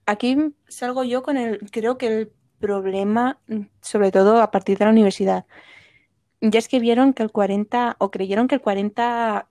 aquí 0.08 0.38
salgo 0.68 1.04
yo 1.04 1.22
con 1.22 1.38
el, 1.38 1.70
creo 1.70 2.00
que 2.00 2.08
el 2.08 2.32
problema, 2.60 3.40
sobre 3.82 4.12
todo 4.12 4.42
a 4.42 4.50
partir 4.50 4.80
de 4.80 4.86
la 4.86 4.92
universidad. 4.92 5.46
Y 6.40 6.56
es 6.58 6.68
que 6.68 6.80
vieron 6.80 7.14
que 7.14 7.24
el 7.24 7.32
40, 7.32 7.98
o 8.00 8.10
creyeron 8.10 8.48
que 8.48 8.56
el 8.56 8.62
40 8.62 9.48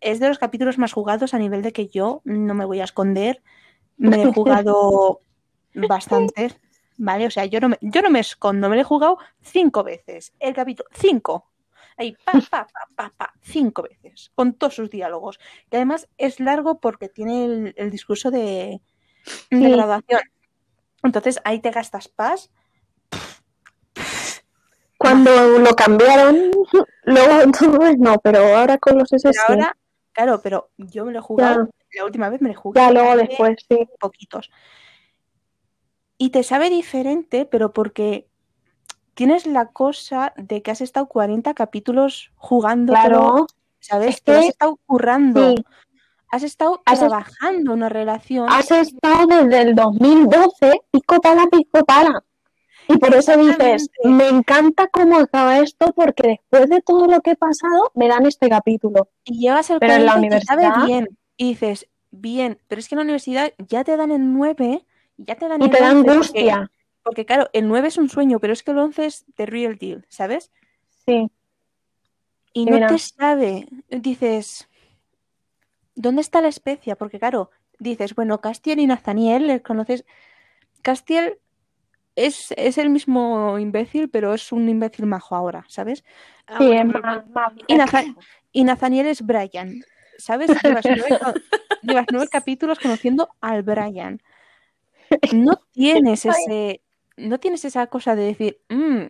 es 0.00 0.20
de 0.20 0.28
los 0.28 0.38
capítulos 0.38 0.78
más 0.78 0.92
jugados 0.92 1.32
a 1.32 1.38
nivel 1.38 1.62
de 1.62 1.72
que 1.72 1.86
yo, 1.86 2.20
no 2.24 2.54
me 2.54 2.66
voy 2.66 2.80
a 2.80 2.84
esconder, 2.84 3.42
me 3.96 4.22
he 4.22 4.32
jugado 4.32 5.20
bastante, 5.74 6.52
¿vale? 6.98 7.26
O 7.26 7.30
sea, 7.30 7.46
yo 7.46 7.60
no 7.60 7.70
me, 7.70 7.78
yo 7.80 8.02
no 8.02 8.10
me 8.10 8.20
escondo, 8.20 8.68
me 8.68 8.76
lo 8.76 8.82
he 8.82 8.84
jugado 8.84 9.18
cinco 9.40 9.84
veces. 9.84 10.34
El 10.40 10.54
capítulo, 10.54 10.88
cinco. 10.92 11.50
Ahí, 11.96 12.16
pa, 12.24 12.32
pa, 12.50 12.66
pa, 12.66 12.88
pa, 12.96 13.14
pa, 13.16 13.32
cinco 13.40 13.82
veces, 13.82 14.32
con 14.34 14.54
todos 14.54 14.74
sus 14.74 14.90
diálogos. 14.90 15.38
Que 15.70 15.76
además 15.76 16.08
es 16.18 16.40
largo 16.40 16.80
porque 16.80 17.08
tiene 17.08 17.44
el, 17.44 17.74
el 17.76 17.90
discurso 17.90 18.32
de, 18.32 18.80
de 19.50 19.58
Sí. 19.58 19.70
graduación. 19.72 20.20
Entonces 21.02 21.40
ahí 21.44 21.60
te 21.60 21.70
gastas 21.70 22.08
paz. 22.08 22.50
Cuando 24.98 25.58
lo 25.58 25.74
cambiaron, 25.74 26.50
luego 27.04 27.40
entonces 27.42 27.96
no, 27.98 28.16
pero 28.22 28.38
ahora 28.56 28.78
con 28.78 28.98
los 28.98 29.12
SS 29.12 29.38
Pero 29.46 29.60
ahora, 29.60 29.76
claro, 30.12 30.40
pero 30.42 30.70
yo 30.78 31.04
me 31.04 31.12
lo 31.12 31.18
he 31.18 31.22
jugado, 31.22 31.68
la 31.92 32.04
última 32.04 32.28
vez 32.30 32.40
me 32.40 32.48
lo 32.48 32.52
he 32.54 32.56
jugado. 32.56 32.86
Ya 32.86 32.92
luego 32.92 33.16
después, 33.16 33.56
sí. 33.68 33.86
poquitos. 34.00 34.50
Y 36.16 36.30
te 36.30 36.42
sabe 36.42 36.70
diferente, 36.70 37.44
pero 37.44 37.72
porque 37.72 38.28
tienes 39.14 39.46
la 39.46 39.66
cosa 39.72 40.32
de 40.36 40.62
que 40.62 40.70
has 40.70 40.80
estado 40.80 41.06
40 41.06 41.54
capítulos 41.54 42.32
jugando, 42.36 42.92
Claro, 42.92 43.46
¿sabes? 43.80 44.16
es 44.16 44.22
Te 44.22 44.32
lo 44.32 44.38
has 44.38 44.44
que- 44.44 44.50
estado 44.50 44.78
currando, 44.86 45.50
sí. 45.50 45.64
Has 46.34 46.42
estado 46.42 46.82
Has 46.84 46.94
est- 46.94 47.08
trabajando 47.08 47.72
una 47.72 47.88
relación. 47.88 48.46
Has 48.50 48.70
estado 48.70 49.26
desde 49.26 49.62
el 49.62 49.74
2012 49.74 50.72
pico 50.90 51.20
pala, 51.20 51.46
pico 51.50 51.84
pala. 51.84 52.24
Y 52.88 52.98
por 52.98 53.14
eso 53.14 53.36
dices, 53.36 53.88
me 54.04 54.28
encanta 54.28 54.88
cómo 54.88 55.16
acaba 55.18 55.58
esto 55.58 55.92
porque 55.94 56.40
después 56.50 56.68
de 56.68 56.82
todo 56.82 57.06
lo 57.06 57.20
que 57.22 57.30
he 57.30 57.36
pasado, 57.36 57.90
me 57.94 58.08
dan 58.08 58.26
este 58.26 58.48
capítulo. 58.48 59.08
y 59.24 59.40
llegas 59.40 59.70
al 59.70 59.78
pero 59.78 59.94
en 59.94 60.04
la 60.06 60.12
40 60.12 60.36
y 60.36 60.40
te 60.40 60.44
sabe 60.46 60.62
universidad- 60.66 60.86
bien. 60.86 61.08
Y 61.36 61.48
dices, 61.50 61.86
bien, 62.10 62.58
pero 62.68 62.78
es 62.80 62.88
que 62.88 62.94
en 62.94 62.98
la 62.98 63.04
universidad 63.04 63.52
ya 63.68 63.84
te 63.84 63.96
dan 63.96 64.10
el 64.12 64.32
9, 64.34 64.84
ya 65.16 65.34
te 65.36 65.48
dan 65.48 65.62
Y 65.62 65.64
el 65.64 65.70
te 65.70 65.80
da 65.80 65.90
11, 65.92 65.94
porque- 66.04 66.10
angustia. 66.12 66.70
Porque, 67.02 67.24
claro, 67.26 67.48
el 67.52 67.68
9 67.68 67.88
es 67.88 67.96
un 67.98 68.08
sueño, 68.08 68.38
pero 68.38 68.52
es 68.52 68.62
que 68.62 68.70
el 68.70 68.78
11 68.78 69.06
es 69.06 69.24
the 69.36 69.46
real 69.46 69.76
deal, 69.76 70.04
¿sabes? 70.08 70.50
Sí, 71.06 71.30
Y 72.52 72.62
Y 72.62 72.64
no 72.66 72.72
mira. 72.76 72.86
te 72.88 72.98
sabe. 72.98 73.66
Dices, 73.90 74.68
¿dónde 75.94 76.20
está 76.22 76.40
la 76.40 76.48
especia? 76.48 76.96
Porque, 76.96 77.18
claro, 77.18 77.50
dices, 77.78 78.14
bueno, 78.14 78.40
Castiel 78.40 78.78
y 78.80 78.86
Nathaniel, 78.86 79.46
¿les 79.48 79.62
conoces? 79.62 80.04
Castiel 80.82 81.38
es, 82.16 82.52
es 82.56 82.78
el 82.78 82.90
mismo 82.90 83.58
imbécil, 83.58 84.08
pero 84.10 84.34
es 84.34 84.52
un 84.52 84.68
imbécil 84.68 85.06
majo 85.06 85.34
ahora, 85.34 85.64
¿sabes? 85.68 86.04
Ah, 86.46 86.58
sí, 86.58 86.66
bueno, 86.68 86.90
es 86.90 86.92
pero- 86.92 87.02
más, 87.04 87.28
más- 87.30 87.52
Y, 87.66 87.74
Natha- 87.74 88.14
y 88.52 88.64
Nathaniel 88.64 89.06
es 89.06 89.22
Brian, 89.22 89.82
¿sabes? 90.18 90.50
Llevas 90.62 90.84
nueve, 90.84 91.18
llevas 91.82 92.06
nueve 92.12 92.28
capítulos 92.30 92.78
conociendo 92.78 93.28
al 93.40 93.62
Brian. 93.62 94.22
No 95.32 95.56
tienes 95.72 96.24
ese, 96.26 96.82
no 97.16 97.38
tienes 97.40 97.64
esa 97.64 97.86
cosa 97.88 98.14
de 98.14 98.24
decir, 98.24 98.60
"Mm, 98.68 99.06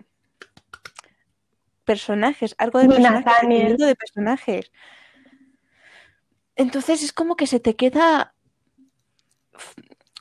personajes, 1.85 2.55
algo 2.59 2.79
de 2.79 2.89
personajes, 2.89 3.77
de 3.77 3.95
personajes. 3.97 4.73
Entonces 6.57 7.03
es 7.03 7.13
como 7.13 7.37
que 7.37 7.47
se 7.47 7.61
te 7.61 7.75
queda, 7.75 8.35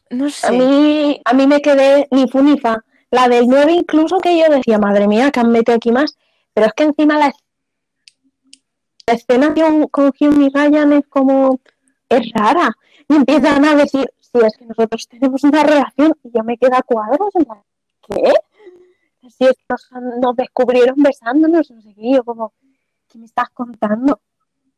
no 0.10 0.30
sé. 0.30 0.48
A 0.48 0.52
mí, 0.52 1.22
a 1.26 1.34
mí 1.34 1.48
me 1.48 1.62
quedé 1.62 2.08
ni 2.12 2.28
fu 2.28 2.42
ni 2.42 2.60
fa. 2.60 2.84
La 3.10 3.28
del 3.28 3.48
9 3.48 3.72
incluso 3.74 4.20
que 4.20 4.38
yo 4.38 4.46
decía, 4.50 4.80
madre 4.80 5.08
mía, 5.08 5.32
que 5.32 5.40
han 5.40 5.52
metido 5.52 5.76
aquí 5.76 5.92
más. 5.92 6.18
Pero 6.54 6.68
es 6.68 6.74
que 6.74 6.84
encima 6.84 7.18
la, 7.18 7.32
la 9.08 9.14
escena 9.14 9.54
con, 9.54 9.88
con 9.88 10.08
Hugh 10.08 10.42
y 10.42 10.50
Ryan 10.50 10.94
es 10.94 11.08
como... 11.08 11.60
es 12.10 12.32
rara. 12.34 12.72
Y 13.10 13.16
empiezan 13.16 13.66
a 13.66 13.76
decir, 13.76 14.10
sí, 14.20 14.40
es 14.44 14.58
que 14.58 14.66
nosotros 14.66 15.08
tenemos 15.08 15.44
una 15.44 15.64
relación 15.64 16.14
y 16.24 16.32
yo 16.32 16.44
me 16.44 16.58
quedo 16.58 16.76
a 16.76 16.82
cuadros. 16.82 17.36
En 17.36 17.46
plan, 17.46 17.62
¿Qué? 18.08 18.34
Si 19.30 19.46
estos 19.46 19.90
nos 20.20 20.36
descubrieron 20.36 20.96
besándonos, 20.98 21.72
no 21.72 21.82
sé 21.82 21.94
qué. 21.94 22.14
Yo 22.14 22.24
como, 22.24 22.54
¿qué 23.08 23.20
me 23.20 23.26
estás 23.26 23.50
contando? 23.50 24.22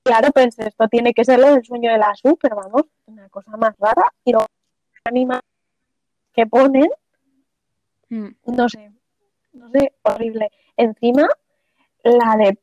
Claro, 0.05 0.31
pensé, 0.31 0.67
esto 0.67 0.87
tiene 0.87 1.13
que 1.15 1.25
ser 1.25 1.39
lo 1.39 1.49
del 1.51 1.65
sueño 1.65 1.91
de 1.91 1.97
la 1.97 2.11
SU, 2.13 2.37
pero 2.39 2.55
vamos, 2.57 2.83
una 3.07 3.27
cosa 3.29 3.57
más 3.57 3.73
rara. 3.79 4.03
Y 4.23 4.31
luego 4.33 4.45
anima 5.03 5.41
que 6.33 6.45
ponen, 6.45 6.87
Mm. 8.09 8.27
no 8.45 8.69
sé, 8.69 8.91
no 9.53 9.67
sé, 9.71 9.93
horrible. 10.03 10.51
Encima, 10.77 11.27
la 12.03 12.35
de, 12.37 12.59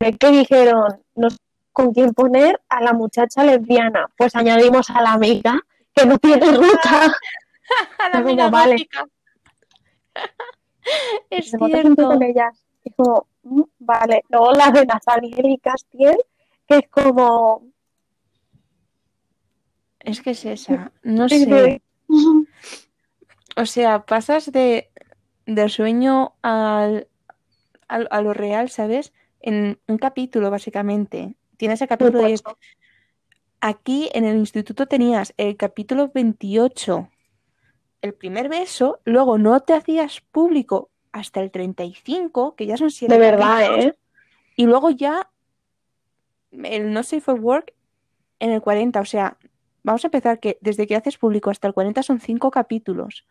de 0.00 0.16
que 0.16 0.30
dijeron, 0.30 1.02
no 1.16 1.28
sé 1.28 1.36
con 1.70 1.92
quién 1.92 2.14
poner 2.14 2.58
a 2.70 2.80
la 2.82 2.94
muchacha 2.94 3.44
lesbiana, 3.44 4.08
pues 4.16 4.34
añadimos 4.34 4.88
a 4.88 5.02
la 5.02 5.12
amiga 5.12 5.60
que 5.94 6.06
no 6.06 6.16
tiene 6.18 6.46
ruta. 6.56 7.12
A 7.98 8.08
la 8.08 8.20
mina 8.22 8.48
vale. 8.48 8.88
Es 11.30 11.50
cierto. 11.50 12.06
con 12.06 12.22
ellas. 12.22 12.58
Y 12.84 12.90
como, 12.92 13.26
mm, 13.42 13.62
vale. 13.78 14.24
Luego 14.28 14.52
la 14.52 14.70
de 14.70 14.86
Nathaniel 14.86 15.46
y 15.46 15.58
Castiel, 15.58 16.16
que 16.66 16.78
es 16.78 16.88
como, 16.88 17.64
Es 20.00 20.20
que 20.20 20.30
es 20.30 20.44
esa. 20.44 20.92
No 21.02 21.26
es 21.26 21.32
sé. 21.44 21.82
O 23.56 23.66
sea, 23.66 24.04
pasas 24.06 24.50
de 24.50 24.90
del 25.44 25.68
sueño 25.68 26.32
al, 26.40 27.06
al- 27.86 28.08
a 28.10 28.22
lo 28.22 28.32
real, 28.32 28.70
¿sabes? 28.70 29.12
En 29.40 29.78
un 29.88 29.98
capítulo, 29.98 30.50
básicamente. 30.50 31.34
Tienes 31.58 31.82
el 31.82 31.88
capítulo 31.88 32.20
Muy 32.20 32.28
10. 32.28 32.42
pocho. 32.42 32.56
Aquí 33.60 34.08
en 34.14 34.24
el 34.24 34.36
instituto 34.38 34.86
tenías 34.86 35.34
el 35.36 35.56
capítulo 35.58 36.10
28, 36.14 37.10
el 38.00 38.14
primer 38.14 38.48
beso, 38.48 39.00
luego 39.04 39.36
no 39.36 39.60
te 39.60 39.74
hacías 39.74 40.20
público 40.20 40.90
hasta 41.12 41.40
el 41.40 41.50
35, 41.50 42.54
que 42.56 42.66
ya 42.66 42.76
son 42.76 42.90
siete 42.90 43.14
de 43.14 43.20
verdad, 43.20 43.60
capítulos, 43.60 43.84
¿eh? 43.86 43.98
y 44.56 44.66
luego 44.66 44.90
ya 44.90 45.30
el 46.52 46.92
No 46.92 47.02
Safe 47.02 47.20
for 47.20 47.38
Work 47.40 47.72
en 48.38 48.50
el 48.50 48.60
40. 48.60 49.00
O 49.00 49.04
sea, 49.04 49.36
vamos 49.82 50.04
a 50.04 50.08
empezar 50.08 50.40
que 50.40 50.58
desde 50.60 50.86
que 50.86 50.96
haces 50.96 51.18
público 51.18 51.50
hasta 51.50 51.68
el 51.68 51.74
40 51.74 52.02
son 52.02 52.20
cinco 52.20 52.50
capítulos. 52.50 53.26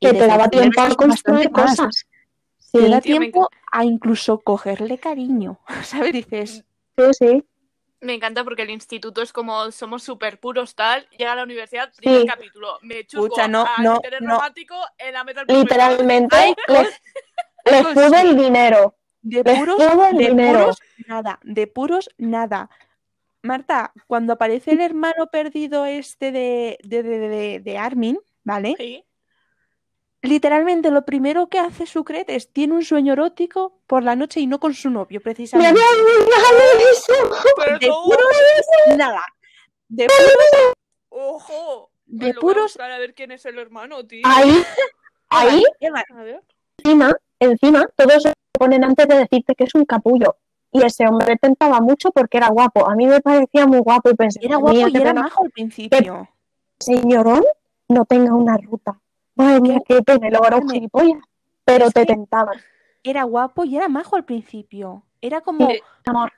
Y 0.00 0.06
Que 0.08 0.12
te 0.14 0.26
daba 0.26 0.48
tiempo 0.48 0.80
a 0.80 0.94
construir 0.94 1.50
más. 1.50 1.76
cosas. 1.76 2.06
Te 2.72 2.80
Sí, 2.80 2.90
da 2.90 3.00
Tío, 3.00 3.14
me 3.18 3.20
tiempo 3.30 3.48
a 3.72 3.84
incluso 3.84 4.40
cogerle 4.40 4.98
cariño, 4.98 5.60
¿sabes? 5.84 6.12
Dices, 6.12 6.64
sí, 6.96 7.04
sí. 7.12 7.44
Me 8.00 8.14
encanta 8.14 8.44
porque 8.44 8.62
el 8.62 8.70
instituto 8.70 9.22
es 9.22 9.32
como 9.32 9.70
somos 9.72 10.02
súper 10.02 10.38
puros 10.38 10.74
tal. 10.74 11.08
Llega 11.16 11.32
a 11.32 11.36
la 11.36 11.42
universidad, 11.44 11.92
primer 11.96 12.20
Sí. 12.22 12.26
capítulo. 12.26 12.78
Me 12.82 13.06
chusco 13.06 13.26
Escucha, 13.26 13.48
no, 13.48 13.64
a 13.64 13.82
no, 13.82 13.94
interés 13.96 14.20
no. 14.20 14.34
romántico 14.34 14.74
en 14.98 15.14
la 15.14 15.24
meta. 15.24 15.44
Literalmente, 15.48 16.36
Ay, 16.36 16.54
les, 16.68 17.00
les 17.64 17.82
cos- 17.86 17.94
sube 17.94 18.20
el 18.20 18.36
dinero. 18.36 18.94
de 19.22 19.42
Les 19.42 19.58
puros, 19.58 19.76
sube 19.82 20.10
el 20.10 20.16
de 20.18 20.26
dinero. 20.28 20.58
puros, 20.60 20.78
nada, 21.08 21.40
de 21.42 21.66
puros, 21.66 22.10
nada. 22.18 22.70
Marta, 23.42 23.92
cuando 24.06 24.34
aparece 24.34 24.72
el 24.72 24.80
hermano 24.80 25.28
perdido 25.28 25.86
este 25.86 26.32
de, 26.32 26.78
de, 26.84 27.02
de, 27.02 27.18
de- 27.28 27.60
de 27.60 27.78
Armin, 27.78 28.18
¿vale? 28.44 28.74
Sí. 28.76 29.04
Literalmente 30.26 30.90
lo 30.90 31.04
primero 31.04 31.48
que 31.48 31.58
hace 31.58 31.86
Sucret 31.86 32.28
es 32.30 32.52
tiene 32.52 32.74
un 32.74 32.82
sueño 32.84 33.12
erótico 33.12 33.78
por 33.86 34.02
la 34.02 34.16
noche 34.16 34.40
y 34.40 34.46
no 34.46 34.58
con 34.60 34.74
su 34.74 34.90
novio, 34.90 35.20
Me 35.20 35.22
precisamente. 35.22 35.68
había 35.70 35.84
olvidado 35.88 36.58
eso. 36.92 37.12
Pero 37.64 37.78
De 37.78 37.86
puros, 37.86 38.96
nada. 38.96 39.22
De 39.88 40.06
puros, 40.06 40.72
Ojo. 41.10 41.90
de 42.06 42.18
Pues 42.26 42.34
lo 42.34 42.40
voy 42.40 42.50
a 42.50 42.54
puros. 42.54 42.78
a 42.80 42.98
ver 42.98 43.14
quién 43.14 43.30
es 43.30 43.46
el 43.46 43.58
hermano, 43.58 44.04
tío. 44.06 44.22
Ahí, 44.24 44.62
ahí, 45.30 45.62
Eva, 45.80 46.02
A 46.10 46.22
ver. 46.22 46.42
encima, 46.78 47.16
encima, 47.40 47.86
todos 47.96 48.22
se 48.22 48.32
ponen 48.52 48.84
antes 48.84 49.06
de 49.06 49.16
decirte 49.18 49.54
que 49.54 49.64
es 49.64 49.74
un 49.74 49.84
capullo. 49.84 50.36
Y 50.72 50.82
ese 50.84 51.06
hombre 51.06 51.36
tentaba 51.36 51.80
mucho 51.80 52.10
porque 52.10 52.36
era 52.38 52.48
guapo. 52.48 52.88
A 52.90 52.94
mí 52.96 53.06
me 53.06 53.20
parecía 53.20 53.66
muy 53.66 53.78
guapo 53.78 54.10
y 54.10 54.14
pensé, 54.14 54.40
era 54.42 54.58
"Madre 54.58 54.80
guapo 54.80 54.98
y 54.98 55.00
era 55.00 55.14
majo 55.14 55.44
al 55.44 55.50
principio. 55.50 56.28
señorón 56.78 57.44
no 57.88 58.04
tenga 58.04 58.34
una 58.34 58.56
ruta. 58.58 59.00
Madre 59.36 59.60
mía, 59.60 59.78
qué 59.86 60.02
pena. 60.02 60.28
Luego 60.30 60.46
era 60.46 60.56
un 60.56 60.68
gilipollas. 60.68 61.22
Pero 61.64 61.86
Es 61.86 61.94
te 61.94 62.04
tentaban. 62.06 62.58
Era 63.02 63.22
guapo 63.24 63.64
y 63.64 63.76
era 63.76 63.88
majo 63.88 64.16
al 64.16 64.24
principio. 64.24 65.04
Era 65.20 65.40
como, 65.40 65.70
Eh, 65.70 65.80
Amor, 66.06 66.32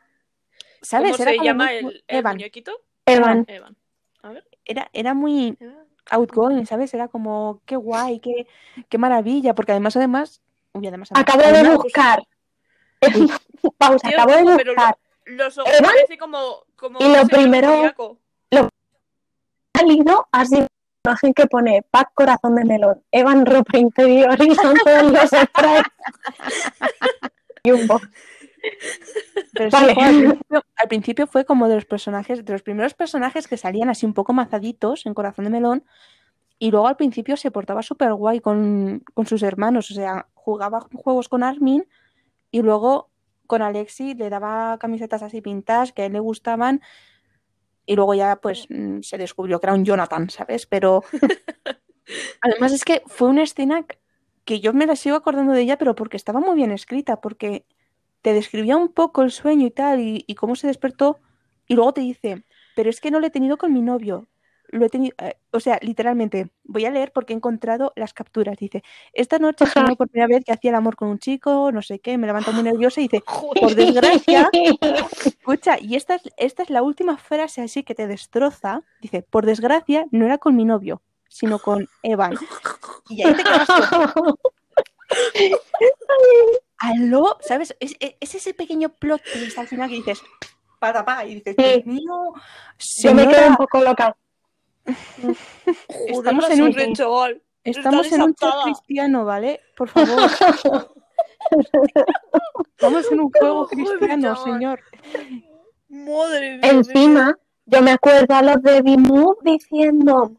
¿sabes? 0.82 1.12
¿Cómo 1.12 1.22
Era 1.22 1.30
se 1.32 1.36
como 1.36 1.46
llama 1.46 1.64
muy- 1.66 1.74
el, 1.76 1.86
el 2.06 2.18
Evan. 2.18 2.36
muñequito? 2.36 2.72
Evan. 3.06 3.44
Evan. 3.48 3.76
A 4.22 4.30
ver. 4.30 4.44
Era, 4.64 4.88
era 4.92 5.14
muy 5.14 5.56
outgoing, 6.10 6.66
¿sabes? 6.66 6.92
Era 6.94 7.08
como, 7.08 7.60
qué 7.66 7.76
guay, 7.76 8.20
qué, 8.20 8.46
qué 8.88 8.98
maravilla, 8.98 9.54
porque 9.54 9.72
además, 9.72 9.96
además, 9.96 10.40
uy, 10.72 10.86
además, 10.86 11.10
además, 11.12 11.34
Acabo 11.34 11.52
de 11.56 11.76
buscar. 11.76 12.22
Pausa, 13.78 14.08
acabo 14.08 14.32
de 14.32 14.56
pero 14.56 14.72
lo- 14.72 14.76
buscar. 14.76 14.98
Los 15.26 15.58
ojos 15.58 15.72
Evan. 15.78 15.90
parece 15.92 16.16
como, 16.18 16.64
como 16.76 16.98
Y 17.00 17.14
lo 17.14 17.26
primero- 17.28 17.68
demoníaco. 17.70 18.18
salido 19.74 20.28
así 20.32 20.66
imagen 21.08 21.34
que 21.34 21.46
pone 21.46 21.82
pack 21.90 22.12
corazón 22.14 22.54
de 22.56 22.64
melón, 22.64 23.02
Evan 23.10 23.46
ropa 23.46 23.78
interior 23.78 24.36
y 24.42 24.54
son 24.54 24.76
todos 24.84 25.12
los 25.12 25.30
sprays. 25.30 25.82
y 27.64 27.70
un 27.70 27.86
boss. 27.86 28.02
Pero 29.54 29.70
Vale. 29.70 29.94
jo, 29.94 30.00
al, 30.00 30.08
principio, 30.14 30.64
al 30.76 30.88
principio 30.88 31.26
fue 31.26 31.44
como 31.44 31.68
de 31.68 31.76
los 31.76 31.84
personajes, 31.84 32.44
de 32.44 32.52
los 32.52 32.62
primeros 32.62 32.94
personajes 32.94 33.46
que 33.46 33.56
salían 33.56 33.88
así 33.88 34.04
un 34.04 34.14
poco 34.14 34.32
mazaditos 34.32 35.06
en 35.06 35.14
Corazón 35.14 35.44
de 35.44 35.50
Melón. 35.50 35.84
Y 36.58 36.70
luego 36.70 36.88
al 36.88 36.96
principio 36.96 37.36
se 37.36 37.50
portaba 37.50 37.82
súper 37.82 38.12
guay 38.14 38.40
con, 38.40 39.02
con 39.14 39.26
sus 39.26 39.42
hermanos. 39.42 39.90
O 39.90 39.94
sea, 39.94 40.26
jugaba 40.34 40.86
juegos 40.92 41.28
con 41.28 41.42
Armin 41.42 41.86
y 42.50 42.62
luego 42.62 43.10
con 43.46 43.62
Alexi 43.62 44.14
le 44.14 44.28
daba 44.28 44.76
camisetas 44.78 45.22
así 45.22 45.40
pintadas 45.40 45.92
que 45.92 46.02
a 46.02 46.06
él 46.06 46.12
le 46.12 46.20
gustaban. 46.20 46.82
Y 47.88 47.96
luego 47.96 48.12
ya 48.12 48.36
pues 48.36 48.66
mm, 48.68 49.00
se 49.00 49.16
descubrió 49.16 49.58
que 49.58 49.66
era 49.66 49.74
un 49.74 49.84
Jonathan, 49.84 50.28
¿sabes? 50.28 50.66
Pero 50.66 51.02
además 52.42 52.72
es 52.72 52.84
que 52.84 53.02
fue 53.06 53.28
una 53.28 53.42
escena 53.42 53.86
que 54.44 54.60
yo 54.60 54.74
me 54.74 54.86
la 54.86 54.94
sigo 54.94 55.16
acordando 55.16 55.54
de 55.54 55.62
ella, 55.62 55.78
pero 55.78 55.94
porque 55.94 56.18
estaba 56.18 56.38
muy 56.38 56.54
bien 56.54 56.70
escrita, 56.70 57.22
porque 57.22 57.64
te 58.20 58.34
describía 58.34 58.76
un 58.76 58.92
poco 58.92 59.22
el 59.22 59.30
sueño 59.30 59.66
y 59.66 59.70
tal, 59.70 60.00
y, 60.00 60.24
y 60.26 60.34
cómo 60.34 60.54
se 60.54 60.66
despertó, 60.66 61.20
y 61.66 61.74
luego 61.76 61.94
te 61.94 62.02
dice, 62.02 62.44
pero 62.76 62.90
es 62.90 63.00
que 63.00 63.10
no 63.10 63.20
lo 63.20 63.26
he 63.26 63.30
tenido 63.30 63.56
con 63.56 63.72
mi 63.72 63.80
novio. 63.80 64.28
Lo 64.70 64.84
he 64.84 64.90
tenido, 64.90 65.14
eh, 65.18 65.36
o 65.50 65.60
sea, 65.60 65.78
literalmente, 65.80 66.50
voy 66.64 66.84
a 66.84 66.90
leer 66.90 67.10
porque 67.12 67.32
he 67.32 67.36
encontrado 67.36 67.92
las 67.96 68.12
capturas. 68.12 68.56
Dice, 68.58 68.82
esta 69.14 69.38
noche 69.38 69.64
soñé 69.66 69.96
por 69.96 70.08
primera 70.08 70.28
vez 70.28 70.44
que 70.44 70.52
hacía 70.52 70.70
el 70.70 70.74
amor 70.76 70.94
con 70.94 71.08
un 71.08 71.18
chico, 71.18 71.72
no 71.72 71.80
sé 71.80 72.00
qué, 72.00 72.18
me 72.18 72.26
levanto 72.26 72.52
muy 72.52 72.62
nerviosa 72.62 73.00
y 73.00 73.08
dice, 73.08 73.22
por 73.60 73.74
desgracia, 73.74 74.50
escucha, 75.24 75.78
y 75.80 75.96
esta 75.96 76.16
es, 76.16 76.22
esta 76.36 76.62
es 76.62 76.70
la 76.70 76.82
última 76.82 77.16
frase 77.16 77.62
así 77.62 77.82
que 77.82 77.94
te 77.94 78.06
destroza. 78.06 78.82
Dice, 79.00 79.22
por 79.22 79.46
desgracia, 79.46 80.06
no 80.10 80.26
era 80.26 80.36
con 80.38 80.54
mi 80.54 80.64
novio, 80.66 81.00
sino 81.28 81.58
con 81.58 81.88
Evan. 82.02 82.34
Y 83.08 83.22
ahí 83.22 83.34
te 83.34 83.42
quedas 83.44 83.68
aló, 86.78 87.38
¿sabes? 87.40 87.74
Es, 87.80 87.96
es- 88.00 88.14
es 88.20 88.34
ese 88.34 88.54
pequeño 88.54 88.90
plot 88.90 89.22
twist 89.32 89.58
al 89.58 89.66
final 89.68 89.88
que 89.88 89.96
dices, 89.96 90.20
para, 90.78 91.24
y 91.26 91.36
dices. 91.36 91.56
Dios 91.56 91.86
mío, 91.86 92.32
Yo 92.78 93.14
me 93.14 93.24
señora, 93.24 93.48
un 93.48 93.56
poco 93.56 93.80
loca. 93.82 94.16
Estamos 96.06 96.50
en 96.50 96.62
un, 96.62 96.94
chaval. 96.94 97.42
estamos 97.64 98.12
en 98.12 98.22
un 98.22 98.34
chat 98.34 98.54
cristiano, 98.64 99.24
¿vale? 99.24 99.60
Por 99.76 99.88
favor, 99.88 100.30
estamos 102.76 103.12
en 103.12 103.20
un 103.20 103.30
juego 103.30 103.66
cristiano, 103.66 104.36
señor. 104.44 104.80
Madre 105.88 106.58
mía. 106.58 106.70
Encima, 106.70 107.38
yo 107.66 107.82
me 107.82 107.92
acuerdo 107.92 108.34
a 108.34 108.42
los 108.42 108.62
de 108.62 108.82
Bimu 108.82 109.36
diciendo, 109.42 110.32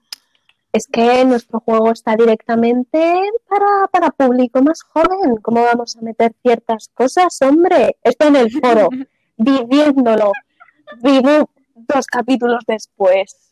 es 0.72 0.88
que 0.88 1.26
nuestro 1.26 1.60
juego 1.60 1.92
está 1.92 2.16
directamente 2.16 3.20
para, 3.48 3.88
para 3.92 4.12
público 4.12 4.62
más 4.62 4.84
joven. 4.84 5.38
¿Cómo 5.42 5.64
vamos 5.64 5.96
a 5.98 6.02
meter 6.02 6.34
ciertas 6.42 6.90
cosas, 6.94 7.40
hombre? 7.42 7.98
Esto 8.04 8.28
en 8.28 8.36
el 8.36 8.52
foro, 8.52 8.90
diciéndolo. 9.38 10.32
Bimu 11.02 11.46
dos 11.76 12.06
capítulos 12.08 12.64
después. 12.68 13.49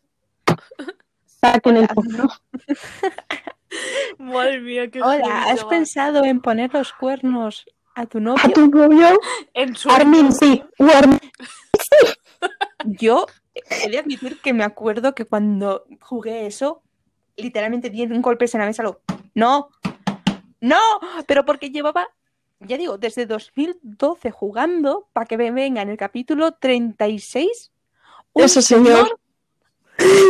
Saquen 1.25 1.77
el 1.77 1.87
foro. 1.87 2.29
Madre 4.17 4.59
mía, 4.59 4.89
qué 4.89 5.01
Hola, 5.01 5.49
¿has 5.49 5.63
pensado 5.65 6.23
en 6.23 6.41
poner 6.41 6.73
los 6.73 6.93
cuernos 6.93 7.65
a 7.95 8.05
tu 8.05 8.19
¿A 8.19 8.21
novio? 8.21 8.53
tu 8.53 8.67
novio? 8.67 9.19
En 9.53 9.75
su 9.75 9.89
Armin 9.89 10.31
sí. 10.31 10.63
Yo 12.85 13.25
he 13.53 13.89
de 13.89 13.99
admitir 13.99 14.39
que 14.39 14.53
me 14.53 14.63
acuerdo 14.63 15.15
que 15.15 15.25
cuando 15.25 15.85
jugué 16.01 16.45
eso, 16.45 16.83
literalmente 17.35 17.89
di 17.89 18.03
un 18.03 18.21
golpe 18.21 18.45
en 18.51 18.59
la 18.59 18.65
mesa, 18.65 18.83
lo, 18.83 19.01
no, 19.33 19.69
no, 20.61 20.79
pero 21.27 21.45
porque 21.45 21.69
llevaba, 21.69 22.07
ya 22.59 22.77
digo, 22.77 22.97
desde 22.97 23.25
2012 23.25 24.31
jugando 24.31 25.09
para 25.13 25.25
que 25.25 25.37
me 25.37 25.51
venga 25.51 25.81
en 25.81 25.89
el 25.89 25.97
capítulo 25.97 26.53
36. 26.53 27.71
un 28.33 28.43
Eso, 28.43 28.61
señor. 28.61 29.19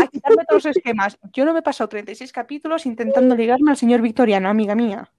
A 0.04 0.08
quitarme 0.08 0.46
todos 0.48 0.66
los 0.66 0.78
esquemas. 0.78 1.18
Yo 1.34 1.46
no 1.46 1.54
me 1.54 1.60
he 1.60 1.64
pasado 1.64 1.90
36 1.90 2.32
capítulos 2.32 2.86
intentando 2.86 3.36
ligarme 3.36 3.72
al 3.72 3.78
señor 3.78 4.02
Victoriano, 4.02 4.50
amiga 4.50 4.76
mía. 4.76 5.10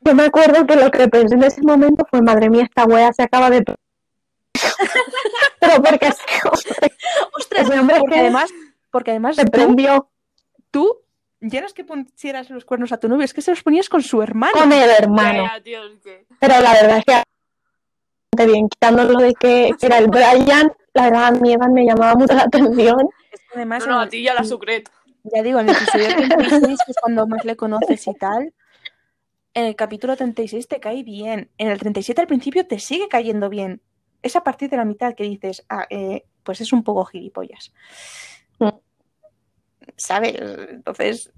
Yo 0.00 0.14
me 0.14 0.24
acuerdo 0.24 0.66
que 0.66 0.76
lo 0.76 0.90
que 0.90 1.08
pensé 1.08 1.34
en 1.34 1.42
ese 1.42 1.62
momento 1.62 2.06
fue, 2.08 2.22
madre 2.22 2.48
mía, 2.48 2.64
esta 2.64 2.84
wea 2.84 3.12
se 3.12 3.22
acaba 3.22 3.50
de... 3.50 3.64
Pero 5.60 5.82
porque 5.82 6.06
ese 6.06 6.22
hombre, 6.44 6.96
Ostras, 7.36 7.68
ese 7.68 7.80
hombre 7.80 7.98
porque 7.98 8.14
que 8.14 8.20
además, 8.20 8.50
porque 8.90 9.10
además 9.10 9.36
se 9.36 9.44
tú, 9.44 9.50
prendió 9.50 10.08
tú 10.70 11.00
ya 11.40 11.60
no 11.60 11.66
es 11.66 11.74
que 11.74 11.84
pusieras 11.84 12.50
los 12.50 12.64
cuernos 12.64 12.92
a 12.92 12.98
tu 12.98 13.08
novio, 13.08 13.24
es 13.24 13.34
que 13.34 13.42
se 13.42 13.50
los 13.50 13.62
ponías 13.62 13.88
con 13.88 14.02
su 14.02 14.22
hermano. 14.22 14.52
con 14.54 14.72
el 14.72 14.90
hermano. 14.90 15.44
Pero 16.40 16.60
la 16.60 16.72
verdad 16.72 16.98
es 16.98 17.04
que 17.04 17.22
bastante 18.36 18.52
bien, 18.52 18.68
quitándolo 18.68 19.18
de 19.18 19.34
que 19.34 19.72
era 19.80 19.98
el 19.98 20.08
Brian, 20.08 20.72
la 20.94 21.04
verdad 21.04 21.24
a 21.26 21.30
mí 21.32 21.52
Evan 21.52 21.72
me 21.72 21.84
llamaba 21.84 22.14
mucho 22.14 22.34
la 22.34 22.42
atención. 22.42 23.08
Es 23.32 23.40
que 23.40 23.56
además, 23.56 23.86
No, 23.86 23.94
no, 23.94 24.00
a 24.00 24.08
ti 24.08 24.22
ya 24.22 24.34
la 24.34 24.44
sucret. 24.44 24.88
ya 25.24 25.42
digo, 25.42 25.58
en 25.58 25.68
el 25.68 25.76
episodio 25.76 26.06
36, 26.16 26.78
que 26.84 26.92
es 26.92 26.96
cuando 27.00 27.26
más 27.26 27.44
le 27.44 27.56
conoces 27.56 28.06
y 28.06 28.14
tal, 28.14 28.52
en 29.54 29.64
el 29.64 29.76
capítulo 29.76 30.16
36 30.16 30.68
te 30.68 30.80
cae 30.80 31.02
bien. 31.02 31.50
En 31.58 31.68
el 31.68 31.78
37 31.78 32.20
al 32.20 32.26
principio 32.26 32.66
te 32.66 32.78
sigue 32.78 33.08
cayendo 33.08 33.48
bien. 33.48 33.80
Es 34.22 34.36
a 34.36 34.44
partir 34.44 34.68
de 34.70 34.76
la 34.76 34.84
mitad 34.84 35.14
que 35.14 35.24
dices, 35.24 35.64
ah, 35.68 35.86
eh, 35.88 36.24
pues 36.42 36.60
es 36.60 36.72
un 36.72 36.84
poco 36.84 37.04
gilipollas. 37.06 37.72
Mm. 38.58 38.68
¿Sabes? 39.96 40.34
Entonces, 40.70 41.32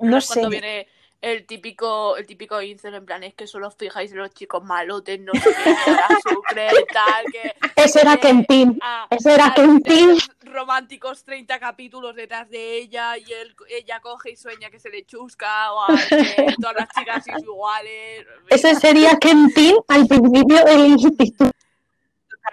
no 0.00 0.20
sé. 0.20 0.40
Cuando 0.40 0.50
viene 0.50 0.88
el 1.20 1.46
típico, 1.46 2.16
el 2.16 2.26
típico 2.26 2.60
incel 2.62 2.94
en 2.94 3.04
plan, 3.04 3.24
es 3.24 3.34
que 3.34 3.46
solo 3.46 3.68
os 3.68 3.74
fijáis 3.74 4.12
en 4.12 4.18
los 4.18 4.30
chicos 4.30 4.62
malotes, 4.64 5.20
no 5.20 5.32
sé 5.32 5.50
qué, 5.64 5.74
tal, 6.92 7.24
que... 7.32 7.54
Ese 7.74 8.00
era 8.00 8.16
Kentin, 8.16 8.78
ese 9.10 9.34
era 9.34 9.52
Kentin. 9.54 10.16
románticos 10.42 11.24
30 11.24 11.58
capítulos 11.58 12.14
detrás 12.14 12.48
de 12.48 12.78
ella 12.78 13.18
y 13.18 13.32
él, 13.32 13.54
ella 13.68 14.00
coge 14.00 14.30
y 14.32 14.36
sueña 14.36 14.70
que 14.70 14.78
se 14.78 14.90
le 14.90 15.04
chusca 15.04 15.72
o 15.72 15.82
a 15.82 15.86
que 15.86 16.54
todas 16.60 16.76
las 16.76 16.88
chicas 16.90 17.24
son 17.24 17.40
iguales. 17.40 18.26
Ese 18.48 18.74
sería 18.76 19.16
Kentin 19.18 19.76
al 19.88 20.06
principio 20.06 20.64
del 20.64 20.86
instituto. 20.86 21.50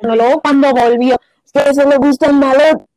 Luego 0.02 0.42
cuando 0.42 0.72
volvió, 0.72 1.18
que 1.54 1.70
eso 1.70 1.88
le 1.88 1.98
gusta 1.98 2.28
el 2.28 2.34
malo. 2.34 2.88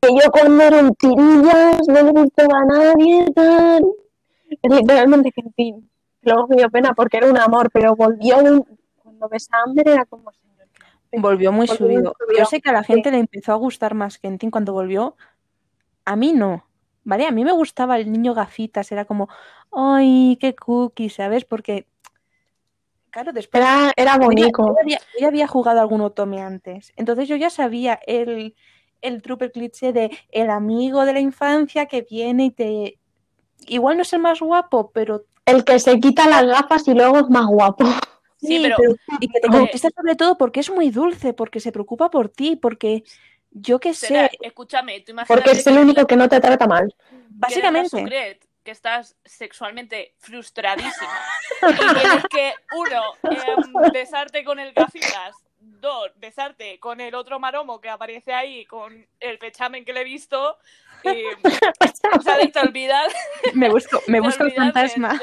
Que 0.00 0.08
yo 0.14 0.30
cuando 0.30 0.62
era 0.62 0.78
un 0.78 0.94
tirillas 0.94 1.88
no 1.88 2.02
le 2.02 2.10
gustaba 2.12 2.58
a 2.60 2.64
nadie, 2.64 3.26
tal. 3.34 3.82
Es 4.50 4.74
literalmente 4.74 5.32
Kentin. 5.32 5.90
Luego 6.22 6.48
me 6.48 6.56
dio 6.56 6.70
pena 6.70 6.94
porque 6.94 7.18
era 7.18 7.30
un 7.30 7.38
amor, 7.38 7.70
pero 7.72 7.94
volvió 7.94 8.42
de 8.42 8.50
un- 8.52 8.78
cuando 9.02 9.28
ves 9.28 9.48
a 9.52 9.62
Amber 9.62 9.88
era 9.88 10.04
como 10.04 10.30
señor. 10.32 10.68
Volvió 11.12 11.52
muy 11.52 11.66
Volvió 11.66 11.86
subido. 11.86 12.14
Yo 12.36 12.44
sé 12.44 12.60
que 12.60 12.70
a 12.70 12.72
la 12.72 12.82
gente 12.82 13.10
le 13.10 13.18
empezó 13.18 13.52
a 13.52 13.56
gustar 13.56 13.94
más 13.94 14.18
Kentin 14.18 14.50
cuando 14.50 14.72
volvió. 14.72 15.16
A 16.04 16.16
mí 16.16 16.32
no. 16.32 16.64
¿Vale? 17.04 17.26
A 17.26 17.30
mí 17.30 17.44
me 17.44 17.52
gustaba 17.52 17.96
el 17.96 18.12
niño 18.12 18.34
gafitas. 18.34 18.92
Era 18.92 19.06
como, 19.06 19.28
¡ay, 19.72 20.36
qué 20.40 20.54
cookie! 20.54 21.08
¿Sabes? 21.08 21.44
Porque, 21.46 21.86
claro, 23.10 23.32
después. 23.32 23.62
Era, 23.62 23.92
era 23.96 24.18
bonito. 24.18 24.74
yo 25.18 25.28
había 25.28 25.46
jugado 25.46 25.80
algún 25.80 26.00
Otome 26.02 26.42
antes. 26.42 26.92
Entonces 26.96 27.28
yo 27.28 27.36
ya 27.36 27.48
sabía 27.48 27.98
el, 28.06 28.54
el 29.00 29.22
trupe 29.22 29.50
cliché 29.50 29.92
de 29.92 30.10
el 30.30 30.50
amigo 30.50 31.04
de 31.06 31.12
la 31.14 31.20
infancia 31.20 31.86
que 31.86 32.02
viene 32.02 32.46
y 32.46 32.50
te. 32.50 32.98
Igual 33.66 33.96
no 33.96 34.02
es 34.02 34.12
el 34.12 34.20
más 34.20 34.40
guapo, 34.40 34.90
pero 34.92 35.24
El 35.44 35.64
que 35.64 35.78
se 35.78 35.98
quita 36.00 36.28
las 36.28 36.44
gafas 36.46 36.86
y 36.88 36.94
luego 36.94 37.18
es 37.18 37.28
más 37.28 37.46
guapo. 37.46 37.84
Sí, 38.40 38.60
pero- 38.62 38.76
y 39.20 39.28
que 39.28 39.40
te 39.40 39.46
eh, 39.48 39.50
conquista 39.50 39.88
sobre 39.94 40.14
todo 40.14 40.38
porque 40.38 40.60
es 40.60 40.70
muy 40.70 40.90
dulce, 40.90 41.32
porque 41.32 41.58
se 41.60 41.72
preocupa 41.72 42.10
por 42.10 42.28
ti, 42.28 42.54
porque 42.56 43.02
yo 43.50 43.80
qué 43.80 43.94
Será- 43.94 44.28
sé, 44.28 44.38
escúchame, 44.42 45.00
tú 45.00 45.12
imagínate 45.12 45.42
Porque 45.42 45.58
es 45.58 45.66
el 45.66 45.78
único 45.78 46.06
que 46.06 46.16
no 46.16 46.28
te 46.28 46.38
trata 46.40 46.66
mal. 46.66 46.94
básicamente. 47.30 47.88
Sucret, 47.88 48.46
que 48.62 48.70
estás 48.70 49.16
sexualmente 49.24 50.14
frustradísima 50.18 51.18
y 51.70 51.94
tienes 51.98 52.24
que, 52.30 52.52
uno, 52.76 53.02
em, 53.24 53.92
besarte 53.92 54.44
con 54.44 54.58
el 54.60 54.72
gafitas, 54.72 55.34
dos, 55.80 56.10
besarte 56.16 56.78
con 56.80 57.00
el 57.00 57.14
otro 57.14 57.38
maromo 57.38 57.80
que 57.80 57.88
aparece 57.88 58.32
ahí 58.32 58.64
con 58.66 59.06
el 59.20 59.38
pechamen 59.38 59.84
que 59.84 59.92
le 59.92 60.00
he 60.00 60.04
visto 60.04 60.58
y 61.04 61.22
¿sabes? 62.22 62.52
te 62.52 62.60
olvidas, 62.60 63.12
Me 63.54 63.68
busco, 63.70 64.02
me 64.08 64.20
busco 64.20 64.44
el 64.44 64.52
fantasma. 64.52 65.18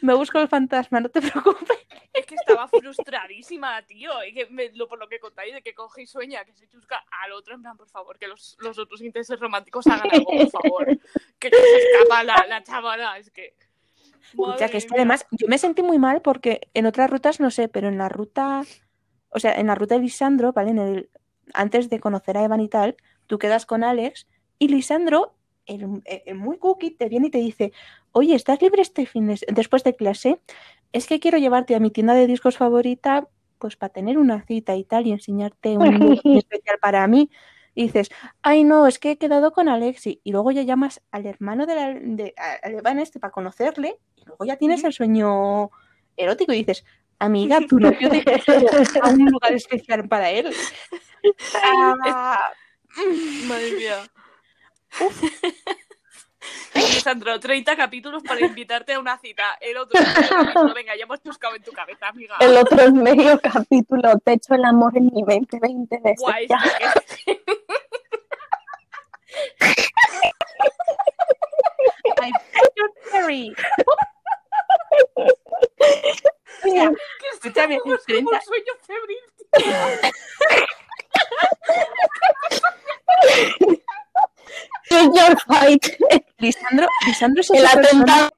Me, 0.00 0.14
busco 0.14 0.38
el 0.38 0.48
fantasma, 0.48 1.00
no 1.00 1.08
te 1.08 1.20
preocupes. 1.20 1.78
Es 2.12 2.24
que 2.24 2.34
estaba 2.36 2.66
frustradísima, 2.68 3.82
tío. 3.82 4.24
Y 4.24 4.32
que 4.32 4.46
me- 4.46 4.70
lo, 4.72 4.88
por 4.88 4.98
lo 4.98 5.08
que 5.08 5.18
contáis, 5.18 5.52
de 5.52 5.62
que 5.62 5.74
coge 5.74 6.02
y 6.02 6.06
sueña, 6.06 6.44
que 6.44 6.54
se 6.54 6.66
chusca 6.68 7.04
al 7.22 7.32
otro, 7.32 7.54
en 7.54 7.62
plan, 7.62 7.76
por 7.76 7.88
favor, 7.88 8.18
que 8.18 8.26
los, 8.28 8.56
los 8.60 8.78
otros 8.78 9.02
intereses 9.02 9.38
románticos 9.38 9.86
hagan 9.88 10.08
algo, 10.12 10.30
por 10.30 10.50
favor. 10.50 10.86
Que, 11.38 11.50
que 11.50 11.56
se 11.56 11.76
escapa 11.92 12.22
la, 12.24 12.46
la 12.48 12.62
chavala, 12.62 13.18
es 13.18 13.30
que. 13.30 13.54
Ya 14.58 14.68
que 14.68 14.78
es 14.78 14.84
que 14.86 14.90
Madre 14.90 15.04
mía. 15.04 15.14
además 15.14 15.26
yo 15.30 15.46
me 15.46 15.58
sentí 15.58 15.82
muy 15.82 15.98
mal 15.98 16.20
porque 16.22 16.68
en 16.74 16.86
otras 16.86 17.10
rutas 17.10 17.38
no 17.38 17.50
sé, 17.50 17.68
pero 17.68 17.88
en 17.88 17.96
la 17.98 18.08
ruta, 18.08 18.62
o 19.30 19.38
sea, 19.38 19.54
en 19.54 19.66
la 19.66 19.74
ruta 19.74 19.96
de 19.96 20.02
Lisandro, 20.02 20.52
¿vale? 20.52 20.70
En 20.70 20.78
el, 20.78 21.10
antes 21.54 21.88
de 21.90 22.00
conocer 22.00 22.36
a 22.36 22.44
Evan 22.44 22.60
y 22.60 22.68
tal, 22.68 22.96
tú 23.26 23.38
quedas 23.38 23.66
con 23.66 23.84
Alex 23.84 24.26
y 24.58 24.68
Lisandro, 24.68 25.34
el, 25.66 26.02
el 26.04 26.34
muy 26.36 26.58
cookie, 26.58 26.92
te 26.92 27.08
viene 27.08 27.26
y 27.26 27.30
te 27.30 27.38
dice, 27.38 27.72
oye, 28.12 28.34
¿estás 28.34 28.62
libre 28.62 28.82
este 28.82 29.04
fin 29.04 29.26
de- 29.26 29.40
después 29.52 29.82
de 29.84 29.96
clase? 29.96 30.40
es 30.92 31.06
que 31.06 31.20
quiero 31.20 31.38
llevarte 31.38 31.74
a 31.74 31.80
mi 31.80 31.90
tienda 31.90 32.14
de 32.14 32.26
discos 32.26 32.56
favorita, 32.56 33.28
pues 33.58 33.76
para 33.76 33.92
tener 33.92 34.18
una 34.18 34.42
cita 34.42 34.76
y 34.76 34.84
tal, 34.84 35.06
y 35.06 35.12
enseñarte 35.12 35.76
un 35.76 35.84
especial 36.24 36.78
para 36.80 37.06
mí. 37.06 37.30
Y 37.74 37.82
dices, 37.82 38.08
ay 38.40 38.64
no, 38.64 38.86
es 38.86 38.98
que 38.98 39.10
he 39.10 39.18
quedado 39.18 39.52
con 39.52 39.68
Alexi. 39.68 40.20
Y 40.24 40.32
luego 40.32 40.50
ya 40.52 40.62
llamas 40.62 41.02
al 41.10 41.26
hermano 41.26 41.66
de 41.66 41.74
la, 41.74 41.92
de, 41.92 42.34
al 42.62 42.74
Evan 42.74 42.98
este 42.98 43.20
para 43.20 43.30
conocerle, 43.32 43.98
y 44.16 44.24
luego 44.24 44.44
ya 44.46 44.56
tienes 44.56 44.84
el 44.84 44.94
sueño 44.94 45.70
erótico 46.16 46.52
y 46.54 46.58
dices, 46.58 46.84
amiga, 47.18 47.60
tu 47.68 47.78
novio 47.80 48.10
te 48.10 48.22
a 49.02 49.08
un 49.08 49.24
lugar 49.30 49.52
especial 49.52 50.08
para 50.08 50.30
él. 50.30 50.54
Ah, 51.54 52.52
Madre 53.46 53.72
mía. 53.72 53.96
Lisandro, 56.74 57.40
30 57.40 57.76
capítulos 57.76 58.22
para 58.22 58.40
invitarte 58.40 58.92
a 58.94 58.98
una 59.00 59.18
cita. 59.18 59.56
El 59.60 59.76
otro, 59.76 59.98
capítulo, 60.24 60.74
venga, 60.74 60.94
ya 60.96 61.02
hemos 61.04 61.22
buscado 61.22 61.54
en 61.56 61.62
tu 61.62 61.72
cabeza, 61.72 62.08
amiga. 62.08 62.36
El 62.40 62.56
otro 62.56 62.80
es 62.82 62.92
medio 62.92 63.38
capítulo, 63.40 64.18
te 64.18 64.34
echo 64.34 64.54
el 64.54 64.64
amor 64.64 64.96
en 64.96 65.06
mi 65.06 65.22
2020 65.22 65.98
de 66.02 66.14
Guay, 66.16 66.46
ya. 66.48 66.58
que- 67.26 67.40
I. 73.28 73.52
O 76.64 76.68
sea, 76.70 76.90
que 76.90 77.28
Escúchame, 77.34 77.78
como 77.80 77.96
30. 77.98 78.30
un 78.36 78.40
sueño 78.42 78.72
febril. 78.86 79.18
Your 84.90 85.36
fight. 85.46 85.84
Lisandro, 86.38 86.88
Lisandro 87.06 87.40
es 87.42 87.50
El 87.50 87.66
atentado. 87.66 88.30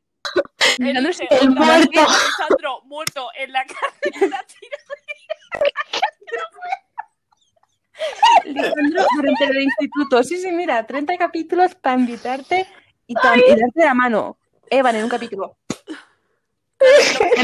Lisandro 0.78 1.10
es 1.10 1.20
el 1.20 1.50
muerto. 1.50 2.00
Lisandro 2.00 2.80
muerto 2.84 3.28
en 3.36 3.52
la 3.52 3.64
tira. 3.64 4.44
Lisandro 8.44 9.04
durante 9.16 9.44
el 9.44 9.62
instituto. 9.62 10.22
Sí, 10.22 10.38
sí, 10.38 10.50
mira, 10.52 10.86
30 10.86 11.16
capítulos 11.18 11.74
para 11.74 11.98
invitarte 11.98 12.66
y, 13.06 13.14
tam- 13.14 13.36
y 13.46 13.50
darte 13.50 13.84
la 13.84 13.94
mano. 13.94 14.38
Evan 14.70 14.96
en 14.96 15.04
un 15.04 15.10
capítulo. 15.10 15.56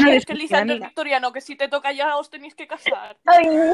No 0.01 0.11
Es 0.11 0.25
que 0.25 0.33
Lisandro 0.33 0.75
es 0.75 0.81
victoriano, 0.81 1.33
que 1.33 1.41
si 1.41 1.55
te 1.55 1.67
toca 1.67 1.91
ya 1.91 2.15
os 2.17 2.29
tenéis 2.29 2.55
que 2.55 2.67
casar. 2.67 3.17
Ay. 3.25 3.73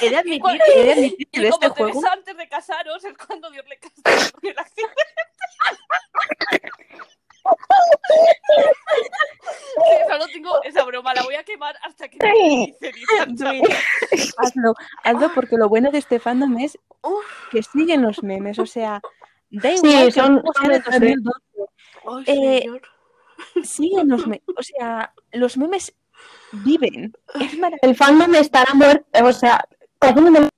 He 0.00 0.08
de 0.10 0.16
admitir, 0.16 0.60
he 0.74 0.84
de 0.84 0.92
admitir 0.92 1.28
que 1.30 1.48
este 1.48 1.50
como 1.50 1.74
te 1.74 1.82
juego. 1.82 2.00
ves 2.00 2.10
antes 2.10 2.36
de 2.36 2.48
casaros 2.48 3.04
es 3.04 3.14
cuando 3.18 3.50
Dios 3.50 3.66
le 3.68 3.78
castiga 3.78 4.30
con 4.32 4.50
el 4.50 4.58
accidente. 4.58 4.94
Sí, 9.74 9.96
solo 10.08 10.26
tengo 10.28 10.62
esa 10.62 10.84
broma, 10.84 11.14
la 11.14 11.22
voy 11.22 11.34
a 11.34 11.44
quemar 11.44 11.76
hasta 11.82 12.08
que 12.08 12.18
me 12.22 12.30
Ay. 12.30 12.76
dice 12.80 12.92
Lisandro. 12.92 13.50
Hazlo, 14.38 14.74
hazlo 15.04 15.34
porque 15.34 15.56
lo 15.56 15.68
bueno 15.68 15.90
de 15.90 15.98
este 15.98 16.18
fandom 16.18 16.58
es 16.58 16.78
Uf. 17.02 17.24
que 17.50 17.62
siguen 17.62 18.02
los 18.02 18.22
memes. 18.22 18.58
O 18.58 18.66
sea, 18.66 19.00
da 19.50 19.70
Sí, 19.76 19.86
igual 19.88 20.04
que 20.06 20.10
son- 20.12 20.42
sea 20.42 20.52
son 20.54 20.68
de 20.68 20.78
de 21.08 21.16
2012. 21.16 21.40
Ay, 22.06 22.24
Eh, 22.26 22.60
señor. 22.62 22.82
Siguen 23.64 24.08
los 24.08 24.26
memes. 24.26 24.42
O 24.56 24.62
sea, 24.62 25.12
los 25.32 25.56
memes 25.56 25.94
viven. 26.52 27.12
Es 27.40 27.58
maravilloso. 27.58 27.78
El 27.88 27.96
fandom 27.96 28.34
estará 28.34 28.74
muerto, 28.74 29.06
o 29.24 29.32
sea, 29.32 29.64
Corazón 29.98 30.24
de 30.26 30.30
Melón, 30.30 30.48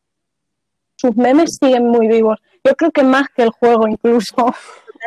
sus 0.96 1.16
memes 1.16 1.58
siguen 1.60 1.86
muy 1.88 2.08
vivos. 2.08 2.38
Yo 2.64 2.74
creo 2.76 2.90
que 2.90 3.02
más 3.02 3.28
que 3.34 3.42
el 3.42 3.50
juego 3.50 3.86
incluso, 3.88 4.34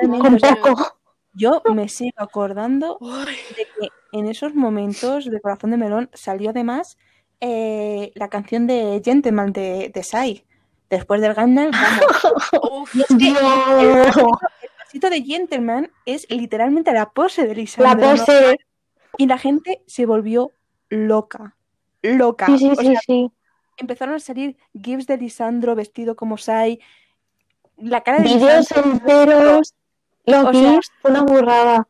un 0.02 0.38
poco. 0.62 0.98
yo 1.34 1.62
me 1.74 1.88
sigo 1.90 2.16
acordando 2.18 2.98
de 3.00 3.66
que 3.66 3.90
en 4.12 4.28
esos 4.28 4.54
momentos 4.56 5.26
de 5.26 5.40
Corazón 5.42 5.72
de 5.72 5.78
Melón 5.78 6.10
salió 6.14 6.50
además 6.52 6.98
eh, 7.42 8.12
la 8.16 8.30
canción 8.30 8.68
de 8.68 9.02
Gentleman 9.04 9.52
de, 9.54 9.92
de 9.94 10.04
Sai. 10.04 10.46
Después 10.90 11.22
del 11.22 11.34
Gangnam, 11.34 11.72
vamos. 11.72 12.54
uf. 12.72 12.96
Es 12.96 13.08
que 13.08 13.28
el 13.30 14.70
pasito 14.78 15.10
de 15.10 15.22
Gentleman 15.24 15.92
es 16.06 16.28
literalmente 16.30 16.92
la 16.94 17.10
pose 17.12 17.44
de 17.44 17.50
la 17.50 17.54
Lisandro. 17.56 18.12
¿no? 18.12 18.16
pose. 18.16 18.58
Y 19.18 19.28
la 19.28 19.38
gente 19.38 19.82
se 19.88 20.06
volvió 20.06 20.52
loca. 20.90 21.56
Loca. 22.02 22.46
Sí, 22.46 22.58
sí, 22.60 22.70
O 22.70 22.76
sí, 22.76 22.86
sea, 22.88 23.00
sí. 23.06 23.32
empezaron 23.78 24.16
a 24.16 24.20
salir 24.20 24.58
gifs 24.74 25.08
de 25.08 25.18
Lisandro 25.18 25.76
vestido 25.76 26.16
como 26.16 26.38
Sai. 26.38 26.80
La 27.78 28.02
cara 28.02 28.20
de 28.20 28.24
Vídeos 28.26 28.70
Lisandro 28.70 28.92
enteros, 28.92 29.74
los 30.26 30.52
GIFs, 30.52 30.92
fue 31.02 31.12
una 31.12 31.24
burrada. 31.24 31.88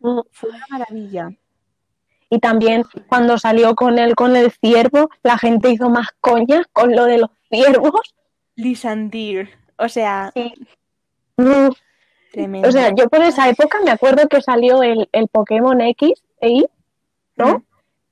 Fue 0.00 0.50
una 0.50 0.66
maravilla. 0.70 1.30
Y 2.34 2.38
también 2.38 2.84
cuando 3.08 3.36
salió 3.36 3.74
con 3.74 3.98
él 3.98 4.14
con 4.14 4.36
el 4.36 4.50
ciervo, 4.52 5.10
la 5.22 5.36
gente 5.36 5.68
hizo 5.68 5.90
más 5.90 6.08
coñas 6.18 6.62
con 6.72 6.96
lo 6.96 7.04
de 7.04 7.18
los 7.18 7.30
ciervos. 7.50 8.14
Lisandir. 8.56 9.50
O 9.76 9.86
sea, 9.90 10.32
Mm. 11.36 11.68
tremendo. 12.32 12.68
O 12.68 12.72
sea, 12.72 12.90
yo 12.94 13.06
por 13.10 13.20
esa 13.22 13.50
época 13.50 13.78
me 13.84 13.90
acuerdo 13.90 14.26
que 14.28 14.40
salió 14.40 14.82
el, 14.82 15.10
el 15.12 15.28
Pokémon 15.28 15.78
X 15.82 16.22
e 16.40 16.48
Y, 16.48 16.66
¿no? 17.36 17.58
Mm. 17.58 17.64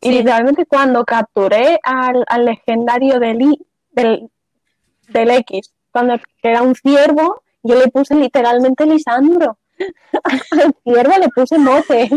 Y 0.03 0.09
Sí. 0.09 0.13
literalmente 0.19 0.67
cuando 0.67 1.03
capturé 1.07 1.79
al, 1.83 2.23
al 2.29 2.45
legendario 2.45 3.19
del, 3.21 3.41
I- 3.41 3.67
del, 3.93 4.29
del 5.09 5.31
X, 5.31 5.73
cuando 5.93 6.17
era 6.43 6.61
un 6.63 6.75
ciervo, 6.75 7.43
yo 7.63 7.75
le 7.75 7.89
puse 7.89 8.15
literalmente 8.15 8.85
Lisandro. 8.85 9.57
Al 10.25 10.75
ciervo 10.85 11.13
le 11.19 11.29
puse 11.31 11.57
mote. 11.59 12.11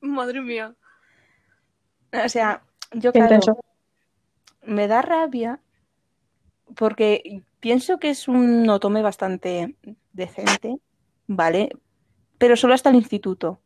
Madre 0.00 0.40
mía. 0.40 0.72
O 2.12 2.28
sea, 2.28 2.62
yo 2.92 3.12
claro, 3.12 3.34
intenso. 3.34 3.58
me 4.62 4.88
da 4.88 5.02
rabia 5.02 5.60
porque 6.74 7.42
pienso 7.60 7.98
que 7.98 8.10
es 8.10 8.28
un 8.28 8.68
otome 8.68 9.02
bastante 9.02 9.76
decente, 10.12 10.78
¿vale? 11.26 11.70
Pero 12.38 12.56
solo 12.56 12.74
hasta 12.74 12.90
el 12.90 12.96
instituto. 12.96 13.60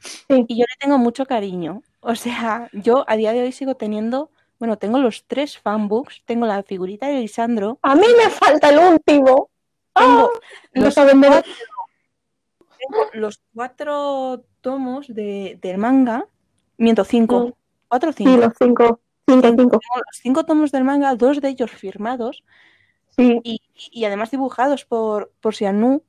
Sí. 0.00 0.44
Y 0.48 0.58
yo 0.58 0.64
le 0.68 0.76
tengo 0.80 0.98
mucho 0.98 1.26
cariño. 1.26 1.82
O 2.00 2.14
sea, 2.14 2.68
yo 2.72 3.04
a 3.08 3.16
día 3.16 3.32
de 3.32 3.42
hoy 3.42 3.52
sigo 3.52 3.76
teniendo, 3.76 4.30
bueno, 4.58 4.76
tengo 4.76 4.98
los 4.98 5.24
tres 5.26 5.58
fanbooks, 5.58 6.22
tengo 6.24 6.46
la 6.46 6.62
figurita 6.64 7.06
de 7.06 7.20
Lisandro, 7.20 7.78
A 7.82 7.94
mí 7.94 8.06
me 8.22 8.28
falta 8.30 8.70
el 8.70 8.78
último. 8.80 9.48
tengo 9.94 10.30
no 10.74 10.84
los 10.84 10.94
de- 10.94 11.02
cuatro, 11.20 11.52
tengo 12.78 13.04
los 13.14 13.40
cuatro 13.54 14.44
tomos 14.60 15.06
de, 15.08 15.58
del 15.62 15.78
manga, 15.78 16.26
miento, 16.76 17.04
cinco, 17.04 17.46
Mm. 17.46 17.52
Cuatro 17.92 18.08
o 18.10 18.12
Sí, 18.14 18.24
cinco. 18.24 18.40
los 18.40 18.52
cinco. 18.58 19.00
Cinco, 19.28 19.48
cinco. 19.48 19.78
Tengo 19.78 19.96
los 20.08 20.16
cinco 20.22 20.44
tomos 20.44 20.72
del 20.72 20.84
manga, 20.84 21.14
dos 21.14 21.40
de 21.42 21.48
ellos 21.50 21.70
firmados 21.70 22.42
Sí. 23.16 23.38
y, 23.44 23.60
y 23.92 24.04
además 24.06 24.30
dibujados 24.30 24.86
por, 24.86 25.30
por 25.42 25.54
Xianu. 25.54 26.02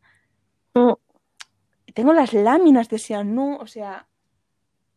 Mm. 0.74 0.94
Tengo 1.94 2.14
las 2.14 2.32
láminas 2.34 2.88
de 2.88 2.98
Xianu, 2.98 3.58
o 3.60 3.68
sea, 3.68 4.08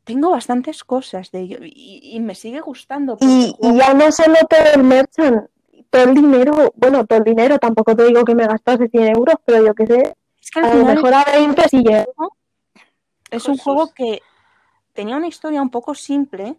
tengo 0.05 0.31
bastantes 0.31 0.85
cosas 0.85 1.31
de 1.33 1.41
ello 1.41 1.59
y, 1.63 2.01
y 2.15 2.21
me 2.21 2.35
sigue 2.37 2.61
gustando. 2.61 3.19
Y, 3.21 3.55
y 3.61 3.77
ya 3.77 3.93
no 3.95 4.11
solo 4.13 4.37
todo 4.49 4.61
el 4.77 4.85
merchant, 4.85 5.51
todo 5.91 6.05
el 6.05 6.15
dinero, 6.15 6.73
bueno, 6.77 7.05
todo 7.05 7.19
el 7.19 7.25
dinero, 7.25 7.59
tampoco 7.59 7.97
te 7.97 8.05
digo 8.07 8.25
que 8.25 8.35
me 8.37 8.47
gastase 8.47 8.89
100 8.89 9.17
euros, 9.17 9.35
pero 9.45 9.67
yo 9.67 9.75
qué 9.75 9.87
sé, 9.87 10.17
es 10.41 10.51
que 10.53 10.61
al 10.61 10.67
a 10.71 10.75
lo 10.75 10.85
mejor 10.85 11.13
a 11.15 11.25
20 11.25 11.69
sí 11.69 11.79
llega. 11.79 12.07
es 13.31 13.45
un 13.49 13.57
Jesús. 13.57 13.63
juego 13.63 13.93
que 13.93 14.23
tenía 14.95 15.17
una 15.17 15.27
historia 15.27 15.61
un 15.61 15.71
poco 15.71 15.95
simple, 15.95 16.57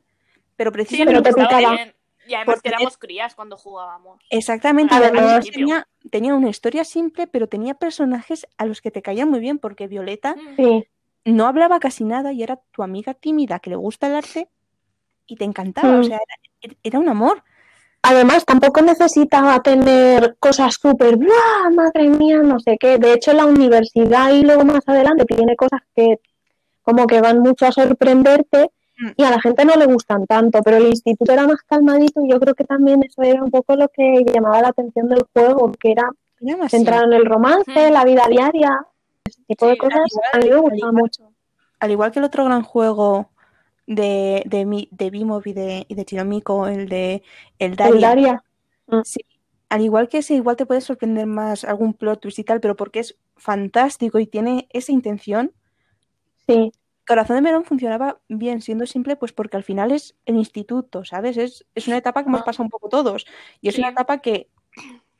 pero 0.57 0.71
Sí, 0.71 0.73
precisamente 0.73 1.21
pero 1.21 1.35
te 1.35 1.41
picaba. 1.41 1.75
bien. 1.75 1.93
Y 2.27 2.33
además 2.33 2.55
Porque 2.55 2.69
que 2.69 2.75
éramos 2.75 2.97
crías 2.97 3.35
cuando 3.35 3.55
jugábamos. 3.55 4.19
Exactamente, 4.29 4.93
además 4.93 5.49
tenía, 5.49 5.87
tenía 6.11 6.35
una 6.35 6.49
historia 6.49 6.83
simple, 6.83 7.25
pero 7.27 7.47
tenía 7.47 7.73
personajes 7.75 8.45
a 8.57 8.65
los 8.65 8.81
que 8.81 8.91
te 8.91 9.01
caían 9.01 9.29
muy 9.29 9.39
bien, 9.39 9.59
porque 9.59 9.87
Violeta 9.87 10.35
Mm. 10.35 10.55
Sí, 10.57 10.85
no 11.23 11.45
hablaba 11.47 11.79
casi 11.79 12.03
nada 12.03 12.33
y 12.33 12.43
era 12.43 12.59
tu 12.71 12.83
amiga 12.83 13.13
tímida 13.13 13.59
que 13.59 13.69
le 13.69 13.75
gusta 13.77 14.07
el 14.07 14.15
arte 14.15 14.49
y 15.25 15.37
te 15.37 15.45
encantaba, 15.45 15.99
o 15.99 15.99
Mm. 15.99 16.03
sea, 16.03 16.19
era, 16.61 16.75
era 16.83 16.99
un 16.99 17.07
amor. 17.07 17.43
Además, 18.01 18.45
tampoco 18.45 18.81
necesitaba 18.81 19.61
tener 19.61 20.35
cosas 20.39 20.75
súper, 20.75 21.17
¡buah! 21.17 21.69
Madre 21.73 22.09
mía, 22.09 22.37
no 22.43 22.59
sé 22.59 22.77
qué. 22.79 22.97
De 22.97 23.13
hecho, 23.13 23.33
la 23.33 23.45
universidad 23.45 24.31
y 24.31 24.43
luego 24.43 24.63
más 24.65 24.87
adelante 24.87 25.25
tiene 25.25 25.55
cosas 25.55 25.81
que 25.95 26.19
como 26.81 27.07
que 27.07 27.19
van 27.21 27.39
mucho 27.39 27.65
a 27.67 27.71
sorprenderte 27.71 28.63
Mm. 28.63 28.76
Y 29.15 29.23
a 29.23 29.29
la 29.29 29.39
gente 29.41 29.63
no 29.65 29.75
le 29.75 29.85
gustan 29.85 30.25
tanto, 30.25 30.61
pero 30.63 30.77
el 30.77 30.87
instituto 30.87 31.31
era 31.31 31.45
más 31.47 31.61
calmadito 31.63 32.21
y 32.25 32.31
yo 32.31 32.39
creo 32.39 32.55
que 32.55 32.63
también 32.63 33.03
eso 33.03 33.21
era 33.21 33.43
un 33.43 33.51
poco 33.51 33.75
lo 33.75 33.87
que 33.89 34.23
llamaba 34.33 34.61
la 34.61 34.69
atención 34.69 35.07
del 35.07 35.23
juego, 35.33 35.71
que 35.73 35.91
era 35.91 36.09
centrado 36.69 37.05
en 37.05 37.13
el 37.13 37.25
romance, 37.25 37.89
Mm. 37.89 37.93
la 37.93 38.03
vida 38.05 38.23
diaria, 38.29 38.85
ese 39.25 39.41
tipo 39.47 39.67
de 39.67 39.77
cosas. 39.77 40.01
A 40.33 40.37
mí 40.39 40.49
me 40.49 40.55
al 40.55 40.61
gustaba 40.61 40.77
igual- 40.77 40.93
mucho. 40.93 41.31
al 41.79 41.91
igual 41.91 42.11
que 42.11 42.19
el 42.19 42.25
otro 42.25 42.45
gran 42.45 42.63
juego 42.63 43.29
de, 43.85 44.43
de, 44.45 44.65
Mi- 44.65 44.89
de 44.91 45.09
Bimov 45.11 45.43
y 45.47 45.53
de, 45.53 45.85
y 45.87 45.95
de 45.95 46.05
Chiromiko, 46.05 46.67
el 46.67 46.89
de 46.89 47.21
el 47.59 47.71
El 47.71 47.75
Daria, 47.77 48.07
Daria. 48.09 48.43
sí, 49.03 49.19
al 49.69 49.81
igual 49.81 50.09
que 50.09 50.19
ese, 50.19 50.33
igual 50.33 50.55
te 50.55 50.65
puede 50.65 50.81
sorprender 50.81 51.25
más 51.27 51.63
algún 51.63 51.93
plot 51.93 52.19
twist 52.21 52.39
y 52.39 52.43
tal, 52.43 52.59
pero 52.61 52.75
porque 52.75 52.99
es 52.99 53.15
fantástico 53.35 54.17
y 54.19 54.25
tiene 54.27 54.67
esa 54.71 54.91
intención. 54.91 55.51
Sí. 56.47 56.71
Corazón 57.07 57.37
de 57.37 57.41
Melón 57.41 57.63
funcionaba 57.63 58.19
bien, 58.27 58.61
siendo 58.61 58.85
simple, 58.85 59.15
pues 59.15 59.31
porque 59.31 59.55
al 59.57 59.63
final 59.63 59.91
es 59.91 60.15
el 60.25 60.35
instituto, 60.35 61.05
¿sabes? 61.05 61.37
Es, 61.37 61.65
es 61.73 61.87
una 61.87 61.97
etapa 61.97 62.21
que 62.23 62.29
hemos 62.29 62.41
pasado 62.43 62.65
un 62.65 62.69
poco 62.69 62.89
todos. 62.89 63.25
Y 63.61 63.69
es 63.69 63.75
Sí. 63.75 63.81
una 63.81 63.91
etapa 63.91 64.17
que, 64.19 64.49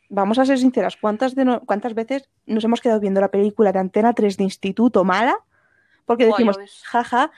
vamos 0.09 0.38
a 0.39 0.45
ser 0.45 0.57
sinceras, 0.59 0.97
¿cuántas, 0.97 1.34
de 1.35 1.45
no- 1.45 1.61
¿cuántas 1.61 1.93
veces 1.93 2.30
nos 2.45 2.64
hemos 2.64 2.81
quedado 2.81 2.99
viendo 2.99 3.22
la 3.22 3.31
película 3.31 3.72
de 3.72 3.80
Antena 3.80 4.14
3 4.14 4.35
de 4.38 4.43
instituto 4.43 5.03
mala? 5.03 5.39
Porque 6.05 6.26
decimos, 6.26 6.57
jaja, 6.85 7.31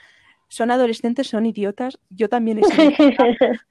son 0.48 0.70
adolescentes, 0.70 1.28
son 1.28 1.46
idiotas, 1.46 1.98
yo 2.10 2.28
también 2.28 2.58
he 2.58 2.64
sido 2.64 2.90
idiota". 2.90 3.24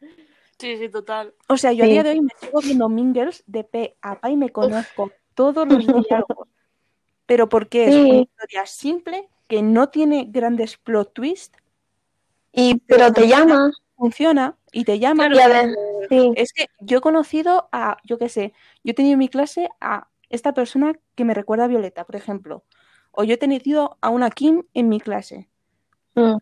Sí, 0.58 0.76
sí, 0.78 0.90
total. 0.90 1.34
O 1.48 1.56
sea, 1.56 1.72
yo 1.72 1.86
a 1.86 1.88
día 1.88 2.04
de 2.04 2.10
hoy 2.10 2.20
me 2.22 2.34
sigo 2.38 2.60
viendo 2.62 2.90
Mingles 2.90 3.46
de 3.48 3.64
P 3.64 3.96
a 4.02 4.20
Pa 4.20 4.30
y 4.30 4.36
me 4.36 4.50
conozco 4.50 5.14
todos 5.34 5.66
los 5.66 5.88
diálogos. 5.88 6.50
Pero 7.26 7.48
porque 7.48 7.86
es 7.88 7.96
Sí. 7.96 8.02
una 8.02 8.22
historia 8.24 8.66
simple, 8.66 9.30
que 9.50 9.64
no 9.64 9.90
tiene 9.90 10.28
grandes 10.30 10.78
plot 10.78 11.12
twists, 11.12 11.58
y, 12.54 12.80
pero 12.88 13.12
te 13.12 13.28
llama. 13.28 13.72
funciona 13.98 14.56
y 14.72 14.86
te 14.86 15.00
llama. 15.00 15.28
Y 15.28 15.40
ade- 15.40 15.76
sí. 16.08 16.32
Es 16.36 16.54
que 16.54 16.68
yo 16.80 17.00
he 17.00 17.02
conocido 17.02 17.68
a, 17.72 17.98
yo 18.04 18.18
qué 18.20 18.30
sé, 18.30 18.54
yo 18.84 18.92
he 18.92 18.94
tenido 18.94 19.14
en 19.14 19.20
mi 19.20 19.28
clase 19.28 19.70
a 19.82 20.08
esta 20.30 20.54
persona 20.54 20.94
que 21.16 21.26
me 21.26 21.34
recuerda 21.34 21.66
a 21.66 21.68
Violeta, 21.68 22.06
por 22.06 22.16
ejemplo. 22.16 22.64
O 23.12 23.24
yo 23.24 23.34
he 23.34 23.38
tenido 23.38 23.98
a 24.02 24.10
una 24.10 24.30
Kim 24.30 24.64
en 24.76 24.88
mi 24.88 25.00
clase. 25.00 25.50
Mm. 26.14 26.38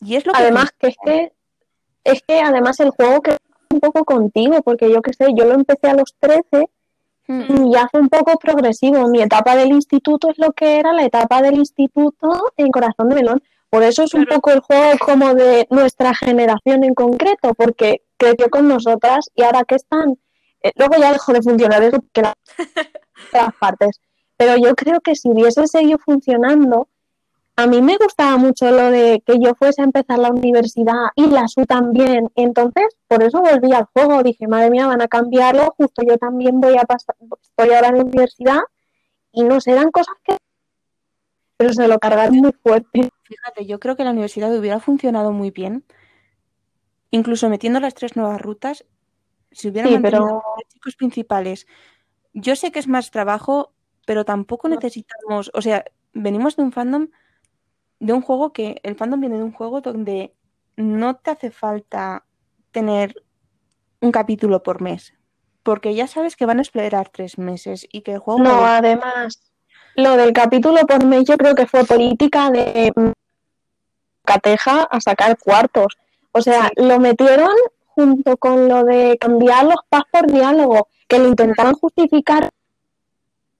Y 0.00 0.14
es 0.14 0.24
lo 0.24 0.32
que 0.32 0.38
Además 0.38 0.72
que 0.78 0.88
es 0.88 0.96
que 1.04 1.32
es 2.04 2.22
que 2.22 2.40
además 2.40 2.78
el 2.78 2.90
juego 2.90 3.20
que 3.20 3.36
un 3.70 3.80
poco 3.80 4.04
contigo, 4.04 4.62
porque 4.62 4.90
yo 4.92 5.02
qué 5.02 5.12
sé, 5.12 5.26
yo 5.34 5.44
lo 5.44 5.54
empecé 5.54 5.88
a 5.88 5.94
los 5.94 6.14
13 6.20 6.68
Mm. 7.26 7.66
y 7.68 7.72
ya 7.72 7.88
fue 7.90 8.00
un 8.00 8.08
poco 8.08 8.38
progresivo. 8.38 9.08
Mi 9.08 9.22
etapa 9.22 9.56
del 9.56 9.68
instituto 9.72 10.28
es 10.30 10.38
lo 10.38 10.52
que 10.52 10.78
era 10.78 10.92
la 10.92 11.04
etapa 11.04 11.40
del 11.42 11.54
instituto 11.54 12.52
en 12.56 12.70
Corazón 12.70 13.08
de 13.08 13.14
Melón. 13.16 13.42
Por 13.70 13.82
eso 13.82 14.02
es 14.04 14.14
un 14.14 14.24
poco 14.26 14.50
el 14.52 14.60
juego 14.60 14.98
como 14.98 15.34
de 15.34 15.66
nuestra 15.70 16.14
generación 16.14 16.84
en 16.84 16.94
concreto, 16.94 17.54
porque 17.54 18.02
creció 18.16 18.48
con 18.50 18.68
nosotras 18.68 19.30
y 19.34 19.42
ahora 19.42 19.64
que 19.64 19.74
están, 19.76 20.18
eh, 20.62 20.70
luego 20.76 20.94
ya 21.00 21.12
dejó 21.12 21.32
de 21.32 21.42
funcionar 21.42 21.82
eso 21.82 21.98
que 22.12 22.22
la- 22.22 22.34
las 23.32 23.54
partes. 23.56 24.00
Pero 24.36 24.56
yo 24.56 24.74
creo 24.74 25.00
que 25.00 25.14
si 25.16 25.28
hubiese 25.28 25.66
seguido 25.66 25.98
funcionando, 25.98 26.88
a 27.56 27.66
mí 27.66 27.80
me 27.82 27.96
gustaba 27.96 28.36
mucho 28.36 28.70
lo 28.70 28.90
de 28.90 29.22
que 29.24 29.38
yo 29.38 29.54
fuese 29.54 29.80
a 29.82 29.84
empezar 29.84 30.18
la 30.18 30.30
universidad 30.30 31.10
y 31.14 31.26
la 31.28 31.42
SU 31.44 31.66
también. 31.66 32.30
Entonces, 32.34 32.84
por 33.06 33.22
eso 33.22 33.40
volví 33.40 33.72
al 33.72 33.84
juego. 33.92 34.22
Dije, 34.22 34.48
madre 34.48 34.70
mía, 34.70 34.86
van 34.88 35.00
a 35.02 35.08
cambiarlo. 35.08 35.72
Justo 35.76 36.02
yo 36.06 36.18
también 36.18 36.60
voy 36.60 36.76
a 36.76 36.82
pasar, 36.82 37.14
estoy 37.42 37.70
ahora 37.74 37.88
en 37.88 37.96
la 37.98 38.02
universidad 38.04 38.60
y 39.32 39.44
no 39.44 39.60
sé, 39.60 39.72
eran 39.72 39.90
cosas 39.90 40.14
que. 40.24 40.36
Pero 41.56 41.72
se 41.72 41.86
lo 41.86 41.98
cargaron 42.00 42.36
muy 42.36 42.52
fuerte. 42.62 43.08
Fíjate, 43.22 43.66
yo 43.66 43.78
creo 43.78 43.94
que 43.96 44.04
la 44.04 44.10
universidad 44.10 44.56
hubiera 44.56 44.80
funcionado 44.80 45.30
muy 45.30 45.50
bien, 45.52 45.84
incluso 47.10 47.48
metiendo 47.48 47.80
las 47.80 47.94
tres 47.94 48.16
nuevas 48.16 48.40
rutas, 48.40 48.84
si 49.52 49.68
hubieran 49.68 49.88
Sí, 49.90 49.94
mantenido 49.94 50.24
pero- 50.26 50.34
los 50.58 50.68
chicos 50.68 50.96
principales. 50.96 51.66
Yo 52.32 52.56
sé 52.56 52.72
que 52.72 52.80
es 52.80 52.88
más 52.88 53.12
trabajo, 53.12 53.72
pero 54.06 54.24
tampoco 54.24 54.68
necesitamos, 54.68 55.50
o 55.54 55.62
sea, 55.62 55.84
venimos 56.12 56.56
de 56.56 56.64
un 56.64 56.72
fandom, 56.72 57.08
de 58.04 58.12
un 58.12 58.20
juego 58.20 58.52
que, 58.52 58.80
el 58.82 58.96
fandom 58.96 59.18
viene 59.18 59.38
de 59.38 59.44
un 59.44 59.52
juego 59.52 59.80
donde 59.80 60.34
no 60.76 61.16
te 61.16 61.30
hace 61.30 61.50
falta 61.50 62.24
tener 62.70 63.14
un 64.00 64.12
capítulo 64.12 64.62
por 64.62 64.82
mes, 64.82 65.14
porque 65.62 65.94
ya 65.94 66.06
sabes 66.06 66.36
que 66.36 66.44
van 66.44 66.58
a 66.58 66.62
esperar 66.62 67.08
tres 67.08 67.38
meses 67.38 67.88
y 67.90 68.02
que 68.02 68.12
el 68.12 68.18
juego... 68.18 68.42
No, 68.42 68.66
además, 68.66 69.40
lo 69.96 70.18
del 70.18 70.34
capítulo 70.34 70.80
por 70.86 71.06
mes 71.06 71.24
yo 71.24 71.38
creo 71.38 71.54
que 71.54 71.66
fue 71.66 71.84
política 71.84 72.50
de 72.50 72.92
Cateja 74.22 74.82
a 74.82 75.00
sacar 75.00 75.38
cuartos. 75.38 75.96
O 76.32 76.42
sea, 76.42 76.70
lo 76.76 77.00
metieron 77.00 77.54
junto 77.86 78.36
con 78.36 78.68
lo 78.68 78.84
de 78.84 79.16
cambiar 79.18 79.64
los 79.64 79.80
pas 79.88 80.02
por 80.10 80.30
diálogo, 80.30 80.88
que 81.08 81.18
lo 81.18 81.28
intentaron 81.28 81.72
justificar. 81.72 82.50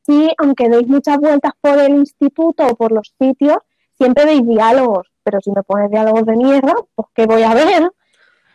Sí, 0.06 0.30
aunque 0.36 0.68
deis 0.68 0.86
muchas 0.86 1.16
vueltas 1.16 1.52
por 1.62 1.78
el 1.78 1.94
instituto 1.94 2.66
o 2.66 2.76
por 2.76 2.92
los 2.92 3.14
sitios, 3.18 3.56
siempre 3.96 4.24
veis 4.24 4.46
diálogos. 4.46 5.08
Pero 5.22 5.40
si 5.40 5.50
me 5.50 5.62
pones 5.62 5.90
diálogos 5.90 6.26
de 6.26 6.36
mierda, 6.36 6.74
pues 6.94 7.08
¿qué 7.14 7.26
voy 7.26 7.42
a 7.42 7.54
ver? 7.54 7.90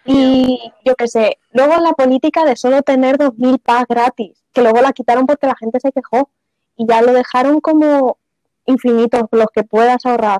Y 0.05 0.71
yo 0.85 0.95
qué 0.95 1.07
sé, 1.07 1.37
luego 1.51 1.75
la 1.77 1.91
política 1.93 2.45
de 2.45 2.55
solo 2.55 2.81
tener 2.81 3.17
2.000 3.17 3.59
packs 3.59 3.87
gratis, 3.87 4.43
que 4.53 4.61
luego 4.61 4.81
la 4.81 4.93
quitaron 4.93 5.25
porque 5.25 5.47
la 5.47 5.55
gente 5.55 5.79
se 5.79 5.91
quejó 5.91 6.29
y 6.75 6.87
ya 6.87 7.01
lo 7.01 7.13
dejaron 7.13 7.59
como 7.59 8.17
infinitos 8.65 9.23
los 9.31 9.47
que 9.53 9.63
puedas 9.63 10.05
ahorrar. 10.05 10.39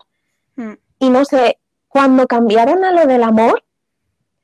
Mm. 0.56 0.74
Y 1.00 1.10
no 1.10 1.26
sé, 1.26 1.60
cuando 1.88 2.28
cambiaron 2.28 2.84
a 2.86 2.92
lo 2.92 3.06
del 3.06 3.24
amor, 3.24 3.64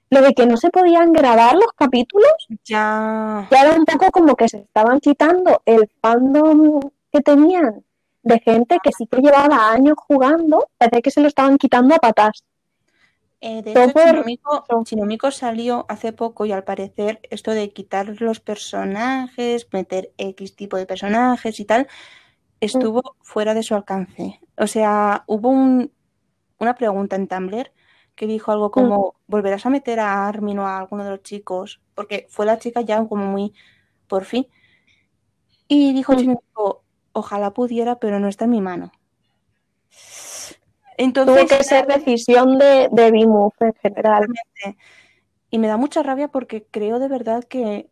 lo 0.10 0.22
de 0.22 0.34
que 0.34 0.46
no 0.46 0.58
se 0.58 0.70
podían 0.70 1.14
grabar 1.14 1.56
los 1.56 1.72
capítulos, 1.76 2.32
Ya... 2.66 3.48
ya 3.50 3.62
era 3.62 3.76
un 3.76 3.86
poco 3.86 4.12
como 4.12 4.36
que 4.36 4.50
se 4.50 4.58
estaban 4.60 5.00
quitando 5.00 5.62
el 5.66 5.90
fandom 6.02 6.82
que 7.12 7.22
tenían 7.22 7.84
de 8.26 8.40
gente 8.40 8.80
que 8.84 8.92
sí 8.92 9.08
que 9.08 9.22
llevaba 9.22 9.72
años 9.72 9.96
jugando, 9.98 10.70
parece 10.78 11.02
que 11.02 11.12
se 11.12 11.22
lo 11.22 11.28
estaban 11.30 11.58
quitando 11.58 11.96
a 11.96 12.00
patas. 12.00 12.44
Eh, 13.42 13.62
de 13.62 13.74
hecho, 13.74 13.94
Chinomico, 14.86 15.32
salió 15.32 15.86
hace 15.90 16.14
poco 16.14 16.46
y 16.46 16.52
al 16.52 16.64
parecer 16.64 17.20
esto 17.30 17.52
de 17.52 17.72
quitar 17.72 18.20
los 18.22 18.40
personajes, 18.40 19.68
meter 19.72 20.12
X 20.18 20.56
tipo 20.56 20.78
de 20.78 20.86
personajes 20.88 21.60
y 21.60 21.66
tal, 21.66 21.88
estuvo 22.62 23.04
fuera 23.22 23.54
de 23.54 23.64
su 23.64 23.76
alcance. 23.76 24.40
O 24.58 24.68
sea, 24.68 25.24
hubo 25.28 25.50
un- 25.50 25.92
una 26.60 26.76
pregunta 26.76 27.16
en 27.18 27.28
Tumblr 27.28 27.72
que 28.16 28.28
dijo 28.28 28.52
algo 28.52 28.72
como, 28.72 29.16
¿volverás 29.28 29.66
a 29.66 29.72
meter 29.72 30.00
a 30.00 30.28
Armin 30.28 30.60
o 30.60 30.68
a 30.68 30.80
alguno 30.80 31.04
de 31.06 31.12
los 31.12 31.24
chicos? 31.24 31.82
Porque 31.96 32.28
fue 32.30 32.46
la 32.48 32.60
chica 32.60 32.82
ya 32.82 33.06
como 33.08 33.26
muy, 33.28 33.54
por 34.08 34.26
fin. 34.26 34.48
Y 35.68 35.94
dijo 35.94 36.14
Mm. 36.14 36.18
Chinomico, 36.18 36.85
ojalá 37.16 37.54
pudiera, 37.54 37.96
pero 38.00 38.20
no 38.20 38.28
está 38.28 38.46
en 38.46 38.52
mi 38.52 38.62
mano. 38.62 38.92
Entonces, 40.98 41.48
Tuvo 41.48 41.58
que 41.58 41.64
ser 41.64 41.88
decisión 41.88 42.58
de, 42.58 42.90
de 42.92 43.12
Bimuf 43.12 43.54
en 43.62 43.74
general. 43.82 44.28
Y 45.50 45.58
me 45.58 45.68
da 45.68 45.78
mucha 45.78 46.04
rabia 46.04 46.28
porque 46.28 46.68
creo 46.70 47.00
de 47.00 47.08
verdad 47.08 47.44
que 47.46 47.90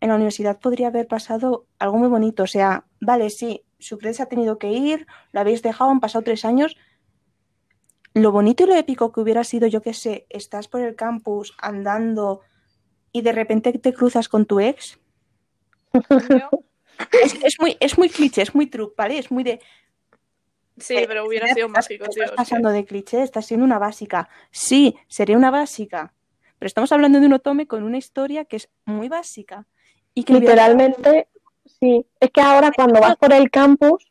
en 0.00 0.08
la 0.08 0.16
universidad 0.16 0.58
podría 0.58 0.88
haber 0.88 1.06
pasado 1.06 1.66
algo 1.78 1.98
muy 1.98 2.08
bonito. 2.08 2.42
O 2.42 2.46
sea, 2.46 2.84
vale, 3.00 3.30
sí, 3.30 3.64
Sucres 3.78 4.20
ha 4.20 4.26
tenido 4.26 4.58
que 4.58 4.72
ir, 4.72 5.06
lo 5.32 5.40
habéis 5.40 5.62
dejado, 5.62 5.90
han 5.90 6.00
pasado 6.00 6.24
tres 6.24 6.44
años. 6.44 6.76
Lo 8.12 8.32
bonito 8.32 8.64
y 8.64 8.66
lo 8.66 8.74
épico 8.74 9.12
que 9.12 9.20
hubiera 9.20 9.44
sido, 9.44 9.66
yo 9.68 9.82
qué 9.82 9.94
sé, 9.94 10.26
estás 10.28 10.68
por 10.68 10.80
el 10.80 10.96
campus 10.96 11.54
andando 11.60 12.40
y 13.12 13.22
de 13.22 13.32
repente 13.32 13.72
te 13.72 13.92
cruzas 13.92 14.28
con 14.28 14.46
tu 14.46 14.60
ex. 14.60 14.98
Es, 17.22 17.34
es 17.42 17.56
muy, 17.60 17.76
es 17.80 17.96
muy 17.98 18.08
cliché, 18.08 18.42
es 18.42 18.54
muy 18.54 18.66
truc, 18.66 18.94
¿vale? 18.96 19.18
Es 19.18 19.30
muy 19.30 19.42
de. 19.44 19.60
Sí, 20.78 20.96
Eh, 20.96 21.04
pero 21.06 21.26
hubiera 21.26 21.46
estás- 21.46 21.56
sido 21.56 21.68
mágico, 21.68 22.04
estás 22.04 22.14
tío. 22.14 22.24
es 22.24 22.30
que- 22.30 22.36
pasando 22.36 22.70
de 22.70 22.84
cliché, 22.84 23.22
estás 23.22 23.46
siendo 23.46 23.64
una 23.64 23.78
básica. 23.78 24.28
Sí, 24.50 24.96
seré 25.08 25.36
una 25.36 25.50
básica. 25.50 26.12
Pero 26.58 26.66
estamos 26.66 26.90
hablando 26.92 27.20
de 27.20 27.26
un 27.26 27.32
otome 27.34 27.66
con 27.66 27.82
una 27.84 27.98
historia 27.98 28.44
que 28.44 28.56
es 28.56 28.68
muy 28.84 29.08
básica. 29.08 29.66
Y 30.14 30.24
que 30.24 30.32
hubiera- 30.34 30.54
Literalmente, 30.54 31.28
sí. 31.80 32.04
Es 32.20 32.30
que 32.30 32.40
ahora 32.40 32.72
cuando 32.74 33.00
vas 33.00 33.16
por 33.16 33.32
el 33.32 33.50
campus, 33.50 34.10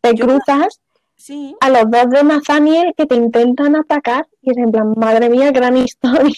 te 0.00 0.14
Yo- 0.14 0.26
cruzas 0.26 0.80
Sí, 1.14 1.54
a 1.60 1.70
los 1.70 1.88
dos 1.88 2.10
de 2.10 2.24
Nathaniel 2.24 2.94
que 2.96 3.06
te 3.06 3.14
intentan 3.14 3.76
atacar 3.76 4.26
y 4.40 4.50
es 4.50 4.56
en 4.56 4.72
plan, 4.72 4.92
madre 4.96 5.28
mía, 5.30 5.52
gran 5.52 5.76
historia. 5.76 6.34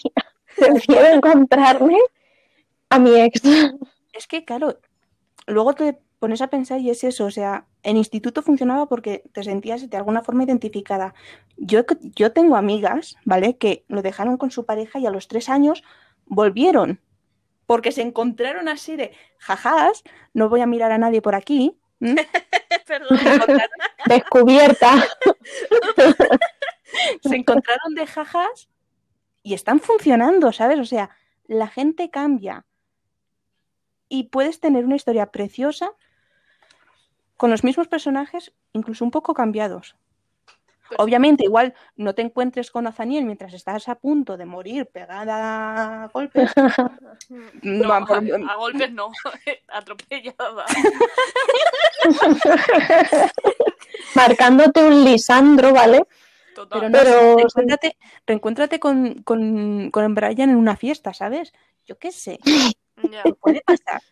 Prefiero 0.57 1.07
encontrarme 1.07 1.97
a 2.91 2.99
mi 2.99 3.19
ex. 3.19 3.41
es 4.13 4.27
que 4.27 4.45
claro, 4.45 4.79
luego 5.47 5.75
te 5.75 5.99
pones 6.19 6.41
a 6.41 6.49
pensar 6.49 6.81
y 6.81 6.91
es 6.91 7.05
eso, 7.05 7.27
o 7.27 7.31
sea, 7.31 7.67
el 7.83 7.97
instituto 7.97 8.43
funcionaba 8.43 8.87
porque 8.87 9.25
te 9.33 9.45
sentías 9.45 9.89
de 9.89 9.97
alguna 9.97 10.23
forma 10.23 10.45
identificada. 10.45 11.15
Yo, 11.57 11.83
yo 12.15 12.33
tengo 12.33 12.57
amigas, 12.57 13.17
¿vale? 13.25 13.59
Que 13.59 13.85
lo 13.89 14.01
dejaron 14.01 14.39
con 14.39 14.51
su 14.51 14.65
pareja 14.65 14.99
y 14.99 15.07
a 15.07 15.11
los 15.11 15.29
tres 15.29 15.49
años 15.49 15.83
volvieron. 16.25 17.01
Porque 17.67 17.93
se 17.93 18.03
encontraron 18.03 18.69
así 18.69 18.97
de 18.97 19.13
jajas, 19.39 20.05
no 20.33 20.49
voy 20.49 20.61
a 20.61 20.67
mirar 20.67 20.93
a 20.93 20.99
nadie 20.99 21.23
por 21.23 21.35
aquí. 21.35 21.79
¿m? 22.01 22.17
Perdón. 22.87 23.19
Se 23.19 23.35
encontraron, 23.35 23.79
Descubierta. 24.07 24.95
se 27.23 27.37
encontraron 27.37 27.95
de 27.95 28.07
jajas 28.07 28.69
y 29.43 29.55
están 29.55 29.81
funcionando, 29.81 30.53
¿sabes? 30.53 30.79
O 30.79 30.85
sea, 30.85 31.11
la 31.47 31.69
gente 31.69 32.11
cambia. 32.11 32.65
Y 34.09 34.25
puedes 34.25 34.61
tener 34.61 34.85
una 34.85 34.97
historia 34.97 35.27
preciosa 35.33 35.91
con 37.37 37.51
los 37.51 37.65
mismos 37.65 37.89
personajes, 37.89 38.53
incluso 38.73 39.05
un 39.05 39.11
poco 39.11 39.35
cambiados. 39.35 39.97
Pues- 40.89 41.01
Obviamente, 41.01 41.45
igual 41.45 41.75
no 41.97 42.15
te 42.15 42.21
encuentres 42.23 42.71
con 42.71 42.85
Nathaniel 42.85 43.25
mientras 43.25 43.55
estás 43.55 43.89
a 43.89 43.95
punto 43.95 44.37
de 44.37 44.45
morir 44.45 44.87
pegada 44.87 46.05
a 46.05 46.09
golpes. 46.09 46.53
No, 47.63 47.93
a, 47.93 47.97
a 47.97 48.57
golpes 48.57 48.93
no, 48.93 49.11
atropellada. 49.69 50.65
Marcándote 54.15 54.85
un 54.85 55.05
Lisandro, 55.05 55.73
¿vale? 55.73 56.03
Total. 56.55 56.81
Pero 56.81 56.91
no, 56.91 56.99
Pero- 56.99 57.37
reencuéntrate, 57.37 57.97
reencuéntrate 58.27 58.81
con, 58.81 59.23
con, 59.23 59.91
con 59.91 60.15
Brian 60.15 60.51
en 60.51 60.57
una 60.57 60.77
fiesta, 60.77 61.13
¿sabes? 61.15 61.53
Yo 61.87 61.99
qué 61.99 62.13
sé, 62.13 62.39
Puede 63.41 63.63
pasar. 63.63 64.03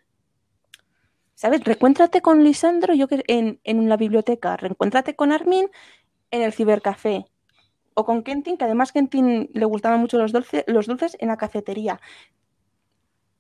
¿Sabes? 1.35 1.65
Reencuéntrate 1.65 2.21
con 2.21 2.45
Lisandro 2.45 2.95
yo 2.95 3.09
que, 3.09 3.25
en, 3.27 3.61
en 3.65 3.89
la 3.89 3.97
biblioteca, 3.97 4.57
reencuéntrate 4.57 5.17
con 5.17 5.33
Armin 5.33 5.69
en 6.31 6.43
el 6.43 6.53
cibercafé. 6.53 7.25
O 7.95 8.05
con 8.07 8.23
Kentin, 8.23 8.57
que 8.57 8.65
además 8.65 8.93
Kentin 8.93 9.51
le 9.53 9.65
gustaban 9.67 10.01
mucho 10.01 10.19
los, 10.19 10.33
dulce- 10.33 10.65
los 10.67 10.87
dulces 10.87 11.17
en 11.21 11.29
la 11.29 11.37
cafetería. 11.37 12.01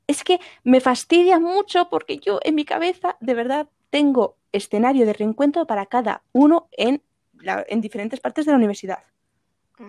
Es 0.07 0.25
que 0.25 0.41
me 0.65 0.81
fastidia 0.81 1.39
mucho 1.39 1.89
porque 1.89 2.19
yo 2.19 2.39
en 2.43 2.55
mi 2.57 2.65
cabeza, 2.65 3.17
de 3.21 3.35
verdad, 3.35 3.69
tengo 3.89 4.37
escenario 4.53 5.07
de 5.07 5.13
reencuentro 5.15 5.67
para 5.67 5.87
cada 5.87 6.23
uno 6.33 6.69
en, 6.73 7.03
la- 7.35 7.65
en 7.69 7.81
diferentes 7.81 8.21
partes 8.21 8.45
de 8.45 8.53
la 8.53 8.59
universidad. 8.59 9.05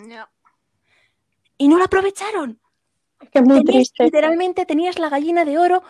Ya. 0.07 0.29
Y 1.57 1.67
no 1.67 1.77
lo 1.77 1.83
aprovecharon. 1.83 2.59
Es 3.23 3.29
que 3.29 3.39
es 3.39 3.45
muy 3.45 3.57
Tenías- 3.63 3.73
triste. 3.73 4.03
literalmente 4.05 4.65
tenías 4.65 4.99
la 4.99 5.09
gallina 5.09 5.45
de 5.45 5.57
oro 5.57 5.83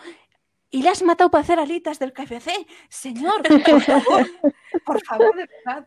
y 0.70 0.82
la 0.82 0.90
has 0.92 1.02
matado 1.02 1.30
para 1.30 1.42
hacer 1.42 1.58
alitas 1.60 1.98
del 1.98 2.12
KFC. 2.12 2.50
Señor, 2.88 3.42
por 3.42 3.80
favor, 3.80 4.26
por 4.86 5.04
favor, 5.04 5.36
de 5.36 5.46
verdad. 5.64 5.86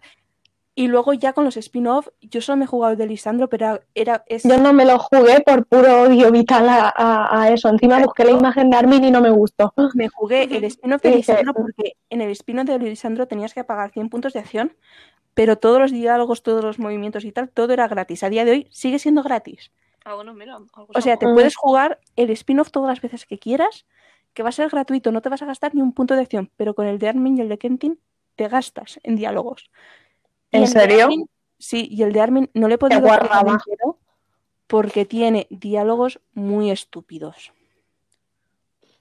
Y 0.75 0.87
luego 0.89 1.11
ya 1.13 1.33
con 1.33 1.43
los 1.43 1.57
spin-off, 1.57 2.07
yo 2.21 2.39
solo 2.39 2.57
me 2.57 2.65
he 2.65 2.67
jugado 2.67 2.91
el 2.93 2.99
de 2.99 3.07
Lisandro, 3.07 3.49
pero 3.49 3.81
era, 3.95 4.23
es, 4.27 4.43
Yo 4.43 4.59
no 4.59 4.73
me 4.73 4.85
lo 4.85 4.99
jugué 4.99 5.41
por 5.41 5.65
puro 5.65 6.03
odio 6.03 6.31
vital 6.31 6.69
a, 6.69 6.93
a- 6.95 7.41
a 7.41 7.49
eso. 7.51 7.67
Encima 7.69 7.97
busqué 7.99 8.23
la 8.25 8.31
imagen 8.31 8.69
de 8.69 8.77
Armin 8.77 9.03
y 9.03 9.09
no 9.09 9.19
me 9.19 9.31
gustó. 9.31 9.73
me 9.95 10.07
jugué 10.07 10.43
el 10.43 10.63
spin-off 10.65 11.01
de 11.01 11.15
Lisandro 11.15 11.53
porque 11.55 11.93
en 12.11 12.21
el 12.21 12.29
spin-off 12.29 12.67
de 12.67 12.77
Lisandro 12.77 13.27
tenías 13.27 13.55
que 13.55 13.63
pagar 13.63 13.89
100 13.91 14.09
puntos 14.09 14.33
de 14.33 14.39
acción, 14.39 14.75
pero 15.33 15.57
todos 15.57 15.79
los 15.79 15.91
diálogos, 15.91 16.43
todos 16.43 16.63
los 16.63 16.77
movimientos 16.77 17.25
y 17.25 17.31
tal, 17.31 17.49
todo 17.49 17.73
era 17.73 17.87
gratis. 17.87 18.21
A 18.23 18.29
día 18.29 18.45
de 18.45 18.51
hoy 18.51 18.67
sigue 18.69 18.99
siendo 18.99 19.23
gratis. 19.23 19.71
Ah, 20.07 20.15
bueno, 20.15 20.33
mira. 20.33 20.55
algo 20.55 20.87
O 20.95 21.01
sea, 21.01 21.17
te 21.17 21.27
Mm. 21.27 21.33
puedes 21.33 21.57
jugar 21.57 21.99
el 22.15 22.29
spin-off 22.29 22.71
todas 22.71 22.87
las 22.87 23.01
veces 23.01 23.25
que 23.25 23.37
quieras, 23.37 23.85
que 24.33 24.41
va 24.41 24.49
a 24.49 24.53
ser 24.53 24.69
gratuito, 24.69 25.11
no 25.11 25.21
te 25.21 25.27
vas 25.27 25.41
a 25.41 25.45
gastar 25.45 25.75
ni 25.75 25.81
un 25.81 25.91
punto 25.91 26.15
de 26.15 26.21
acción, 26.21 26.49
pero 26.55 26.75
con 26.75 26.87
el 26.87 26.97
de 26.97 27.09
Armin 27.09 27.37
y 27.37 27.41
el 27.41 27.49
de 27.49 27.57
Kentin 27.57 27.99
te 28.37 28.47
gastas 28.47 29.01
en 29.03 29.17
diálogos. 29.17 29.69
¿En 30.53 30.65
serio? 30.69 31.09
Armin- 31.09 31.27
sí, 31.59 31.89
y 31.91 32.03
el 32.03 32.13
de 32.13 32.21
Armin 32.21 32.49
no 32.53 32.69
le 32.69 32.75
he 32.75 32.77
podido 32.77 33.01
porque 34.67 35.03
tiene 35.03 35.47
diálogos 35.49 36.21
muy 36.33 36.71
estúpidos. 36.71 37.51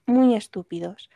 Muy 0.07 0.35
estúpidos. 0.35 1.09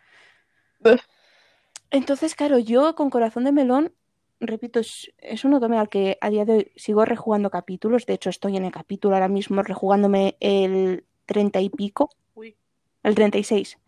Entonces, 1.90 2.36
claro, 2.36 2.60
yo 2.60 2.94
con 2.94 3.10
corazón 3.10 3.42
de 3.42 3.50
melón, 3.50 3.92
repito, 4.40 4.80
es, 4.80 5.12
es 5.18 5.44
un 5.44 5.54
otome 5.54 5.78
al 5.78 5.88
que 5.88 6.18
a 6.20 6.30
día 6.30 6.44
de 6.44 6.52
hoy 6.52 6.72
sigo 6.76 7.04
rejugando 7.04 7.50
capítulos. 7.50 8.06
De 8.06 8.14
hecho, 8.14 8.30
estoy 8.30 8.56
en 8.56 8.64
el 8.64 8.72
capítulo 8.72 9.14
ahora 9.14 9.28
mismo 9.28 9.62
rejugándome 9.62 10.36
el 10.40 11.04
30 11.26 11.60
y 11.60 11.70
pico, 11.70 12.10
Uy. 12.34 12.56
el 13.02 13.14
36. 13.14 13.78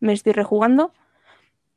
Me 0.00 0.12
estoy 0.12 0.32
rejugando 0.32 0.92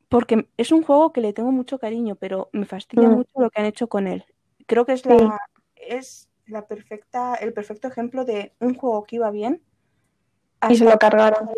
porque 0.08 0.48
es 0.56 0.72
un 0.72 0.82
juego 0.82 1.12
que 1.12 1.20
le 1.20 1.32
tengo 1.32 1.52
mucho 1.52 1.78
cariño, 1.78 2.16
pero 2.16 2.48
me 2.52 2.66
fastidia 2.66 3.08
Mm. 3.08 3.12
mucho 3.12 3.40
lo 3.40 3.50
que 3.50 3.60
han 3.60 3.66
hecho 3.66 3.88
con 3.88 4.06
él. 4.06 4.24
Creo 4.66 4.86
que 4.86 4.92
es 4.92 5.04
la, 5.04 5.38
es 5.76 6.28
la 6.46 6.66
perfecta, 6.66 7.34
el 7.34 7.52
perfecto 7.52 7.88
ejemplo 7.88 8.24
de 8.24 8.52
un 8.60 8.74
juego 8.74 9.04
que 9.04 9.16
iba 9.16 9.30
bien. 9.30 9.62
Y 10.68 10.76
se 10.76 10.84
lo 10.84 10.98
cargaron. 10.98 11.50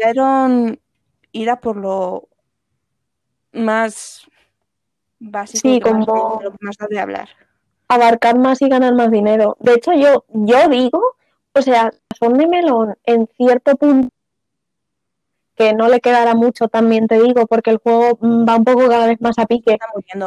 ir 1.33 1.51
a 1.51 1.61
por 1.61 1.77
lo 1.77 2.29
más 3.53 4.27
básico 5.19 5.61
Sí, 5.69 5.81
más- 5.81 6.07
como- 6.07 6.41
de 6.43 6.51
más 6.61 6.77
da 6.79 6.87
de 6.89 6.99
hablar. 6.99 7.29
Abarcar 7.89 8.39
más 8.39 8.61
y 8.63 8.69
ganar 8.69 8.95
más 8.95 9.11
dinero. 9.11 9.57
De 9.61 9.75
hecho, 9.75 9.93
yo, 9.93 10.25
yo 10.29 10.69
digo, 10.69 11.01
o 11.55 11.63
sea, 11.63 11.91
Razón 12.11 12.39
de 12.39 12.47
Melón 12.49 12.95
en 13.05 13.29
cierto 13.37 13.77
punto 13.77 14.09
que 15.55 15.73
no 15.73 15.89
le 15.89 16.01
quedará 16.01 16.35
mucho, 16.35 16.69
también 16.69 17.07
te 17.09 17.21
digo, 17.23 17.47
porque 17.47 17.71
el 17.71 17.79
juego 17.79 18.19
mm, 18.21 18.47
va 18.49 18.57
un 18.57 18.65
poco 18.65 18.89
cada 18.89 19.07
vez 19.07 19.21
más 19.23 19.39
a 19.39 19.47
pique. 19.47 19.79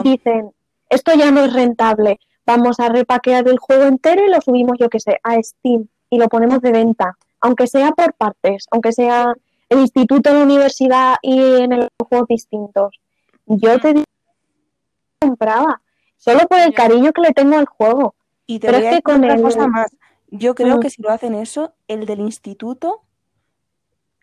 Dicen, 0.03 0.51
esto 0.89 1.13
ya 1.13 1.29
no 1.31 1.41
es 1.45 1.53
rentable, 1.53 2.19
vamos 2.47 2.79
a 2.79 2.89
repaquear 2.89 3.47
el 3.47 3.59
juego 3.59 3.83
entero 3.83 4.25
y 4.25 4.29
lo 4.29 4.41
subimos, 4.41 4.77
yo 4.79 4.89
que 4.89 4.99
sé, 4.99 5.19
a 5.23 5.35
Steam 5.41 5.87
y 6.09 6.17
lo 6.17 6.27
ponemos 6.29 6.61
de 6.61 6.71
venta, 6.71 7.15
aunque 7.41 7.67
sea 7.67 7.91
por 7.91 8.13
partes, 8.13 8.65
aunque 8.71 8.91
sea 8.91 9.33
el 9.69 9.79
instituto, 9.79 10.33
la 10.33 10.41
universidad 10.43 11.15
y 11.21 11.39
en 11.61 11.73
el 11.73 11.87
juegos 12.07 12.27
distintos. 12.27 12.99
Yo 13.45 13.79
te 13.79 13.93
digo, 13.93 14.05
compraba, 15.29 15.81
solo 16.17 16.47
por 16.47 16.59
el 16.59 16.73
cariño 16.73 17.11
que 17.11 17.21
le 17.21 17.33
tengo 17.33 17.57
al 17.57 17.65
juego. 17.65 18.15
Y 18.47 18.59
te 18.59 18.67
Pero 18.67 18.79
voy 18.79 18.87
es 18.87 18.93
a 18.93 18.95
que 18.97 19.01
con 19.03 19.15
otra 19.23 19.35
el- 19.35 19.41
cosa 19.41 19.67
más. 19.67 19.95
Yo 20.31 20.55
creo 20.55 20.77
Mm. 20.77 20.79
que 20.79 20.89
si 20.89 21.01
lo 21.01 21.09
hacen 21.09 21.35
eso, 21.35 21.73
el 21.87 22.05
del 22.05 22.19
instituto, 22.21 23.01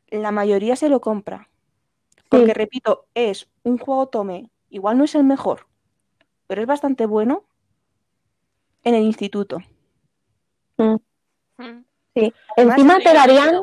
la 0.09 0.31
mayoría 0.33 0.77
se 0.77 0.89
lo 0.89 1.01
compra. 1.01 1.49
Porque, 2.29 2.47
Sí. 2.47 2.53
repito, 2.53 3.07
es 3.15 3.49
un 3.63 3.79
juego 3.79 4.09
tome. 4.09 4.51
Igual 4.69 4.99
no 4.99 5.05
es 5.05 5.15
el 5.15 5.25
mejor, 5.25 5.67
pero 6.47 6.61
es 6.61 6.67
bastante 6.67 7.07
bueno 7.07 7.45
en 8.85 8.95
el 8.95 9.03
instituto. 9.05 9.59
Mm, 10.79 10.97
Mm. 11.59 11.85
Sí. 12.15 12.33
Además, 12.57 12.79
Encima 12.79 12.99
te 12.99 13.13
darían. 13.15 13.63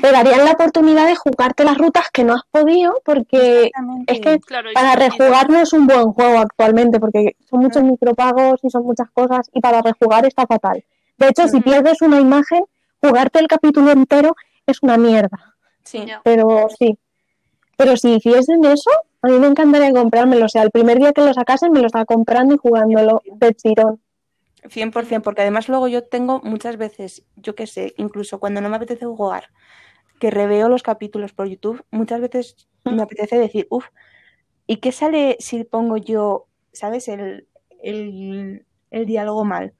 Te 0.00 0.12
darían 0.12 0.44
la 0.44 0.52
oportunidad 0.52 1.06
de 1.06 1.16
jugarte 1.16 1.64
las 1.64 1.78
rutas 1.78 2.06
que 2.12 2.24
no 2.24 2.34
has 2.34 2.42
podido, 2.50 3.00
porque 3.04 3.70
es 4.06 4.20
que 4.20 4.38
Claro, 4.40 4.70
para 4.74 4.96
rejugar 4.96 5.50
no 5.50 5.60
es 5.60 5.72
un 5.72 5.86
buen 5.86 6.12
juego 6.12 6.38
actualmente, 6.38 6.98
porque 7.00 7.36
son 7.48 7.60
muchos 7.60 7.82
micropagos 7.82 8.60
y 8.62 8.70
son 8.70 8.84
muchas 8.84 9.10
cosas, 9.10 9.50
y 9.52 9.60
para 9.60 9.82
rejugar 9.82 10.26
está 10.26 10.46
fatal. 10.46 10.84
De 11.18 11.28
hecho, 11.28 11.48
si 11.48 11.60
pierdes 11.60 12.00
una 12.02 12.20
imagen, 12.20 12.64
jugarte 13.00 13.38
el 13.38 13.46
capítulo 13.46 13.90
entero 13.90 14.34
es 14.66 14.82
una 14.82 14.96
mierda. 14.96 15.54
Sí. 15.84 16.06
Pero 16.24 16.68
sí. 16.78 16.98
Pero 17.76 17.96
si 17.96 18.14
hiciesen 18.14 18.64
eso, 18.64 18.90
a 19.22 19.28
mí 19.28 19.38
me 19.38 19.46
encantaría 19.46 19.92
comprármelo. 19.92 20.46
O 20.46 20.48
sea, 20.48 20.62
el 20.62 20.70
primer 20.70 20.98
día 20.98 21.12
que 21.12 21.22
lo 21.22 21.32
sacasen 21.34 21.72
me 21.72 21.80
lo 21.80 21.86
estaba 21.86 22.04
comprando 22.04 22.54
y 22.54 22.58
jugándolo 22.58 23.22
de 23.24 23.52
tirón. 23.52 24.00
100%, 24.68 25.22
porque 25.22 25.42
además 25.42 25.68
luego 25.68 25.88
yo 25.88 26.04
tengo 26.04 26.40
muchas 26.42 26.76
veces, 26.76 27.24
yo 27.36 27.54
qué 27.54 27.66
sé, 27.66 27.94
incluso 27.96 28.40
cuando 28.40 28.60
no 28.60 28.68
me 28.68 28.76
apetece 28.76 29.06
jugar, 29.06 29.44
que 30.18 30.30
reveo 30.30 30.68
los 30.68 30.82
capítulos 30.82 31.32
por 31.32 31.48
YouTube, 31.48 31.84
muchas 31.90 32.20
veces 32.20 32.68
me 32.84 33.02
apetece 33.02 33.38
decir, 33.38 33.66
uff, 33.70 33.86
¿y 34.66 34.76
qué 34.76 34.92
sale 34.92 35.36
si 35.40 35.64
pongo 35.64 35.96
yo, 35.96 36.46
sabes, 36.72 37.08
el, 37.08 37.48
el, 37.82 38.66
el 38.90 39.06
diálogo 39.06 39.44
mal? 39.44 39.72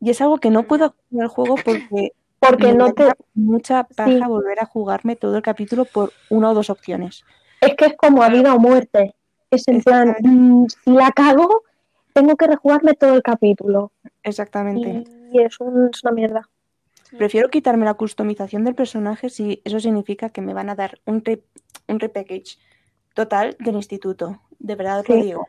Y 0.00 0.10
es 0.10 0.20
algo 0.20 0.38
que 0.38 0.50
no 0.50 0.62
puedo 0.64 0.84
hacer 0.86 1.00
en 1.10 1.20
el 1.22 1.28
juego 1.28 1.56
porque 1.56 2.12
Porque 2.40 2.72
no 2.72 2.92
te. 2.94 3.10
mucha 3.34 3.82
paja 3.84 4.10
Sí. 4.12 4.22
volver 4.28 4.60
a 4.60 4.66
jugarme 4.66 5.16
todo 5.16 5.36
el 5.36 5.42
capítulo 5.42 5.84
por 5.86 6.12
una 6.30 6.50
o 6.50 6.54
dos 6.54 6.70
opciones. 6.70 7.24
Es 7.60 7.74
que 7.74 7.86
es 7.86 7.96
como 7.96 8.22
a 8.22 8.28
vida 8.28 8.54
o 8.54 8.60
muerte. 8.60 9.16
Es 9.50 9.66
en 9.66 9.82
plan, 9.82 10.14
mm, 10.20 10.66
si 10.84 10.90
la 10.92 11.10
cago, 11.10 11.64
tengo 12.20 12.36
que 12.36 12.46
rejugarme 12.46 12.94
todo 12.94 13.14
el 13.14 13.22
capítulo. 13.22 13.92
Exactamente. 14.22 15.04
Y 15.32 15.40
es, 15.40 15.58
un- 15.60 15.90
es 15.92 16.02
una 16.04 16.12
mierda. 16.12 16.48
Prefiero 17.16 17.48
quitarme 17.48 17.84
la 17.84 17.94
customización 17.94 18.64
del 18.64 18.74
personaje 18.74 19.30
si 19.30 19.62
eso 19.64 19.80
significa 19.80 20.28
que 20.30 20.42
me 20.42 20.52
van 20.52 20.68
a 20.68 20.74
dar 20.74 20.98
un, 21.06 21.24
re- 21.24 21.42
un 21.86 22.00
repackage 22.00 22.58
total 23.14 23.56
del 23.60 23.76
instituto. 23.76 24.42
De 24.58 24.74
verdad 24.74 25.00
os 25.00 25.08
lo 25.08 25.14
digo. 25.16 25.48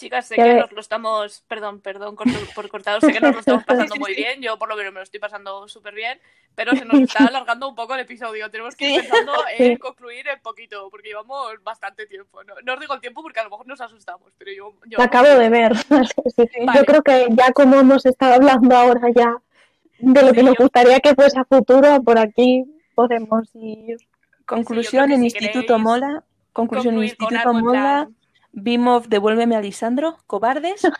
Chicas, 0.00 0.26
sé 0.26 0.34
que 0.36 0.54
nos 0.54 0.72
lo 0.72 0.80
estamos, 0.80 1.44
perdón, 1.46 1.80
perdón 1.80 2.16
por, 2.54 2.68
cortaros, 2.70 3.00
sé 3.04 3.12
que 3.12 3.20
nos 3.20 3.34
lo 3.34 3.40
estamos 3.40 3.64
pasando 3.64 3.94
muy 3.96 4.14
bien, 4.14 4.40
yo 4.40 4.58
por 4.58 4.68
lo 4.68 4.74
menos 4.76 4.92
me 4.94 5.00
lo 5.00 5.04
estoy 5.04 5.20
pasando 5.20 5.68
súper 5.68 5.94
bien, 5.94 6.18
pero 6.54 6.74
se 6.74 6.86
nos 6.86 7.00
está 7.00 7.26
alargando 7.26 7.68
un 7.68 7.74
poco 7.74 7.94
el 7.94 8.00
episodio, 8.00 8.50
tenemos 8.50 8.74
que 8.76 8.88
ir 8.88 9.00
pensando 9.02 9.32
en 9.58 9.76
concluir 9.76 10.26
en 10.28 10.40
poquito, 10.40 10.88
porque 10.90 11.08
llevamos 11.08 11.52
bastante 11.62 12.06
tiempo, 12.06 12.42
no, 12.44 12.54
no 12.64 12.74
os 12.74 12.80
digo 12.80 12.94
el 12.94 13.00
tiempo 13.02 13.20
porque 13.22 13.40
a 13.40 13.44
lo 13.44 13.50
mejor 13.50 13.66
nos 13.66 13.80
asustamos, 13.82 14.32
pero 14.38 14.50
yo... 14.52 14.72
Lo 14.96 15.02
acabo 15.04 15.28
de 15.28 15.48
ver. 15.50 15.72
Sí. 16.36 16.48
Vale. 16.64 16.78
Yo 16.78 16.84
creo 16.86 17.02
que 17.02 17.26
ya 17.30 17.52
como 17.52 17.78
hemos 17.78 18.06
estado 18.06 18.34
hablando 18.34 18.74
ahora 18.74 19.08
ya 19.14 19.36
de 19.98 20.22
lo 20.22 20.32
que 20.32 20.40
Sí, 20.40 20.46
nos 20.46 20.54
yo- 20.56 20.62
gustaría 20.64 21.00
que 21.00 21.14
fuese 21.14 21.38
a 21.38 21.44
futuro, 21.44 22.02
por 22.02 22.18
aquí 22.18 22.64
podemos 22.94 23.48
ir. 23.54 23.98
Conclusión, 24.46 25.12
en 25.12 25.18
si 25.18 25.24
instituto 25.26 25.60
queréis 25.60 25.82
mola. 25.82 26.24
Conclusión, 26.52 26.94
en 26.96 27.02
instituto 27.04 27.52
mola. 27.52 27.70
plan, 28.06 28.16
Bimov, 28.52 29.06
devuélveme 29.08 29.56
a 29.56 29.60
Lisandro. 29.60 30.18
Cobardes. 30.26 30.82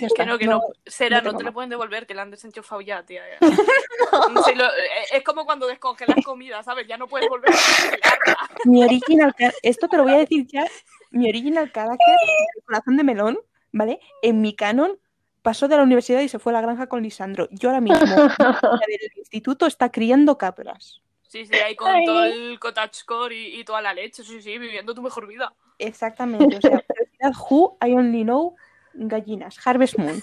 Ya 0.00 0.08
Que 0.14 0.26
no, 0.26 0.36
que 0.36 0.44
No, 0.46 0.52
no. 0.58 0.62
Sera, 0.84 1.22
no 1.22 1.34
te 1.34 1.42
lo 1.42 1.54
pueden 1.54 1.70
devolver, 1.70 2.06
que 2.06 2.12
la 2.14 2.20
han 2.22 2.30
desenchufado 2.30 2.82
ya, 2.82 3.02
tía. 3.04 3.22
ya. 3.30 3.38
Sí, 4.44 4.54
lo- 4.54 4.66
eh, 4.66 5.06
es 5.14 5.22
como 5.24 5.46
cuando 5.46 5.66
descongelas 5.66 6.22
comida, 6.24 6.62
¿sabes? 6.62 6.86
Ya 6.86 6.98
no 6.98 7.08
puedes 7.08 7.28
volver 7.30 7.50
a 7.50 7.52
descongelarla. 7.54 8.36
mi 8.64 8.84
original, 8.84 9.34
esto 9.62 9.88
te 9.88 9.96
lo 9.96 10.02
voy 10.04 10.12
a 10.14 10.18
decir 10.18 10.46
ya, 10.46 10.66
mi 11.10 11.28
original 11.30 11.72
character, 11.72 12.16
el 12.56 12.62
corazón 12.64 12.96
de 12.98 13.04
melón, 13.04 13.38
¿vale? 13.72 14.00
En 14.22 14.40
mi 14.42 14.54
canon 14.54 14.98
pasó 15.42 15.66
de 15.66 15.76
la 15.78 15.82
universidad 15.82 16.20
y 16.20 16.28
se 16.28 16.38
fue 16.38 16.52
a 16.52 16.54
la 16.56 16.60
granja 16.60 16.86
con 16.86 17.02
Lisandro. 17.02 17.48
Yo 17.50 17.70
ahora 17.70 17.80
mismo, 17.80 18.04
del 18.06 19.10
instituto 19.16 19.66
está 19.66 19.90
criando 19.90 20.36
cabras. 20.36 21.00
Sí, 21.28 21.46
sí, 21.46 21.54
ahí 21.56 21.76
con 21.76 21.88
Ay. 21.94 22.04
todo 22.04 22.24
el 22.24 22.58
cottagecore 22.58 23.36
y, 23.36 23.60
y 23.60 23.64
toda 23.64 23.80
la 23.82 23.94
leche, 23.94 24.24
sí, 24.24 24.42
sí, 24.42 24.58
viviendo 24.58 24.94
tu 24.94 25.02
mejor 25.02 25.26
vida. 25.26 25.54
Exactamente, 25.78 26.56
o 26.56 26.60
sea, 26.60 26.82
Who, 27.50 27.76
I 27.84 27.92
only 27.94 28.24
know 28.24 28.56
gallinas, 28.94 29.56
Harvest 29.64 29.98
Moon. 29.98 30.22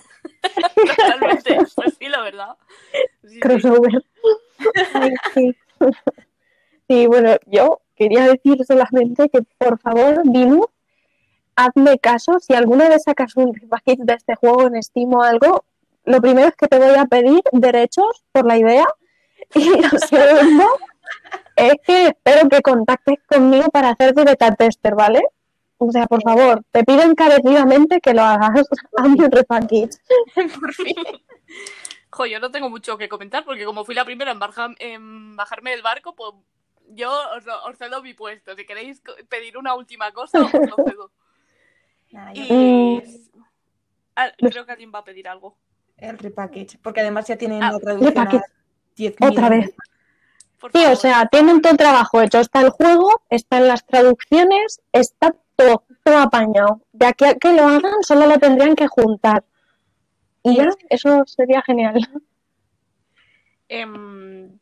Totalmente, 0.97 1.57
pues 1.75 1.95
sí, 1.97 2.07
la 2.07 2.21
verdad. 2.21 2.57
Sí, 3.23 3.39
crossover. 3.39 4.03
Sí. 5.33 5.55
Sí, 6.87 7.07
bueno, 7.07 7.35
yo 7.47 7.81
quería 7.95 8.27
decir 8.27 8.63
solamente 8.65 9.29
que 9.29 9.39
por 9.57 9.79
favor, 9.79 10.21
Dinu, 10.23 10.67
hazme 11.55 11.97
caso. 11.99 12.39
Si 12.39 12.53
alguna 12.53 12.89
vez 12.89 13.03
sacas 13.03 13.35
un 13.35 13.53
repackage 13.53 13.99
de 13.99 14.13
este 14.13 14.35
juego 14.35 14.67
en 14.67 14.81
Steam 14.83 15.13
o 15.13 15.23
algo, 15.23 15.65
lo 16.03 16.21
primero 16.21 16.47
es 16.47 16.55
que 16.55 16.67
te 16.67 16.77
voy 16.77 16.95
a 16.95 17.05
pedir 17.05 17.41
derechos 17.51 18.23
por 18.31 18.45
la 18.45 18.57
idea. 18.57 18.85
Y 19.53 19.81
lo 19.81 19.99
segundo 19.99 20.65
es 21.55 21.73
que 21.85 22.07
espero 22.07 22.49
que 22.49 22.61
contactes 22.61 23.19
conmigo 23.27 23.69
para 23.69 23.89
hacerte 23.89 24.23
beta 24.23 24.53
tester, 24.55 24.95
¿vale? 24.95 25.21
O 25.77 25.91
sea, 25.91 26.05
por 26.07 26.21
favor, 26.21 26.63
te 26.71 26.83
pido 26.83 27.01
encarecidamente 27.03 27.99
que 27.99 28.13
lo 28.13 28.21
hagas. 28.23 28.51
Hazme 28.97 29.25
un 29.25 29.31
repackage. 29.31 29.89
Por 30.59 30.73
fin. 30.73 30.95
Jo, 32.09 32.25
yo 32.25 32.39
no 32.39 32.49
tengo 32.49 32.69
mucho 32.69 32.97
que 32.97 33.09
comentar 33.09 33.43
porque 33.43 33.65
como 33.65 33.83
fui 33.83 33.93
la 33.93 34.05
primera 34.05 34.31
en, 34.31 34.39
barja- 34.39 34.73
en 34.79 35.35
bajarme 35.35 35.71
del 35.71 35.81
barco, 35.81 36.15
pues 36.15 36.31
yo 36.91 37.11
os, 37.35 37.43
os 37.69 37.77
cedo 37.77 38.01
mi 38.01 38.13
puesto. 38.13 38.55
Si 38.55 38.65
queréis 38.65 39.01
pedir 39.27 39.57
una 39.57 39.75
última 39.75 40.11
cosa, 40.13 40.39
os 40.45 40.53
lo 40.53 40.75
cedo. 40.85 41.11
Nada, 42.11 42.33
yo- 42.33 42.43
Y 42.45 42.53
Mm. 42.53 43.01
Ah, 44.17 44.31
creo 44.37 44.65
que 44.65 44.71
alguien 44.71 44.91
va 44.95 44.99
a 44.99 45.03
pedir 45.03 45.27
algo. 45.27 45.57
El 45.97 46.17
repackage, 46.17 46.77
porque 46.81 47.01
además 47.01 47.27
ya 47.27 47.35
tienen 47.37 47.61
Ah, 47.61 47.73
la 47.73 47.79
traducción 47.79 48.17
a 48.17 48.23
repackage. 48.23 48.51
10.000. 48.95 49.29
Otra 49.29 49.49
vez. 49.49 49.73
Por 50.59 50.71
Sí, 50.71 50.85
o 50.85 50.95
sea, 50.95 51.27
tienen 51.27 51.61
todo 51.61 51.71
el 51.71 51.77
trabajo 51.77 52.21
hecho. 52.21 52.39
Está 52.39 52.61
el 52.61 52.69
juego, 52.69 53.21
están 53.29 53.67
las 53.67 53.85
traducciones, 53.85 54.81
está 54.91 55.35
todo, 55.55 55.83
todo 56.03 56.17
apañado. 56.17 56.81
De 56.91 57.05
aquí 57.05 57.25
a 57.25 57.35
que 57.35 57.53
lo 57.53 57.63
hagan, 57.67 58.03
solo 58.03 58.25
lo 58.27 58.39
tendrían 58.39 58.75
que 58.75 58.87
juntar. 58.87 59.43
Y 60.43 60.55
ya, 60.57 60.69
eso 60.89 61.23
sería 61.25 61.61
genial. 61.61 62.07
Em, 63.67 64.59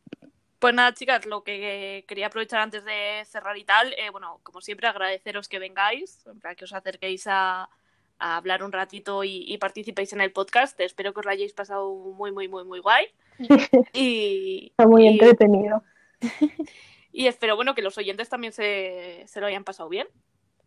pues 0.60 0.74
nada, 0.74 0.94
chicas, 0.94 1.26
lo 1.26 1.44
que 1.44 2.06
quería 2.08 2.28
aprovechar 2.28 2.62
antes 2.62 2.86
de 2.86 3.24
cerrar 3.26 3.58
y 3.58 3.66
tal, 3.66 3.92
eh, 3.94 4.10
bueno, 4.12 4.40
como 4.44 4.62
siempre, 4.62 4.88
agradeceros 4.88 5.50
que 5.50 5.60
vengáis, 5.60 6.26
en 6.26 6.40
plan, 6.40 6.56
que 6.56 6.64
os 6.64 6.72
acerquéis 6.72 7.28
a, 7.28 7.70
a 8.20 8.38
hablar 8.38 8.64
un 8.64 8.72
ratito 8.72 9.24
y, 9.24 9.44
y 9.48 9.58
participéis 9.58 10.14
en 10.14 10.22
el 10.22 10.32
podcast. 10.32 10.80
Espero 10.80 11.14
que 11.14 11.20
os 11.20 11.26
lo 11.26 11.32
hayáis 11.32 11.54
pasado 11.54 11.94
muy, 11.94 12.32
muy, 12.32 12.48
muy, 12.48 12.64
muy 12.64 12.80
guay. 12.80 13.08
Y, 13.94 14.68
Está 14.72 14.88
muy 14.88 15.06
y- 15.06 15.08
entretenido. 15.10 15.84
y 17.12 17.28
espero, 17.28 17.56
bueno, 17.56 17.76
que 17.76 17.82
los 17.82 17.98
oyentes 17.98 18.30
también 18.30 18.54
se, 18.54 19.24
se 19.28 19.40
lo 19.42 19.48
hayan 19.48 19.64
pasado 19.64 19.90
bien. 19.90 20.08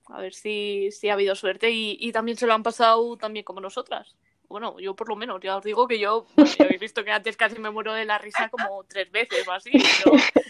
A 0.09 0.21
ver 0.21 0.35
si, 0.35 0.91
si 0.93 1.09
ha 1.09 1.15
habido 1.15 1.35
suerte 1.35 1.71
y, 1.71 1.97
y 2.01 2.13
también 2.13 2.37
se 2.39 2.47
lo 2.47 2.55
han 2.55 2.63
pasado 2.63 3.17
también 3.17 3.45
como 3.45 3.61
nosotras. 3.61 4.17
Bueno, 4.49 4.79
yo 4.79 4.95
por 4.95 5.09
lo 5.09 5.17
menos, 5.17 5.41
ya 5.43 5.57
os 5.57 5.65
digo 5.65 5.89
que 5.89 5.99
yo, 5.99 6.27
bueno, 6.37 6.51
ya 6.57 6.65
habéis 6.65 6.81
visto 6.81 7.03
que 7.03 7.11
antes 7.11 7.37
casi 7.37 7.59
me 7.59 7.71
muero 7.71 7.93
de 7.95 8.05
la 8.05 8.19
risa 8.19 8.49
como 8.49 8.85
tres 8.85 9.11
veces 9.11 9.47
o 9.49 9.51
así. 9.53 9.71
Pero, 9.73 10.17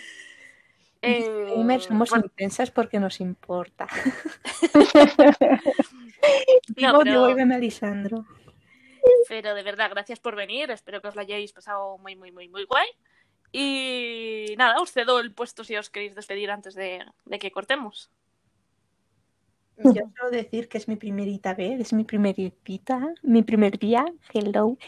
eh, 1.02 1.78
somos 1.81 2.10
bueno, 2.10 2.24
intensas 2.27 2.70
porque 2.70 2.98
nos 3.01 3.20
importa. 3.20 3.86
no, 6.77 7.02
Digo, 7.02 7.35
pero- 7.35 7.59
Lisandro. 7.59 8.24
pero 9.28 9.55
de 9.55 9.62
verdad, 9.62 9.90
gracias 9.90 10.20
por 10.20 10.36
venir. 10.36 10.70
Espero 10.70 11.01
que 11.01 11.09
os 11.09 11.14
lo 11.14 11.20
hayáis 11.23 11.52
pasado 11.52 11.98
muy, 11.98 12.16
muy, 12.16 12.32
muy, 12.32 12.48
muy 12.48 12.64
guay. 12.64 12.86
Y 13.52 14.55
nada, 14.59 14.81
os 14.81 14.93
cedo 14.93 15.20
el 15.20 15.32
puesto 15.32 15.64
si 15.64 15.77
os 15.77 15.89
queréis 15.90 16.14
despedir 16.14 16.51
antes 16.51 16.74
de, 16.74 17.05
de 17.24 17.39
que 17.39 17.51
cortemos. 17.51 18.10
Yo 19.78 19.93
solo 20.18 20.31
decir 20.31 20.68
que 20.68 20.78
es 20.78 20.89
mi 20.89 20.97
primerita 20.97 21.52
vez, 21.52 21.78
es 21.81 21.93
mi 21.93 22.05
primerita, 22.05 23.12
mi 23.23 23.43
primer 23.43 23.78
día. 23.78 24.06
Hello. 24.32 24.78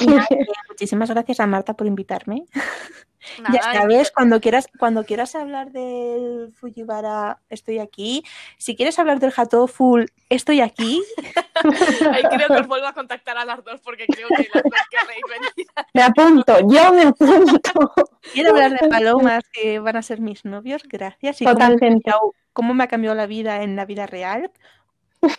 Y 0.00 0.06
nada, 0.06 0.26
que 0.28 0.36
muchísimas 0.68 1.10
gracias 1.10 1.40
a 1.40 1.46
Marta 1.46 1.74
por 1.74 1.86
invitarme. 1.86 2.44
Nada, 3.40 3.54
ya 3.54 3.62
sabes, 3.62 4.10
cuando 4.10 4.40
quieras, 4.40 4.68
cuando 4.80 5.04
quieras 5.04 5.36
hablar 5.36 5.70
del 5.70 6.52
Fujiwara, 6.56 7.38
estoy 7.48 7.78
aquí. 7.78 8.24
Si 8.58 8.74
quieres 8.74 8.98
hablar 8.98 9.20
del 9.20 9.32
Hatoful, 9.36 10.10
estoy 10.28 10.60
aquí. 10.60 11.00
Ahí 12.12 12.22
creo 12.24 12.48
que 12.48 12.60
os 12.62 12.66
vuelvo 12.66 12.88
a 12.88 12.92
contactar 12.92 13.38
a 13.38 13.44
las 13.44 13.62
dos 13.62 13.80
porque 13.80 14.06
creo 14.08 14.26
que 14.26 14.48
las 14.52 14.62
dos 14.64 14.72
querréis 14.90 15.22
venir. 15.30 15.66
Me 15.94 16.02
apunto, 16.02 16.58
yo 16.68 16.92
me 16.92 17.02
apunto. 17.02 17.92
Quiero 18.32 18.50
hablar 18.50 18.76
de 18.76 18.88
palomas 18.88 19.44
que 19.52 19.78
van 19.78 19.94
a 19.96 20.02
ser 20.02 20.20
mis 20.20 20.44
novios, 20.44 20.82
gracias. 20.82 21.40
Y 21.42 21.44
cómo 21.44 21.54
Totalmente. 21.54 22.10
cambiado- 22.10 22.34
cómo 22.52 22.74
me 22.74 22.82
ha 22.82 22.88
cambiado 22.88 23.14
la 23.16 23.26
vida 23.26 23.62
en 23.62 23.76
la 23.76 23.84
vida 23.86 24.06
real. 24.06 24.50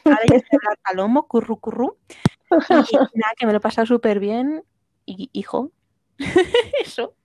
Ahora 0.06 0.22
ya 0.30 0.40
sé 0.40 0.46
hablar 0.52 0.78
palomo, 0.84 1.28
curru 1.28 1.60
curru. 1.60 1.98
Y 2.52 2.96
nada, 3.18 3.34
que 3.36 3.48
me 3.48 3.52
lo 3.52 3.58
he 3.58 3.62
pasado 3.62 3.88
súper 3.88 4.20
bien. 4.20 4.64
Y 5.06 5.30
hijo, 5.34 5.72
eso. 6.82 7.16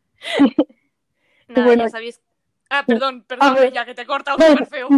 Nada, 1.48 1.66
bueno. 1.66 1.84
ya 1.84 1.90
sabéis. 1.90 2.20
Ah, 2.70 2.84
perdón, 2.86 3.24
perdón, 3.26 3.54
ver. 3.54 3.72
ya 3.72 3.84
que 3.84 3.94
te 3.94 4.02
he 4.02 4.06
cortado 4.06 4.38
súper 4.46 4.66
feo. 4.66 4.88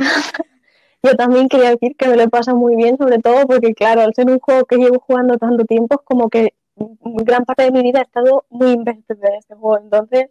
Yo 1.02 1.16
también 1.16 1.48
quería 1.48 1.70
decir 1.70 1.96
que 1.96 2.08
me 2.08 2.16
lo 2.16 2.28
pasa 2.28 2.54
muy 2.54 2.76
bien, 2.76 2.96
sobre 2.96 3.18
todo 3.18 3.46
porque, 3.46 3.74
claro, 3.74 4.02
al 4.02 4.14
ser 4.14 4.28
un 4.28 4.38
juego 4.38 4.64
que 4.66 4.76
llevo 4.76 5.00
jugando 5.00 5.36
tanto 5.38 5.64
tiempo, 5.64 5.96
es 5.96 6.04
como 6.04 6.28
que 6.28 6.54
gran 6.76 7.44
parte 7.44 7.64
de 7.64 7.72
mi 7.72 7.82
vida 7.82 8.00
he 8.00 8.02
estado 8.02 8.44
muy 8.50 8.70
invested 8.72 9.16
en 9.22 9.34
este 9.34 9.54
juego. 9.54 9.78
Entonces, 9.82 10.30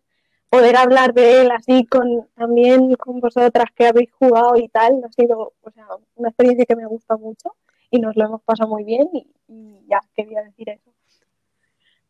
poder 0.50 0.76
hablar 0.76 1.14
de 1.14 1.42
él 1.42 1.52
así 1.52 1.86
con 1.86 2.28
también 2.36 2.96
con 2.96 3.20
vosotras 3.20 3.68
que 3.76 3.88
habéis 3.88 4.12
jugado 4.12 4.56
y 4.58 4.68
tal, 4.68 5.02
ha 5.04 5.12
sido 5.12 5.54
o 5.62 5.72
sea, 5.72 5.88
una 6.16 6.30
experiencia 6.30 6.66
que 6.66 6.76
me 6.76 6.86
gusta 6.88 7.16
mucho 7.18 7.56
y 7.92 8.00
nos 8.00 8.16
lo 8.16 8.26
hemos 8.26 8.42
pasado 8.44 8.70
muy 8.70 8.84
bien 8.84 9.10
y, 9.14 9.28
y 9.48 9.86
ya 9.88 10.00
quería 10.16 10.42
decir 10.42 10.70
eso. 10.70 10.92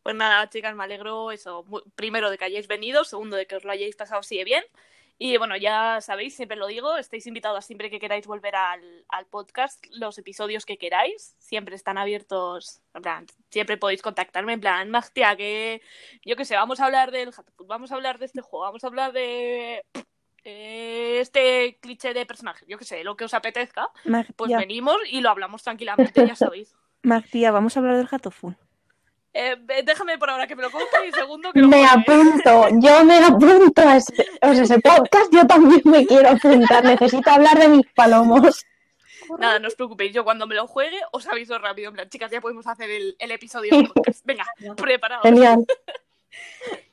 Pues 0.03 0.15
nada, 0.15 0.49
chicas, 0.49 0.75
me 0.75 0.83
alegro 0.83 1.31
eso. 1.31 1.65
Primero 1.95 2.29
de 2.29 2.37
que 2.37 2.45
hayáis 2.45 2.67
venido, 2.67 3.03
segundo 3.03 3.35
de 3.35 3.45
que 3.45 3.57
os 3.57 3.63
lo 3.63 3.71
hayáis 3.71 3.95
pasado 3.95 4.21
así 4.21 4.37
de 4.37 4.45
bien. 4.45 4.63
Y 5.21 5.35
bueno, 5.35 5.57
ya 5.57 5.99
sabéis, 5.99 6.37
siempre 6.37 6.55
lo 6.55 6.65
digo, 6.67 6.95
estáis 6.95 7.27
invitados 7.27 7.65
siempre 7.65 7.89
que 7.89 7.99
queráis 7.99 8.25
volver 8.25 8.55
al, 8.55 9.05
al 9.09 9.25
podcast, 9.25 9.85
los 9.91 10.17
episodios 10.17 10.65
que 10.65 10.77
queráis, 10.77 11.35
siempre 11.39 11.75
están 11.75 11.97
abiertos, 11.97 12.81
en 12.93 13.01
plan, 13.01 13.25
siempre 13.49 13.75
podéis 13.75 14.01
contactarme, 14.01 14.53
en 14.53 14.61
plan, 14.61 14.89
Magtia, 14.89 15.35
que 15.35 15.81
yo 16.23 16.37
qué 16.37 16.45
sé, 16.45 16.55
vamos 16.55 16.79
a 16.79 16.85
hablar 16.85 17.11
del 17.11 17.31
vamos 17.67 17.91
a 17.91 17.95
hablar 17.95 18.17
de 18.17 18.27
este 18.27 18.39
juego, 18.39 18.63
vamos 18.63 18.81
a 18.85 18.87
hablar 18.87 19.11
de 19.11 19.83
este 20.45 21.77
cliché 21.81 22.13
de 22.13 22.25
personaje, 22.25 22.65
yo 22.69 22.77
qué 22.77 22.85
sé, 22.85 23.03
lo 23.03 23.17
que 23.17 23.25
os 23.25 23.33
apetezca, 23.33 23.89
pues 24.37 24.55
venimos 24.55 24.95
y 25.09 25.19
lo 25.19 25.29
hablamos 25.29 25.63
tranquilamente, 25.63 26.25
ya 26.25 26.35
sabéis. 26.35 26.73
Martía, 27.03 27.51
vamos 27.51 27.75
a 27.75 27.81
hablar 27.81 27.97
del 27.97 28.07
Hatoful. 28.09 28.55
Eh, 29.33 29.55
déjame 29.83 30.17
por 30.17 30.29
ahora 30.29 30.47
que 30.47 30.55
me 30.55 30.63
lo 30.63 30.71
compre 30.71 31.07
y 31.07 31.11
segundo 31.11 31.53
que 31.53 31.59
lo 31.61 31.67
Me 31.67 31.85
apunto, 31.85 32.67
yo 32.79 33.05
me 33.05 33.17
apunto 33.17 33.81
a 33.87 33.97
ese, 33.97 34.27
o 34.41 34.53
sea, 34.53 34.63
ese 34.63 34.79
podcast, 34.79 35.31
yo 35.31 35.45
también 35.45 35.81
me 35.85 36.05
quiero 36.05 36.29
apuntar, 36.29 36.83
necesito 36.83 37.29
hablar 37.29 37.59
de 37.59 37.67
mis 37.67 37.85
palomos. 37.93 38.65
Nada, 39.37 39.59
no 39.59 39.67
os 39.67 39.75
preocupéis, 39.75 40.13
yo 40.13 40.23
cuando 40.23 40.47
me 40.47 40.55
lo 40.55 40.65
juegue 40.65 40.99
os 41.11 41.27
aviso 41.27 41.59
rápido. 41.59 41.89
En 41.89 41.93
plan, 41.93 42.09
chicas, 42.09 42.31
ya 42.31 42.41
podemos 42.41 42.65
hacer 42.65 42.89
el, 42.89 43.15
el 43.19 43.31
episodio 43.31 43.71
podcast. 43.93 44.25
Venga, 44.25 44.45
preparados. 44.77 45.23
Genial. 45.23 45.65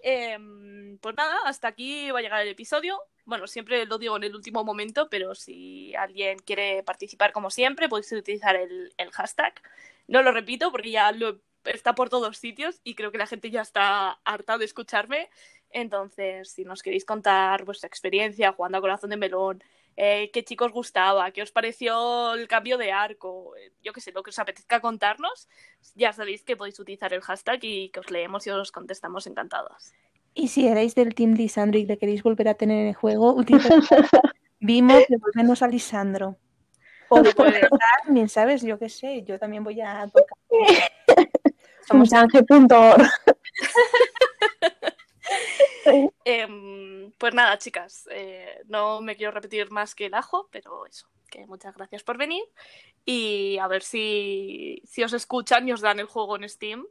Em, 0.00 0.98
pues 0.98 1.16
nada, 1.16 1.36
hasta 1.44 1.68
aquí 1.68 2.10
va 2.12 2.20
a 2.20 2.22
llegar 2.22 2.40
el 2.40 2.48
episodio. 2.48 3.00
Bueno, 3.24 3.46
siempre 3.48 3.84
lo 3.86 3.98
digo 3.98 4.16
en 4.16 4.22
el 4.22 4.36
último 4.36 4.62
momento, 4.62 5.08
pero 5.10 5.34
si 5.34 5.94
alguien 5.96 6.38
quiere 6.38 6.84
participar 6.84 7.32
como 7.32 7.50
siempre, 7.50 7.88
podéis 7.88 8.12
utilizar 8.12 8.54
el, 8.54 8.94
el 8.96 9.10
hashtag. 9.10 9.54
No 10.06 10.22
lo 10.22 10.30
repito 10.30 10.70
porque 10.70 10.92
ya 10.92 11.10
lo, 11.10 11.40
está 11.66 11.94
por 11.94 12.08
todos 12.08 12.38
sitios 12.38 12.80
y 12.84 12.94
creo 12.94 13.12
que 13.12 13.18
la 13.18 13.26
gente 13.26 13.50
ya 13.50 13.62
está 13.62 14.18
harta 14.24 14.58
de 14.58 14.64
escucharme. 14.64 15.28
Entonces, 15.70 16.50
si 16.50 16.64
nos 16.64 16.82
queréis 16.82 17.04
contar 17.04 17.64
vuestra 17.64 17.88
experiencia 17.88 18.52
jugando 18.52 18.78
a 18.78 18.80
Corazón 18.80 19.10
de 19.10 19.16
Melón, 19.16 19.62
eh, 19.96 20.30
qué 20.32 20.44
chicos 20.44 20.72
gustaba, 20.72 21.30
qué 21.30 21.42
os 21.42 21.50
pareció 21.50 22.34
el 22.34 22.48
cambio 22.48 22.76
de 22.76 22.92
arco, 22.92 23.56
eh, 23.56 23.72
yo 23.82 23.92
qué 23.92 24.00
sé, 24.00 24.12
lo 24.12 24.22
que 24.22 24.30
os 24.30 24.38
apetezca 24.38 24.80
contarnos, 24.80 25.48
ya 25.94 26.12
sabéis 26.12 26.42
que 26.42 26.56
podéis 26.56 26.78
utilizar 26.78 27.14
el 27.14 27.22
hashtag 27.22 27.60
y 27.62 27.88
que 27.88 28.00
os 28.00 28.10
leemos 28.10 28.46
y 28.46 28.50
os 28.50 28.72
contestamos 28.72 29.26
encantados. 29.26 29.92
Y 30.34 30.48
si 30.48 30.68
erais 30.68 30.94
del 30.94 31.14
Team 31.14 31.32
Lisandro 31.32 31.78
y 31.78 31.86
le 31.86 31.96
queréis 31.96 32.22
volver 32.22 32.48
a 32.48 32.54
tener 32.54 32.78
en 32.78 32.88
el 32.88 32.94
juego, 32.94 33.32
utilizad 33.32 33.70
Vimos, 34.60 35.04
devolvernos 35.08 35.62
a 35.62 35.68
Lisandro. 35.68 36.36
O 37.08 37.22
de 37.22 37.32
bien 38.08 38.28
sabes, 38.28 38.62
yo 38.62 38.78
qué 38.78 38.88
sé, 38.88 39.22
yo 39.22 39.38
también 39.38 39.62
voy 39.64 39.80
a 39.80 40.06
tocar. 40.08 40.38
Somos 41.86 42.08
Change.org. 42.10 43.02
Em, 46.24 47.12
pues 47.12 47.34
nada, 47.34 47.58
chicas, 47.58 48.08
eh, 48.10 48.62
no 48.66 49.00
me 49.00 49.16
quiero 49.16 49.32
repetir 49.32 49.70
más 49.70 49.94
que 49.94 50.06
el 50.06 50.14
ajo, 50.14 50.48
pero 50.50 50.84
eso, 50.86 51.08
que 51.30 51.46
muchas 51.46 51.74
gracias 51.76 52.02
por 52.02 52.18
venir. 52.18 52.42
Y 53.04 53.58
a 53.58 53.68
ver 53.68 53.82
si, 53.82 54.82
si 54.84 55.04
os 55.04 55.12
escuchan 55.12 55.68
y 55.68 55.72
os 55.72 55.80
dan 55.80 56.00
el 56.00 56.06
juego 56.06 56.36
en 56.36 56.48
Steam. 56.48 56.86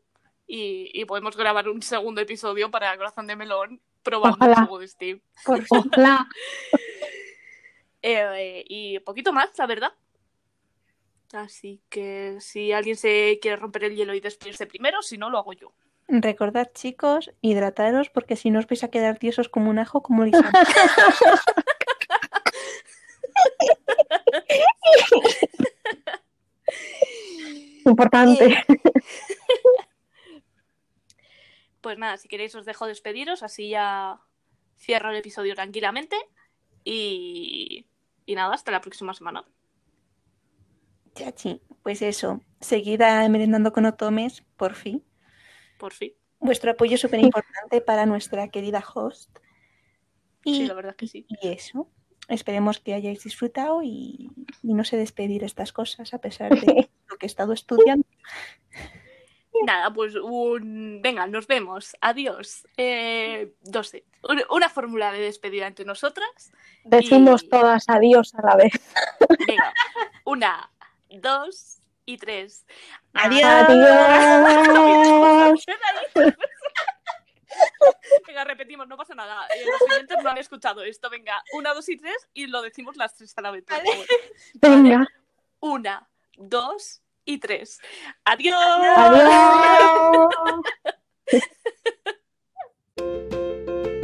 Y, 0.48 0.92
y 0.94 1.06
podemos 1.06 1.36
grabar 1.36 1.68
un 1.68 1.82
segundo 1.82 2.22
episodio 2.22 2.70
para 2.70 2.96
Corazón 2.96 3.28
de 3.28 3.36
Melón 3.36 3.82
probando 4.04 4.38
Ojalá. 4.38 4.54
el 4.54 4.68
juego 4.68 4.80
de 4.80 4.88
Steam. 4.88 5.22
Ojalá. 5.46 6.28
Eh, 8.08 8.64
y 8.70 9.00
poquito 9.00 9.34
más, 9.34 9.50
la 9.58 9.66
verdad. 9.66 9.92
Así 11.36 11.82
que 11.90 12.38
si 12.40 12.72
alguien 12.72 12.96
se 12.96 13.40
quiere 13.42 13.58
romper 13.58 13.84
el 13.84 13.96
hielo 13.96 14.14
y 14.14 14.22
despedirse 14.22 14.66
primero, 14.66 15.02
si 15.02 15.18
no, 15.18 15.30
lo 15.30 15.38
hago 15.38 15.54
yo. 15.54 15.74
Recordad, 16.08 16.72
chicos, 16.74 17.32
hidrataros 17.42 18.10
porque 18.10 18.36
si 18.36 18.52
no 18.52 18.60
os 18.60 18.68
vais 18.68 18.84
a 18.84 18.90
quedar 18.90 19.18
tiesos 19.18 19.50
como 19.50 19.70
un 19.70 19.80
ajo, 19.80 20.02
como 20.02 20.24
Lisandro. 20.24 20.52
Importante. 27.86 28.66
Pues 31.82 32.00
nada, 32.00 32.18
si 32.18 32.28
queréis 32.28 32.56
os 32.56 32.66
dejo 32.66 32.88
despediros, 32.88 33.44
así 33.44 33.70
ya 33.70 34.20
cierro 34.80 35.12
el 35.12 35.18
episodio 35.18 35.54
tranquilamente. 35.54 36.16
Y, 36.84 37.86
y 38.26 38.34
nada, 38.34 38.56
hasta 38.56 38.72
la 38.72 38.82
próxima 38.82 39.14
semana. 39.14 39.46
Chachi, 41.16 41.62
pues 41.84 42.02
eso, 42.02 42.42
seguida 42.60 43.28
merendando 43.30 43.72
con 43.74 43.86
Otomes, 43.86 44.44
por 44.58 44.76
fin. 44.76 45.04
Por 45.80 45.94
fin. 45.94 46.14
Vuestro 46.40 46.72
apoyo 46.72 46.96
es 46.96 47.02
súper 47.02 47.20
importante 47.22 47.82
para 47.82 48.06
nuestra 48.06 48.50
querida 48.50 48.84
host. 48.94 49.30
Y, 50.44 50.56
Sí, 50.58 50.66
la 50.68 50.74
verdad 50.76 50.92
es 50.92 50.98
que 50.98 51.08
sí. 51.08 51.26
y 51.28 51.48
eso, 51.48 51.90
esperemos 52.28 52.80
que 52.80 52.94
hayáis 52.94 53.24
disfrutado 53.24 53.82
y, 53.82 54.30
y 54.62 54.74
no 54.74 54.84
sé 54.84 54.98
despedir 54.98 55.44
estas 55.44 55.72
cosas 55.74 56.14
a 56.14 56.20
pesar 56.20 56.52
de 56.60 56.90
lo 57.08 57.18
que 57.18 57.26
he 57.26 57.28
estado 57.28 57.54
estudiando. 57.54 58.06
Nada, 59.66 59.92
pues 59.92 60.16
un... 60.16 61.00
venga, 61.02 61.26
nos 61.28 61.48
vemos. 61.48 61.96
Adiós. 62.02 62.68
Eh, 62.78 63.54
no 63.74 63.84
sé, 63.84 64.04
un- 64.30 64.44
una 64.52 64.70
fórmula 64.70 65.12
de 65.12 65.20
despedida 65.22 65.66
entre 65.66 65.86
nosotras. 65.86 66.52
Decimos 66.84 67.44
Y- 67.44 67.50
todas 67.50 67.86
adiós 67.90 68.36
a 68.36 68.46
la 68.46 68.56
vez. 68.58 68.74
Venga, 69.48 69.74
una, 70.26 70.70
dos 71.22 71.80
y 72.06 72.18
tres. 72.18 72.66
Adiós. 73.14 73.44
Adiós. 73.48 73.66
Venga, 78.28 78.44
repetimos, 78.44 78.86
no 78.88 78.98
pasa 78.98 79.16
nada. 79.16 79.48
Eh, 79.48 79.66
los 79.66 79.82
oyentes 79.82 80.18
no 80.24 80.30
han 80.30 80.38
escuchado 80.38 80.84
esto. 80.84 81.10
Venga, 81.10 81.44
una, 81.54 81.74
dos 81.74 81.90
y 81.90 81.98
tres 81.98 82.30
y 82.34 82.46
lo 82.48 82.62
decimos 82.62 82.96
las 82.98 83.16
tres 83.16 83.34
a 83.38 83.42
la 83.42 83.52
vez. 83.52 83.66
Vale. 83.66 84.06
Venga. 84.56 85.08
Una, 85.60 86.10
dos 86.38 87.02
y 87.24 87.38
tres. 87.38 87.80
¡Adiós! 88.24 88.56
Adiós. 88.98 90.30